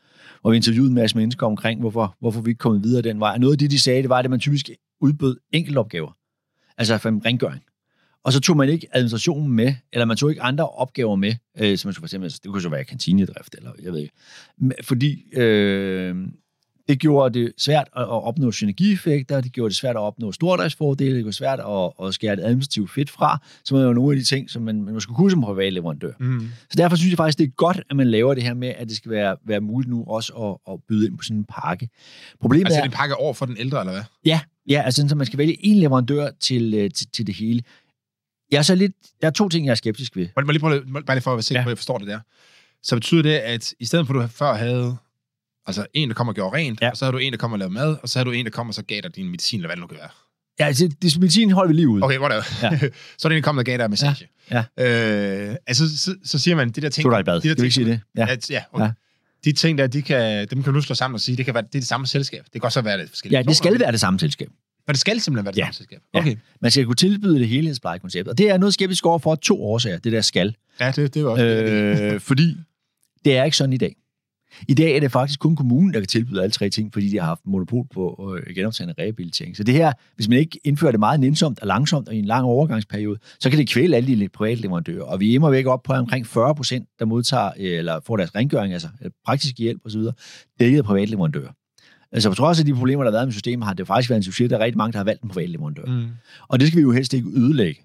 hvor 0.41 0.49
vi 0.51 0.55
interviewede 0.55 0.89
en 0.89 0.95
masse 0.95 1.17
mennesker 1.17 1.45
omkring, 1.47 1.79
hvorfor, 1.79 2.15
hvorfor 2.19 2.41
vi 2.41 2.49
ikke 2.49 2.59
kom 2.59 2.83
videre 2.83 3.01
den 3.01 3.19
vej. 3.19 3.31
Og 3.33 3.39
noget 3.39 3.53
af 3.53 3.57
det, 3.59 3.71
de 3.71 3.79
sagde, 3.79 4.01
det 4.01 4.09
var, 4.09 4.19
at 4.19 4.29
man 4.29 4.39
typisk 4.39 4.69
udbød 5.01 5.37
enkeltopgaver. 5.51 6.11
Altså 6.77 6.97
for 6.97 7.09
en 7.09 7.25
rengøring. 7.25 7.61
Og 8.23 8.33
så 8.33 8.39
tog 8.39 8.57
man 8.57 8.69
ikke 8.69 8.87
administrationen 8.93 9.51
med, 9.55 9.73
eller 9.93 10.05
man 10.05 10.17
tog 10.17 10.29
ikke 10.29 10.41
andre 10.41 10.69
opgaver 10.69 11.15
med, 11.15 11.33
øh, 11.59 11.77
som 11.77 11.87
man 11.87 11.93
skulle 11.93 12.01
for 12.01 12.05
eksempel, 12.07 12.31
det 12.31 12.45
kunne 12.51 12.61
så 12.61 12.69
være 12.69 12.83
kantinedrift, 12.83 13.55
eller 13.57 13.71
jeg 13.83 13.91
ved 13.93 13.99
ikke. 13.99 14.13
Men- 14.57 14.73
Fordi 14.83 15.23
øh, 15.33 16.15
det 16.91 16.99
gjorde 16.99 17.39
det 17.39 17.53
svært 17.57 17.87
at, 17.97 18.07
opnå 18.07 18.51
synergieffekter, 18.51 19.41
det 19.41 19.51
gjorde 19.51 19.69
det 19.69 19.77
svært 19.77 19.95
at 19.95 19.99
opnå 19.99 20.31
stordriftsfordele, 20.31 21.09
det 21.15 21.17
gjorde 21.17 21.27
det 21.27 21.35
svært 21.35 21.59
at, 21.59 22.07
at 22.07 22.13
skære 22.13 22.35
det 22.35 22.43
administrativt 22.43 22.91
fedt 22.91 23.09
fra, 23.09 23.39
som 23.65 23.77
er 23.77 23.81
jo 23.81 23.93
nogle 23.93 24.11
af 24.11 24.19
de 24.19 24.23
ting, 24.25 24.49
som 24.49 24.61
man, 24.61 24.83
man 24.83 25.01
skulle 25.01 25.15
kunne 25.15 25.31
som 25.31 25.41
privat 25.41 25.73
leverandør. 25.73 26.11
Mm. 26.19 26.49
Så 26.69 26.75
derfor 26.77 26.95
synes 26.97 27.09
jeg 27.11 27.17
faktisk, 27.17 27.37
det 27.37 27.43
er 27.47 27.51
godt, 27.51 27.81
at 27.89 27.95
man 27.95 28.07
laver 28.07 28.33
det 28.33 28.43
her 28.43 28.53
med, 28.53 28.67
at 28.77 28.87
det 28.89 28.97
skal 28.97 29.11
være, 29.11 29.35
være 29.45 29.61
muligt 29.61 29.89
nu 29.89 30.03
også 30.07 30.33
at, 30.33 30.73
at 30.73 30.79
byde 30.87 31.07
ind 31.07 31.17
på 31.17 31.23
sådan 31.23 31.37
en 31.37 31.45
pakke. 31.49 31.89
Problemet 32.41 32.65
Altså, 32.65 32.79
er, 32.79 32.83
det 32.83 32.91
pakker 32.93 33.15
over 33.15 33.33
for 33.33 33.45
den 33.45 33.57
ældre, 33.59 33.79
eller 33.79 33.93
hvad? 33.93 34.03
Ja, 34.25 34.39
ja 34.69 34.81
altså 34.85 35.05
så 35.09 35.15
man 35.15 35.25
skal 35.25 35.37
vælge 35.37 35.65
en 35.65 35.77
leverandør 35.77 36.29
til, 36.39 36.73
øh, 36.73 36.89
til, 36.91 37.07
til 37.13 37.27
det 37.27 37.35
hele. 37.35 37.61
Jeg 38.51 38.57
er 38.57 38.61
så 38.61 38.75
lidt, 38.75 38.91
der 39.21 39.27
er 39.27 39.31
to 39.31 39.49
ting, 39.49 39.65
jeg 39.65 39.71
er 39.71 39.75
skeptisk 39.75 40.15
ved. 40.15 40.23
Må 40.35 40.41
jeg 40.41 40.47
lige 40.47 40.59
prøve, 40.59 40.83
må- 40.87 41.01
bare 41.07 41.15
lige 41.15 41.23
for 41.23 41.31
at 41.31 41.35
være 41.35 41.41
sikker 41.43 41.61
Ja. 41.61 41.67
jeg 41.67 41.77
forstår 41.77 41.97
det 41.97 42.07
der. 42.07 42.19
Så 42.83 42.95
betyder 42.95 43.21
det, 43.21 43.33
at 43.33 43.73
i 43.79 43.85
stedet 43.85 44.07
for, 44.07 44.13
at 44.13 44.21
du 44.23 44.27
før 44.27 44.53
havde 44.53 44.97
altså 45.67 45.85
en, 45.93 46.09
der 46.09 46.15
kommer 46.15 46.31
og 46.31 46.35
gjorde 46.35 46.57
rent, 46.57 46.81
Ja. 46.81 46.89
og 46.89 46.97
så 46.97 47.05
havde 47.05 47.13
du 47.13 47.17
en, 47.17 47.31
der 47.33 47.37
kommer 47.37 47.55
og 47.55 47.59
lavede 47.59 47.73
mad, 47.73 47.97
og 48.03 48.09
så 48.09 48.19
havde 48.19 48.25
du 48.25 48.31
en, 48.31 48.45
der 48.45 48.51
kommer 48.51 48.71
og 48.71 48.75
så 48.75 48.83
gav 48.83 49.01
dig 49.01 49.15
din 49.15 49.29
medicin, 49.29 49.59
eller 49.59 49.67
hvad 49.67 49.75
det 49.75 49.81
nu 49.81 49.87
kan 49.87 49.97
være. 49.97 50.09
Ja, 50.59 50.65
altså, 50.65 50.89
det 51.01 51.19
medicin 51.19 51.51
holder 51.51 51.67
vi 51.67 51.73
lige 51.75 51.87
ud. 51.87 52.01
Okay, 52.03 52.19
whatever. 52.19 52.43
Ja. 52.61 52.77
så 53.17 53.27
er 53.27 53.29
det 53.29 53.35
en, 53.37 53.43
der 53.43 53.47
kommer 53.47 53.61
og 53.61 53.65
gav 53.65 53.77
dig 53.77 53.83
en 53.85 53.89
massage. 53.89 54.27
Ja, 54.51 54.63
Øh, 54.79 55.55
altså, 55.67 55.97
så, 55.97 56.15
så, 56.25 56.39
siger 56.39 56.55
man, 56.55 56.69
de 56.69 56.81
der 56.81 56.89
ting... 56.89 57.03
Tog 57.05 57.11
dig 57.11 57.19
i 57.19 57.23
bad. 57.23 57.41
De 57.41 57.55
der 57.55 57.63
ikke 57.63 57.75
sige 57.75 57.85
det? 57.85 57.99
Ja. 58.17 58.27
Ja, 58.27 58.35
ja, 58.49 58.63
okay. 58.73 58.85
Ja. 58.85 58.91
De 59.45 59.51
ting 59.51 59.77
der, 59.77 59.87
de 59.87 60.01
kan, 60.01 60.47
dem 60.47 60.63
kan 60.63 60.73
du 60.73 60.81
slå 60.81 60.95
sammen 60.95 61.15
og 61.15 61.21
sige, 61.21 61.37
det 61.37 61.45
kan 61.45 61.53
være, 61.53 61.63
det 61.63 61.75
er 61.75 61.79
det 61.79 61.87
samme 61.87 62.07
selskab. 62.07 62.43
Det 62.53 62.61
kan 62.61 62.63
også 62.63 62.81
være 62.81 62.97
det 62.97 63.09
forskellige. 63.09 63.37
ja, 63.39 63.43
det 63.43 63.55
skal 63.57 63.79
være 63.79 63.91
det 63.91 63.99
samme 63.99 64.19
selskab. 64.19 64.47
Men 64.87 64.93
det 64.93 64.99
skal 64.99 65.21
simpelthen 65.21 65.45
være 65.45 65.51
det 65.53 65.57
Ja. 65.59 65.63
samme 65.63 65.73
selskab. 65.73 65.99
Ja. 66.13 66.19
Okay. 66.19 66.35
Man 66.61 66.71
skal 66.71 66.85
kunne 66.85 66.95
tilbyde 66.95 67.39
det 67.39 67.47
helhedsplejekoncept. 67.47 68.27
Og 68.27 68.37
det 68.37 68.49
er 68.49 68.57
noget 68.57 68.73
skeptisk 68.73 69.05
over 69.05 69.19
for 69.19 69.35
to 69.35 69.63
årsager, 69.63 69.97
det 69.97 70.11
der 70.11 70.21
skal. 70.21 70.55
Ja, 70.79 70.91
det, 70.95 71.13
det 71.13 71.21
er 71.21 71.25
også... 71.27 71.43
Øh, 71.43 72.13
Øh, 72.13 72.19
fordi 72.19 72.57
det 73.25 73.37
er 73.37 73.43
ikke 73.43 73.57
sådan 73.57 73.73
i 73.73 73.77
dag. 73.77 73.95
I 74.67 74.73
dag 74.73 74.95
er 74.95 74.99
det 74.99 75.11
faktisk 75.11 75.39
kun 75.39 75.55
kommunen, 75.55 75.93
der 75.93 75.99
kan 75.99 76.07
tilbyde 76.07 76.41
alle 76.41 76.51
tre 76.51 76.69
ting, 76.69 76.93
fordi 76.93 77.09
de 77.09 77.19
har 77.19 77.25
haft 77.25 77.41
monopol 77.45 77.85
på 77.93 78.35
øh, 78.37 78.55
genoptagende 78.55 78.95
rehabilitering. 78.99 79.57
Så 79.57 79.63
det 79.63 79.73
her, 79.73 79.93
hvis 80.15 80.29
man 80.29 80.37
ikke 80.37 80.59
indfører 80.63 80.91
det 80.91 80.99
meget 80.99 81.19
nænsomt 81.19 81.59
og 81.59 81.67
langsomt 81.67 82.07
og 82.07 82.15
i 82.15 82.19
en 82.19 82.25
lang 82.25 82.45
overgangsperiode, 82.45 83.19
så 83.39 83.49
kan 83.49 83.59
det 83.59 83.69
kvæle 83.69 83.95
alle 83.95 84.19
de 84.19 84.29
private 84.29 84.61
leverandører. 84.61 85.03
Og 85.03 85.19
vi 85.19 85.35
er 85.35 85.49
væk 85.49 85.65
op 85.65 85.83
på 85.83 85.93
omkring 85.93 86.27
40 86.27 86.55
procent, 86.55 86.87
der 86.99 87.05
modtager 87.05 87.51
øh, 87.59 87.77
eller 87.77 87.99
får 88.05 88.17
deres 88.17 88.35
rengøring, 88.35 88.73
altså 88.73 88.87
øh, 89.05 89.11
praktisk 89.25 89.57
hjælp 89.57 89.81
osv., 89.85 90.01
dækket 90.59 90.77
af 90.77 90.85
private 90.85 91.11
leverandører. 91.11 91.51
Altså 92.11 92.29
på 92.29 92.35
trods 92.35 92.59
af 92.59 92.65
de 92.65 92.73
problemer, 92.73 93.03
der 93.03 93.11
har 93.11 93.17
været 93.17 93.27
med 93.27 93.33
systemet, 93.33 93.65
har 93.65 93.73
det 93.73 93.87
faktisk 93.87 94.09
været 94.09 94.19
en 94.19 94.23
succes, 94.23 94.49
der 94.49 94.57
er 94.57 94.63
rigtig 94.63 94.77
mange, 94.77 94.93
der 94.93 94.99
har 94.99 95.03
valgt 95.03 95.23
en 95.23 95.29
privat 95.29 95.49
leverandør. 95.49 95.85
mm. 95.85 96.07
Og 96.47 96.59
det 96.59 96.67
skal 96.67 96.77
vi 96.77 96.81
jo 96.81 96.91
helst 96.91 97.13
ikke 97.13 97.29
ødelægge. 97.35 97.81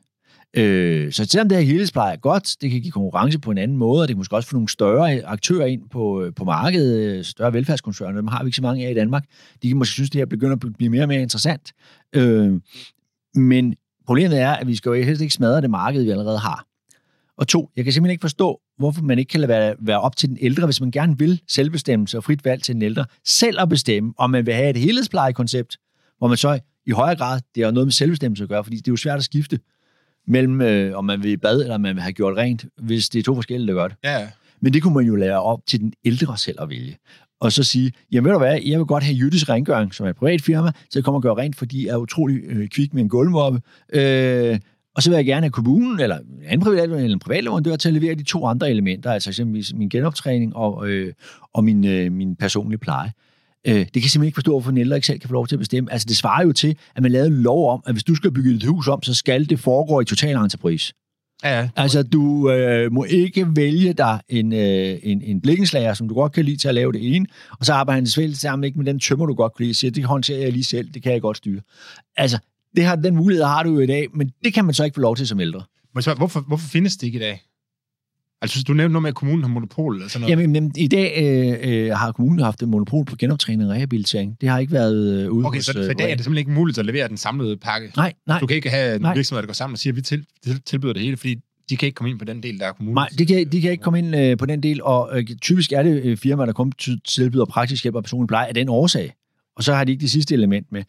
Øh, 0.57 1.13
så 1.13 1.25
selvom 1.25 1.49
det 1.49 1.59
her 1.59 1.65
helhedspleje 1.65 2.13
er 2.13 2.17
godt, 2.17 2.57
det 2.61 2.71
kan 2.71 2.81
give 2.81 2.93
konkurrence 2.93 3.39
på 3.39 3.51
en 3.51 3.59
anden 3.59 3.77
måde, 3.77 4.03
og 4.03 4.09
det 4.09 4.15
kan 4.15 4.19
måske 4.19 4.37
også 4.37 4.49
få 4.49 4.57
nogle 4.57 4.69
større 4.69 5.25
aktører 5.25 5.67
ind 5.67 5.83
på, 5.91 6.23
øh, 6.23 6.35
på 6.35 6.45
markedet, 6.45 6.99
øh, 6.99 7.25
større 7.25 7.53
velfærdskoncerner, 7.53 8.17
dem 8.17 8.27
har 8.27 8.43
vi 8.43 8.49
ikke 8.49 8.57
så 8.57 8.63
mange 8.63 8.87
af 8.87 8.91
i 8.91 8.95
Danmark. 8.95 9.25
De 9.63 9.69
kan 9.69 9.77
måske 9.77 9.93
synes, 9.93 10.11
det 10.11 10.19
her 10.19 10.27
begynder 10.27 10.57
at 10.57 10.77
blive 10.79 10.91
mere 10.91 11.03
og 11.03 11.09
mere 11.09 11.23
interessant. 11.23 11.73
Øh, 12.13 12.61
men 13.35 13.75
problemet 14.07 14.41
er, 14.41 14.51
at 14.51 14.67
vi 14.67 14.77
skal 14.77 14.91
jo 14.91 14.95
helst 14.95 15.23
ikke 15.23 15.35
smadre 15.35 15.61
det 15.61 15.71
marked, 15.71 16.03
vi 16.03 16.11
allerede 16.11 16.39
har. 16.39 16.67
Og 17.39 17.49
to, 17.49 17.71
jeg 17.77 17.85
kan 17.85 17.93
simpelthen 17.93 18.13
ikke 18.13 18.23
forstå, 18.23 18.61
hvorfor 18.79 19.03
man 19.03 19.19
ikke 19.19 19.29
kan 19.29 19.41
lade 19.41 19.49
være, 19.49 19.75
være 19.79 20.01
op 20.01 20.17
til 20.17 20.29
den 20.29 20.39
ældre, 20.41 20.65
hvis 20.65 20.81
man 20.81 20.91
gerne 20.91 21.19
vil 21.19 21.41
selvbestemmelse 21.49 22.17
og 22.17 22.25
frit 22.25 22.45
valg 22.45 22.63
til 22.63 22.75
den 22.75 22.83
ældre, 22.83 23.05
selv 23.25 23.61
at 23.61 23.69
bestemme, 23.69 24.13
om 24.19 24.31
man 24.31 24.47
vil 24.47 24.55
have 24.55 24.71
et 24.71 24.77
helhedsplejekoncept, 24.77 25.77
hvor 26.19 26.29
man 26.29 26.37
så 26.37 26.59
i 26.87 26.91
højere 26.91 27.17
grad, 27.17 27.41
det 27.55 27.65
har 27.65 27.71
noget 27.71 27.87
med 27.87 27.93
selvbestemmelse 27.93 28.43
at 28.43 28.49
gøre, 28.49 28.65
fordi 28.65 28.77
det 28.77 28.89
er 28.89 28.93
jo 28.93 28.97
svært 28.97 29.19
at 29.19 29.25
skifte 29.25 29.59
mellem, 30.27 30.61
øh, 30.61 30.99
om 30.99 31.05
man 31.05 31.23
vil 31.23 31.31
i 31.31 31.37
bad, 31.37 31.61
eller 31.61 31.75
om 31.75 31.81
man 31.81 31.95
vil 31.95 32.03
have 32.03 32.13
gjort 32.13 32.37
rent, 32.37 32.65
hvis 32.79 33.09
det 33.09 33.19
er 33.19 33.23
to 33.23 33.35
forskellige, 33.35 33.69
der 33.69 33.75
gør 33.75 33.89
det. 33.89 33.97
Ja. 34.05 34.29
Men 34.61 34.73
det 34.73 34.83
kunne 34.83 34.95
man 34.95 35.05
jo 35.05 35.17
lære 35.17 35.43
op 35.43 35.61
til 35.67 35.81
den 35.81 35.93
ældre 36.05 36.39
selv 36.39 36.63
at 36.63 36.71
vælge. 36.71 36.97
Og 37.41 37.53
så 37.53 37.63
sige, 37.63 37.93
jamen 38.13 38.25
ved 38.25 38.33
du 38.33 38.39
hvad, 38.39 38.61
jeg 38.65 38.79
vil 38.79 38.87
godt 38.87 39.05
have 39.05 39.17
Jyttes 39.17 39.49
Rengøring, 39.49 39.95
som 39.95 40.07
er 40.07 40.11
et 40.11 40.17
privat 40.17 40.43
firma, 40.43 40.73
så 40.91 40.99
jeg 40.99 41.05
kommer 41.05 41.19
og 41.19 41.23
gøre 41.23 41.35
rent, 41.35 41.57
fordi 41.57 41.79
de 41.79 41.89
er 41.89 41.97
utrolig 41.97 42.41
øh, 42.49 42.69
kvik 42.69 42.95
med 42.95 43.03
en 43.03 43.09
gulvmoppe. 43.09 43.61
Øh, 43.93 44.59
og 44.97 45.03
så 45.03 45.11
vil 45.11 45.17
jeg 45.17 45.27
gerne 45.27 45.43
have 45.43 45.51
kommunen, 45.51 46.01
eller 46.01 46.19
en 46.19 46.43
anden 46.47 46.65
privat, 46.65 46.83
eller 46.83 46.99
en 46.99 47.19
privat 47.19 47.45
leverandør 47.45 47.77
til 47.77 47.89
at 47.89 47.95
levere 47.95 48.15
de 48.15 48.23
to 48.23 48.47
andre 48.47 48.71
elementer, 48.71 49.13
altså 49.13 49.31
eksempelvis 49.31 49.75
min 49.75 49.89
genoptræning 49.89 50.57
og, 50.57 50.89
øh, 50.89 51.13
og 51.53 51.65
min, 51.65 51.87
øh, 51.87 52.13
min 52.13 52.37
personlige 52.37 52.79
pleje. 52.79 53.13
Øh, 53.67 53.75
det 53.75 53.93
kan 53.93 54.03
jeg 54.03 54.11
simpelthen 54.11 54.25
ikke 54.25 54.37
forstå, 54.37 54.51
hvorfor 54.51 54.71
en 54.71 54.79
ældre 54.79 54.97
ikke 54.97 55.07
selv 55.07 55.19
kan 55.19 55.29
få 55.29 55.33
lov 55.33 55.47
til 55.47 55.55
at 55.55 55.59
bestemme. 55.59 55.93
Altså 55.93 56.07
det 56.09 56.17
svarer 56.17 56.43
jo 56.43 56.53
til, 56.53 56.77
at 56.97 57.03
man 57.03 57.13
lavede 57.13 57.29
en 57.29 57.43
lov 57.43 57.71
om, 57.73 57.83
at 57.87 57.95
hvis 57.95 58.05
du 58.05 58.15
skal 58.15 58.31
bygge 58.31 58.55
et 58.55 58.65
hus 58.65 58.89
om, 58.89 59.03
så 59.03 59.15
skal 59.15 59.49
det 59.49 59.61
foregå 59.61 60.01
i 60.01 60.05
total 60.05 60.37
entreprise. 60.37 60.95
ja, 61.45 61.61
ja. 61.61 61.69
Altså, 61.77 62.03
du 62.03 62.51
øh, 62.51 62.93
må 62.93 63.05
ikke 63.05 63.47
vælge 63.57 63.93
dig 63.93 64.21
en, 64.29 64.53
øh, 64.53 64.99
en, 65.03 65.23
en 65.23 65.41
blikkenslager, 65.41 65.95
som 65.95 66.09
du 66.09 66.15
godt 66.15 66.33
kan 66.33 66.45
lide 66.45 66.57
til 66.57 66.69
at 66.69 66.75
lave 66.75 66.93
det 66.93 67.17
ene, 67.17 67.27
og 67.61 67.67
så 67.67 67.73
arbejder 67.73 67.97
han 67.97 68.05
desværre 68.05 68.35
sammen 68.35 68.65
ikke 68.65 68.79
med 68.79 68.87
den 68.87 69.01
tømmer, 69.01 69.27
du 69.27 69.35
godt 69.35 69.57
kan 69.57 69.63
lide, 69.65 69.73
og 69.73 69.77
siger, 69.77 69.91
det 69.91 70.05
håndterer 70.05 70.41
jeg 70.41 70.53
lige 70.53 70.65
selv, 70.65 70.89
det 70.95 71.03
kan 71.03 71.13
jeg 71.13 71.21
godt 71.21 71.37
styre. 71.37 71.61
Altså, 72.17 72.39
det 72.77 72.85
har, 72.85 72.97
den 72.97 73.17
mulighed 73.17 73.45
har 73.45 73.63
du 73.63 73.75
jo 73.75 73.81
i 73.81 73.87
dag, 73.87 74.07
men 74.15 74.31
det 74.45 74.55
kan 74.55 74.65
man 74.65 74.75
så 74.75 74.85
ikke 74.85 74.95
få 74.95 75.01
lov 75.01 75.17
til 75.17 75.27
som 75.27 75.41
ældre. 75.41 75.63
Men 75.95 76.03
så, 76.03 76.15
hvorfor, 76.15 76.41
hvorfor 76.41 76.69
findes 76.69 76.97
det 76.97 77.07
ikke 77.07 77.17
i 77.17 77.23
dag? 77.23 77.43
Altså, 78.43 78.63
du 78.69 78.73
nævnte 78.73 78.93
noget 78.93 79.03
med, 79.03 79.09
at 79.09 79.15
kommunen 79.15 79.43
har 79.43 79.49
monopol 79.49 79.95
eller 79.95 80.09
sådan 80.09 80.21
noget. 80.21 80.31
Jamen, 80.31 80.53
men, 80.53 80.73
i 80.77 80.89
dag 80.89 81.13
øh, 81.17 81.87
øh, 81.87 81.93
har 81.97 82.13
kommunen 82.13 82.39
haft 82.39 82.63
et 82.63 82.69
monopol 82.69 83.05
på 83.05 83.17
genoptræning 83.17 83.65
og 83.65 83.75
rehabilitering. 83.75 84.37
Det 84.41 84.49
har 84.49 84.59
ikke 84.59 84.73
været 84.73 85.25
øh, 85.25 85.31
ude 85.31 85.47
okay, 85.47 85.59
hos... 85.59 85.65
så 85.65 85.79
øh, 85.79 85.85
i 85.85 85.95
dag 85.95 86.11
er 86.11 86.15
det 86.15 86.25
simpelthen 86.25 86.37
ikke 86.37 86.51
muligt 86.51 86.79
at 86.79 86.87
levere 86.87 87.09
den 87.09 87.17
samlede 87.17 87.57
pakke. 87.57 87.93
Nej, 87.97 88.13
nej. 88.27 88.39
Du 88.39 88.47
kan 88.47 88.57
ikke 88.57 88.71
have 88.71 88.95
en 88.95 89.01
Nej. 89.01 89.15
virksomhed, 89.15 89.43
der 89.43 89.47
går 89.47 89.53
sammen 89.53 89.75
og 89.75 89.79
siger, 89.79 89.93
at 89.93 89.97
vi 89.97 90.03
til, 90.03 90.25
til, 90.45 90.63
tilbyder 90.63 90.93
det 90.93 91.03
hele, 91.03 91.17
fordi 91.17 91.37
de 91.71 91.77
kan 91.77 91.87
ikke 91.87 91.97
komme 91.97 92.11
ind 92.11 92.19
på 92.19 92.25
den 92.25 92.43
del, 92.43 92.59
der 92.59 92.67
er 92.67 92.73
kommunen. 92.73 92.95
Nej, 92.95 93.09
de 93.19 93.27
kan, 93.27 93.53
de 93.53 93.61
kan 93.61 93.71
ikke 93.71 93.83
komme 93.83 93.99
ind 93.99 94.17
øh, 94.17 94.37
på 94.37 94.47
den 94.47 94.63
del, 94.63 94.83
og 94.83 95.11
øh, 95.13 95.27
typisk 95.43 95.73
er 95.73 95.83
det 95.83 96.03
øh, 96.05 96.17
firmaer, 96.17 96.47
der 96.47 96.71
til 96.79 97.01
tilbyder 97.05 97.45
praktisk 97.45 97.83
hjælp 97.83 97.97
og 97.97 98.03
personlig 98.03 98.29
pleje 98.29 98.47
af 98.47 98.55
den 98.55 98.69
årsag. 98.69 99.13
Og 99.57 99.65
så 99.65 99.75
har 99.75 99.85
de 99.85 99.93
ikke 99.93 100.03
det 100.03 100.11
sidste 100.11 100.35
element 100.35 100.67
med. 100.73 100.83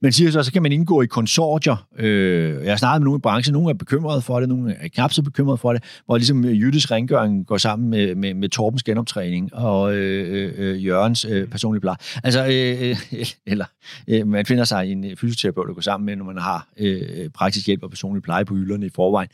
Men 0.00 0.12
siger 0.12 0.30
så, 0.30 0.42
så 0.42 0.52
kan 0.52 0.62
man 0.62 0.72
indgå 0.72 1.02
i 1.02 1.06
konsortier. 1.06 1.86
Øh, 1.98 2.64
jeg 2.64 2.72
har 2.72 2.76
snakket 2.76 3.00
med 3.00 3.04
nogle 3.04 3.18
i 3.18 3.20
branchen, 3.20 3.52
nogle 3.52 3.70
er 3.70 3.74
bekymrede 3.74 4.22
for 4.22 4.40
det, 4.40 4.48
nogle 4.48 4.74
er 4.74 4.88
knap 4.88 5.12
så 5.12 5.22
bekymrede 5.22 5.58
for 5.58 5.72
det, 5.72 5.82
hvor 6.06 6.16
ligesom 6.16 6.44
øh, 6.44 6.60
Jyttes 6.60 6.90
rengøring 6.90 7.46
går 7.46 7.58
sammen 7.58 7.90
med, 7.90 8.14
med, 8.14 8.34
med 8.34 8.48
Torbens 8.48 8.82
genoptræning 8.82 9.54
og 9.54 9.94
øh, 9.94 10.52
øh, 10.58 10.74
øh 10.74 10.86
Jørgens 10.86 11.24
øh, 11.24 11.48
personlige 11.48 11.80
pleje. 11.80 11.96
Altså, 12.24 12.46
øh, 12.46 12.96
øh, 13.12 13.26
eller 13.52 13.64
øh, 14.08 14.26
man 14.26 14.46
finder 14.46 14.64
sig 14.64 14.92
en 14.92 15.04
øh, 15.04 15.16
fysioterapeut, 15.16 15.68
der 15.68 15.74
går 15.74 15.80
sammen 15.80 16.06
med, 16.06 16.16
når 16.16 16.24
man 16.24 16.38
har 16.38 16.68
øh, 16.76 17.30
praktisk 17.34 17.66
hjælp 17.66 17.82
og 17.82 17.90
personlig 17.90 18.22
pleje 18.22 18.44
på 18.44 18.54
hylderne 18.54 18.86
i 18.86 18.90
forvejen. 18.94 19.28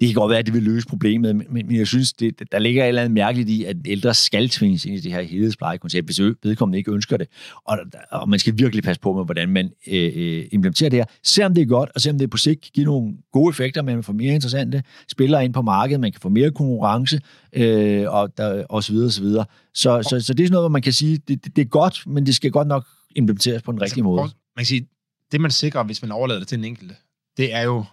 Det 0.00 0.08
kan 0.08 0.14
godt 0.14 0.30
være, 0.30 0.38
at 0.38 0.46
det 0.46 0.54
vil 0.54 0.62
løse 0.62 0.86
problemet, 0.88 1.36
men, 1.36 1.46
men 1.50 1.76
jeg 1.76 1.86
synes, 1.86 2.12
det, 2.12 2.42
der 2.52 2.58
ligger 2.58 2.84
et 2.84 2.88
eller 2.88 3.02
andet 3.02 3.14
mærkeligt 3.14 3.48
i, 3.48 3.64
at 3.64 3.76
ældre 3.84 4.14
skal 4.14 4.48
tvinges 4.48 4.84
ind 4.84 4.94
i 4.94 5.00
det 5.00 5.12
her 5.12 5.22
helhedsplejekoncept, 5.22 6.06
hvis 6.06 6.20
vedkommende 6.20 6.78
ikke 6.78 6.92
ønsker 6.92 7.16
det. 7.16 7.28
Og, 7.64 7.78
og 8.10 8.31
man 8.32 8.38
skal 8.38 8.58
virkelig 8.58 8.84
passe 8.84 9.00
på 9.00 9.12
med, 9.12 9.24
hvordan 9.24 9.48
man 9.48 9.70
øh, 9.86 10.12
øh, 10.14 10.46
implementerer 10.52 10.90
det 10.90 10.98
her. 10.98 11.04
Selvom 11.24 11.54
det 11.54 11.62
er 11.62 11.66
godt, 11.66 11.90
og 11.94 12.00
selvom 12.00 12.18
det 12.18 12.30
på 12.30 12.36
sigt 12.36 12.60
kan 12.60 12.70
give 12.74 12.86
nogle 12.86 13.14
gode 13.32 13.50
effekter, 13.50 13.82
man 13.82 14.02
får 14.02 14.12
mere 14.12 14.34
interessante 14.34 14.82
spillere 15.08 15.44
ind 15.44 15.54
på 15.54 15.62
markedet, 15.62 16.00
man 16.00 16.12
kan 16.12 16.20
få 16.20 16.28
mere 16.28 16.50
konkurrence, 16.50 17.20
øh, 17.52 18.04
og, 18.08 18.36
der, 18.36 18.64
og 18.64 18.84
så 18.84 18.92
videre, 18.92 19.06
og 19.06 19.12
så 19.12 19.22
videre. 19.22 19.44
Så, 19.74 20.02
så, 20.02 20.20
så 20.20 20.34
det 20.34 20.42
er 20.42 20.46
sådan 20.46 20.52
noget, 20.52 20.62
hvor 20.62 20.68
man 20.68 20.82
kan 20.82 20.92
sige, 20.92 21.18
det, 21.28 21.44
det, 21.44 21.56
det 21.56 21.62
er 21.62 21.68
godt, 21.68 22.02
men 22.06 22.26
det 22.26 22.34
skal 22.34 22.50
godt 22.50 22.68
nok 22.68 22.86
implementeres 23.16 23.62
på 23.62 23.72
den 23.72 23.82
rigtige 23.82 24.04
måde. 24.04 24.20
Man 24.20 24.30
kan 24.58 24.66
sige, 24.66 24.86
det 25.32 25.40
man 25.40 25.50
sikrer, 25.50 25.84
hvis 25.84 26.02
man 26.02 26.12
overlader 26.12 26.40
det 26.40 26.48
til 26.48 26.58
den 26.58 26.64
enkelte, 26.64 26.94
det 27.36 27.54
er 27.54 27.62
jo 27.62 27.84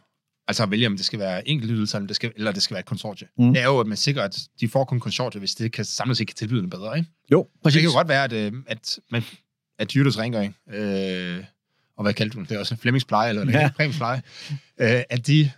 altså 0.50 0.64
at 0.64 0.72
vælge, 0.72 0.88
om 0.88 0.98
det 0.98 1.06
skal 1.06 1.20
være 1.20 1.48
enkeltydelse, 1.48 1.98
eller 1.98 2.08
det 2.08 2.16
skal, 2.16 2.32
eller 2.36 2.52
det 2.52 2.64
skal 2.64 2.74
være 2.74 2.80
et 2.80 2.86
konsortie. 2.86 3.28
Mm. 3.38 3.54
Det 3.54 3.62
er 3.62 3.66
jo, 3.66 3.80
at 3.80 3.88
man 3.88 3.98
sikrer, 3.98 4.24
at 4.24 4.38
de 4.60 4.68
får 4.68 4.84
kun 4.84 5.00
konsortie, 5.00 5.40
hvis 5.40 5.56
det 5.56 5.72
kan 5.72 5.86
samlet 5.86 6.18
set 6.18 6.28
kan 6.28 6.36
tilbyde 6.36 6.62
det 6.62 6.70
bedre. 6.70 6.98
Ikke? 6.98 7.10
Jo, 7.32 7.48
præcis. 7.64 7.74
Det 7.74 7.82
kan 7.82 7.92
jo 7.92 7.98
godt 7.98 8.08
være, 8.08 8.24
at, 8.24 8.34
øh, 8.34 8.54
at 8.68 9.00
man 9.12 9.24
at 9.80 9.96
Jyttes 9.96 10.18
rengøring, 10.18 10.56
øh, 10.70 11.44
og 11.98 12.04
hvad 12.04 12.14
kaldte 12.14 12.36
du 12.36 12.42
det? 12.42 12.50
Det 12.50 12.56
er 12.56 12.60
også 12.60 12.76
Flemmings 12.76 13.06
pleje, 13.06 13.30
eller 13.30 13.52
ja. 13.52 13.70
Flemmings 13.76 13.98
pleje, 13.98 14.22
øh, 14.80 15.02
at 15.10 15.28
de, 15.28 15.52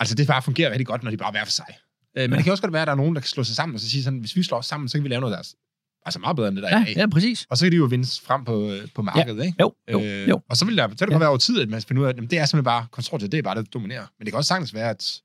altså 0.00 0.14
det 0.14 0.26
bare 0.26 0.42
fungerer 0.42 0.70
rigtig 0.70 0.86
godt, 0.86 1.02
når 1.02 1.10
de 1.10 1.16
bare 1.16 1.28
er 1.28 1.32
hver 1.32 1.44
for 1.44 1.52
sig. 1.52 1.76
Øh, 2.16 2.22
men 2.22 2.30
ja. 2.30 2.36
det 2.36 2.44
kan 2.44 2.50
også 2.50 2.62
godt 2.62 2.72
være, 2.72 2.82
at 2.82 2.86
der 2.86 2.92
er 2.92 2.96
nogen, 2.96 3.14
der 3.14 3.20
kan 3.20 3.28
slå 3.28 3.44
sig 3.44 3.56
sammen 3.56 3.74
og 3.74 3.80
så 3.80 3.90
sige 3.90 4.02
sådan, 4.02 4.18
hvis 4.18 4.36
vi 4.36 4.42
slår 4.42 4.58
os 4.58 4.66
sammen, 4.66 4.88
så 4.88 4.98
kan 4.98 5.04
vi 5.04 5.08
lave 5.08 5.20
noget, 5.20 5.32
der 5.32 5.38
er 5.38 5.52
altså 6.04 6.18
meget 6.18 6.36
bedre 6.36 6.48
end 6.48 6.56
det, 6.56 6.62
der 6.62 6.78
ja, 6.78 6.84
er 6.88 7.00
Ja, 7.00 7.06
præcis. 7.06 7.46
Og 7.50 7.58
så 7.58 7.64
kan 7.64 7.72
de 7.72 7.76
jo 7.76 7.84
vinde 7.84 8.06
frem 8.24 8.44
på, 8.44 8.70
øh, 8.70 8.88
på 8.94 9.02
markedet, 9.02 9.38
ja. 9.38 9.42
ikke? 9.42 9.56
Jo, 9.60 9.74
jo, 9.92 10.00
øh, 10.00 10.28
jo. 10.28 10.40
Og 10.48 10.56
så 10.56 10.64
vil 10.64 10.76
der, 10.76 10.88
så 10.88 11.06
det 11.06 11.12
ja. 11.12 11.18
være 11.18 11.28
over 11.28 11.38
tid, 11.38 11.60
at 11.60 11.68
man 11.68 11.82
finder 11.82 12.02
ud 12.02 12.06
af, 12.06 12.10
at 12.10 12.16
det 12.16 12.38
er 12.38 12.44
simpelthen 12.44 12.64
bare 12.64 12.86
konsortiet, 12.90 13.32
det 13.32 13.38
er 13.38 13.42
bare 13.42 13.54
det, 13.54 13.64
der 13.64 13.70
dominerer. 13.70 14.06
Men 14.18 14.26
det 14.26 14.32
kan 14.32 14.38
også 14.38 14.48
sagtens 14.48 14.74
være, 14.74 14.90
at 14.90 15.22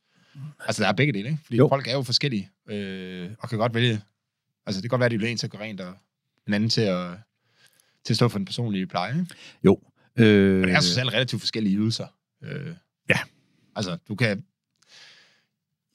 altså, 0.66 0.84
der 0.84 0.90
er 0.90 0.94
begge 0.94 1.14
dele, 1.14 1.30
ikke? 1.30 1.40
Fordi 1.44 1.58
jo. 1.58 1.68
folk 1.70 1.88
er 1.88 1.94
jo 1.94 2.04
forskellige, 2.04 2.50
øh, 2.70 3.30
og 3.40 3.50
kan 3.50 3.58
godt 3.58 3.74
vælge, 3.74 4.02
altså 4.66 4.82
det 4.82 4.90
kan 4.90 4.90
godt 4.90 5.00
være, 5.00 5.06
at 5.06 5.12
de 5.12 5.20
vil 5.20 5.30
en 5.30 5.38
til 5.38 5.48
at 5.48 5.52
gå 5.52 5.58
rent, 5.58 5.82
og 5.82 5.94
en 6.48 6.54
anden 6.54 6.70
til 6.70 6.82
at, 6.82 7.08
til 8.06 8.14
at 8.14 8.16
stå 8.16 8.28
for 8.28 8.38
den 8.40 8.46
personlige 8.46 8.88
pleje. 8.88 9.28
Jo. 9.64 9.80
Øh... 10.16 10.60
Men 10.60 10.64
det 10.64 10.76
er 10.76 10.80
socialt 10.80 11.14
relativt 11.14 11.42
forskellige 11.42 11.78
ydelser. 11.78 12.08
Øh... 12.44 12.76
Ja. 13.10 13.20
Altså, 13.76 13.98
du 14.08 14.16
kan... 14.16 14.44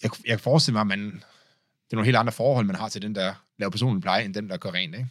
Jeg, 0.03 0.11
jeg 0.27 0.31
kan 0.31 0.39
forestille 0.39 0.73
mig, 0.73 0.81
at 0.81 0.87
man... 0.87 1.01
Det 1.85 1.93
er 1.93 1.97
nogle 1.97 2.07
helt 2.07 2.17
andre 2.17 2.33
forhold, 2.33 2.67
man 2.67 2.77
har 2.77 2.89
til 2.89 3.03
den, 3.03 3.15
der 3.15 3.35
laver 3.59 3.71
personlig 3.71 4.03
pleje, 4.03 4.25
end 4.25 4.35
dem, 4.35 4.49
der 4.49 4.57
går 4.57 4.75
rent, 4.75 4.95
ikke? 4.95 5.09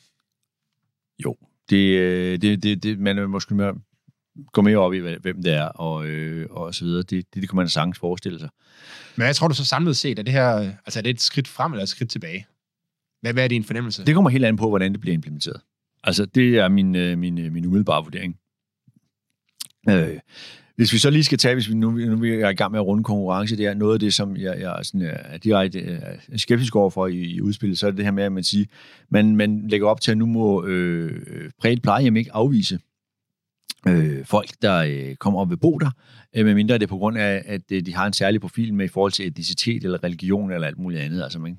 Jo. 1.24 1.38
Det, 1.70 2.00
øh, 2.00 2.42
det, 2.42 2.64
det, 2.64 2.84
det 2.84 3.00
man 3.00 3.18
er 3.18 3.28
måske 3.28 3.56
mere, 3.56 3.76
gå 4.52 4.62
mere 4.62 4.78
op 4.78 4.94
i, 4.94 4.98
hvem 4.98 5.44
det 5.44 5.54
er, 5.54 5.66
og, 5.66 6.06
øh, 6.06 6.48
og 6.50 6.76
så 6.76 6.86
videre. 6.86 7.02
Det, 7.02 7.12
det, 7.12 7.42
det 7.42 7.50
kan 7.50 7.56
man 7.56 7.70
sagtens 7.70 8.00
forestille 8.00 8.40
sig. 8.40 8.50
Men 9.16 9.28
jeg 9.28 9.36
tror 9.36 9.48
du 9.48 9.54
så 9.54 9.66
samlet 9.66 9.98
set, 9.98 10.20
er 10.20 10.24
det 10.24 10.34
her 10.34 10.48
altså 10.86 11.00
er 11.00 11.02
det 11.02 11.10
et 11.10 11.22
skridt 11.22 11.48
frem 11.48 11.72
eller 11.72 11.84
et 11.84 11.90
skridt 11.90 12.10
tilbage? 12.10 12.48
Hvad, 13.22 13.34
hvad 13.34 13.44
er 13.44 13.48
din 13.48 13.64
fornemmelse? 13.64 14.06
Det 14.06 14.16
kommer 14.16 14.30
helt 14.30 14.46
an 14.46 14.56
på, 14.56 14.70
hvordan 14.70 14.92
det 14.92 15.02
bliver 15.02 15.14
implementeret. 15.14 15.62
Altså, 16.04 16.26
det 16.26 16.58
er 16.58 16.68
min, 16.68 16.96
øh, 16.96 17.18
min, 17.18 17.38
øh, 17.40 17.54
min 17.54 17.66
umiddelbare 17.66 18.04
vurdering. 18.04 18.38
Øh, 19.90 20.20
hvis 20.76 20.94
vi 20.94 20.98
så 20.98 21.10
lige 21.10 21.24
skal 21.24 21.38
tage, 21.38 21.56
hvis 21.56 21.70
vi 21.70 21.74
nu, 21.74 21.92
nu 21.92 22.24
er 22.24 22.50
i 22.50 22.54
gang 22.54 22.72
med 22.72 22.80
at 22.80 22.86
runde 22.86 23.04
konkurrence, 23.04 23.58
det 23.58 23.66
er 23.66 23.74
noget 23.74 23.94
af 23.94 24.00
det, 24.00 24.14
som 24.14 24.38
jeg, 24.38 24.60
jeg 24.60 24.80
sådan, 24.84 25.02
er 25.16 25.38
direkte 25.38 25.80
er 25.82 26.38
skeptisk 26.38 26.76
overfor 26.76 27.08
i, 27.08 27.18
i 27.18 27.42
udspillet, 27.42 27.80
så 27.80 27.88
er 27.88 27.92
det 27.92 27.98
det 27.98 28.06
her 28.06 28.12
med, 28.12 28.24
at 28.24 28.32
man 28.32 28.44
siger, 28.44 28.66
man, 29.10 29.36
man 29.36 29.68
lægger 29.68 29.88
op 29.88 30.02
til, 30.02 30.12
at 30.12 30.18
nu 30.18 30.26
må 30.26 30.66
øh, 30.66 31.52
præget 31.60 31.82
plejehjem 31.82 32.16
ikke 32.16 32.34
afvise 32.34 32.80
øh, 33.88 34.26
folk, 34.26 34.50
der 34.62 34.78
øh, 34.78 35.16
kommer 35.16 35.40
op 35.40 35.50
ved 35.50 35.58
bo 35.58 35.78
der, 35.78 35.92
øh, 36.36 36.46
medmindre 36.46 36.74
det 36.74 36.84
er 36.84 36.88
på 36.88 36.98
grund 36.98 37.18
af, 37.18 37.44
at 37.46 37.72
øh, 37.72 37.86
de 37.86 37.96
har 37.96 38.08
en 38.08 38.14
særlig 38.14 38.42
profil 38.42 38.74
med 38.74 38.86
i 38.86 38.88
forhold 38.88 39.12
til 39.12 39.28
etnicitet 39.28 39.84
eller 39.84 40.04
religion 40.04 40.52
eller 40.52 40.68
alt 40.68 40.78
muligt 40.78 41.02
andet. 41.02 41.24
Altså, 41.24 41.40
man, 41.40 41.58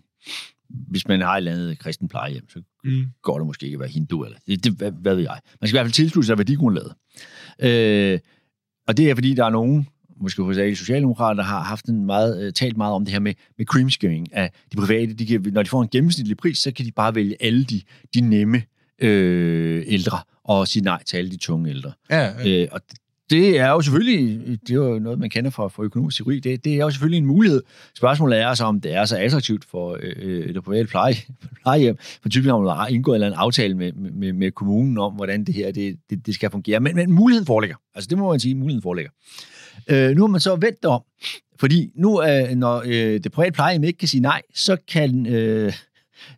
hvis 0.89 1.09
man 1.09 1.21
har 1.21 1.33
et 1.33 1.37
eller 1.37 1.53
andet 1.53 1.79
kristen 1.79 2.09
plejehjem, 2.09 2.49
så 2.51 2.63
mm. 2.85 3.05
går 3.23 3.39
det 3.39 3.47
måske 3.47 3.67
ikke 3.67 3.77
at 3.77 3.81
være 3.81 3.89
hindu, 3.89 4.25
eller 4.25 4.39
det, 4.47 4.65
det, 4.65 4.73
hvad, 4.73 4.93
hvad 4.93 5.15
ved 5.15 5.23
jeg. 5.23 5.39
Man 5.61 5.69
skal 5.69 5.77
i 5.77 5.79
hvert 5.79 5.87
fald 5.87 5.93
tilslutte 5.93 6.27
sig 6.27 6.39
værdigrundlaget. 6.39 6.93
Øh, 7.63 8.19
og 8.89 8.97
det 8.97 9.11
er, 9.11 9.15
fordi 9.15 9.35
der 9.35 9.45
er 9.45 9.51
nogen, 9.51 9.89
måske 10.21 10.43
hos 10.43 10.59
alle 10.59 10.77
socialdemokrater, 10.77 11.43
der 11.43 11.49
har 11.49 11.61
haft 11.61 11.85
en 11.85 12.07
meget, 12.07 12.43
øh, 12.43 12.53
talt 12.53 12.77
meget 12.77 12.95
om 12.95 13.05
det 13.05 13.13
her 13.13 13.21
med, 13.21 13.35
med 13.59 13.67
creamskimming 13.67 14.35
af 14.35 14.51
de 14.73 14.77
private. 14.77 15.15
De 15.15 15.27
kan, 15.27 15.45
når 15.53 15.63
de 15.63 15.69
får 15.69 15.83
en 15.83 15.89
gennemsnitlig 15.89 16.37
pris, 16.37 16.59
så 16.59 16.73
kan 16.73 16.87
de 16.87 16.93
bare 16.93 17.15
vælge 17.15 17.37
alle 17.41 17.65
de, 17.65 17.83
de 18.15 18.21
nemme 18.21 18.63
øh, 18.99 19.85
ældre 19.87 20.19
og 20.45 20.69
sige 20.69 20.83
nej 20.83 21.03
til 21.03 21.17
alle 21.17 21.31
de 21.31 21.37
tunge 21.37 21.71
ældre. 21.71 21.93
Ja, 22.11 22.21
ja. 22.21 22.63
Øh, 22.63 22.69
og 22.73 22.81
det 23.35 23.59
er 23.59 23.69
jo 23.69 23.81
selvfølgelig, 23.81 24.41
det 24.61 24.71
er 24.71 24.75
jo 24.75 24.99
noget, 24.99 25.19
man 25.19 25.31
kender 25.31 25.51
fra, 25.51 25.69
fra 25.69 25.83
økonomisk 25.83 26.17
teori, 26.17 26.41
det, 26.41 26.65
det 26.65 26.73
er 26.75 26.79
jo 26.79 26.91
selvfølgelig 26.91 27.19
en 27.19 27.27
mulighed. 27.27 27.63
Spørgsmålet 27.97 28.41
er 28.41 28.55
så, 28.55 28.65
om 28.65 28.81
det 28.81 28.95
er 28.95 29.05
så 29.05 29.17
attraktivt 29.17 29.65
for 29.65 29.99
øh, 30.03 30.55
det 30.55 30.65
private 30.65 30.89
pleje, 30.89 31.15
plejehjem, 31.63 31.97
for 32.23 32.29
typisk 32.29 32.51
har 32.51 32.59
man 32.59 32.95
indgået 32.95 33.15
en 33.15 33.17
eller 33.17 33.27
anden 33.27 33.41
aftale 33.41 33.75
med, 33.75 33.93
med, 33.93 34.33
med 34.33 34.51
kommunen 34.51 34.99
om, 34.99 35.13
hvordan 35.13 35.45
det 35.45 35.55
her 35.55 35.73
det, 35.73 35.97
det, 36.11 36.27
det 36.27 36.35
skal 36.35 36.51
fungere. 36.51 36.81
Men, 36.81 36.97
men 36.97 37.13
muligheden 37.13 37.47
foreligger. 37.47 37.77
Altså 37.95 38.09
det 38.09 38.19
må 38.19 38.31
man 38.31 38.41
sige, 38.41 38.55
muligheden 38.55 38.83
foreligger. 38.83 39.11
Øh, 39.91 40.17
nu 40.17 40.23
har 40.23 40.29
man 40.29 40.41
så 40.41 40.57
vendt 40.57 40.85
om, 40.85 41.03
fordi 41.61 41.91
nu, 41.97 42.23
øh, 42.23 42.51
når 42.51 42.83
øh, 42.87 43.21
det 43.25 43.33
private 43.33 43.53
plejehjem 43.53 43.85
ikke 43.85 43.99
kan 43.99 44.09
sige 44.09 44.21
nej, 44.21 44.43
så 44.55 44.77
kan 44.93 45.27
øh, 45.27 45.73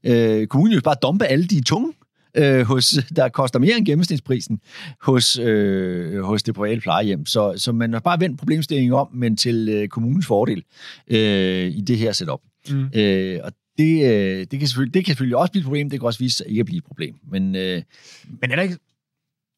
øh, 0.05 0.47
kommunen 0.47 0.75
jo 0.75 0.81
bare 0.85 0.97
dumpe 1.03 1.27
alle 1.27 1.47
de 1.47 1.63
tunge 1.65 1.93
øh, 2.37 2.67
hos, 2.67 2.99
der 3.17 3.29
koster 3.29 3.59
mere 3.59 3.77
end 3.77 3.87
gennemsnitsprisen 3.87 4.61
hos, 5.03 5.39
øh, 5.39 6.23
hos 6.23 6.43
det 6.43 6.55
private 6.55 6.81
plejehjem. 6.81 7.27
Så, 7.27 7.55
så 7.57 7.73
man 7.73 7.93
har 7.93 8.01
bare 8.01 8.21
vendt 8.21 8.39
problemstillingen 8.39 8.93
om, 8.93 9.09
men 9.15 9.37
til 9.37 9.69
øh, 9.69 9.89
kommunens 9.89 10.27
fordel 10.27 10.63
øh, 11.09 11.67
i 11.67 11.81
det 11.81 11.99
her 11.99 12.13
setup. 12.13 12.41
Mm. 12.71 12.89
Øh, 12.95 13.41
og 13.45 13.53
det, 13.79 14.05
øh, 14.05 14.47
det, 14.51 14.59
kan 14.59 14.69
selvfølgelig, 14.69 14.95
det 14.95 15.05
kan 15.05 15.13
selvfølgelig 15.13 15.37
også 15.37 15.53
blive 15.53 15.61
et 15.61 15.65
problem, 15.65 15.91
det 15.91 16.01
kan 16.01 16.07
også 16.07 16.19
vise 16.19 16.37
sig 16.37 16.47
ikke 16.49 16.61
at 16.61 16.67
blive 16.67 16.79
et 16.79 16.85
problem. 16.85 17.15
Men, 17.31 17.57
øh, 17.57 17.83
men 18.41 18.51
er 18.51 18.57
der 18.57 18.63
ikke... 18.63 18.77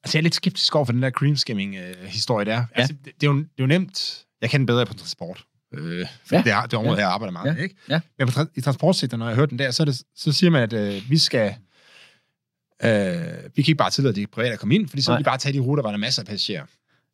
Altså, 0.05 0.19
jeg 0.19 0.21
er 0.21 0.23
lidt 0.23 0.35
skeptisk 0.35 0.77
over 0.77 0.85
for 0.85 0.93
den 0.93 1.03
der 1.03 1.11
cream 1.11 1.37
skimming-historie 1.37 2.45
der. 2.45 2.53
Ja. 2.53 2.65
Altså, 2.75 2.95
det, 3.05 3.13
det, 3.21 3.27
er 3.27 3.31
jo, 3.31 3.37
det 3.37 3.45
er 3.45 3.63
jo 3.63 3.67
nemt... 3.67 4.25
Jeg 4.43 4.51
kender 4.51 4.67
bedre 4.67 4.87
på 4.87 4.95
transport. 4.95 5.45
Øh, 5.75 6.07
for 6.27 6.37
ja. 6.37 6.43
det, 6.43 6.53
er, 6.53 6.63
det 6.63 6.75
område, 6.75 6.97
ja. 6.97 7.01
jeg 7.01 7.13
arbejder 7.15 7.33
meget 7.33 7.57
ja. 7.57 7.63
ikke? 7.63 7.75
Ja. 7.89 8.01
Men 8.19 8.29
på, 8.29 8.41
i 8.55 8.61
transportsektoren, 8.61 9.19
når 9.19 9.27
jeg 9.27 9.37
hørt 9.37 9.51
den 9.51 9.59
der, 9.59 9.71
så, 9.71 9.85
det, 9.85 10.03
så 10.17 10.33
siger 10.33 10.51
man, 10.51 10.63
at 10.63 10.73
øh, 10.73 11.11
vi 11.11 11.19
skal 11.19 11.55
Øh, 12.85 13.45
vi 13.57 13.63
kan 13.63 13.71
ikke 13.71 13.75
bare 13.75 13.91
tillade 13.91 14.15
de 14.15 14.27
private 14.27 14.53
at 14.53 14.59
komme 14.59 14.75
ind, 14.75 14.89
fordi 14.89 15.03
så 15.03 15.13
vil 15.13 15.19
de 15.19 15.25
bare 15.25 15.39
tage 15.39 15.53
de 15.53 15.59
ruter, 15.59 15.83
hvor 15.83 15.91
der 15.91 15.97
er 15.97 16.01
masser 16.01 16.23
af 16.23 16.27
passagerer. 16.27 16.65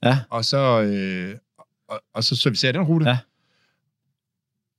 Ja. 0.03 0.19
Og 0.31 0.45
så, 0.45 0.83
øh, 0.83 1.37
og, 1.89 2.03
og 2.15 2.25
så 2.25 2.37
servicerer 2.37 2.73
den 2.73 2.83
rute. 2.83 3.09
Ja. 3.09 3.19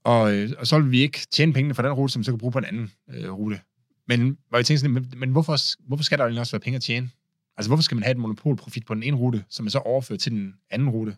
Og, 0.04 0.34
øh, 0.34 0.52
og 0.58 0.68
så 0.68 0.80
vil 0.80 0.92
vi 0.92 1.02
ikke 1.02 1.20
tjene 1.32 1.54
pengene 1.54 1.76
for 1.76 1.82
den 1.82 1.92
rute, 1.92 2.14
som 2.14 2.20
vi 2.20 2.24
så 2.24 2.32
kan 2.32 2.38
bruge 2.38 2.52
på 2.52 2.58
en 2.58 2.66
anden 2.66 2.92
øh, 3.10 3.32
rute. 3.32 3.60
Men, 4.08 4.38
hvor 4.50 4.58
jeg 4.58 4.66
tænker 4.66 4.80
sådan, 4.80 4.94
men, 4.94 5.14
men 5.18 5.30
hvorfor, 5.30 5.58
hvorfor 5.88 6.04
skal 6.04 6.18
der 6.18 6.40
også 6.40 6.52
være 6.52 6.60
penge 6.60 6.76
at 6.76 6.82
tjene? 6.82 7.10
Altså, 7.58 7.70
hvorfor 7.70 7.84
skal 7.84 7.96
man 7.96 8.04
have 8.04 8.12
et 8.12 8.18
monopolprofit 8.18 8.86
på 8.86 8.94
den 8.94 9.04
ene 9.04 9.18
rute, 9.18 9.44
som 9.50 9.64
man 9.64 9.72
så 9.72 9.80
overfører 9.80 10.20
til 10.20 10.32
den 10.32 10.54
anden 10.70 10.90
rute? 10.90 11.16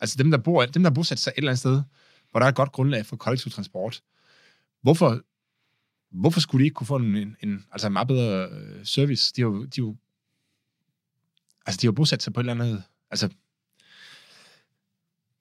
Altså, 0.00 0.16
dem, 0.18 0.30
der 0.30 0.38
bor, 0.38 0.64
dem, 0.64 0.82
der 0.82 0.90
bosat 0.90 1.18
sig 1.18 1.30
et 1.30 1.36
eller 1.36 1.50
andet 1.50 1.58
sted, 1.58 1.82
hvor 2.30 2.40
der 2.40 2.44
er 2.44 2.48
et 2.48 2.54
godt 2.54 2.72
grundlag 2.72 3.06
for 3.06 3.16
kollektiv 3.16 3.52
transport, 3.52 4.02
hvorfor 4.82 5.20
hvorfor 6.10 6.40
skulle 6.40 6.62
de 6.62 6.64
ikke 6.64 6.74
kunne 6.74 6.86
få 6.86 6.96
en, 6.96 7.16
en, 7.16 7.36
en 7.42 7.64
altså 7.72 7.86
en 7.86 7.92
meget 7.92 8.08
bedre 8.08 8.48
øh, 8.48 8.86
service? 8.86 9.32
De 9.36 9.40
har 9.40 9.48
jo, 9.48 9.64
de 9.64 9.78
jo, 9.78 9.96
altså 11.66 11.78
de 11.80 11.86
har 11.86 11.92
bosat 11.92 12.22
sig 12.22 12.32
på 12.32 12.40
et 12.40 12.42
eller 12.42 12.64
andet, 12.64 12.82
altså, 13.10 13.28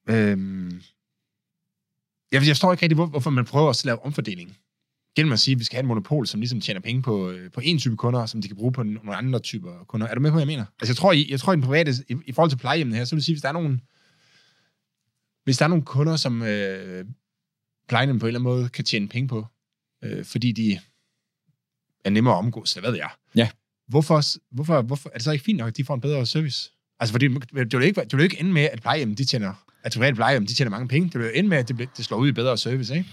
øhm, 0.09 0.81
jeg, 2.31 2.41
jeg 2.41 2.47
forstår 2.47 2.71
ikke 2.71 2.81
rigtig, 2.81 2.95
hvor, 2.95 3.05
hvorfor 3.05 3.29
man 3.29 3.45
prøver 3.45 3.69
at 3.69 3.85
lave 3.85 4.05
omfordeling. 4.05 4.57
Gennem 5.15 5.33
at 5.33 5.39
sige, 5.39 5.55
at 5.55 5.59
vi 5.59 5.63
skal 5.63 5.75
have 5.75 5.83
et 5.83 5.87
monopol, 5.87 6.27
som 6.27 6.39
ligesom 6.39 6.61
tjener 6.61 6.79
penge 6.81 7.01
på, 7.01 7.29
øh, 7.29 7.51
på 7.51 7.61
en 7.63 7.79
type 7.79 7.95
kunder, 7.95 8.25
som 8.25 8.41
de 8.41 8.47
kan 8.47 8.57
bruge 8.57 8.71
på 8.71 8.83
nogle 8.83 9.15
andre 9.15 9.39
typer 9.39 9.83
kunder. 9.87 10.07
Er 10.07 10.15
du 10.15 10.21
med 10.21 10.29
på, 10.29 10.33
hvad 10.33 10.41
jeg 10.41 10.47
mener? 10.47 10.65
Altså, 10.79 10.91
jeg 10.91 10.97
tror, 10.97 11.11
i, 11.11 11.27
jeg 11.29 11.39
tror, 11.39 11.53
i 11.53 11.55
den 11.55 11.63
private, 11.63 11.91
i, 12.09 12.15
i 12.25 12.31
forhold 12.31 12.49
til 12.49 12.57
plejehjemmene 12.57 12.97
her, 12.97 13.05
så 13.05 13.15
vil 13.15 13.19
jeg 13.19 13.23
sige, 13.23 13.35
hvis 13.35 13.41
der 13.41 13.49
er 13.49 13.53
nogen, 13.53 13.81
hvis 15.43 15.57
der 15.57 15.65
er 15.65 15.69
nogle 15.69 15.85
kunder, 15.85 16.15
som 16.15 16.41
øh, 16.41 17.05
plejehjemmet 17.87 18.21
på 18.21 18.25
en 18.25 18.27
eller 18.27 18.39
anden 18.39 18.53
måde 18.53 18.69
kan 18.69 18.85
tjene 18.85 19.07
penge 19.07 19.27
på, 19.27 19.47
øh, 20.03 20.25
fordi 20.25 20.51
de 20.51 20.79
er 22.05 22.09
nemmere 22.09 22.33
at 22.33 22.37
omgås, 22.37 22.73
eller 22.75 22.81
hvad 22.81 22.91
ved 22.91 22.99
jeg. 22.99 23.09
Ja. 23.35 23.49
Hvorfor, 23.87 24.21
hvorfor, 24.55 24.81
hvorfor 24.81 25.09
er 25.09 25.13
det 25.13 25.23
så 25.23 25.31
ikke 25.31 25.45
fint 25.45 25.57
nok, 25.57 25.67
at 25.67 25.77
de 25.77 25.85
får 25.85 25.93
en 25.95 26.01
bedre 26.01 26.25
service? 26.25 26.71
Altså, 26.99 27.13
fordi 27.13 27.27
det 27.27 27.47
vil 27.53 27.67
jo 27.73 27.79
ikke, 27.79 28.01
det 28.01 28.13
vil 28.17 28.23
ikke 28.23 28.39
ende 28.39 28.51
med, 28.51 28.61
at 28.61 28.81
plejehjemmen, 28.81 29.17
de 29.17 29.25
tjener 29.25 29.65
at 29.83 29.91
private 29.93 30.15
plejehjem, 30.15 30.45
de 30.47 30.53
tjener 30.53 30.69
mange 30.71 30.87
penge. 30.87 31.03
Det 31.05 31.13
bliver 31.13 31.31
ind 31.31 31.47
med, 31.47 31.57
at 31.57 31.67
det, 31.67 31.89
det 31.97 32.05
slår 32.05 32.17
ud 32.17 32.27
i 32.29 32.31
bedre 32.31 32.57
service, 32.57 32.95
ikke? 32.97 33.09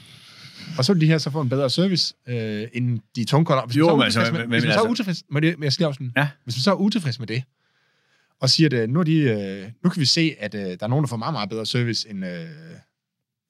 Og 0.78 0.84
så 0.84 0.92
vil 0.92 1.00
de 1.00 1.06
her 1.06 1.18
så 1.18 1.30
få 1.30 1.40
en 1.40 1.48
bedre 1.48 1.70
service, 1.70 2.14
øh, 2.26 2.68
end 2.72 3.00
de 3.16 3.24
tungkunder. 3.24 3.66
Hvis 3.66 3.76
Jo, 3.76 3.96
man 3.96 4.12
så 4.12 4.20
er 4.20 4.24
altså, 4.24 4.32
utilfreds 4.32 4.32
med, 4.32 4.40
men- 4.40 4.50
hvis 4.50 4.62
man 4.64 4.72
så 4.72 4.78
er 4.78 4.82
altså- 4.82 4.90
utilfreds 4.90 5.22
med 5.30 5.42
det, 5.42 5.72
skal 5.72 5.82
lige 5.82 5.88
afslutte. 5.88 6.12
Ja. 6.20 6.28
Hvis 6.44 6.56
man 6.56 6.60
så 6.62 6.70
er 6.70 6.74
utilfreds 6.74 7.18
med 7.18 7.26
det, 7.26 7.42
og 8.40 8.50
siger, 8.50 8.66
at 8.66 8.72
øh, 8.72 8.88
nu, 8.88 9.00
er 9.00 9.04
de, 9.04 9.16
øh, 9.18 9.70
nu 9.84 9.90
kan 9.90 10.00
vi 10.00 10.06
se, 10.06 10.34
at 10.38 10.54
øh, 10.54 10.60
der 10.60 10.76
er 10.80 10.86
nogen, 10.86 11.02
der 11.02 11.08
får 11.08 11.16
meget, 11.16 11.32
meget 11.32 11.48
bedre 11.50 11.66
service 11.66 12.08
end, 12.10 12.26
øh, 12.26 12.46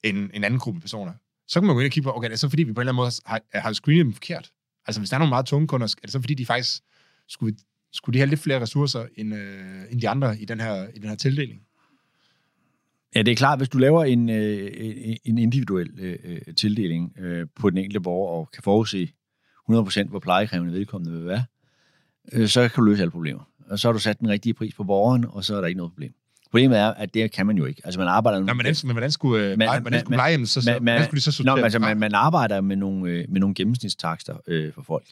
end 0.05 0.31
en 0.35 0.45
anden 0.45 0.61
gruppe 0.61 0.81
personer, 0.81 1.13
så 1.49 1.61
kan 1.61 1.67
man 1.67 1.75
gå 1.77 1.81
ind 1.81 1.87
og 1.87 1.93
kigge 1.93 2.07
på, 2.07 2.17
okay, 2.17 2.27
det 2.29 2.33
er 2.33 2.39
så 2.39 2.49
fordi, 2.49 2.63
vi 2.63 2.73
på 2.73 2.81
en 2.81 2.83
eller 2.89 2.93
anden 2.93 3.03
måde 3.03 3.11
har, 3.27 3.41
har 3.59 3.73
screenet 3.73 4.05
dem 4.05 4.13
forkert. 4.13 4.51
Altså, 4.87 5.01
hvis 5.01 5.11
der 5.11 5.17
er 5.17 5.19
nogle 5.19 5.29
meget 5.31 5.47
tunge 5.47 5.69
kunder, 5.69 5.87
er 5.87 6.01
det 6.03 6.11
så 6.13 6.21
fordi, 6.21 6.35
de 6.35 6.47
faktisk 6.47 6.83
skulle, 7.29 7.57
skulle 7.93 8.15
de 8.15 8.19
have 8.19 8.29
lidt 8.29 8.41
flere 8.41 8.61
ressourcer 8.61 9.07
end, 9.17 9.35
øh, 9.35 9.83
end 9.93 10.01
de 10.01 10.09
andre 10.09 10.39
i 10.39 10.45
den 10.45 10.61
her, 10.61 10.89
i 10.95 10.99
den 10.99 11.09
her 11.09 11.17
tildeling? 11.17 11.61
Ja, 13.15 13.23
det 13.23 13.33
er 13.33 13.37
klart, 13.37 13.59
hvis 13.59 13.69
du 13.69 13.79
laver 13.79 14.05
en, 14.05 14.29
øh, 14.31 14.71
en- 14.77 15.19
en 15.25 15.39
individuel 15.39 15.91
øh, 15.99 16.55
tildeling 16.57 17.19
øh, 17.19 17.47
på 17.55 17.71
den 17.71 17.79
enkelte 17.79 18.01
borger, 18.01 18.31
og 18.41 18.51
kan 18.51 18.63
forudse 18.63 19.11
100% 19.71 20.09
hvor 20.09 20.19
plejekrævende 20.19 20.73
vedkommende 20.73 21.19
vil 21.19 21.27
være, 21.27 21.45
øh, 22.33 22.49
så 22.49 22.61
kan 22.61 22.71
du 22.77 22.83
løse 22.91 23.03
alle 23.03 23.11
problemer. 23.11 23.51
Og 23.69 23.79
så 23.79 23.89
har 23.89 23.93
du 23.93 23.99
sat 23.99 24.21
den 24.21 24.29
rigtige 24.29 24.55
pris 24.55 24.75
på 24.75 24.85
borgeren, 24.85 25.25
og 25.25 25.45
så 25.45 25.57
er 25.57 25.61
der 25.61 25.69
ikke 25.69 25.79
noget 25.79 25.93
problem. 25.93 26.15
Problemet 26.51 26.79
er, 26.79 26.87
at 26.95 27.15
det 27.15 27.33
kan 27.33 27.47
man 27.47 27.57
jo 27.57 27.65
ikke. 27.65 27.83
Altså, 27.85 28.01
man 28.01 28.09
arbejder... 28.09 28.39
Nå, 28.39 28.55
men 28.55 28.67
men 28.85 28.93
hvordan 28.93 29.11
skulle, 29.11 29.45
øh, 29.45 29.57
pleje, 29.57 29.81
hvordan 29.81 30.01
skulle 30.01 30.17
plejehjemmet 30.17 30.49
så, 30.49 30.61
så, 30.61 30.71
men- 30.71 30.83
hvordan 30.83 31.05
skulle 31.05 31.19
de 31.19 31.23
så 31.25 31.33
sortere 31.33 31.53
Nå, 31.53 31.57
men 31.57 31.65
altså, 31.65 31.79
man, 31.79 31.99
man 31.99 32.15
arbejder 32.15 32.61
med 32.61 32.77
nogle, 32.77 33.11
øh, 33.11 33.25
med 33.29 33.41
nogle 33.41 33.55
gennemsnitstakster 33.55 34.37
øh, 34.47 34.73
for 34.73 34.83
folk. 34.83 35.05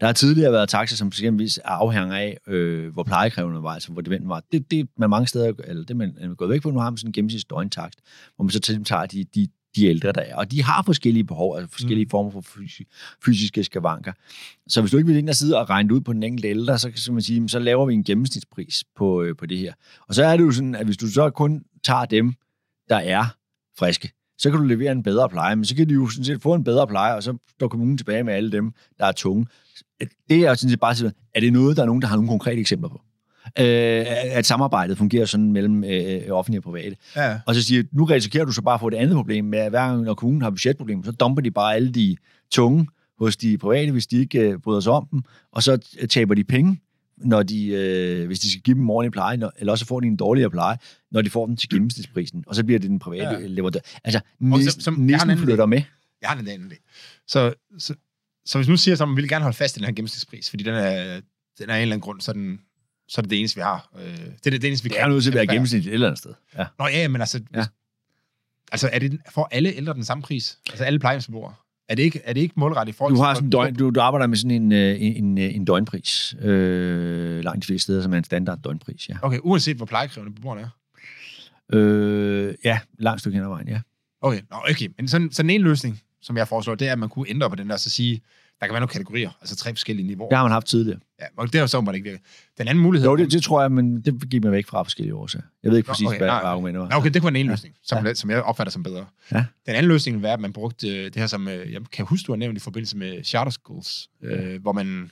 Der 0.00 0.06
har 0.06 0.12
tidligere 0.12 0.52
været 0.52 0.68
takster, 0.68 0.96
som 0.96 1.08
eksempelvis 1.08 1.58
afhænger 1.58 2.16
af, 2.16 2.38
øh, 2.46 2.92
hvor 2.92 3.02
plejekrævende 3.02 3.62
var, 3.62 3.70
altså 3.70 3.92
hvor 3.92 4.02
det 4.02 4.20
var. 4.28 4.42
Det, 4.52 4.70
det 4.70 4.88
man 4.98 5.10
mange 5.10 5.26
steder, 5.26 5.52
eller 5.64 5.84
det 5.84 5.96
man 5.96 6.16
er 6.20 6.34
gået 6.34 6.50
væk 6.50 6.62
på, 6.62 6.70
nu 6.70 6.78
har 6.78 6.90
man 6.90 6.96
sådan 6.96 7.08
en 7.08 7.12
gennemsnits 7.12 7.44
døgntakst, 7.44 7.98
hvor 8.36 8.42
man 8.42 8.50
så 8.50 8.60
til 8.60 8.74
dem 8.74 8.84
tager 8.84 9.06
de, 9.06 9.24
de, 9.34 9.48
de 9.76 9.86
ældre, 9.86 10.12
der 10.12 10.20
er. 10.20 10.36
Og 10.36 10.50
de 10.50 10.62
har 10.62 10.82
forskellige 10.82 11.24
behov, 11.24 11.56
altså 11.56 11.72
forskellige 11.72 12.04
mm. 12.04 12.10
former 12.10 12.30
for 12.30 12.40
fysi, 12.40 12.86
fysiske 13.24 13.64
skavanker. 13.64 14.12
Så 14.68 14.80
hvis 14.80 14.90
du 14.90 14.96
ikke 14.96 15.06
vil 15.06 15.16
ind 15.16 15.28
og 15.28 15.34
sidde 15.34 15.58
og 15.58 15.70
regne 15.70 15.94
ud 15.94 16.00
på 16.00 16.12
den 16.12 16.22
enkelte 16.22 16.48
ældre, 16.48 16.78
så 16.78 16.90
kan 16.90 17.14
man 17.14 17.22
sige, 17.22 17.48
så 17.48 17.58
laver 17.58 17.86
vi 17.86 17.94
en 17.94 18.04
gennemsnitspris 18.04 18.84
på, 18.96 19.22
øh, 19.22 19.36
på 19.36 19.46
det 19.46 19.58
her. 19.58 19.72
Og 20.08 20.14
så 20.14 20.24
er 20.24 20.36
det 20.36 20.44
jo 20.44 20.50
sådan, 20.50 20.74
at 20.74 20.84
hvis 20.84 20.96
du 20.96 21.06
så 21.06 21.30
kun 21.30 21.64
tager 21.84 22.04
dem, 22.04 22.34
der 22.88 22.96
er 22.96 23.24
friske, 23.78 24.12
så 24.38 24.50
kan 24.50 24.60
du 24.60 24.66
levere 24.66 24.92
en 24.92 25.02
bedre 25.02 25.28
pleje, 25.28 25.56
men 25.56 25.64
så 25.64 25.76
kan 25.76 25.88
de 25.88 25.94
jo 25.94 26.08
sådan 26.08 26.24
set 26.24 26.42
få 26.42 26.54
en 26.54 26.64
bedre 26.64 26.86
pleje, 26.86 27.14
og 27.14 27.22
så 27.22 27.36
står 27.50 27.68
kommunen 27.68 27.98
tilbage 27.98 28.24
med 28.24 28.34
alle 28.34 28.52
dem, 28.52 28.72
der 28.98 29.06
er 29.06 29.12
tunge. 29.12 29.46
Det 30.00 30.44
er 30.44 30.48
jo 30.48 30.54
sådan 30.54 30.70
set 30.70 30.80
bare 30.80 30.94
sådan, 30.94 31.12
er 31.34 31.40
det 31.40 31.52
noget, 31.52 31.76
der 31.76 31.82
er 31.82 31.86
nogen, 31.86 32.02
der 32.02 32.08
har 32.08 32.16
nogle 32.16 32.28
konkrete 32.28 32.60
eksempler 32.60 32.88
på? 32.88 33.00
Øh, 33.58 34.04
at 34.36 34.46
samarbejdet 34.46 34.98
fungerer 34.98 35.24
sådan 35.24 35.52
mellem 35.52 35.84
øh, 35.84 36.22
offentlige 36.30 36.58
og 36.60 36.62
private. 36.64 36.96
Ja. 37.16 37.40
Og 37.46 37.54
så 37.54 37.62
siger 37.62 37.82
nu 37.92 38.04
risikerer 38.04 38.44
du 38.44 38.52
så 38.52 38.62
bare 38.62 38.74
at 38.74 38.80
få 38.80 38.90
det 38.90 38.96
andet 38.96 39.14
problem 39.16 39.44
med, 39.44 39.58
at 39.58 39.70
hver 39.70 39.86
gang, 39.88 40.02
når 40.02 40.14
kommunen 40.14 40.42
har 40.42 40.50
budgetproblemer, 40.50 41.02
så 41.04 41.12
dumper 41.12 41.42
de 41.42 41.50
bare 41.50 41.74
alle 41.74 41.92
de 41.92 42.16
tunge 42.50 42.86
hos 43.18 43.36
de 43.36 43.58
private, 43.58 43.92
hvis 43.92 44.06
de 44.06 44.16
ikke 44.16 44.38
øh, 44.40 44.58
bryder 44.58 44.80
sig 44.80 44.92
om 44.92 45.08
dem, 45.10 45.22
og 45.52 45.62
så 45.62 45.78
øh, 46.00 46.08
taber 46.08 46.34
de 46.34 46.44
penge, 46.44 46.80
når 47.16 47.42
de, 47.42 47.66
øh, 47.66 48.26
hvis 48.26 48.38
de 48.40 48.50
skal 48.50 48.62
give 48.62 48.74
dem 48.74 48.82
en 48.82 48.90
ordentlig 48.90 49.12
pleje, 49.12 49.36
når, 49.36 49.52
eller 49.58 49.72
også 49.72 49.86
får 49.86 50.00
de 50.00 50.06
en 50.06 50.16
dårligere 50.16 50.50
pleje, 50.50 50.76
når 51.10 51.22
de 51.22 51.30
får 51.30 51.46
dem 51.46 51.56
til 51.56 51.68
gennemsnitsprisen, 51.68 52.44
og 52.46 52.54
så 52.54 52.64
bliver 52.64 52.78
det 52.78 52.90
den 52.90 52.98
private 52.98 53.22
Ja. 53.24 53.38
ja. 53.38 53.46
leverandør. 53.46 53.80
Altså, 54.04 54.20
næsten, 54.40 54.80
som- 54.82 54.94
flytter 55.38 55.66
med. 55.66 55.82
Jeg 56.22 56.30
har 56.30 56.38
en 56.40 56.48
anden 56.48 56.72
idé. 56.72 57.22
Så, 57.26 57.54
så, 57.78 57.94
så 58.46 58.58
hvis 58.58 58.68
nu 58.68 58.76
siger, 58.76 59.02
at 59.02 59.08
man 59.08 59.16
vil 59.16 59.28
gerne 59.28 59.42
holde 59.42 59.56
fast 59.56 59.76
i 59.76 59.78
den 59.78 59.86
her 59.86 59.92
gennemsnitspris, 59.94 60.50
fordi 60.50 60.64
den 60.64 60.74
er, 60.74 61.20
den 61.58 61.70
er 61.70 61.74
en 61.74 61.82
eller 61.82 61.94
anden 61.94 62.00
grund, 62.00 62.20
så 62.20 62.32
den, 62.32 62.60
så 63.10 63.20
er 63.20 63.22
det 63.22 63.30
det 63.30 63.38
eneste, 63.38 63.56
vi 63.56 63.62
har. 63.62 63.90
Øh, 63.98 64.02
det 64.04 64.46
er 64.46 64.50
det, 64.50 64.62
det 64.62 64.64
eneste, 64.64 64.84
vi 64.84 64.88
Det 64.88 64.96
kan. 64.96 65.04
er 65.04 65.08
nødt 65.08 65.22
til 65.24 65.30
at 65.30 65.34
være 65.34 65.46
gennemsnit 65.46 65.86
et 65.86 65.92
eller 65.94 66.06
andet 66.06 66.18
sted. 66.18 66.34
Ja. 66.58 66.66
Nå 66.78 66.86
ja, 66.86 67.08
men 67.08 67.20
altså, 67.20 67.40
Ja. 67.54 67.64
altså 68.72 68.90
er 68.92 68.98
det, 68.98 69.18
får 69.30 69.48
alle 69.52 69.72
ældre 69.74 69.94
den 69.94 70.04
samme 70.04 70.22
pris? 70.22 70.58
Altså 70.70 70.84
alle 70.84 70.98
plejehjemsbeboere? 70.98 71.54
Er 71.88 71.94
det 71.94 72.02
ikke, 72.02 72.20
er 72.24 72.32
det 72.32 72.40
ikke 72.40 72.54
målrettet 72.56 72.92
i 72.94 72.96
forhold 72.96 73.14
Du 73.14 73.20
har 73.22 73.34
sådan 73.34 73.46
en 73.46 73.52
døgn, 73.52 73.74
du, 73.74 73.90
du 73.90 74.00
arbejder 74.00 74.26
med 74.26 74.36
sådan 74.36 74.50
en, 74.50 74.72
øh, 74.72 74.96
en, 75.00 75.38
øh, 75.38 75.54
en 75.54 75.64
døgnpris. 75.64 76.34
Øh, 76.40 77.44
langt 77.44 77.62
de 77.62 77.66
fleste 77.66 77.82
steder, 77.82 78.02
som 78.02 78.12
er 78.14 78.18
en 78.18 78.24
standard 78.24 78.58
døgnpris, 78.64 79.08
ja. 79.08 79.16
Okay, 79.22 79.38
uanset 79.42 79.76
hvor 79.76 79.86
plejekrævende 79.86 80.34
beboerne 80.34 80.60
er? 80.60 80.68
Øh, 81.72 82.54
ja, 82.64 82.78
langt 82.98 83.20
stykke 83.20 83.36
hen 83.36 83.44
ad 83.44 83.48
vejen, 83.48 83.68
ja. 83.68 83.80
Okay, 84.20 84.40
Nå, 84.50 84.56
okay. 84.70 84.88
men 84.96 85.08
sådan, 85.08 85.32
sådan 85.32 85.50
en 85.50 85.60
løsning, 85.62 86.00
som 86.22 86.36
jeg 86.36 86.48
foreslår, 86.48 86.74
det 86.74 86.88
er, 86.88 86.92
at 86.92 86.98
man 86.98 87.08
kunne 87.08 87.28
ændre 87.28 87.50
på 87.50 87.56
den 87.56 87.70
der, 87.70 87.76
så 87.76 87.90
sige, 87.90 88.20
der 88.60 88.66
kan 88.66 88.72
være 88.72 88.80
nogle 88.80 88.92
kategorier, 88.92 89.30
altså 89.40 89.56
tre 89.56 89.70
forskellige 89.70 90.06
niveauer. 90.06 90.28
Det 90.28 90.36
har 90.38 90.44
man 90.44 90.52
haft 90.52 90.66
tidligere. 90.66 91.00
Ja, 91.20 91.24
og 91.36 91.46
det 91.46 91.54
er 91.54 91.60
jo 91.60 91.66
så, 91.66 91.80
man 91.80 91.94
ikke 91.94 92.04
virker. 92.04 92.24
Den 92.58 92.68
anden 92.68 92.82
mulighed... 92.82 93.08
Jo, 93.08 93.16
det, 93.16 93.32
det 93.32 93.42
tror 93.42 93.60
jeg, 93.60 93.72
men 93.72 94.00
det 94.02 94.30
gik 94.30 94.42
man 94.42 94.52
væk 94.52 94.66
fra 94.66 94.82
forskellige 94.82 95.14
årsager. 95.14 95.42
Jeg 95.62 95.70
ved 95.70 95.78
ikke 95.78 95.86
præcis, 95.88 96.06
okay, 96.06 96.18
hvad 96.18 96.26
nej. 96.28 96.40
argumentet 96.40 96.82
var. 96.82 96.88
Nå, 96.88 96.96
okay, 96.96 97.10
det 97.10 97.22
kunne 97.22 97.32
være 97.34 97.40
en 97.40 97.46
Ja. 97.46 97.52
løsning, 97.52 97.74
som, 97.82 98.06
ja. 98.06 98.14
som 98.14 98.30
jeg 98.30 98.42
opfatter 98.42 98.70
som 98.70 98.82
bedre. 98.82 99.06
Ja. 99.32 99.44
Den 99.66 99.74
anden 99.74 99.88
løsning 99.88 100.16
vil 100.16 100.22
være, 100.22 100.32
at 100.32 100.40
man 100.40 100.52
brugte 100.52 100.88
øh, 100.88 101.04
det 101.04 101.16
her, 101.16 101.26
som 101.26 101.48
øh, 101.48 101.72
jeg 101.72 101.80
kan 101.92 102.06
huske, 102.06 102.26
du 102.26 102.32
har 102.32 102.36
nævnt 102.36 102.56
i 102.56 102.60
forbindelse 102.60 102.96
med 102.96 103.24
charter 103.24 103.50
schools, 103.52 104.08
øh, 104.22 104.62
hvor 104.62 104.72
man 104.72 105.10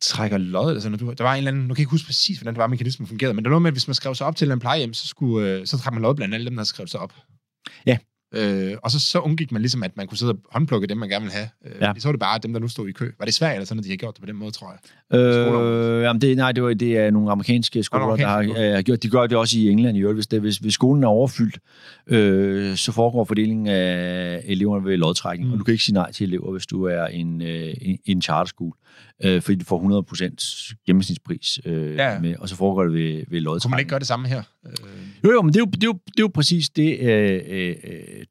trækker 0.00 0.38
lod, 0.38 0.68
eller 0.70 0.80
sådan 0.80 0.98
noget. 1.00 1.18
Der 1.18 1.24
var 1.24 1.32
en 1.32 1.38
eller 1.38 1.50
anden, 1.50 1.62
nu 1.62 1.74
kan 1.74 1.78
jeg 1.78 1.82
ikke 1.82 1.90
huske 1.90 2.06
præcis, 2.06 2.38
hvordan 2.38 2.54
det 2.54 2.58
var, 2.58 2.66
mekanismen 2.66 3.08
fungerede, 3.08 3.34
men 3.34 3.44
der 3.44 3.48
var 3.48 3.52
noget 3.52 3.62
med, 3.62 3.68
at 3.70 3.74
hvis 3.74 3.88
man 3.88 3.94
skrev 3.94 4.14
sig 4.14 4.26
op 4.26 4.36
til 4.36 4.50
en 4.50 4.58
plejehjem, 4.60 4.94
så, 4.94 5.06
skulle, 5.06 5.48
øh, 5.50 5.66
så 5.66 5.78
trak 5.78 5.92
man 5.92 6.02
lod 6.02 6.14
blandt 6.14 6.34
alle 6.34 6.44
dem, 6.46 6.54
der 6.54 6.60
havde 6.60 6.68
skrevet 6.68 6.90
sig 6.90 7.00
op. 7.00 7.14
Ja. 7.86 7.98
Øh, 8.34 8.72
og 8.82 8.90
så, 8.90 9.00
så 9.00 9.18
undgik 9.18 9.52
man 9.52 9.62
ligesom, 9.62 9.82
at 9.82 9.96
man 9.96 10.06
kunne 10.06 10.18
sidde 10.18 10.32
og 10.32 10.38
håndplukke 10.52 10.86
dem, 10.86 10.98
man 10.98 11.08
gerne 11.08 11.22
ville 11.24 11.34
have. 11.34 11.48
Øh, 11.66 11.72
Ja. 11.80 11.92
Så 11.98 12.08
var 12.08 12.12
det 12.12 12.20
bare 12.20 12.38
dem, 12.38 12.52
der 12.52 12.60
nu 12.60 12.68
stod 12.68 12.88
i 12.88 12.92
kø. 12.92 13.10
Var 13.18 13.24
det 13.24 13.34
svært 13.34 13.52
eller 13.54 13.66
sådan, 13.66 13.78
at 13.78 13.84
de 13.84 13.90
har 13.90 13.96
gjort 13.96 14.14
det 14.14 14.20
på 14.22 14.26
den 14.26 14.36
måde, 14.36 14.50
tror 14.50 14.74
jeg? 15.12 15.20
Øh, 15.20 16.02
jamen 16.02 16.20
det, 16.20 16.36
nej, 16.36 16.52
det, 16.52 16.62
var, 16.62 16.74
det 16.74 16.98
er 16.98 17.10
nogle 17.10 17.30
amerikanske 17.30 17.82
skoler, 17.82 18.04
amerikanske 18.04 18.54
der 18.60 18.70
har 18.70 18.78
øh, 18.78 18.84
gjort. 18.84 19.02
De 19.02 19.08
gør 19.10 19.26
det 19.26 19.38
også 19.38 19.58
i 19.58 19.68
England 19.70 19.96
i 19.96 20.00
øvrigt. 20.00 20.16
Hvis, 20.16 20.26
det, 20.26 20.40
hvis, 20.40 20.56
hvis 20.56 20.74
skolen 20.74 21.04
er 21.04 21.08
overfyldt, 21.08 21.58
øh, 22.06 22.76
så 22.76 22.92
foregår 22.92 23.24
fordelingen 23.24 23.66
af 23.66 24.40
eleverne 24.44 24.84
ved 24.84 24.96
lodtrækning. 24.96 25.46
Mm. 25.48 25.52
Og 25.52 25.58
du 25.58 25.64
kan 25.64 25.72
ikke 25.72 25.84
sige 25.84 25.94
nej 25.94 26.12
til 26.12 26.26
elever, 26.26 26.52
hvis 26.52 26.66
du 26.66 26.84
er 26.84 27.06
en, 27.06 27.42
øh, 27.42 27.74
en, 27.80 27.98
en 28.04 28.22
charterskole. 28.22 28.72
Øh, 29.24 29.42
fordi 29.42 29.58
du 29.58 29.64
får 29.64 30.04
100% 30.70 30.74
gennemsnitspris 30.86 31.60
øh, 31.64 31.94
Ja, 31.96 32.18
med, 32.18 32.36
og 32.38 32.48
så 32.48 32.56
foregår 32.56 32.82
det 32.84 32.92
ved, 32.92 33.14
ved 33.16 33.24
Kunne 33.28 33.40
lodtrækning. 33.40 33.70
man 33.70 33.78
ikke 33.78 33.88
gøre 33.88 33.98
det 33.98 34.06
samme 34.06 34.28
her? 34.28 34.42
Øh, 34.66 34.72
Jo, 35.24 35.30
jo, 35.32 35.42
men 35.42 35.52
det 35.52 35.56
er 35.56 35.60
jo, 35.62 35.66
det 35.66 35.82
er 35.82 35.86
jo, 35.86 35.92
det 35.92 36.18
er 36.18 36.22
jo 36.22 36.30
præcis 36.34 36.68
det, 36.70 36.98
øh, 37.00 37.40
øh, 37.48 37.74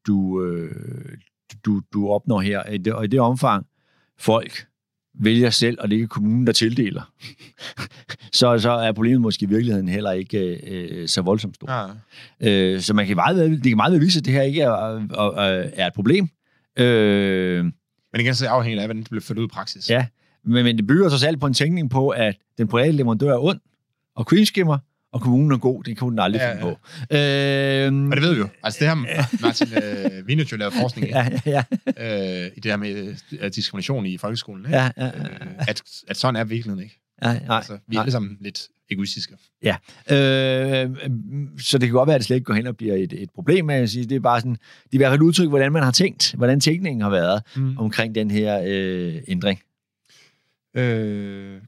du, 0.07 0.43
øh, 0.45 0.71
du, 1.65 1.81
du 1.93 2.09
opnår 2.09 2.41
her. 2.41 2.63
I 2.69 2.77
det, 2.77 2.93
og 2.93 3.03
i 3.03 3.07
det 3.07 3.19
omfang, 3.19 3.65
folk 4.19 4.65
vælger 5.19 5.49
selv, 5.49 5.77
og 5.81 5.89
det 5.89 5.95
ikke 5.95 6.07
kommunen, 6.07 6.47
der 6.47 6.53
tildeler, 6.53 7.13
så, 8.39 8.57
så 8.59 8.71
er 8.71 8.91
problemet 8.91 9.21
måske 9.21 9.43
i 9.43 9.49
virkeligheden 9.49 9.87
heller 9.87 10.11
ikke 10.11 10.59
øh, 10.67 11.07
så 11.07 11.21
voldsomt 11.21 11.55
stort. 11.55 11.69
ja. 12.41 12.49
Øh, 12.73 12.81
så 12.81 12.93
man 12.93 13.07
kan 13.07 13.15
meget, 13.15 13.51
det 13.51 13.63
kan 13.63 13.77
meget 13.77 13.93
vel 13.93 14.01
vise, 14.01 14.19
at 14.19 14.25
det 14.25 14.33
her 14.33 14.41
ikke 14.41 14.61
er, 14.61 14.71
er, 14.71 15.69
er 15.73 15.87
et 15.87 15.93
problem. 15.93 16.27
Øh, 16.79 17.63
Men 17.63 17.73
igen, 18.21 18.35
så 18.35 18.47
afhænger 18.47 18.75
det 18.77 18.81
af, 18.81 18.87
hvordan 18.87 19.01
det 19.03 19.09
bliver 19.09 19.21
ført 19.21 19.37
ud 19.37 19.45
i 19.45 19.47
praksis. 19.47 19.89
Ja. 19.89 20.05
Men, 20.45 20.63
men 20.63 20.77
det 20.77 20.87
bygger 20.87 21.09
sig 21.09 21.19
selv 21.19 21.37
på 21.37 21.45
en 21.47 21.53
tænkning 21.53 21.89
på, 21.89 22.09
at 22.09 22.35
den 22.57 22.67
private 22.67 22.91
leverandør 22.91 23.33
er 23.33 23.43
ond 23.43 23.59
og 24.15 24.23
creamskimmer, 24.23 24.77
og 25.13 25.21
kommunen 25.21 25.51
er 25.51 25.57
god. 25.57 25.83
Det 25.83 25.97
kunne 25.97 26.11
den 26.11 26.19
aldrig 26.19 26.39
Ja, 26.39 26.51
finde 26.53 26.67
ja. 26.67 26.73
på. 26.73 26.79
Øh, 27.15 28.09
Og 28.09 28.15
det 28.15 28.21
ved 28.23 28.33
vi 28.33 28.39
jo. 28.39 28.47
Altså 28.63 28.79
det 28.79 28.87
har 28.87 28.95
Martin 29.45 29.67
øh, 30.17 30.27
Vinus 30.27 30.51
jo 30.51 30.57
lavet 30.57 30.73
forskning 30.73 31.07
i, 31.07 31.09
ja, 31.11 31.27
ja, 31.45 31.63
ja. 31.97 32.43
øh, 32.45 32.51
i 32.55 32.59
det 32.59 32.71
her 32.71 32.77
med 32.77 33.15
øh, 33.39 33.51
diskrimination 33.55 34.05
i 34.05 34.17
folkeskolen. 34.17 34.65
Ikke? 34.65 34.77
Ja, 34.77 34.83
ja, 34.97 35.05
ja, 35.05 35.09
Øh, 35.09 35.67
at, 35.67 35.81
at 36.07 36.17
sådan 36.17 36.35
er 36.35 36.43
virkeligheden 36.43 36.83
ikke. 36.83 36.99
ja, 37.23 37.33
nej, 37.33 37.57
Altså, 37.57 37.73
vi 37.73 37.77
er 37.77 37.93
nej. 37.93 38.01
alle 38.01 38.11
sammen 38.11 38.37
lidt 38.41 38.67
egoistiske. 38.91 39.33
Øh, 40.11 40.89
så 41.59 41.77
det 41.77 41.87
kan 41.87 41.91
godt 41.91 42.07
være, 42.07 42.15
at 42.15 42.19
det 42.19 42.25
slet 42.25 42.35
ikke 42.35 42.45
går 42.45 42.53
hen 42.53 42.67
og 42.67 42.77
bliver 42.77 42.95
et, 42.95 43.13
et 43.13 43.29
problem, 43.35 43.65
men 43.65 43.75
jeg 43.79 43.89
siger, 43.89 44.07
det 44.07 44.15
er 44.15 44.19
bare 44.19 44.39
sådan, 44.39 44.51
det 44.51 44.59
er 44.59 44.87
i 44.91 44.97
hvert 44.97 45.09
fald 45.11 45.19
et 45.21 45.23
udtryk, 45.25 45.49
hvordan 45.49 45.71
man 45.71 45.83
har 45.83 45.91
tænkt, 45.91 46.33
hvordan 46.37 46.59
tænkningen 46.59 47.01
har 47.01 47.09
været 47.09 47.41
Mm. 47.55 47.77
omkring 47.77 48.15
den 48.15 48.31
her 48.31 48.61
øh, 48.67 49.15
ændring. 49.27 49.59
Øh, 50.75 51.61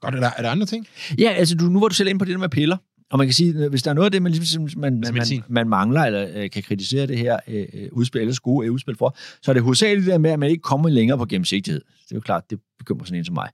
godt, 0.00 0.14
er 0.14 0.20
der, 0.20 0.30
er 0.36 0.42
der 0.42 0.50
andre 0.50 0.66
ting? 0.66 0.86
Ja, 1.18 1.28
altså 1.28 1.54
du, 1.54 1.64
nu 1.64 1.80
var 1.80 1.88
du 1.88 1.94
selv 1.94 2.08
inde 2.08 2.18
på 2.18 2.24
det 2.24 2.32
der 2.32 2.38
med 2.38 2.48
piller, 2.48 2.76
og 3.10 3.18
man 3.18 3.26
kan 3.26 3.34
sige, 3.34 3.68
hvis 3.68 3.82
der 3.82 3.90
er 3.90 3.94
noget 3.94 4.04
af 4.04 4.12
det, 4.12 4.22
man, 4.22 4.32
ligesom, 4.32 4.68
man, 4.76 5.04
Altså 5.06 5.34
man, 5.34 5.44
man 5.48 5.68
mangler, 5.68 6.00
eller 6.00 6.28
øh, 6.34 6.50
kan 6.50 6.62
kritisere 6.62 7.06
det 7.06 7.18
her 7.18 7.38
øh, 7.48 7.66
øh, 7.74 7.88
udspil, 7.92 8.20
eller 8.20 8.40
gode 8.42 8.66
øh, 8.66 8.72
udspil 8.72 8.96
for, 8.96 9.16
så 9.42 9.50
er 9.50 9.52
det 9.52 9.62
hovedsageligt 9.62 10.06
det 10.06 10.12
der 10.12 10.18
med, 10.18 10.30
at 10.30 10.38
man 10.38 10.50
ikke 10.50 10.62
kommer 10.62 10.88
længere 10.88 11.18
på 11.18 11.24
gennemsigtighed. 11.24 11.80
Det 12.04 12.12
er 12.12 12.16
jo 12.16 12.20
klart, 12.20 12.50
det 12.50 12.58
bekymrer 12.78 13.04
sådan 13.04 13.18
en 13.18 13.24
som 13.24 13.34
mig. 13.34 13.48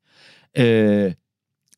Øh, 0.58 1.12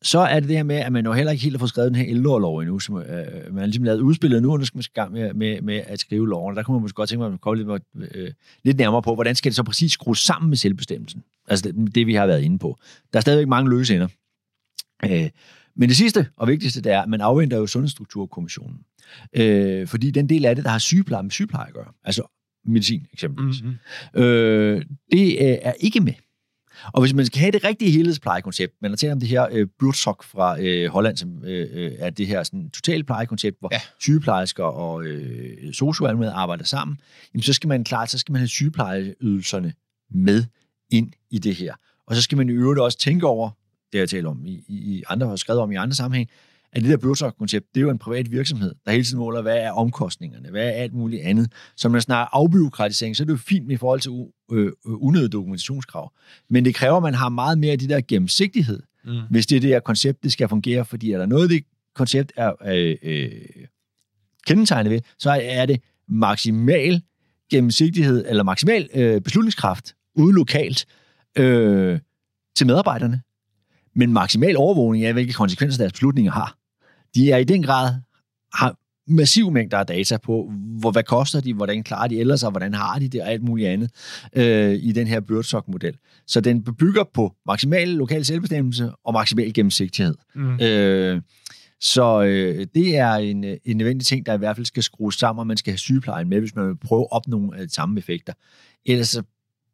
så 0.01 0.19
er 0.19 0.39
det 0.39 0.49
det 0.49 0.57
her 0.57 0.63
med, 0.63 0.75
at 0.75 0.91
man 0.91 1.05
jo 1.05 1.13
heller 1.13 1.31
ikke 1.31 1.43
helt 1.43 1.55
har 1.55 1.59
fået 1.59 1.69
skrevet 1.69 1.91
den 1.91 1.95
her 1.95 2.09
ældrelov 2.09 2.57
endnu. 2.57 2.79
Som, 2.79 2.97
øh, 2.97 3.05
man 3.05 3.57
har 3.57 3.65
ligesom 3.65 3.83
lavet 3.83 3.99
udspillet 3.99 4.41
nu, 4.41 4.51
og 4.51 4.59
nu 4.59 4.65
skal 4.65 4.77
man 4.77 4.83
i 4.83 4.93
gang 4.93 5.13
med, 5.13 5.33
med, 5.33 5.61
med 5.61 5.81
at 5.85 5.99
skrive 5.99 6.29
loven. 6.29 6.55
Der 6.55 6.63
kunne 6.63 6.75
man 6.75 6.81
måske 6.81 6.95
godt 6.95 7.09
tænke 7.09 7.23
mig, 7.23 7.33
at 7.33 7.41
komme 7.41 7.63
lidt, 7.63 7.83
øh, 8.15 8.31
lidt 8.63 8.77
nærmere 8.77 9.01
på, 9.01 9.15
hvordan 9.15 9.35
skal 9.35 9.49
det 9.49 9.55
så 9.55 9.63
præcis 9.63 9.91
skrues 9.91 10.19
sammen 10.19 10.49
med 10.49 10.57
selvbestemmelsen? 10.57 11.23
Altså 11.47 11.71
det, 11.71 11.95
det 11.95 12.07
vi 12.07 12.13
har 12.13 12.25
været 12.25 12.41
inde 12.41 12.59
på. 12.59 12.77
Der 13.13 13.19
er 13.19 13.21
stadigvæk 13.21 13.47
mange 13.47 13.69
løse 13.69 13.95
ender. 13.95 14.07
Øh, 15.05 15.29
men 15.75 15.89
det 15.89 15.97
sidste 15.97 16.27
og 16.37 16.47
vigtigste, 16.47 16.81
det 16.81 16.91
er, 16.91 17.01
at 17.01 17.09
man 17.09 17.21
afventer 17.21 17.57
jo 17.57 17.67
Sundhedsstrukturkommissionen. 17.67 18.77
Øh, 19.33 19.87
fordi 19.87 20.11
den 20.11 20.29
del 20.29 20.45
af 20.45 20.55
det, 20.55 20.65
der 20.65 20.71
har 20.71 20.79
sygepleje 20.79 21.23
med 21.23 21.31
sygepleje 21.31 21.67
at 21.67 21.73
gøre, 21.73 21.91
altså 22.03 22.23
medicin 22.65 23.07
eksempelvis, 23.13 23.61
Mm-hmm. 23.63 24.23
øh, 24.23 24.85
det 25.11 25.31
øh, 25.31 25.57
er 25.61 25.73
ikke 25.79 25.99
med. 25.99 26.13
Og 26.93 27.01
hvis 27.01 27.13
man 27.13 27.25
skal 27.25 27.39
have 27.39 27.51
det 27.51 27.63
rigtige 27.63 27.91
helhedsplejekoncept, 27.91 28.73
man 28.81 28.91
har 28.91 28.95
talt 28.95 29.11
om 29.13 29.19
det 29.19 29.29
her 29.29 29.47
øh, 29.51 29.67
Buurtzorg 29.79 30.23
fra 30.23 30.61
øh, 30.61 30.89
Holland, 30.89 31.17
som 31.17 31.45
øh, 31.45 31.67
øh, 31.71 31.91
er 31.99 32.09
det 32.09 32.27
her 32.27 32.43
sådan, 32.43 32.69
totale 32.69 33.03
plejekoncept, 33.03 33.59
hvor 33.59 33.69
Ja. 33.71 33.79
sygeplejersker 33.99 34.63
og 34.63 35.03
øh, 35.03 35.73
socioanmelder 35.73 36.33
arbejder 36.33 36.63
sammen, 36.63 36.97
jamen, 37.33 37.43
så 37.43 37.53
skal 37.53 37.67
man 37.67 37.83
klart, 37.83 38.09
så 38.09 38.17
skal 38.17 38.31
man 38.33 38.39
have 38.39 38.47
sygeplejeydelserne 38.47 39.73
med 40.11 40.43
ind 40.91 41.11
i 41.31 41.39
det 41.39 41.55
her. 41.55 41.73
Og 42.07 42.15
så 42.15 42.21
skal 42.21 42.37
man 42.37 42.49
i 42.49 42.51
øvrigt 42.51 42.79
også 42.79 42.97
tænke 42.97 43.27
over, 43.27 43.49
det 43.93 43.99
jeg 43.99 44.09
taler 44.09 44.29
om 44.29 44.45
i, 44.45 44.63
i, 44.67 44.75
i 44.97 45.03
andre 45.09 45.27
har 45.27 45.35
skrevet 45.35 45.61
om 45.61 45.71
i 45.71 45.75
andre 45.75 45.95
sammenhæng, 45.95 46.29
at 46.73 46.81
det 46.81 46.89
der 46.89 46.97
Buurtzorg-koncept, 46.97 47.65
det 47.73 47.79
er 47.79 47.81
jo 47.81 47.89
en 47.89 47.97
privat 47.97 48.31
virksomhed, 48.31 48.75
der 48.85 48.91
hele 48.91 49.03
tiden 49.03 49.19
måler, 49.19 49.41
hvad 49.41 49.57
er 49.57 49.71
omkostningerne, 49.71 50.49
hvad 50.49 50.67
er 50.67 50.71
alt 50.71 50.93
muligt 50.93 51.21
andet. 51.21 51.51
Så 51.75 51.87
når 51.87 51.91
man 51.91 52.01
snakker 52.01 52.35
afbyråkratisering, 52.35 53.15
så 53.15 53.23
er 53.23 53.25
det 53.25 53.33
jo 53.33 53.37
fint 53.37 53.71
i 53.71 53.77
forhold 53.77 53.99
til 53.99 54.11
øh, 54.51 54.71
unødige 54.85 55.29
dokumentationskrav. 55.29 56.13
Men 56.49 56.65
det 56.65 56.75
kræver, 56.75 56.97
at 56.97 57.03
man 57.03 57.13
har 57.13 57.29
meget 57.29 57.57
mere 57.57 57.71
af 57.71 57.79
det 57.79 57.89
der 57.89 58.01
gennemsigtighed, 58.07 58.79
Mm. 59.05 59.19
hvis 59.29 59.47
det 59.47 59.55
er 59.55 59.59
det 59.59 59.69
her 59.69 59.79
koncept, 59.79 60.23
det 60.23 60.31
skal 60.31 60.49
fungere, 60.49 60.85
fordi 60.85 61.11
er 61.11 61.17
der 61.17 61.25
noget, 61.25 61.49
det 61.49 61.63
koncept 61.95 62.31
er 62.37 62.51
øh, 62.65 62.95
øh, 63.03 63.31
kendetegnet 64.47 64.91
ved, 64.91 65.01
så 65.19 65.39
er 65.43 65.65
det 65.65 65.81
maksimal 66.07 67.01
gennemsigtighed, 67.51 68.25
eller 68.27 68.43
maksimal 68.43 68.89
øh, 68.93 69.21
beslutningskraft 69.21 69.93
ude 70.15 70.35
lokalt 70.35 70.85
øh, 71.37 71.99
til 72.55 72.67
medarbejderne, 72.67 73.21
men 73.95 74.13
maksimal 74.13 74.57
overvågning 74.57 75.05
af, 75.05 75.13
hvilke 75.13 75.33
konsekvenser 75.33 75.77
deres 75.83 75.93
beslutninger 75.93 76.31
har. 76.31 76.57
De 77.15 77.31
er 77.31 77.37
i 77.37 77.43
den 77.43 77.63
grad 77.63 77.93
har 78.53 78.75
massiv 79.07 79.51
mængder 79.51 79.77
af 79.77 79.85
data 79.85 80.17
på, 80.17 80.51
hvor, 80.79 80.91
hvad 80.91 81.03
koster 81.03 81.41
de, 81.41 81.53
hvordan 81.53 81.83
klarer 81.83 82.07
de 82.07 82.19
ellers, 82.19 82.43
og 82.43 82.51
hvordan 82.51 82.73
har 82.73 82.99
de 82.99 83.09
det, 83.09 83.21
og 83.21 83.31
alt 83.31 83.43
muligt 83.43 83.69
andet 83.69 83.91
øh, 84.35 84.73
i 84.73 84.91
den 84.91 85.07
her 85.07 85.19
Birdsock-model. 85.19 85.97
Så 86.27 86.41
den 86.41 86.63
bygger 86.63 87.03
på 87.13 87.33
maksimal 87.45 87.87
lokal 87.87 88.25
selvbestemmelse 88.25 88.91
og 89.05 89.13
maksimal 89.13 89.53
gennemsigtighed. 89.53 90.15
Mm. 90.35 90.59
Øh, 90.59 91.21
så 91.81 92.21
øh, 92.21 92.67
det 92.75 92.97
er 92.97 93.13
en, 93.13 93.43
en 93.65 93.77
nødvendig 93.77 94.07
ting, 94.07 94.25
der 94.25 94.33
i 94.33 94.37
hvert 94.37 94.55
fald 94.55 94.65
skal 94.65 94.83
skrues 94.83 95.15
sammen, 95.15 95.39
og 95.39 95.47
man 95.47 95.57
skal 95.57 95.71
have 95.71 95.77
sygeplejen 95.77 96.29
med, 96.29 96.39
hvis 96.39 96.55
man 96.55 96.67
vil 96.67 96.77
prøve 96.77 97.01
at 97.01 97.07
opnå 97.11 97.53
øh, 97.53 97.61
de 97.61 97.73
samme 97.73 97.99
effekter. 97.99 98.33
Ellers 98.85 99.09
så 99.09 99.23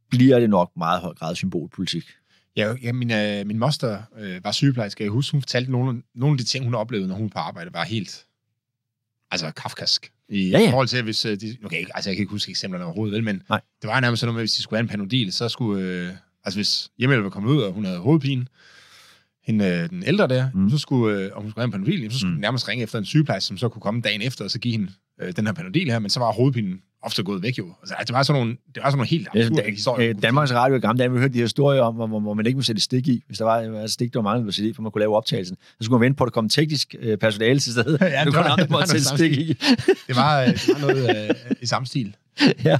bliver 0.10 0.40
det 0.40 0.50
nok 0.50 0.72
meget 0.78 1.02
høj 1.02 1.14
grad 1.14 1.36
symbolpolitik. 1.36 2.04
Ja, 2.58 2.74
ja 2.84 2.93
min, 2.93 3.12
øh, 3.12 3.47
min 3.47 3.60
moster 3.60 4.01
øh, 4.20 4.43
var 4.43 4.51
sygeplejerske. 4.51 5.03
Jeg 5.03 5.12
husker, 5.12 5.32
hun 5.38 5.41
fortalte 5.41 5.72
nogle, 5.72 6.01
nogle 6.16 6.34
af 6.34 6.38
de 6.38 6.43
ting, 6.43 6.66
hun 6.66 6.76
oplevede, 6.76 7.08
når 7.08 7.16
hun 7.16 7.24
var 7.24 7.30
på 7.30 7.39
arbejde, 7.39 7.74
var 7.74 7.84
helt 7.84 8.26
altså 9.32 9.51
kafkask. 9.51 10.12
I 10.30 10.49
Ja, 10.49 10.60
ja. 10.60 10.72
forhold 10.72 10.88
til, 10.88 11.03
hvis 11.03 11.26
øh, 11.26 11.38
de... 11.41 11.58
Okay, 11.66 11.86
altså 11.95 12.10
jeg 12.10 12.16
kan 12.18 12.22
ikke 12.24 12.32
huske 12.32 12.49
eksemplerne 12.49 12.86
overhovedet, 12.86 13.14
vel, 13.16 13.24
men 13.24 13.43
Nej. 13.49 13.62
det 13.82 13.88
var 13.88 13.99
nærmest 13.99 14.20
sådan 14.20 14.28
noget 14.28 14.36
med, 14.36 14.41
hvis 14.41 14.53
de 14.53 14.62
skulle 14.62 14.78
have 14.78 14.84
en 14.84 14.88
panodil, 14.89 15.34
så 15.34 15.49
skulle... 15.49 15.84
Øh, 15.84 16.12
altså 16.43 16.58
hvis 16.58 16.89
hjemmehjælper 16.97 17.24
var 17.24 17.30
kommet 17.30 17.49
ud, 17.51 17.62
og 17.62 17.74
hun 17.74 17.86
havde 17.86 17.99
hovedpine, 17.99 18.45
hende, 19.43 19.66
øh, 19.66 19.89
den 19.89 20.03
ældre 20.03 20.28
der, 20.28 20.49
Mm. 20.53 20.70
så 20.70 20.78
skulle, 20.78 21.18
øh, 21.20 21.32
og 21.36 21.41
hun 21.41 21.51
skulle 21.51 21.62
have 21.62 21.66
en 21.66 21.72
panodil, 21.72 22.12
så 22.12 22.20
skulle 22.20 22.34
mm. 22.36 22.39
nærmest 22.41 22.68
ringe 22.68 22.84
efter 22.84 22.99
en 22.99 23.06
sygeplejerske, 23.06 23.47
som 23.47 23.58
så 23.58 23.70
kunne 23.70 23.82
komme 23.82 24.01
dagen 24.01 24.22
efter, 24.22 24.43
og 24.45 24.51
så 24.51 24.60
give 24.60 24.72
hende 24.72 24.91
øh, 25.22 25.36
den 25.36 25.45
her 25.45 25.53
panodil 25.53 25.91
her, 25.91 25.99
men 25.99 26.10
så 26.10 26.20
var 26.20 26.32
hovedpinen 26.32 26.82
ofte 27.06 27.24
gået 27.24 27.43
væk 27.43 27.58
jo. 27.58 27.74
Altså, 27.82 27.95
det 28.08 28.14
var 28.14 28.24
sådan 28.24 28.39
nogle, 28.41 28.58
det 28.76 28.84
var 28.84 28.89
sådan 28.89 28.97
nogle 28.97 29.08
helt 29.10 29.28
absurde 29.28 29.62
Øh, 29.68 29.74
historier. 29.74 30.10
øh, 30.10 30.22
Danmarks 30.22 30.51
Radio 30.53 30.76
i 30.76 30.80
gamle 30.80 30.99
dage, 30.99 31.12
vi 31.12 31.18
hørte 31.20 31.34
de 31.34 31.38
her 31.38 31.43
historier 31.45 31.82
om, 31.82 31.95
hvor, 31.95 32.08
hvor, 32.20 32.34
man 32.34 32.45
ikke 32.45 32.58
må 32.58 32.64
sætte 32.64 32.82
stik 32.82 33.08
i. 33.08 33.24
Hvis 33.28 33.38
der 33.38 33.45
var 33.45 33.58
et 33.58 33.91
stik, 33.91 34.14
der 34.14 34.20
var 34.20 34.24
manglet 34.24 34.45
på 34.47 34.51
CD, 34.51 34.76
for 34.76 34.82
man 34.82 34.91
kunne 34.91 34.99
lave 34.99 35.16
optagelsen. 35.16 35.58
Så 35.80 35.86
skulle 35.86 35.99
man 35.99 36.06
vente 36.06 36.18
på, 36.18 36.24
at 36.24 36.28
der 36.28 36.32
kom 36.32 36.49
teknisk 36.49 36.95
øh, 36.99 37.18
personale 37.18 37.60
til 37.60 37.72
stedet. 37.72 37.97
Ja, 38.01 38.20
det 38.26 38.34
du 38.34 38.38
var- 38.38 38.43
andre 38.43 38.64
det 38.64 38.72
måtte 38.72 38.88
sætte 38.89 39.06
stik 39.06 39.32
i. 39.38 39.53
Det 40.08 40.16
var, 40.16 40.41
øh, 40.41 40.47
det 40.47 40.70
var 40.74 40.80
noget 40.80 41.30
øh, 41.30 41.36
i 41.62 41.66
samme 41.66 41.86
stil. 41.86 42.16
ja. 42.66 42.78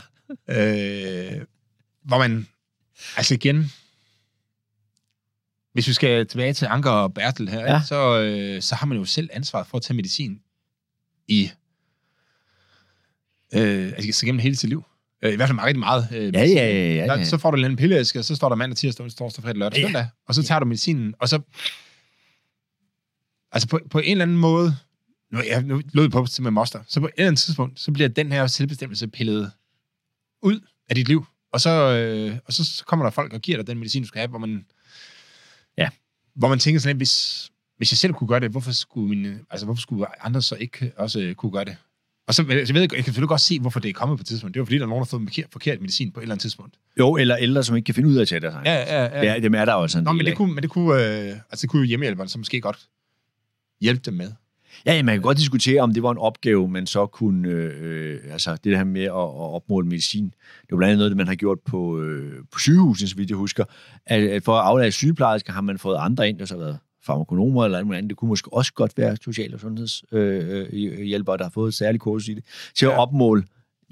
Øh, 0.49 1.41
hvor 2.03 2.17
man, 2.17 2.47
altså 3.17 3.34
igen, 3.34 3.71
hvis 5.73 5.88
vi 5.88 5.93
skal 5.93 6.28
tilbage 6.28 6.53
til 6.53 6.65
Anker 6.65 6.89
og 6.91 7.13
Bertel 7.13 7.49
her, 7.49 7.59
ja. 7.73 7.82
så, 7.88 8.19
øh, 8.21 8.61
så 8.61 8.76
har 8.76 8.86
man 8.88 8.97
jo 8.97 9.05
selv 9.05 9.30
ansvaret 9.34 9.67
for 9.67 9.78
at 9.78 9.82
tage 9.84 9.95
medicin 9.95 10.39
i, 11.28 11.51
øh, 13.53 13.93
altså 13.97 14.19
så 14.19 14.25
gennem 14.25 14.39
hele 14.39 14.55
sit 14.55 14.69
liv. 14.69 14.83
Øh, 15.23 15.33
I 15.33 15.35
hvert 15.35 15.49
fald 15.49 15.59
rigtig 15.59 15.79
meget. 15.79 16.07
Øh, 16.13 16.33
Ja, 16.33 16.43
ja, 16.43 16.45
ja, 16.45 16.93
ja, 16.95 17.05
Der, 17.05 17.17
ja. 17.17 17.23
så 17.23 17.37
får 17.37 17.51
du 17.51 17.57
en 17.57 17.75
pilleæske, 17.75 18.19
og 18.19 18.25
så 18.25 18.35
står 18.35 18.49
der 18.49 18.55
mandag, 18.55 18.77
tirsdag, 18.77 19.11
torsdag, 19.11 19.43
fredag, 19.43 19.57
lørdag, 19.59 19.79
Ja. 19.79 19.85
søndag, 19.87 20.07
og 20.27 20.35
så 20.35 20.43
tager 20.43 20.59
du 20.59 20.65
medicinen, 20.65 21.13
og 21.19 21.29
så... 21.29 21.39
Altså 23.51 23.67
på, 23.67 23.79
på 23.89 23.99
en 23.99 24.11
eller 24.11 24.21
anden 24.25 24.37
måde, 24.37 24.75
nu, 25.31 25.39
jeg, 25.49 25.63
nu 25.63 25.81
lød 25.93 26.03
det 26.03 26.11
på 26.11 26.27
med 26.39 26.51
moster, 26.51 26.79
så 26.87 26.99
på 26.99 27.05
et 27.05 27.11
eller 27.17 27.27
andet 27.27 27.39
tidspunkt, 27.41 27.79
så 27.79 27.91
bliver 27.91 28.09
den 28.09 28.31
her 28.31 28.47
selvbestemmelse 28.47 29.07
pillet 29.07 29.51
ud 30.41 30.59
af 30.89 30.95
dit 30.95 31.07
liv, 31.07 31.25
og 31.51 31.61
så, 31.61 31.69
øh, 31.69 32.37
og 32.45 32.53
så, 32.53 32.65
så 32.65 32.85
kommer 32.85 33.05
der 33.05 33.11
folk 33.11 33.33
og 33.33 33.39
giver 33.41 33.57
dig 33.57 33.67
den 33.67 33.77
medicin, 33.77 34.01
du 34.01 34.07
skal 34.07 34.19
have, 34.19 34.29
hvor 34.29 34.39
man, 34.39 34.65
Ja. 35.77 35.89
hvor 36.35 36.47
man 36.47 36.59
tænker 36.59 36.79
sådan 36.79 36.95
lidt, 36.95 36.99
hvis, 36.99 37.51
hvis 37.77 37.91
jeg 37.91 37.97
selv 37.97 38.13
kunne 38.13 38.27
gøre 38.27 38.39
det, 38.39 38.51
hvorfor 38.51 38.71
skulle, 38.71 39.09
mine, 39.09 39.39
altså, 39.49 39.65
hvorfor 39.65 39.81
skulle 39.81 40.25
andre 40.25 40.41
så 40.41 40.55
ikke 40.55 40.91
også 40.97 41.19
øh, 41.19 41.35
kunne 41.35 41.51
gøre 41.51 41.65
det? 41.65 41.77
Og 42.28 42.34
så, 42.34 42.45
jeg, 42.49 42.73
ved, 42.73 42.82
jeg 42.82 42.89
kan 42.89 43.03
selvfølgelig 43.03 43.28
godt 43.28 43.41
se, 43.41 43.59
hvorfor 43.59 43.80
det 43.80 43.89
er 43.89 43.93
kommet 43.93 44.17
på 44.17 44.21
et 44.21 44.26
tidspunkt. 44.26 44.53
Det 44.53 44.59
var 44.59 44.65
fordi, 44.65 44.78
der 44.78 44.84
er 44.84 44.88
nogen, 44.88 45.01
der 45.01 45.05
har 45.05 45.17
fået 45.17 45.28
forkert, 45.28 45.45
forkert 45.51 45.82
medicin 45.82 46.11
på 46.11 46.19
et 46.19 46.21
eller 46.21 46.34
andet 46.34 46.41
tidspunkt. 46.41 46.76
Jo, 46.99 47.15
eller 47.15 47.38
ældre, 47.38 47.63
som 47.63 47.76
ikke 47.76 47.86
kan 47.86 47.95
finde 47.95 48.09
ud 48.09 48.15
af 48.15 48.21
at 48.21 48.28
tage 48.28 48.39
deres 48.39 48.53
egen. 48.55 48.65
Ja, 48.65 49.03
ja, 49.03 49.34
ja. 49.34 49.39
Dem 49.39 49.53
er 49.55 49.65
der 49.65 49.73
jo 49.73 49.88
sådan 49.88 50.01
en 50.01 50.05
Nå, 50.05 50.11
del 50.11 50.17
men 50.17 50.26
det 50.26 50.32
af. 50.32 50.38
kunne, 50.38 50.53
men 50.53 50.63
det 50.63 50.69
kunne, 50.71 50.93
øh, 50.93 51.30
altså 51.30 51.61
det 51.61 51.69
kunne 51.69 51.80
jo 51.80 51.88
hjemmehjælperen 51.88 52.30
så 52.30 52.38
måske 52.38 52.61
godt 52.61 52.78
hjælpe 53.82 54.01
dem 54.05 54.13
med. 54.13 54.32
Ja, 54.86 54.93
ja, 54.93 55.03
man 55.03 55.15
kan 55.15 55.21
godt 55.21 55.38
diskutere, 55.38 55.82
om 55.82 55.93
det 55.93 56.03
var 56.03 56.11
en 56.11 56.17
opgave, 56.17 56.67
man 56.67 56.88
så 56.88 57.05
kunne, 57.05 57.49
øh, 57.49 58.19
altså 58.32 58.51
det 58.51 58.73
der 58.73 58.84
med 58.84 59.01
at, 59.01 59.09
at 59.11 59.53
opmåle 59.55 59.88
medicin, 59.88 60.26
det 60.61 60.71
var 60.71 60.78
blandt 60.78 60.89
andet 60.89 60.97
noget, 60.97 61.11
det 61.11 61.17
man 61.17 61.28
har 61.28 61.36
gjort 61.36 61.59
på, 61.65 61.99
øh, 61.99 62.34
på 62.51 62.59
sygehusene, 62.59 63.09
så 63.09 63.15
vidt 63.15 63.30
jeg 63.30 63.38
husker, 63.38 63.63
at, 64.05 64.23
at 64.23 64.43
for 64.43 64.55
at 64.55 64.65
aflade 64.65 64.91
sygeplejersker 64.91 65.53
har 65.53 65.61
man 65.61 65.78
fået 65.78 65.97
andre 65.99 66.30
ind, 66.30 66.39
der 66.39 66.45
så 66.45 66.53
har 66.53 66.63
været 66.63 66.80
farmakonomer 67.06 67.66
eller 67.66 67.84
muligt 67.84 67.97
andet. 67.97 68.10
Det 68.10 68.18
kunne 68.18 68.30
måske 68.30 68.53
også 68.53 68.74
godt 68.74 68.97
være 68.97 69.18
social- 69.22 69.53
og 69.53 69.60
sundhedshjælpere, 69.60 70.68
øh, 70.74 71.01
hjælpere, 71.06 71.38
der 71.38 71.43
har 71.43 71.49
fået 71.51 71.68
et 71.68 71.74
særligt 71.74 72.01
kursus 72.01 72.28
i 72.28 72.34
det, 72.34 72.43
til 72.76 72.86
at 72.86 72.91
Ja. 72.91 72.97
opmåle 72.97 73.43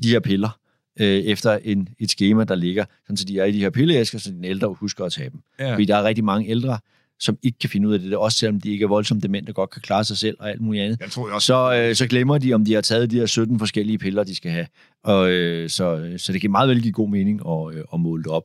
de 0.04 0.10
her 0.10 0.20
piller 0.20 0.60
øh, 1.00 1.08
efter 1.08 1.60
en, 1.64 1.88
et 2.00 2.10
schema, 2.12 2.44
der 2.44 2.56
ligger, 2.56 2.86
sådan 3.04 3.18
så 3.18 3.26
de 3.26 3.40
er 3.40 3.46
i 3.46 3.52
de 3.52 3.60
her 3.60 3.70
pilleæsker, 3.70 4.20
så 4.20 4.32
den 4.32 4.46
ældre 4.46 4.68
husker 4.74 5.06
at 5.06 5.12
tage 5.12 5.30
dem. 5.30 5.40
Ja. 5.60 5.74
Fordi 5.74 5.86
der 5.86 5.96
er 5.96 6.04
rigtig 6.04 6.24
mange 6.24 6.50
ældre, 6.50 6.78
som 7.20 7.38
ikke 7.44 7.58
kan 7.60 7.70
finde 7.70 7.88
ud 7.88 7.94
af 7.94 8.00
det, 8.00 8.12
der, 8.12 8.18
også 8.18 8.38
selvom 8.38 8.62
de 8.62 8.72
ikke 8.72 8.84
er 8.84 8.88
voldsomt 8.88 9.24
demente 9.24 9.50
og 9.50 9.56
godt 9.56 9.70
kan 9.70 9.82
klare 9.82 10.04
sig 10.04 10.18
selv 10.18 10.38
og 10.40 10.50
alt 10.50 10.62
muligt 10.62 10.84
andet 10.84 11.00
Jeg 11.02 11.12
tror 11.12 11.28
jeg 11.28 11.36
også. 11.36 11.46
så, 11.46 11.74
øh, 11.90 11.96
så 11.96 12.08
glemmer 12.08 12.38
de, 12.38 12.54
om 12.54 12.66
de 12.66 12.74
har 12.74 12.82
taget 12.82 13.12
de 13.12 13.20
her 13.20 13.26
17 13.26 13.60
forskellige 13.60 13.98
piller, 13.98 14.24
de 14.24 14.36
skal 14.36 14.52
have. 14.52 14.68
Og, 15.04 15.30
øh, 15.32 15.70
så, 15.70 15.96
øh, 15.98 16.20
så 16.20 16.34
det 16.34 16.42
kan 16.42 16.52
meget 16.52 16.70
vel 16.70 16.82
give 16.82 16.92
god 16.94 17.10
mening 17.10 17.42
at, 17.48 17.76
øh, 17.78 17.84
at 17.94 18.00
måle 18.00 18.24
det 18.24 18.32
op. 18.32 18.44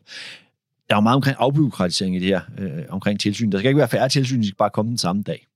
Der 0.91 0.95
er 0.95 0.99
jo 0.99 1.01
meget 1.01 1.17
omkring 1.17 1.37
afbyråkratisering 1.41 2.17
i 2.17 2.19
det 2.19 2.27
her, 2.29 2.41
øh, 2.59 2.71
omkring 2.89 3.21
tilsyn. 3.21 3.53
Der 3.53 3.59
skal 3.59 3.69
ikke 3.69 3.79
være 3.79 3.89
færre 3.89 4.09
tilsyn, 4.09 4.41
de 4.41 4.47
skal 4.47 4.57
bare 4.57 4.71
komme 4.71 4.89
den 4.89 4.99
samme 4.99 5.23
dag. 5.23 5.47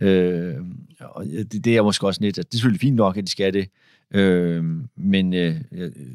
Øh, 0.00 0.54
og 1.00 1.24
det, 1.24 1.64
det 1.64 1.76
er 1.76 1.82
måske 1.82 2.06
også 2.06 2.20
lidt, 2.20 2.38
at 2.38 2.46
det 2.46 2.54
er 2.54 2.58
selvfølgelig 2.58 2.80
fint 2.80 2.96
nok, 2.96 3.16
at 3.16 3.24
de 3.24 3.30
skal 3.30 3.52
det, 3.54 3.68
øh, 4.14 4.64
men 4.96 5.34
øh, 5.34 5.56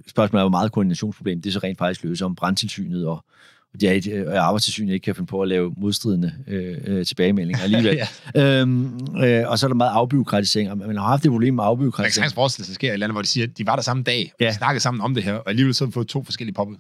spørgsmålet 0.08 0.40
er, 0.42 0.44
hvor 0.44 0.50
meget 0.50 0.72
koordinationsproblem 0.72 1.42
det 1.42 1.54
så 1.54 1.60
rent 1.60 1.78
faktisk 1.78 2.04
løser, 2.04 2.26
om 2.26 2.36
brandtilsynet 2.36 3.08
og, 3.08 3.26
og 3.74 3.82
de 3.82 3.88
er, 3.88 3.92
et- 3.94 4.08
øh, 4.08 4.26
arbejdstilsynet 4.34 4.94
ikke 4.94 5.04
kan 5.04 5.16
finde 5.16 5.28
på 5.28 5.42
at 5.42 5.48
lave 5.48 5.74
modstridende 5.78 6.34
øh, 6.48 6.78
øh, 6.86 7.06
tilbagemeldinger 7.06 7.64
alligevel. 7.64 8.00
ja. 8.36 8.60
Øhm, 8.62 8.86
øh, 9.24 9.50
og 9.50 9.60
så 9.60 9.66
er 9.66 9.68
der 9.68 9.76
meget 9.76 9.92
afbyråkratisering, 9.92 10.72
og 10.72 10.78
man 10.78 10.96
har 10.98 11.04
haft 11.08 11.24
det 11.24 11.32
problem 11.32 11.54
med 11.54 11.64
Jeg 11.64 11.68
kan 11.68 11.72
afbyråkratisering. 11.72 12.14
sagtens 12.14 12.34
forestille 12.34 12.66
sig, 12.66 12.72
at 12.72 12.76
sker 12.76 12.88
et 12.90 12.94
eller 12.94 13.06
andet, 13.06 13.14
hvor 13.16 13.22
de 13.22 13.28
siger, 13.28 13.48
at 13.48 13.58
de 13.58 13.66
var 13.66 13.76
der 13.76 13.84
samme 13.84 14.04
dag, 14.04 14.32
og 14.34 14.38
Ja. 14.46 14.50
de 14.50 14.54
snakkede 14.56 14.80
sammen 14.84 15.02
om 15.02 15.14
det 15.16 15.24
her, 15.24 15.34
og 15.34 15.50
alligevel 15.50 15.74
så 15.74 15.86
har 15.86 15.92
fået 15.92 16.08
to 16.08 16.24
forskellige 16.24 16.54
påbud. 16.56 16.76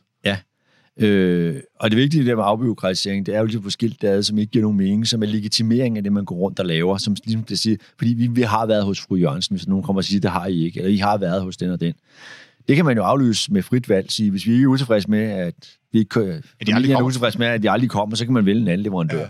Øh, 1.00 1.56
og 1.80 1.92
det 1.92 1.98
vigtige 1.98 2.26
der 2.26 2.36
med 2.36 2.44
afbyråkratisering, 2.46 3.26
det 3.26 3.36
er 3.36 3.40
jo 3.40 3.46
lige 3.46 3.62
på 3.62 3.70
skilt, 3.70 4.02
der 4.02 4.12
er, 4.12 4.22
som 4.22 4.38
ikke 4.38 4.52
giver 4.52 4.64
nogen 4.64 4.78
mening, 4.78 5.08
som 5.08 5.24
er 5.24 5.28
legitimering 5.28 5.98
af 5.98 6.04
det, 6.04 6.14
man 6.14 6.26
går 6.26 6.36
rundt 6.36 6.60
og 6.60 6.66
laver. 6.66 6.98
Som 6.98 7.16
ligesom 7.26 7.44
det 7.44 7.60
siger, 7.60 7.78
fordi 7.98 8.14
vi, 8.14 8.28
vi 8.28 8.42
har 8.42 8.66
været 8.66 8.86
hos 8.86 9.02
fru 9.02 9.16
Jørgensen, 9.16 9.56
hvis 9.56 9.68
nogen 9.68 9.84
kommer 9.84 10.00
og 10.00 10.04
siger, 10.04 10.22
det 10.22 10.32
har 10.32 10.48
I 10.48 10.64
ikke, 10.64 10.80
eller 10.80 10.92
I 10.92 10.98
har 10.98 11.18
været 11.18 11.42
hos 11.42 11.58
den 11.58 11.70
og 11.70 11.80
den. 11.80 11.94
Det 12.68 12.76
kan 12.76 12.86
man 12.86 12.98
jo 12.98 13.04
aflyse 13.04 13.54
med 13.54 13.64
frit 13.64 13.90
valg, 13.90 14.12
sige, 14.12 14.32
hvis 14.32 14.48
vi 14.48 14.52
ikke 14.52 14.64
er 14.64 14.68
utilfredse 14.68 15.10
med, 15.10 15.24
at 15.24 15.78
vi 15.92 16.00
ikke 16.00 16.10
kan, 16.10 16.22
aldrig 16.22 16.44
familien 16.68 16.98
er 16.98 17.02
utilfredse 17.02 17.40
med, 17.40 17.48
at 17.48 17.64
de 17.64 17.72
aldrig 17.72 17.90
kommer, 17.90 18.16
så 18.16 18.26
kan 18.26 18.34
man 18.34 18.46
vælge 18.46 18.62
en 18.62 18.68
anden 18.68 18.84
leverandør. 18.84 19.20
Ja. 19.20 19.28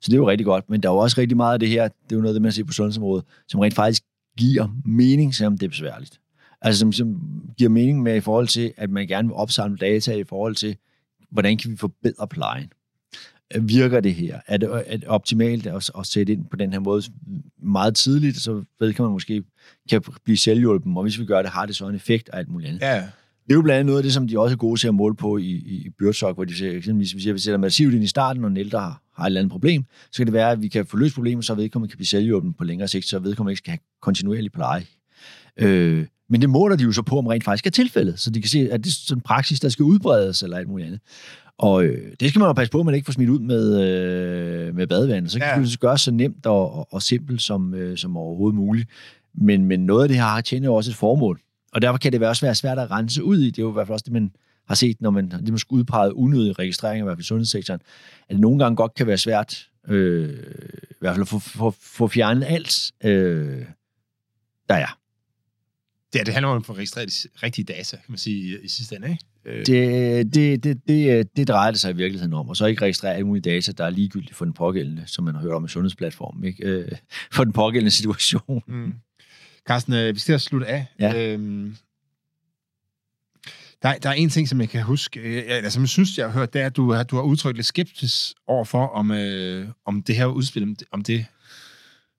Så 0.00 0.06
det 0.06 0.12
er 0.12 0.16
jo 0.16 0.30
rigtig 0.30 0.44
godt, 0.44 0.70
men 0.70 0.80
der 0.82 0.88
er 0.88 0.92
jo 0.92 0.98
også 0.98 1.20
rigtig 1.20 1.36
meget 1.36 1.52
af 1.52 1.60
det 1.60 1.68
her, 1.68 1.82
det 1.82 2.12
er 2.12 2.16
jo 2.16 2.20
noget, 2.20 2.34
det 2.34 2.42
man 2.42 2.52
ser 2.52 2.64
på 2.64 2.72
sundhedsområdet, 2.72 3.24
som 3.48 3.60
rent 3.60 3.74
faktisk 3.74 4.02
giver 4.38 4.68
mening, 4.84 5.34
selvom 5.34 5.58
det 5.58 5.66
er 5.66 5.70
besværligt. 5.70 6.20
Altså 6.62 6.78
som, 6.78 6.92
som 6.92 7.20
giver 7.58 7.70
mening 7.70 8.02
med 8.02 8.16
i 8.16 8.20
forhold 8.20 8.48
til, 8.48 8.72
at 8.76 8.90
man 8.90 9.06
gerne 9.06 9.28
vil 9.28 9.34
opsamle 9.34 9.76
data 9.76 10.12
i 10.14 10.24
forhold 10.24 10.54
til, 10.54 10.76
hvordan 11.30 11.56
kan 11.56 11.70
vi 11.70 11.76
forbedre 11.76 12.28
plejen? 12.28 12.72
Virker 13.60 14.00
det 14.00 14.14
her? 14.14 14.40
Er 14.46 14.56
det, 14.56 14.82
er 14.86 14.96
det 14.96 15.08
optimalt 15.08 15.66
at, 15.66 15.90
at 15.98 16.06
sætte 16.06 16.32
ind 16.32 16.44
på 16.50 16.56
den 16.56 16.72
her 16.72 16.80
måde 16.80 17.02
meget 17.62 17.94
tidligt, 17.94 18.36
så 18.36 18.64
ved 18.80 18.92
kan 18.92 19.02
man 19.02 19.12
måske 19.12 19.44
kan 19.90 20.02
blive 20.24 20.36
selvhjulpen, 20.36 20.96
og 20.96 21.02
hvis 21.02 21.20
vi 21.20 21.24
gør 21.24 21.42
det, 21.42 21.50
har 21.50 21.66
det 21.66 21.76
så 21.76 21.88
en 21.88 21.94
effekt 21.94 22.28
og 22.28 22.38
alt 22.38 22.48
muligt 22.48 22.68
andet. 22.68 22.80
Ja, 22.80 22.96
Det 23.46 23.52
er 23.52 23.54
jo 23.54 23.62
blandt 23.62 23.78
andet 23.78 23.86
noget 23.86 23.98
af 23.98 24.02
det, 24.02 24.12
som 24.12 24.28
de 24.28 24.38
også 24.38 24.54
er 24.54 24.58
gode 24.58 24.80
til 24.80 24.88
at 24.88 24.94
måle 24.94 25.16
på 25.16 25.36
i, 25.36 25.42
i, 25.42 25.86
i 25.86 25.90
hvor 25.98 26.44
de 26.44 26.54
siger, 26.54 26.72
eksempelvis, 26.72 27.12
hvis 27.12 27.34
vi 27.34 27.38
sætter 27.38 27.58
massivt 27.58 27.94
ind 27.94 28.04
i 28.04 28.06
starten, 28.06 28.44
og 28.44 28.50
en 28.50 28.56
ældre 28.56 28.78
har, 28.78 29.02
har 29.16 29.24
et 29.24 29.26
eller 29.26 29.40
andet 29.40 29.52
problem, 29.52 29.84
så 30.10 30.16
kan 30.16 30.26
det 30.26 30.32
være, 30.32 30.50
at 30.50 30.62
vi 30.62 30.68
kan 30.68 30.86
få 30.86 30.96
løst 30.96 31.14
problemet, 31.14 31.44
så 31.44 31.54
vedkommende 31.54 31.90
kan 31.92 31.96
blive 31.96 32.06
selvhjulpen 32.06 32.52
på 32.52 32.64
længere 32.64 32.88
sigt, 32.88 33.06
så 33.06 33.18
vedkommende 33.18 33.52
ikke 33.52 33.58
skal 33.58 33.70
have 33.70 33.78
kontinuerlig 34.02 34.52
pleje. 34.52 34.84
Øh, 35.56 36.06
men 36.28 36.40
det 36.40 36.50
måler 36.50 36.76
de 36.76 36.84
jo 36.84 36.92
så 36.92 37.02
på, 37.02 37.18
om 37.18 37.26
rent 37.26 37.44
faktisk 37.44 37.66
er 37.66 37.70
tilfældet, 37.70 38.20
så 38.20 38.30
de 38.30 38.40
kan 38.40 38.48
se, 38.48 38.68
at 38.72 38.84
det 38.84 38.90
er 38.90 38.94
sådan 38.94 39.18
en 39.18 39.22
praksis, 39.22 39.60
der 39.60 39.68
skal 39.68 39.82
udbredes, 39.82 40.42
eller 40.42 40.56
alt 40.56 40.68
muligt 40.68 40.86
andet. 40.86 41.00
Og 41.58 41.84
øh, 41.84 42.12
det 42.20 42.28
skal 42.28 42.38
man 42.38 42.46
jo 42.48 42.52
passe 42.52 42.72
på, 42.72 42.80
at 42.80 42.86
man 42.86 42.94
ikke 42.94 43.04
får 43.04 43.12
smidt 43.12 43.30
ud 43.30 43.38
med, 43.38 43.80
øh, 43.82 44.74
med 44.74 44.86
badevandet. 44.86 45.32
Så 45.32 45.38
kan 45.38 45.48
Ja. 45.60 45.62
det 45.62 45.80
gøres 45.80 46.00
så 46.00 46.10
nemt 46.10 46.46
og, 46.46 46.72
og, 46.74 46.88
og 46.94 47.02
simpelt 47.02 47.42
som, 47.42 47.74
øh, 47.74 47.96
som 47.98 48.16
overhovedet 48.16 48.56
muligt. 48.56 48.88
Men, 49.34 49.64
men 49.64 49.80
noget 49.86 50.02
af 50.02 50.08
det 50.08 50.16
her 50.16 50.24
har 50.24 50.40
tjener 50.40 50.66
jo 50.68 50.74
også 50.74 50.90
et 50.90 50.96
formål. 50.96 51.40
Og 51.72 51.82
derfor 51.82 51.98
kan 51.98 52.12
det 52.12 52.20
være 52.20 52.30
også 52.30 52.46
være 52.46 52.54
svært 52.54 52.78
at 52.78 52.90
rense 52.90 53.24
ud 53.24 53.38
i. 53.38 53.46
Det 53.46 53.58
er 53.58 53.62
jo 53.62 53.70
i 53.70 53.72
hvert 53.72 53.86
fald 53.86 53.92
også 53.94 54.04
det, 54.04 54.12
man 54.12 54.30
har 54.68 54.74
set, 54.74 55.00
når 55.00 55.10
man 55.10 55.32
har 55.32 55.56
skal 55.56 55.74
udpeget 55.74 56.12
unødige 56.12 56.52
registreringer, 56.52 57.04
i 57.04 57.06
hvert 57.06 57.16
fald 57.16 57.24
i 57.24 57.26
sundhedssektoren, 57.26 57.80
at 58.28 58.32
det 58.32 58.40
nogle 58.40 58.58
gange 58.58 58.76
godt 58.76 58.94
kan 58.94 59.06
være 59.06 59.18
svært, 59.18 59.68
øh, 59.88 60.30
i 60.90 60.94
hvert 61.00 61.14
fald 61.14 61.22
at 61.22 61.28
få, 61.28 61.38
få, 61.38 61.74
få 61.80 62.08
fjernet 62.08 62.44
alt, 62.48 62.92
øh, 63.04 63.62
der 64.68 64.74
er. 64.74 64.98
Det, 66.18 66.26
det 66.26 66.34
handler 66.34 66.48
om 66.50 66.56
at 66.56 66.66
få 66.66 66.72
registreret 66.72 67.08
de 67.08 67.28
rigtige 67.46 67.64
data, 67.64 67.96
kan 67.96 68.04
man 68.08 68.18
sige, 68.18 68.58
i, 68.64 68.68
sidste 68.68 68.96
ende, 68.96 69.10
ikke? 69.10 69.24
Øh, 69.44 69.66
Det, 69.66 70.34
det, 70.34 70.64
det, 70.64 70.80
det, 70.88 71.36
det 71.36 71.48
drejer 71.48 71.70
det 71.70 71.80
sig 71.80 71.90
i 71.90 71.96
virkeligheden 71.96 72.34
om, 72.34 72.48
og 72.48 72.56
så 72.56 72.66
ikke 72.66 72.82
registrere 72.82 73.14
alle 73.14 73.26
mulige 73.26 73.42
data, 73.42 73.72
der 73.72 73.84
er 73.84 73.90
ligegyldige 73.90 74.34
for 74.34 74.44
den 74.44 74.54
pågældende, 74.54 75.02
som 75.06 75.24
man 75.24 75.34
har 75.34 75.42
hørt 75.42 75.52
om 75.52 75.64
i 75.64 75.68
sundhedsplatformen, 75.68 76.44
ikke? 76.44 76.64
Øh, 76.64 76.92
for 77.32 77.44
den 77.44 77.52
pågældende 77.52 77.90
situation. 77.90 78.62
Mm. 78.66 78.92
Carsten, 79.68 79.92
øh, 79.94 80.14
vi 80.14 80.20
skal 80.20 80.32
at 80.34 80.40
slutte 80.40 80.66
af. 80.66 80.86
Ja. 80.98 81.32
Øhm, 81.32 81.76
der, 83.82 83.94
der 83.98 84.08
er 84.08 84.12
en 84.14 84.30
ting, 84.30 84.48
som 84.48 84.60
jeg 84.60 84.68
kan 84.68 84.82
huske, 84.82 85.20
øh, 85.20 85.42
eller 85.46 85.70
som 85.70 85.82
jeg 85.82 85.88
synes, 85.88 86.18
jeg 86.18 86.26
har 86.26 86.32
hørt, 86.32 86.52
det 86.52 86.62
er, 86.62 86.66
at 86.66 86.76
du, 86.76 86.92
har- 86.92 87.02
du 87.02 87.16
har 87.16 87.22
udtrykt 87.22 87.56
lidt 87.56 87.66
skepsis 87.66 88.34
overfor, 88.46 88.86
om, 88.86 89.10
øh, 89.10 89.68
om 89.86 90.02
det 90.02 90.16
her 90.16 90.26
udspil, 90.26 90.62
om 90.62 90.76
det, 90.76 90.88
om 90.92 91.02
det 91.02 91.26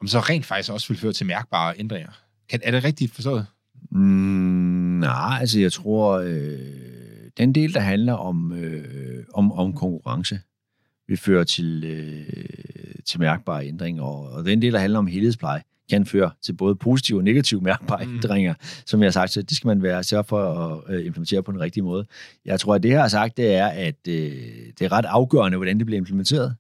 om 0.02 0.08
så 0.08 0.20
rent 0.20 0.46
faktisk 0.46 0.72
også 0.72 0.88
vil 0.88 0.98
føre 0.98 1.14
til 1.14 1.26
mærkbare 1.26 1.74
ændringer. 1.80 2.12
Kan, 2.50 2.60
er 2.64 2.72
det 2.72 2.84
rigtigt 2.84 3.14
forstået? 3.14 3.46
Mm, 3.92 5.00
nej, 5.00 5.38
altså 5.40 5.60
jeg 5.60 5.72
tror, 5.72 6.14
øh, 6.18 6.60
den 7.38 7.56
del, 7.56 7.74
der 7.74 7.80
handler 7.80 8.14
om, 8.14 8.54
øh, 8.54 9.24
om, 9.34 9.52
om 9.52 9.74
konkurrence, 9.74 10.40
vil 11.08 11.18
føre 11.18 11.46
til, 11.46 11.84
øh, 11.84 12.26
til 13.06 13.20
mærkbare 13.20 13.68
ændringer, 13.68 14.04
og, 14.04 14.30
og 14.30 14.46
den 14.46 14.62
del, 14.62 14.74
der 14.74 14.80
handler 14.80 15.00
om 15.00 15.08
helhedspleje, 15.08 15.62
kan 15.90 16.06
føre 16.06 16.32
til 16.42 16.54
både 16.54 16.76
positive 16.76 17.18
og 17.20 17.24
negative 17.24 17.62
mærkbare 17.62 18.06
Mm. 18.06 18.16
ændringer. 18.16 18.54
Som 18.86 19.00
jeg 19.02 19.06
har 19.08 19.12
sagt, 19.12 19.32
så 19.32 19.42
det 19.42 19.58
skal 19.58 19.68
man 19.68 19.84
være 19.84 20.04
sørge 20.04 20.24
for 20.24 20.42
at 20.54 20.96
øh, 20.96 21.06
implementere 21.06 21.44
på 21.44 21.52
den 21.52 21.60
rigtige 21.60 21.84
måde. 21.84 22.06
Jeg 22.46 22.60
tror, 22.60 22.76
at 22.76 22.84
det, 22.84 22.90
jeg 22.90 23.02
har 23.02 23.08
sagt, 23.08 23.38
det 23.38 23.54
er, 23.56 23.68
at 23.68 23.96
øh, 24.08 24.32
det 24.80 24.82
er 24.82 24.92
ret 24.92 25.06
afgørende, 25.06 25.58
hvordan 25.58 25.78
det 25.78 25.86
bliver 25.86 25.98
implementeret. 25.98 26.56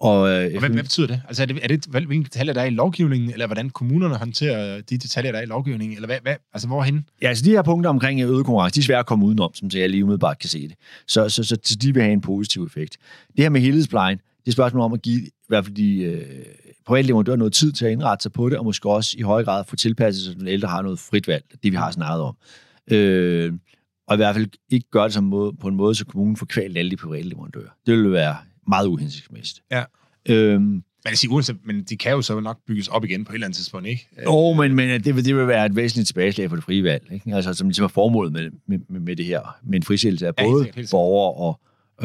Og, 0.00 0.28
øh, 0.30 0.50
Og 0.54 0.60
hvad, 0.60 0.70
hvad 0.70 0.82
betyder 0.82 1.06
det? 1.06 1.22
Altså 1.28 1.42
er 1.42 1.46
det, 1.46 1.58
er 1.62 1.68
det 1.68 1.86
hvilke 1.86 2.24
detaljer, 2.24 2.52
der 2.52 2.60
er 2.60 2.64
i 2.64 2.70
lovgivningen, 2.70 3.30
eller 3.30 3.46
hvordan 3.46 3.70
kommunerne 3.70 4.14
håndterer 4.14 4.80
de 4.80 4.98
detaljer, 4.98 5.32
der 5.32 5.38
er 5.38 5.42
i 5.42 5.46
lovgivningen, 5.46 5.96
eller 5.96 6.06
hvad, 6.06 6.18
hvad 6.22 6.34
altså 6.52 6.68
hvorhen? 6.68 7.08
Ja, 7.22 7.28
altså 7.28 7.44
de 7.44 7.50
her 7.50 7.62
punkter 7.62 7.90
omkring 7.90 8.20
øget 8.20 8.44
konkurrence, 8.44 8.74
de 8.74 8.80
er 8.80 8.84
svære 8.84 8.98
at 8.98 9.06
komme 9.06 9.26
udenom, 9.26 9.54
som 9.54 9.70
jeg 9.74 9.90
lige 9.90 10.04
umiddelbart 10.04 10.38
kan 10.38 10.48
se 10.48 10.68
det. 10.68 10.76
Så, 11.08 11.28
så, 11.28 11.44
så, 11.44 11.56
så 11.64 11.76
de 11.76 11.94
vil 11.94 12.02
have 12.02 12.12
en 12.12 12.20
positiv 12.20 12.64
effekt. 12.64 12.96
Det 13.36 13.44
her 13.44 13.48
med 13.48 13.60
helhedsplejen, 13.60 14.18
det 14.18 14.48
er 14.48 14.52
spørgsmål 14.52 14.82
om 14.82 14.92
at 14.92 15.02
give 15.02 15.20
i 15.20 15.30
hvert 15.48 15.64
fald 15.64 15.74
de 15.74 15.96
øh, 16.02 16.22
private 16.86 17.06
leverandører 17.06 17.36
noget 17.36 17.52
tid 17.52 17.72
til 17.72 17.86
at 17.86 17.92
indrette 17.92 18.22
sig 18.22 18.32
på 18.32 18.48
det, 18.48 18.58
og 18.58 18.64
måske 18.64 18.90
også 18.90 19.16
i 19.18 19.22
høj 19.22 19.44
grad 19.44 19.64
få 19.68 19.76
tilpasset, 19.76 20.24
så 20.24 20.34
den 20.34 20.48
ældre 20.48 20.68
har 20.68 20.82
noget 20.82 20.98
frit 20.98 21.28
valg, 21.28 21.44
det 21.62 21.72
vi 21.72 21.76
har 21.76 21.90
snakket 21.90 22.20
om. 22.20 22.36
Øh, 22.90 23.52
og 24.08 24.14
i 24.14 24.16
hvert 24.16 24.34
fald 24.34 24.46
ikke 24.70 24.90
gøre 24.90 25.04
det 25.04 25.12
som 25.12 25.24
måde, 25.24 25.52
på 25.60 25.68
en 25.68 25.74
måde, 25.74 25.94
så 25.94 26.04
kommunen 26.04 26.36
får 26.36 26.46
kvalt 26.46 26.78
alle 26.78 26.90
de 26.90 26.96
private 26.96 27.28
leverandører. 27.28 27.70
Det 27.86 27.96
ville 27.96 28.12
være 28.12 28.36
meget 28.68 28.86
uhensigtsmæssigt. 28.86 29.62
Ja. 29.70 29.84
Øhm, 30.28 30.82
kan 31.06 31.16
sige, 31.16 31.30
uanset, 31.30 31.56
men 31.64 31.82
de 31.82 31.96
kan 31.96 32.12
jo 32.12 32.22
så 32.22 32.40
nok 32.40 32.58
bygges 32.66 32.88
op 32.88 33.04
igen 33.04 33.24
på 33.24 33.32
et 33.32 33.34
eller 33.34 33.46
andet 33.46 33.56
tidspunkt, 33.56 33.88
ikke? 33.88 34.08
Jo, 34.24 34.52
men, 34.52 34.74
men 34.74 35.04
det, 35.04 35.16
vil, 35.16 35.24
det 35.24 35.36
vil 35.36 35.46
være 35.46 35.66
et 35.66 35.76
væsentligt 35.76 36.06
tilbageslag 36.06 36.48
for 36.48 36.56
det 36.56 36.64
frie 36.64 36.84
valg, 36.84 37.12
ikke? 37.12 37.34
Altså, 37.34 37.54
som 37.54 37.68
ligesom 37.68 37.84
er 37.84 37.88
formålet 37.88 38.32
med, 38.32 38.50
med, 38.66 39.00
med, 39.00 39.16
det 39.16 39.24
her, 39.24 39.56
med 39.62 39.76
en 39.76 39.82
frisættelse 39.82 40.26
af 40.26 40.32
Ja, 40.38 40.44
både 40.44 40.64
sikkert, 40.64 40.88
borgere 40.90 41.34
og, 41.34 41.60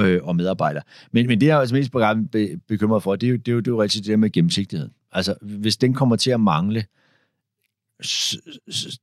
øh, 0.05 0.23
og 0.23 0.35
medarbejdere. 0.35 0.83
Men, 1.11 1.27
men 1.27 1.41
det, 1.41 1.47
jeg 1.47 1.55
er 1.55 1.59
altså 1.59 1.75
mest 1.75 1.91
be- 1.91 2.27
be- 2.31 2.59
bekymret 2.67 3.03
for, 3.03 3.15
det 3.15 3.27
er 3.27 3.31
jo, 3.31 3.37
det 3.37 3.47
er 3.47 3.53
jo, 3.53 3.59
det 3.59 3.67
er 3.67 3.71
jo 3.71 3.81
rigtig 3.81 4.01
det 4.01 4.09
der 4.09 4.17
med 4.17 4.31
gennemsigtigheden. 4.31 4.93
Altså, 5.11 5.35
hvis 5.41 5.77
den 5.77 5.93
kommer 5.93 6.15
til 6.15 6.31
at 6.31 6.39
mangle, 6.39 6.85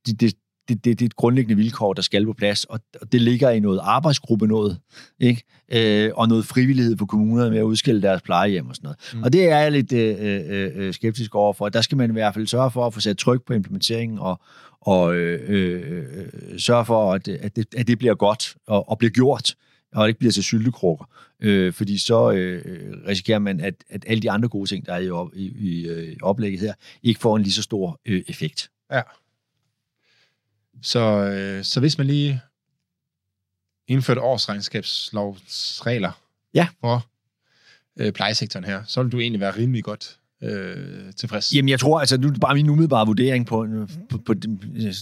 det, 0.06 0.20
det, 0.20 0.34
det, 0.68 0.84
det, 0.84 0.98
det 0.98 1.02
er 1.02 1.06
et 1.06 1.16
grundlæggende 1.16 1.56
vilkår, 1.56 1.92
der 1.92 2.02
skal 2.02 2.24
på 2.26 2.32
plads, 2.32 2.64
og 2.64 2.80
det 3.12 3.20
ligger 3.20 3.50
i 3.50 3.60
noget 3.60 3.80
arbejdsgruppe 3.82 4.46
noget, 4.46 4.78
ikke? 5.20 5.42
Øh, 5.72 6.10
og 6.14 6.28
noget 6.28 6.44
frivillighed 6.46 6.96
for 6.98 7.06
kommunerne 7.06 7.50
med 7.50 7.58
at 7.58 7.62
udskille 7.62 8.02
deres 8.02 8.22
plejehjem 8.22 8.68
og 8.68 8.76
sådan 8.76 8.86
noget. 8.86 8.98
Mm. 9.14 9.22
Og 9.22 9.32
det 9.32 9.50
er 9.50 9.58
jeg 9.58 9.72
lidt 9.72 9.92
øh, 9.92 10.16
øh, 10.20 10.70
øh, 10.74 10.94
skeptisk 10.94 11.34
overfor. 11.34 11.68
Der 11.68 11.80
skal 11.80 11.98
man 11.98 12.10
i 12.10 12.12
hvert 12.12 12.34
fald 12.34 12.46
sørge 12.46 12.70
for 12.70 12.86
at 12.86 12.94
få 12.94 13.00
sat 13.00 13.18
tryk 13.18 13.42
på 13.46 13.52
implementeringen 13.52 14.18
og, 14.18 14.40
og 14.80 15.14
øh, 15.16 15.40
øh, 15.48 15.82
øh, 16.52 16.58
sørge 16.58 16.84
for, 16.84 17.12
at, 17.12 17.26
det- 17.26 17.36
at, 17.36 17.56
det, 17.56 17.74
at 17.76 17.86
det 17.86 17.98
bliver 17.98 18.14
godt 18.14 18.54
og, 18.66 18.88
og 18.88 18.98
bliver 18.98 19.10
gjort, 19.10 19.54
og 19.94 20.08
ikke 20.08 20.18
bliver 20.18 20.32
til 20.32 20.42
syltekrukker. 20.42 21.04
Øh, 21.42 21.72
fordi 21.72 21.98
så 21.98 22.30
øh, 22.32 22.62
risikerer 23.08 23.38
man, 23.38 23.60
at, 23.60 23.74
at 23.90 24.04
alle 24.06 24.22
de 24.22 24.30
andre 24.30 24.48
gode 24.48 24.70
ting, 24.70 24.86
der 24.86 24.92
er 24.92 24.98
i, 24.98 25.10
op, 25.10 25.28
i, 25.34 25.52
i 25.58 25.86
øh, 25.88 26.16
oplægget 26.22 26.60
her, 26.60 26.72
ikke 27.02 27.20
får 27.20 27.36
en 27.36 27.42
lige 27.42 27.52
så 27.52 27.62
stor 27.62 28.00
øh, 28.06 28.22
effekt. 28.28 28.70
Ja. 28.92 29.00
Så, 30.82 31.00
øh, 31.00 31.64
så 31.64 31.80
hvis 31.80 31.98
man 31.98 32.06
lige 32.06 32.40
indførte 33.88 34.20
årsregnskabslovsregler 34.20 36.20
Ja. 36.54 36.68
for 36.80 37.06
øh, 37.98 38.12
plejesektoren 38.12 38.64
her, 38.64 38.82
så 38.86 39.02
vil 39.02 39.12
du 39.12 39.18
egentlig 39.20 39.40
være 39.40 39.56
rimelig 39.56 39.84
godt 39.84 40.18
øh, 40.42 41.12
tilfreds. 41.16 41.54
Jamen, 41.54 41.68
jeg 41.68 41.80
tror, 41.80 42.00
altså, 42.00 42.18
nu 42.18 42.28
er 42.28 42.32
det 42.32 42.40
bare 42.40 42.54
min 42.54 42.68
umiddelbare 42.68 43.06
vurdering 43.06 43.46
på, 43.46 43.66
på, 44.10 44.18
på, 44.18 44.18
på 44.18 44.34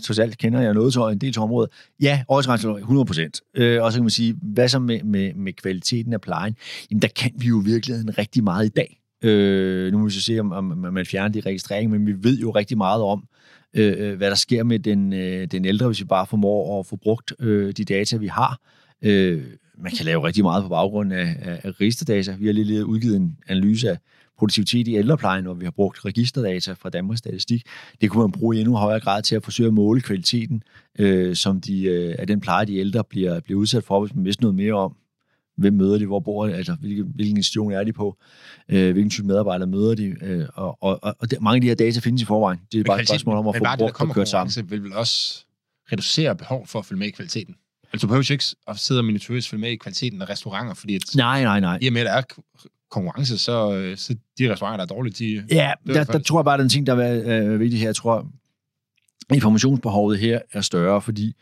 trods 0.04 0.18
alt 0.18 0.38
kender 0.38 0.60
jeg 0.60 0.74
noget 0.74 0.92
til 0.92 1.00
en 1.00 1.18
del 1.18 1.32
til 1.32 1.42
området. 1.42 1.70
Ja, 2.00 2.24
årsregnskab 2.28 2.76
100 2.76 3.06
procent. 3.06 3.40
Øh, 3.54 3.82
og 3.82 3.92
så 3.92 3.98
kan 3.98 4.04
man 4.04 4.10
sige, 4.10 4.36
hvad 4.42 4.68
så 4.68 4.78
med, 4.78 5.02
med, 5.02 5.34
med 5.34 5.52
kvaliteten 5.52 6.12
af 6.12 6.20
plejen? 6.20 6.56
Jamen, 6.90 7.02
der 7.02 7.08
kan 7.08 7.30
vi 7.36 7.46
jo 7.46 7.62
i 7.62 7.64
virkeligheden 7.64 8.18
rigtig 8.18 8.44
meget 8.44 8.66
i 8.66 8.68
dag. 8.68 9.00
Øh, 9.22 9.92
nu 9.92 9.98
må 9.98 10.04
vi 10.04 10.10
så 10.10 10.20
se, 10.20 10.40
om, 10.40 10.52
om 10.52 10.64
man 10.64 11.06
fjerner 11.06 11.32
de 11.32 11.40
registreringer, 11.40 11.98
men 11.98 12.06
vi 12.06 12.14
ved 12.28 12.38
jo 12.38 12.50
rigtig 12.50 12.76
meget 12.76 13.02
om, 13.02 13.24
Øh, 13.74 13.94
øh, 13.98 14.16
hvad 14.16 14.30
der 14.30 14.36
sker 14.36 14.62
med 14.62 14.78
den, 14.78 15.12
øh, 15.12 15.46
den 15.46 15.64
ældre, 15.64 15.86
hvis 15.86 16.00
vi 16.00 16.04
bare 16.04 16.26
formår 16.26 16.80
at 16.80 16.86
få 16.86 16.96
brugt 16.96 17.32
øh, 17.40 17.72
de 17.72 17.84
data, 17.84 18.16
vi 18.16 18.26
har. 18.26 18.60
Øh, 19.02 19.42
man 19.78 19.92
kan 19.92 20.04
lave 20.04 20.26
rigtig 20.26 20.44
meget 20.44 20.62
på 20.62 20.68
baggrund 20.68 21.12
af, 21.12 21.36
af, 21.42 21.60
af 21.64 21.80
registerdata. 21.80 22.36
Vi 22.38 22.46
har 22.46 22.52
lige, 22.52 22.64
lige 22.64 22.86
udgivet 22.86 23.16
en 23.16 23.36
analyse 23.48 23.90
af 23.90 23.98
produktivitet 24.38 24.88
i 24.88 24.94
ældreplejen, 24.94 25.44
hvor 25.44 25.54
vi 25.54 25.64
har 25.64 25.70
brugt 25.70 26.04
registerdata 26.04 26.72
fra 26.72 26.90
Danmarks 26.90 27.18
Statistik. 27.18 27.62
Det 28.00 28.10
kunne 28.10 28.22
man 28.22 28.32
bruge 28.32 28.56
i 28.56 28.60
endnu 28.60 28.76
højere 28.76 29.00
grad 29.00 29.22
til 29.22 29.36
at 29.36 29.44
forsøge 29.44 29.66
at 29.66 29.74
måle 29.74 30.00
kvaliteten 30.00 30.62
øh, 30.98 31.36
som 31.36 31.60
de, 31.60 31.84
øh, 31.84 32.14
af 32.18 32.26
den 32.26 32.40
pleje, 32.40 32.66
de 32.66 32.76
ældre 32.76 33.04
bliver, 33.04 33.40
bliver 33.40 33.60
udsat 33.60 33.84
for, 33.84 34.00
hvis 34.00 34.14
man 34.14 34.24
vidste 34.24 34.42
noget 34.42 34.54
mere 34.54 34.72
om, 34.72 34.96
hvem 35.56 35.72
møder 35.74 35.98
de, 35.98 36.06
hvor 36.06 36.20
bor 36.20 36.46
de, 36.46 36.54
altså 36.54 36.74
hvilken, 36.80 37.12
hvilken 37.14 37.36
institution 37.36 37.72
er 37.72 37.84
de 37.84 37.92
på, 37.92 38.18
øh, 38.68 38.92
hvilken 38.92 39.10
type 39.10 39.26
medarbejdere 39.26 39.68
møder 39.68 39.94
de, 39.94 40.16
øh, 40.22 40.46
og, 40.54 40.78
og, 40.82 40.98
og, 41.02 41.16
og 41.20 41.28
mange 41.40 41.54
af 41.56 41.60
de 41.60 41.66
her 41.68 41.74
data 41.74 42.00
findes 42.00 42.22
i 42.22 42.24
forvejen. 42.24 42.60
Det 42.72 42.78
er 42.78 42.78
Men 42.78 42.84
bare 42.84 43.00
et 43.02 43.08
spørgsmål 43.08 43.36
om 43.36 43.48
at 43.48 43.56
få 43.56 43.64
der 43.64 43.76
brugt 43.76 44.00
og 44.00 44.14
kørt 44.14 44.28
sammen. 44.28 44.70
vil 44.70 44.82
vel 44.82 44.92
også 44.92 45.44
reducere 45.92 46.36
behov 46.36 46.66
for 46.66 46.78
at 46.78 46.86
følge 46.86 46.98
med 46.98 47.06
i 47.06 47.10
kvaliteten. 47.10 47.54
Altså, 47.92 48.06
du 48.06 48.08
behøver 48.08 48.24
jo 48.30 48.32
ikke 48.32 48.44
at 48.68 48.78
sidde 48.78 49.00
og 49.00 49.04
minutiøst 49.04 49.48
følge 49.48 49.60
med 49.60 49.70
i 49.70 49.76
kvaliteten 49.76 50.22
af 50.22 50.28
restauranter, 50.30 50.74
fordi 50.74 50.94
at, 50.94 51.02
Nej, 51.16 51.42
nej, 51.42 51.60
nej. 51.60 51.78
i 51.82 51.86
og 51.86 51.92
med, 51.92 52.00
at 52.00 52.06
der 52.06 52.12
er 52.12 52.22
konkurrence, 52.90 53.38
så, 53.38 53.72
øh, 53.74 53.96
så 53.96 54.16
de 54.38 54.52
restauranter, 54.52 54.86
der 54.86 54.94
er 54.94 54.96
dårlige, 54.96 55.14
de... 55.40 55.54
Ja, 55.54 55.70
er 55.70 55.74
der, 55.86 55.92
der 55.92 56.04
faktisk- 56.04 56.26
tror 56.28 56.40
jeg 56.40 56.44
bare, 56.44 56.54
at 56.54 56.60
den 56.60 56.68
ting, 56.68 56.86
der 56.86 56.94
er 56.96 57.44
øh, 57.52 57.60
vigtig 57.60 57.80
her, 57.80 57.86
jeg 57.88 57.96
tror, 57.96 58.26
informationsbehovet 59.34 60.18
her 60.18 60.40
er 60.52 60.60
større, 60.60 61.00
fordi 61.02 61.34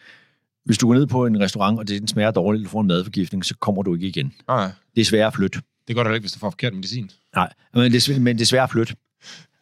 hvis 0.64 0.78
du 0.78 0.86
går 0.86 0.94
ned 0.94 1.06
på 1.06 1.26
en 1.26 1.40
restaurant, 1.40 1.78
og 1.78 1.88
det 1.88 2.00
den 2.00 2.08
smager 2.08 2.30
dårligt, 2.30 2.64
du 2.64 2.68
får 2.68 2.80
en 2.80 2.86
madforgiftning, 2.86 3.44
så 3.44 3.54
kommer 3.56 3.82
du 3.82 3.94
ikke 3.94 4.06
igen. 4.06 4.32
Nej, 4.48 4.70
Det 4.94 5.00
er 5.00 5.04
svært 5.04 5.26
at 5.26 5.34
flytte. 5.34 5.60
det 5.88 5.96
går 5.96 6.02
da 6.04 6.10
ikke, 6.10 6.22
hvis 6.22 6.32
du 6.32 6.38
får 6.38 6.50
forkert 6.50 6.74
medicin. 6.74 7.10
Nej, 7.36 7.52
men 7.74 7.92
det, 7.92 8.08
er, 8.08 8.20
men 8.20 8.36
det 8.36 8.42
er 8.42 8.46
svært 8.46 8.62
at 8.62 8.70
flytte. 8.70 8.96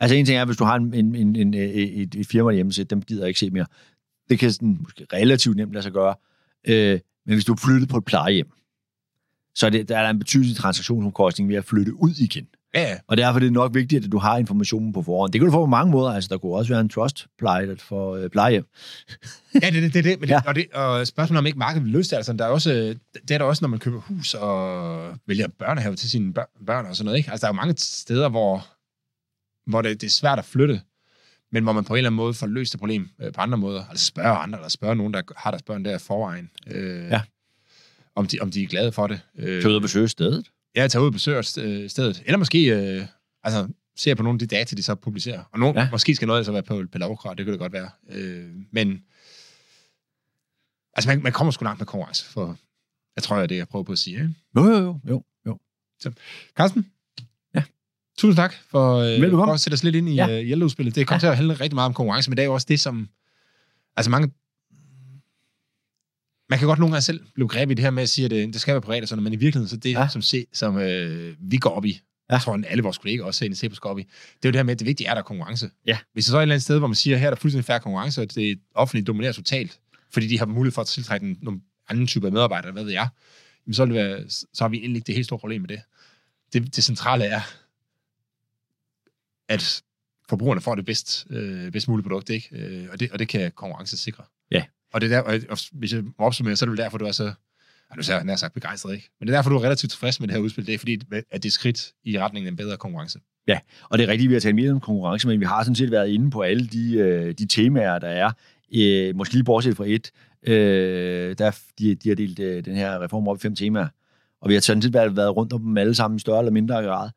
Altså 0.01 0.17
en 0.17 0.27
ting 0.27 0.39
er, 0.39 0.45
hvis 0.45 0.57
du 0.57 0.65
har 0.65 0.77
en, 0.77 0.95
en, 0.95 1.15
en, 1.15 1.37
en, 1.37 1.55
et, 1.55 2.15
et 2.15 2.27
firma 2.27 2.51
hjemme, 2.53 2.73
dem 2.73 3.03
gider 3.03 3.23
jeg 3.23 3.29
ikke 3.29 3.41
se 3.41 3.51
mere. 3.51 3.67
Det 4.29 4.39
kan 4.39 4.53
sådan, 4.53 4.79
måske 4.81 5.07
relativt 5.13 5.57
nemt 5.57 5.73
lade 5.73 5.83
sig 5.83 5.93
gøre. 5.93 6.15
Øh, 6.69 6.99
men 7.27 7.35
hvis 7.35 7.45
du 7.45 7.53
er 7.53 7.57
flyttet 7.57 7.89
på 7.89 7.97
et 7.97 8.05
plejehjem, 8.05 8.51
så 9.55 9.67
er 9.67 9.71
det, 9.71 9.89
der 9.89 9.99
er 9.99 10.03
der 10.03 10.11
en 10.11 10.19
betydelig 10.19 10.57
transaktionsomkostning 10.57 11.49
ved 11.49 11.57
at 11.57 11.65
flytte 11.65 11.95
ud 11.95 12.15
igen. 12.15 12.49
Ja, 12.75 12.81
ja. 12.83 12.99
Og 13.07 13.17
derfor 13.17 13.39
er 13.39 13.41
det 13.41 13.53
nok 13.53 13.75
vigtigt, 13.75 14.05
at 14.05 14.13
du 14.13 14.19
har 14.19 14.39
informationen 14.39 14.93
på 14.93 15.03
forhånd. 15.03 15.33
Det 15.33 15.41
kan 15.41 15.47
du 15.47 15.53
få 15.53 15.63
på 15.63 15.67
mange 15.71 15.91
måder. 15.93 16.11
Altså, 16.13 16.29
der 16.29 16.39
kunne 16.39 16.53
også 16.55 16.73
være 16.73 16.81
en 16.81 16.89
trust-pleje 16.89 17.77
for 17.77 18.15
øh, 18.17 18.31
plejehjem. 18.31 18.65
Ja, 19.55 19.59
det 19.61 19.67
er 19.77 19.81
det, 19.81 19.95
det, 19.95 20.05
det. 20.05 20.21
Men 20.21 20.29
det, 20.29 20.35
Ja. 20.35 20.41
og, 20.47 20.55
det, 20.55 20.67
og 20.73 21.07
spørgsmålet 21.07 21.39
om 21.39 21.47
ikke 21.47 21.59
markedet 21.59 21.85
vil 21.85 21.93
løse 21.93 22.11
det, 22.11 22.17
altså, 22.17 22.33
der 22.33 22.45
er 22.45 22.49
også, 22.49 22.71
det 23.29 23.31
er 23.31 23.39
der 23.39 23.45
også, 23.45 23.65
når 23.65 23.69
man 23.69 23.79
køber 23.79 24.01
hus 24.01 24.35
og 24.35 25.19
vælger 25.27 25.49
børnehave 25.59 25.97
til 25.97 26.11
sine 26.11 26.35
bør- 26.35 26.65
børn 26.67 26.87
og 26.87 26.97
sådan 26.97 27.05
noget, 27.05 27.19
ikke? 27.19 27.31
Altså, 27.31 27.47
der 27.47 27.53
er 27.53 27.55
jo 27.55 27.57
mange 27.57 27.75
steder, 27.79 28.29
hvor, 28.29 28.67
hvor 29.71 29.83
det, 29.83 30.01
det 30.01 30.07
er 30.07 30.11
svært 30.11 30.39
at 30.39 30.45
flytte, 30.45 30.81
men 31.53 31.63
hvor 31.63 31.73
man 31.73 31.85
på 31.85 31.95
en 31.95 31.99
eller 31.99 32.09
anden 32.11 32.17
måde 32.17 32.35
får 32.35 32.47
løst 32.47 32.73
det 32.73 32.81
problem 32.81 33.09
øh, 33.21 33.33
på 33.33 33.41
andre 33.41 33.59
måder. 33.59 33.85
Altså 33.91 34.07
spørge 34.07 34.37
andre, 34.37 34.59
eller 34.59 34.69
spørge 34.69 34.97
nogen, 34.97 35.15
der 35.15 35.23
har 35.37 35.51
deres 35.51 35.63
børn 35.63 35.85
der 35.85 35.97
i 35.97 35.99
forvejen. 35.99 36.51
Øh, 36.67 37.09
Ja. 37.11 37.21
om, 38.15 38.27
de, 38.27 38.39
om 38.41 38.51
de 38.51 38.63
er 38.63 38.67
glade 38.67 38.93
for 38.93 39.07
det. 39.07 39.21
Øh, 39.39 39.63
Til 39.63 39.71
ud 39.71 39.75
og 39.77 39.83
besøge 39.83 40.09
stedet. 40.09 40.47
Ja, 40.77 40.89
tage 40.89 41.03
ud 41.03 41.07
og 41.07 41.13
besøge 41.13 41.39
øh, 41.39 41.91
stedet. 41.91 42.23
Eller 42.27 42.39
måske 42.39 42.67
øh, 42.67 43.07
altså, 43.43 43.69
se 43.97 44.15
på 44.15 44.23
nogle 44.23 44.35
af 44.37 44.39
de 44.39 44.47
data, 44.47 44.77
de 44.77 44.83
så 44.83 44.95
publicerer. 44.95 45.45
Og 45.53 45.59
nogle, 45.59 45.81
ja. 45.81 45.89
Måske 45.91 46.15
skal 46.15 46.29
noget 46.29 46.47
så 46.47 46.53
være 46.53 46.63
på 46.63 46.83
Pelavokra, 46.93 47.35
det 47.35 47.45
kan 47.45 47.53
det 47.53 47.59
godt 47.61 47.73
være. 47.73 47.91
Øh, 48.11 48.49
men 48.73 49.03
altså, 50.95 51.09
man, 51.11 51.23
man 51.23 51.33
kommer 51.33 51.51
sgu 51.51 51.65
langt 51.65 51.81
med 51.81 51.87
konkurrence 51.87 52.25
for, 52.25 52.57
Jeg 53.17 53.23
tror, 53.23 53.37
det 53.37 53.43
er 53.43 53.47
det, 53.47 53.57
jeg 53.57 53.69
prøver 53.69 53.83
på 53.85 53.93
at 53.93 53.99
sige. 53.99 54.15
Ikke? 54.17 54.35
Jo, 54.57 54.65
jo, 54.65 54.77
jo. 54.77 55.01
jo, 55.09 55.23
jo. 55.47 55.59
Carsten? 56.57 56.87
Ja. 57.55 57.63
Tusind 58.19 58.37
tak 58.37 58.55
for, 58.71 58.97
øh, 58.97 59.07
Velbekomme. 59.23 59.47
for 59.47 59.53
at 59.55 59.61
sætte 59.61 59.75
os 59.75 59.85
lidt 59.85 59.97
ind 59.97 60.09
i 60.09 60.15
Ja. 60.15 60.29
ældreudspillet. 60.29 60.95
Det 60.95 61.07
kommer 61.07 61.17
Ja. 61.17 61.21
til 61.21 61.27
at 61.27 61.37
handle 61.37 61.55
rigtig 61.55 61.75
meget 61.75 61.87
om 61.87 61.95
konkurrence, 61.95 62.31
men 62.31 62.37
det 62.37 62.43
er 62.43 62.47
jo 62.47 62.55
også 62.55 62.67
det, 62.71 62.81
som... 62.81 63.09
Altså 63.97 64.11
mange... 64.11 64.33
Man 66.51 66.59
kan 66.59 66.69
godt 66.69 66.79
nogle 66.79 66.93
gange 66.93 67.03
selv 67.03 67.21
blive 67.35 67.49
grebet 67.49 67.73
i 67.73 67.77
det 67.77 67.85
her 67.85 67.91
med 67.91 68.03
at 68.03 68.09
sige, 68.09 68.25
at 68.25 68.31
det, 68.31 68.53
det 68.53 68.61
skal 68.61 68.73
være 68.75 68.81
privat 68.81 69.03
og 69.03 69.09
sådan 69.09 69.25
men 69.25 69.33
i 69.33 69.37
virkeligheden, 69.37 69.69
så 69.69 69.77
det, 69.77 69.91
Ja. 69.93 70.09
som, 70.09 70.23
se, 70.23 70.47
som 70.53 70.79
øh, 70.79 71.37
vi 71.41 71.57
går 71.57 71.71
op 71.71 71.85
i, 71.85 71.91
Ja. 72.31 72.35
jeg 72.35 72.43
tror, 72.43 72.55
at 72.55 72.65
alle 72.69 72.83
vores 72.83 72.99
kolleger 72.99 73.25
også 73.25 73.41
herinde 73.45 73.55
i 73.55 73.57
Cepos 73.57 73.81
går 73.81 73.91
op 73.91 73.99
i, 73.99 74.03
det 74.03 74.09
er 74.45 74.49
jo 74.49 74.51
det 74.51 74.57
her 74.57 74.63
med, 74.63 74.73
at 74.73 74.79
det 74.79 74.87
vigtige 74.87 75.07
er, 75.07 75.11
at 75.11 75.15
der 75.17 75.23
er 75.23 75.27
konkurrence. 75.27 75.71
Ja. 75.87 75.99
Hvis 76.13 76.25
der 76.25 76.31
så 76.31 76.37
er 76.37 76.41
et 76.41 76.43
eller 76.43 76.55
andet 76.55 76.63
sted, 76.63 76.79
hvor 76.79 76.87
man 76.89 76.95
siger, 76.95 77.17
at 77.17 77.21
her 77.21 77.27
er 77.27 77.31
der 77.31 77.37
fuldstændig 77.41 77.65
færre 77.65 77.81
konkurrence, 77.81 78.21
og 78.21 78.35
det 78.35 78.59
offentlige 78.75 79.05
dominerer 79.05 79.33
totalt, 79.33 79.81
fordi 80.13 80.27
de 80.27 80.39
har 80.39 80.47
mulighed 80.47 80.73
for 80.73 80.83
at 80.83 80.87
tiltrække 80.89 81.27
en- 81.27 81.39
nogle 81.43 81.61
andre 81.89 82.07
typer 82.07 82.27
af 82.27 82.33
medarbejdere, 82.33 82.73
hvad 82.73 82.85
ved 82.85 82.93
jeg, 82.93 83.09
jamen 83.67 83.75
så, 83.75 83.85
vil 83.85 83.95
det 83.95 84.05
være, 84.05 84.25
så 84.29 84.65
har 84.65 84.69
vi 84.69 84.77
egentlig 84.77 84.97
ikke 84.97 85.07
det 85.07 85.15
helt 85.15 85.27
store 85.27 85.39
problem 85.39 85.61
med 85.61 85.69
det. 85.69 85.81
Det, 86.53 86.77
det 86.77 86.85
centrale 86.85 87.25
er, 87.25 87.41
at 89.49 89.83
forbrugerne 90.29 90.61
får 90.61 90.75
det 90.75 90.85
bedst, 90.85 91.27
øh, 91.31 91.73
bedst 91.73 91.89
mulige 91.89 92.03
produkt, 92.03 92.31
ikke? 92.31 92.49
Øh, 92.53 92.89
og, 92.93 93.01
det, 93.01 93.11
og 93.13 93.19
det 93.19 93.29
kan 93.29 93.53
konkurrence 93.53 93.97
sikre. 93.97 94.25
Ja. 94.51 94.65
Og 94.93 95.01
det 95.01 95.13
er 95.13 95.23
der, 95.23 95.41
og, 95.51 95.59
hvis 95.73 95.93
jeg 95.93 96.03
må 96.05 96.13
opsummere, 96.19 96.57
så 96.57 96.65
er 96.65 96.67
det 96.67 96.71
vel 96.71 96.79
derfor, 96.79 96.99
du 96.99 97.05
er 97.05 97.13
så, 97.13 97.25
ja, 97.25 98.21
du 98.23 98.31
er 98.31 98.37
sagt 98.37 98.55
begejstret, 98.55 98.95
ikke? 98.95 99.11
Men 99.21 99.29
det 99.29 99.35
er 99.35 99.39
derfor, 99.39 99.51
du 99.51 99.57
er 99.57 99.65
relativt 99.65 99.91
tilfreds 99.91 100.21
med 100.21 100.29
det 100.29 100.37
her 100.37 100.43
udspil. 100.43 100.67
Det 100.67 100.75
er 100.75 100.79
fordi, 100.79 101.01
at 101.31 101.43
det 101.43 101.49
er 101.49 101.53
skridt 101.53 101.93
i 102.05 102.19
retningen 102.19 102.47
af 102.47 102.51
en 102.51 102.57
bedre 102.57 102.77
konkurrence. 102.77 103.19
Og 103.91 103.99
det 103.99 104.05
er 104.05 104.09
rigtigt, 104.09 104.29
vi 104.29 104.35
har 104.35 104.41
talt 104.41 104.55
mere 104.55 104.71
om 104.71 104.81
konkurrence, 104.81 105.29
men 105.29 105.41
vi 105.41 105.45
har 105.45 105.63
sådan 105.63 105.75
set 105.75 105.91
været 105.91 106.09
inde 106.09 106.31
på 106.31 106.43
alle 106.43 106.67
de, 106.67 106.95
øh, 106.95 107.35
de 107.39 107.47
temaer, 107.47 107.99
der 107.99 108.09
er. 108.09 108.31
Øh, 108.75 109.17
måske 109.17 109.35
lige 109.35 109.45
bortset 109.45 109.77
fra 109.77 109.85
et. 109.87 110.11
Øh, 110.47 111.35
der, 111.39 111.59
de, 111.79 111.95
de 111.95 112.09
har 112.09 112.17
delt 112.17 112.39
øh, 112.39 112.65
den 112.65 112.77
her 112.77 113.03
reform 113.03 113.29
op 113.29 113.37
i 113.37 113.41
fem 113.41 113.57
temaer. 113.57 113.89
Og 114.41 114.49
vi 114.49 114.55
har 114.55 114.61
sådan 114.61 114.83
set 114.83 114.93
været, 114.93 115.17
været 115.17 115.37
rundt 115.37 115.53
om 115.53 115.61
dem 115.61 115.79
alle 115.79 115.95
sammen 115.95 116.17
i 116.17 116.21
større 116.21 116.39
eller 116.39 116.53
mindre 116.53 116.83
grad. 116.83 117.11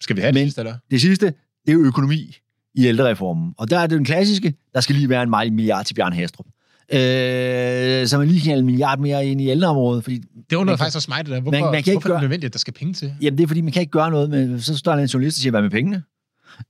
Skal 0.00 0.16
vi 0.16 0.20
have 0.20 0.32
det 0.32 0.42
sidste, 0.42 0.60
eller? 0.60 0.74
Det 0.90 1.00
sidste, 1.00 1.26
det 1.26 1.68
er 1.68 1.72
jo 1.72 1.80
økonomi 1.84 2.36
i 2.74 2.86
ældrereformen. 2.86 3.54
Og 3.58 3.70
der 3.70 3.78
er 3.78 3.86
det 3.86 3.96
den 3.96 4.04
klassiske, 4.04 4.54
der 4.74 4.80
skal 4.80 4.94
lige 4.94 5.08
være 5.08 5.22
en 5.22 5.30
meget 5.30 5.52
milliard 5.52 5.84
til 5.84 5.94
Bjørn 5.94 6.12
Hastrup. 6.12 6.46
Øh, 6.92 8.06
så 8.06 8.18
man 8.18 8.28
lige 8.28 8.40
kan 8.40 8.58
en 8.58 8.64
milliard 8.66 8.98
mere 8.98 9.26
ind 9.26 9.40
i 9.40 9.48
ældreområdet, 9.48 10.04
fordi 10.04 10.16
Det 10.16 10.26
Man 10.52 10.58
undrer 10.58 10.76
faktisk 10.76 10.96
også 10.96 11.10
mig, 11.10 11.24
det 11.26 11.32
der. 11.34 11.40
Hvorfor, 11.40 11.60
man 11.60 11.70
kan 11.70 11.78
ikke 11.78 11.92
hvorfor 11.92 12.08
er 12.08 12.10
gøre- 12.12 12.16
det 12.16 12.22
nødvendigt, 12.22 12.48
at 12.48 12.52
der 12.52 12.58
skal 12.58 12.74
penge 12.74 12.94
til? 12.94 13.12
Jamen, 13.22 13.38
det 13.38 13.44
er 13.44 13.48
fordi, 13.48 13.60
man 13.60 13.72
kan 13.72 13.80
ikke 13.80 13.90
gøre 13.90 14.10
noget 14.10 14.30
med, 14.30 14.60
så 14.60 14.76
står 14.76 14.92
der 14.92 15.02
en 15.02 15.06
journalist 15.06 15.38
og 15.38 15.40
siger, 15.40 15.50
hvad 15.50 15.62
med 15.62 15.70
pengene? 15.70 16.02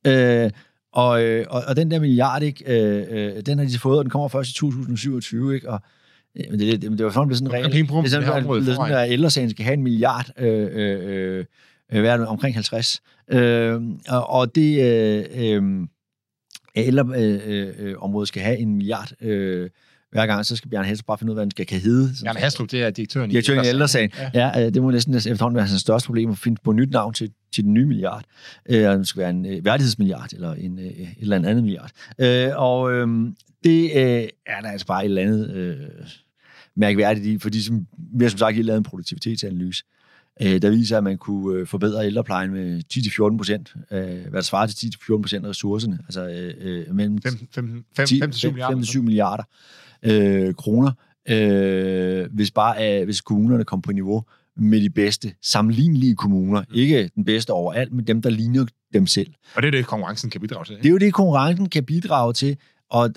Øh, 0.07 0.51
og, 0.93 1.23
øh, 1.23 1.47
og, 1.51 1.63
og 1.69 1.77
den 1.77 1.91
der 1.91 2.01
milliard, 2.01 2.43
ikke, 2.43 2.65
øh, 2.67 3.07
øh, 3.37 3.43
den 3.47 3.59
har 3.59 3.67
de 3.67 3.79
fået, 3.79 3.99
og 3.99 4.05
den 4.05 4.11
kommer 4.11 4.29
først 4.29 4.51
i 4.51 4.53
2027, 4.55 5.55
ikke? 5.55 5.71
Og, 5.71 5.81
øh, 6.37 6.45
men 6.51 6.61
det, 6.61 6.83
det, 6.83 6.99
det 6.99 7.05
var 7.05 7.11
sådan, 7.13 7.29
det 7.29 7.37
sådan 7.37 7.49
en 7.49 7.53
regel. 7.53 7.65
Det 7.73 7.91
man 7.91 8.05
er 8.05 8.09
sådan, 8.09 8.29
at, 8.29 8.45
det 8.45 8.69
er 8.69 8.75
sådan, 8.75 8.95
at 8.95 9.11
ældresagen 9.13 9.51
skal 9.51 9.65
have 9.65 9.75
en 9.75 9.83
milliard, 9.83 10.31
øh, 10.39 10.69
øh, 10.73 11.45
øh, 11.93 12.05
er 12.05 12.17
det, 12.17 12.27
omkring 12.27 12.55
50. 12.57 13.01
Øh, 13.31 13.81
og, 14.09 14.31
og 14.31 14.55
det 14.55 14.81
øh, 14.83 15.25
øh, 15.37 15.87
ældreområdet 16.77 17.43
øh, 17.47 17.69
øh, 17.79 17.95
området 17.99 18.29
skal 18.29 18.43
have 18.43 18.59
en 18.59 18.75
milliard 18.75 19.13
øh, 19.21 19.71
hver 20.13 20.27
gang, 20.27 20.47
så 20.47 20.57
skal 20.57 20.71
Bjørn 20.71 20.85
Hesse 20.85 21.05
bare 21.05 21.19
finde 21.19 21.33
ud 21.33 21.35
af, 21.35 21.37
hvad 21.37 21.45
den 21.45 21.51
skal 21.51 21.67
kan 21.67 21.81
hedde. 21.81 22.15
Bjarne 22.25 22.41
Hastrup, 22.41 22.71
det 22.71 22.83
er 22.83 22.91
direktøren, 22.91 23.31
Direktøren 23.31 23.65
i 23.65 23.69
Ældresagen. 23.69 24.11
Ja. 24.19 24.31
Ja, 24.35 24.67
øh, 24.67 24.75
det 24.75 24.83
må 24.83 24.91
næsten 24.91 25.15
efterhånden 25.15 25.57
være 25.57 25.67
hans 25.67 25.81
største 25.81 26.07
problem 26.07 26.31
at 26.31 26.39
finde 26.39 26.61
på 26.65 26.71
et 26.71 26.77
nyt 26.77 26.91
navn 26.91 27.15
til, 27.15 27.31
til 27.53 27.65
den 27.65 27.75
nye 27.75 27.87
milliard. 27.87 28.25
Øh, 28.69 28.79
det 28.79 29.09
skal 29.09 29.21
være 29.21 29.31
en 29.31 29.47
øh, 29.47 29.65
værdighedsmilliard, 29.65 30.33
eller 30.33 30.55
en, 30.55 30.79
øh, 30.79 30.85
et 30.87 31.09
eller 31.21 31.37
andet 31.37 31.49
andet 31.51 31.65
milliard. 31.65 31.91
Øh, 32.19 32.51
og 32.57 32.93
øh, 32.93 33.09
det 33.65 33.85
øh, 33.85 34.29
er 34.47 34.61
der 34.63 34.69
altså 34.69 34.87
bare 34.87 35.05
et 35.05 35.09
eller 35.09 35.23
andet 35.23 35.51
øh, 35.51 35.77
mærkværdigt 36.77 37.27
i, 37.27 37.39
fordi 37.39 37.63
som, 37.63 37.87
vi 38.15 38.25
har 38.25 38.31
som 38.31 38.39
sagt 38.39 38.55
lige 38.55 38.67
lavet 38.67 38.79
en 38.79 38.85
produktivitetsanalyse, 38.85 39.85
øh, 40.43 40.63
der 40.63 40.71
viser, 40.71 40.99
at 40.99 41.05
man 41.05 41.19
kunne 41.19 41.59
øh, 41.61 41.67
forbedre 41.67 42.07
ældreplejen 42.07 42.51
med 42.53 42.83
10-14 43.33 43.37
procent, 43.37 43.75
øh, 43.91 44.01
hvad 44.01 44.33
der 44.33 44.41
svarer 44.41 44.67
til 44.67 44.87
10-14 44.87 45.21
procent 45.21 45.45
af 45.45 45.49
ressourcerne, 45.49 45.99
altså 46.05 46.29
øh, 46.29 46.55
øh, 46.59 46.95
mellem 46.95 47.19
5-7 47.27 47.61
milliarder. 47.61 48.77
5-7 48.77 49.01
milliarder 49.01 49.43
øh, 50.03 50.55
kroner, 50.55 50.93
øh, 51.29 52.27
hvis 52.35 52.51
bare 52.51 53.01
øh, 53.01 53.05
hvis 53.05 53.21
kommunerne 53.21 53.65
kom 53.65 53.83
på 53.83 53.93
niveau 53.93 54.25
med 54.57 54.81
de 54.81 54.91
bedste 54.91 55.33
sammenlignelige 55.43 56.17
kommuner. 56.17 56.61
Mm. 56.61 56.75
Ikke 56.75 57.11
den 57.15 57.25
bedste 57.25 57.51
overalt, 57.51 57.93
men 57.93 58.07
dem, 58.07 58.23
der 58.23 58.31
ligner 58.31 58.67
dem 58.93 59.07
selv. 59.07 59.33
Og 59.55 59.63
det 59.63 59.67
er 59.69 59.73
det, 59.73 59.87
konkurrencen 59.87 60.31
kan 60.31 60.41
bidrage 60.41 60.65
til. 60.65 60.77
Det 60.77 60.87
er 60.87 60.91
jo 60.91 60.99
det, 60.99 61.13
konkurrencen 61.15 61.69
kan 61.69 61.85
bidrage 61.85 62.33
til. 62.33 62.57
Og, 62.91 63.11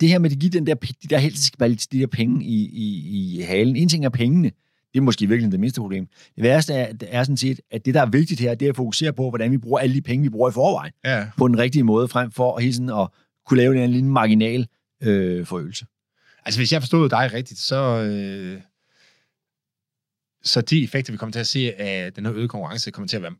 det 0.00 0.08
her 0.08 0.18
med 0.18 0.30
at 0.32 0.38
give 0.38 0.50
den 0.50 0.66
der, 0.66 0.74
de 0.74 1.08
der 1.10 1.18
helst 1.18 1.44
skal 1.44 1.60
være 1.60 1.70
de 1.92 2.00
der 2.00 2.06
penge 2.06 2.44
i, 2.44 2.68
i, 2.72 3.36
i 3.38 3.40
halen. 3.40 3.76
En 3.76 3.88
ting 3.88 4.04
er 4.04 4.08
pengene. 4.08 4.50
Det 4.94 5.00
er 5.00 5.04
måske 5.04 5.26
virkelig 5.28 5.52
det 5.52 5.60
mindste 5.60 5.80
problem. 5.80 6.06
Det 6.36 6.42
værste 6.44 6.74
er, 6.74 6.92
det 6.92 7.08
er 7.10 7.22
sådan 7.24 7.36
set, 7.36 7.60
at 7.70 7.86
det, 7.86 7.94
der 7.94 8.00
er 8.02 8.06
vigtigt 8.06 8.40
her, 8.40 8.54
det 8.54 8.66
er 8.66 8.70
at 8.70 8.76
fokusere 8.76 9.12
på, 9.12 9.28
hvordan 9.28 9.50
vi 9.50 9.58
bruger 9.58 9.78
alle 9.78 9.94
de 9.94 10.00
penge, 10.02 10.22
vi 10.22 10.28
bruger 10.28 10.48
i 10.48 10.52
forvejen, 10.52 10.92
Ja. 11.04 11.26
på 11.36 11.48
den 11.48 11.58
rigtige 11.58 11.82
måde, 11.82 12.08
frem 12.08 12.30
for 12.30 12.58
hele 12.58 12.72
tiden 12.72 12.88
at 12.90 13.08
kunne 13.46 13.56
lave 13.56 13.84
en 13.84 13.90
lille 13.90 14.08
marginal 14.08 14.66
øh, 15.02 15.46
forøgelse. 15.46 15.86
Altså, 16.46 16.60
hvis 16.60 16.72
jeg 16.72 16.82
forstod 16.82 17.08
dig 17.08 17.32
rigtigt, 17.32 17.60
så... 17.60 17.76
Øh, 18.02 18.60
så 20.44 20.60
de 20.60 20.84
effekter, 20.84 21.12
vi 21.12 21.16
kommer 21.16 21.32
til 21.32 21.40
at 21.40 21.46
se 21.46 21.74
af 21.80 22.12
den 22.12 22.26
her 22.26 22.34
øgede 22.34 22.48
konkurrence, 22.48 22.90
kommer 22.90 23.08
til 23.08 23.16
at 23.16 23.22
være... 23.22 23.34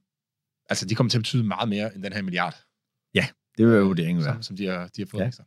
Altså, 0.71 0.87
de 0.87 0.95
kommer 0.95 1.11
til 1.11 1.19
at 1.19 1.23
betyde 1.23 1.45
meget 1.45 1.69
mere 1.69 1.95
end 1.95 2.03
den 2.03 2.13
her 2.13 2.23
milliard, 2.23 2.57
Det 3.59 3.67
vil 3.67 3.75
jo 3.75 3.85
vurderingen 3.85 4.25
være. 4.25 4.35
som, 4.35 4.43
som 4.43 4.57
de 4.57 4.67
har, 4.67 4.89
de 4.97 5.03
har 5.03 5.07
fået 5.11 5.21
Ja. 5.21 5.25
ja. 5.25 5.29
ekstra. 5.29 5.45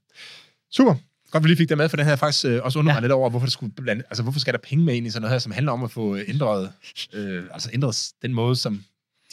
Super. 0.72 0.96
Godt, 1.32 1.44
vi 1.44 1.50
lige 1.50 1.58
fik 1.58 1.70
det 1.70 1.78
med, 1.78 1.90
for 1.90 1.98
den 1.98 2.06
her 2.06 2.16
faktisk 2.16 2.46
øh, 2.46 2.64
også 2.64 2.80
undrer 2.80 2.94
Ja. 2.94 2.96
mig 2.96 3.02
lidt 3.02 3.12
over, 3.12 3.30
hvorfor, 3.30 3.46
det 3.46 3.54
skulle 3.54 3.74
blande, 3.74 4.04
altså, 4.10 4.24
hvorfor 4.24 4.40
skal 4.40 4.54
der 4.54 4.60
penge 4.60 4.86
med 4.86 4.96
ind 4.96 5.08
i 5.08 5.10
sådan 5.10 5.22
noget 5.22 5.34
her, 5.34 5.40
som 5.40 5.52
handler 5.52 5.72
om 5.72 5.84
at 5.84 5.92
få 5.92 6.16
øh, 6.16 6.24
ændret, 6.28 6.74
øh, 7.14 7.44
altså 7.52 7.70
ændret 7.74 8.12
den 8.22 8.34
måde, 8.34 8.56
som 8.56 8.84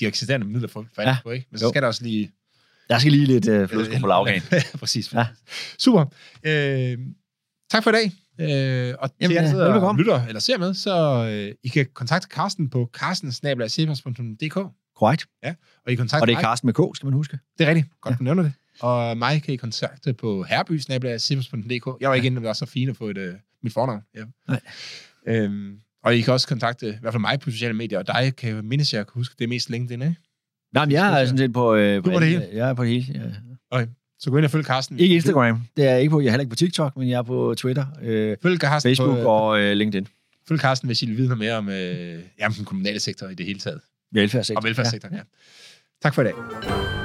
de 0.01 0.07
eksisterende 0.07 0.47
midler 0.47 0.69
får 0.69 0.87
fat 0.95 1.07
Ja. 1.07 1.17
på, 1.23 1.31
ikke? 1.31 1.47
Men 1.51 1.59
så 1.59 1.65
Jo. 1.65 1.71
skal 1.71 1.83
der 1.83 1.89
også 1.89 2.03
lige... 2.05 2.33
Der 2.89 2.99
skal 2.99 3.13
lige 3.13 3.27
lidt 3.27 3.49
øh, 3.49 3.69
flødeskum 3.69 4.01
på 4.01 4.07
lavkagen. 4.15 4.43
Ja, 4.53 4.63
præcis. 4.79 5.13
Ja. 5.13 5.19
Ja. 5.19 5.27
Super. 5.79 6.05
Øh, 6.45 6.99
tak 7.71 7.83
for 7.85 7.91
i 7.91 7.95
dag. 7.95 8.13
Øh, 8.41 8.95
og 8.99 9.11
til 9.11 9.17
Jamen, 9.21 9.35
jer, 9.37 9.43
der 9.43 9.49
ja, 9.59 9.63
og 9.65 9.69
velbekomme. 9.75 10.01
lytter 10.03 10.27
eller 10.27 10.41
ser 10.41 10.59
med, 10.59 10.75
så 10.75 11.25
øh, 11.31 11.55
I 11.63 11.69
kan 11.69 11.87
kontakte 11.95 12.29
Carsten 12.35 12.71
på 12.71 12.91
carstensnabla.dk 12.93 14.55
Korrekt. 14.97 15.27
og 15.87 15.93
I 15.93 15.95
kontakter 15.95 16.21
Og 16.23 16.27
det 16.27 16.33
er 16.33 16.37
mig. 16.37 16.43
Karsten 16.45 16.67
med 16.67 16.75
K, 16.75 16.97
skal 16.97 17.07
man 17.07 17.13
huske. 17.15 17.39
Det 17.59 17.65
er 17.65 17.69
rigtigt. 17.69 17.89
Godt, 18.01 18.13
Ja. 18.13 18.17
du 18.19 18.25
nævner 18.25 18.43
det. 18.43 18.53
Og 18.81 19.17
mig 19.19 19.43
kan 19.43 19.55
I 19.55 19.57
kontakte 19.57 20.13
på 20.15 20.43
herby.dk. 20.43 22.01
Jeg 22.01 22.09
var 22.09 22.15
ikke 22.15 22.27
inde, 22.27 22.37
det 22.37 22.47
var 22.47 22.53
så 22.53 22.67
fint 22.67 22.91
at 22.91 22.97
få 22.97 23.09
et, 23.09 23.19
øh, 23.19 23.35
mit 23.63 23.73
fornavn. 23.73 24.01
Ja. 24.17 24.25
Nej. 24.49 24.61
Øhm, 25.27 25.79
og 26.05 26.17
I 26.17 26.21
kan 26.21 26.33
også 26.33 26.49
kontakte, 26.49 26.89
i 26.89 26.95
hvert 27.01 27.13
fald 27.13 27.21
mig 27.21 27.41
på 27.41 27.51
sociale 27.51 27.75
medier, 27.75 27.99
og 27.99 28.07
dig 28.07 28.37
kan 28.37 28.55
jeg 28.55 28.65
mindes, 28.65 28.93
jeg 28.95 29.07
kan 29.07 29.13
huske, 29.15 29.35
det 29.39 29.45
er 29.45 29.49
mest 29.49 29.71
LinkedIn, 29.71 30.03
ikke? 30.03 30.17
Nej, 30.75 30.85
men 30.85 30.93
jeg 30.93 31.21
er 31.23 31.25
sådan 31.27 31.39
set 31.39 31.53
på, 31.53 31.75
øh, 31.75 31.97
Du 31.97 32.03
på 32.03 32.11
det 32.11 32.17
alle- 32.17 32.49
Jeg 32.53 32.69
er 32.71 32.75
på 32.75 32.85
det 32.85 33.05
hele. 33.05 33.37
Ja. 33.73 33.87
Så 34.25 34.31
gå 34.31 34.37
ind 34.37 34.45
og 34.45 34.51
følg 34.51 34.65
Carsten. 34.65 34.99
Ikke 34.99 35.15
Instagram. 35.15 35.63
Det 35.77 35.85
er 35.85 35.91
jeg 35.91 36.01
ikke 36.01 36.11
på. 36.11 36.21
Jeg 36.21 36.27
er 36.27 36.31
heller 36.31 36.43
ikke 36.43 36.51
på 36.51 36.57
TikTok, 36.57 36.97
men 36.97 37.09
jeg 37.09 37.19
er 37.19 37.23
på 37.23 37.55
Twitter, 37.57 37.87
øh, 38.03 38.37
Følg 38.43 38.61
Carsten, 38.61 38.89
Facebook 38.89 39.17
på, 39.17 39.21
øh, 39.21 39.27
og 39.27 39.61
øh, 39.61 39.73
LinkedIn. 39.77 40.09
følg 40.49 40.61
Carsten, 40.61 40.87
hvis 40.87 41.03
I 41.03 41.07
vil 41.07 41.17
vide 41.17 41.29
noget 41.29 41.39
mere 41.39 41.55
om, 41.55 41.69
øh, 41.69 42.21
jamen, 42.39 42.57
den 42.57 42.65
kommunale 42.65 43.01
sektor 43.01 43.29
i 43.29 43.35
det 43.35 43.47
hele 43.47 43.59
taget. 43.59 43.81
Velfærdssektor. 44.13 44.61
Og 44.61 44.65
velfærdssektoren, 44.65 45.15
ja. 45.15 45.19
ja. 45.19 45.25
Tak 46.03 46.15
for 46.15 46.23
i 46.23 46.25
dag. 46.25 47.04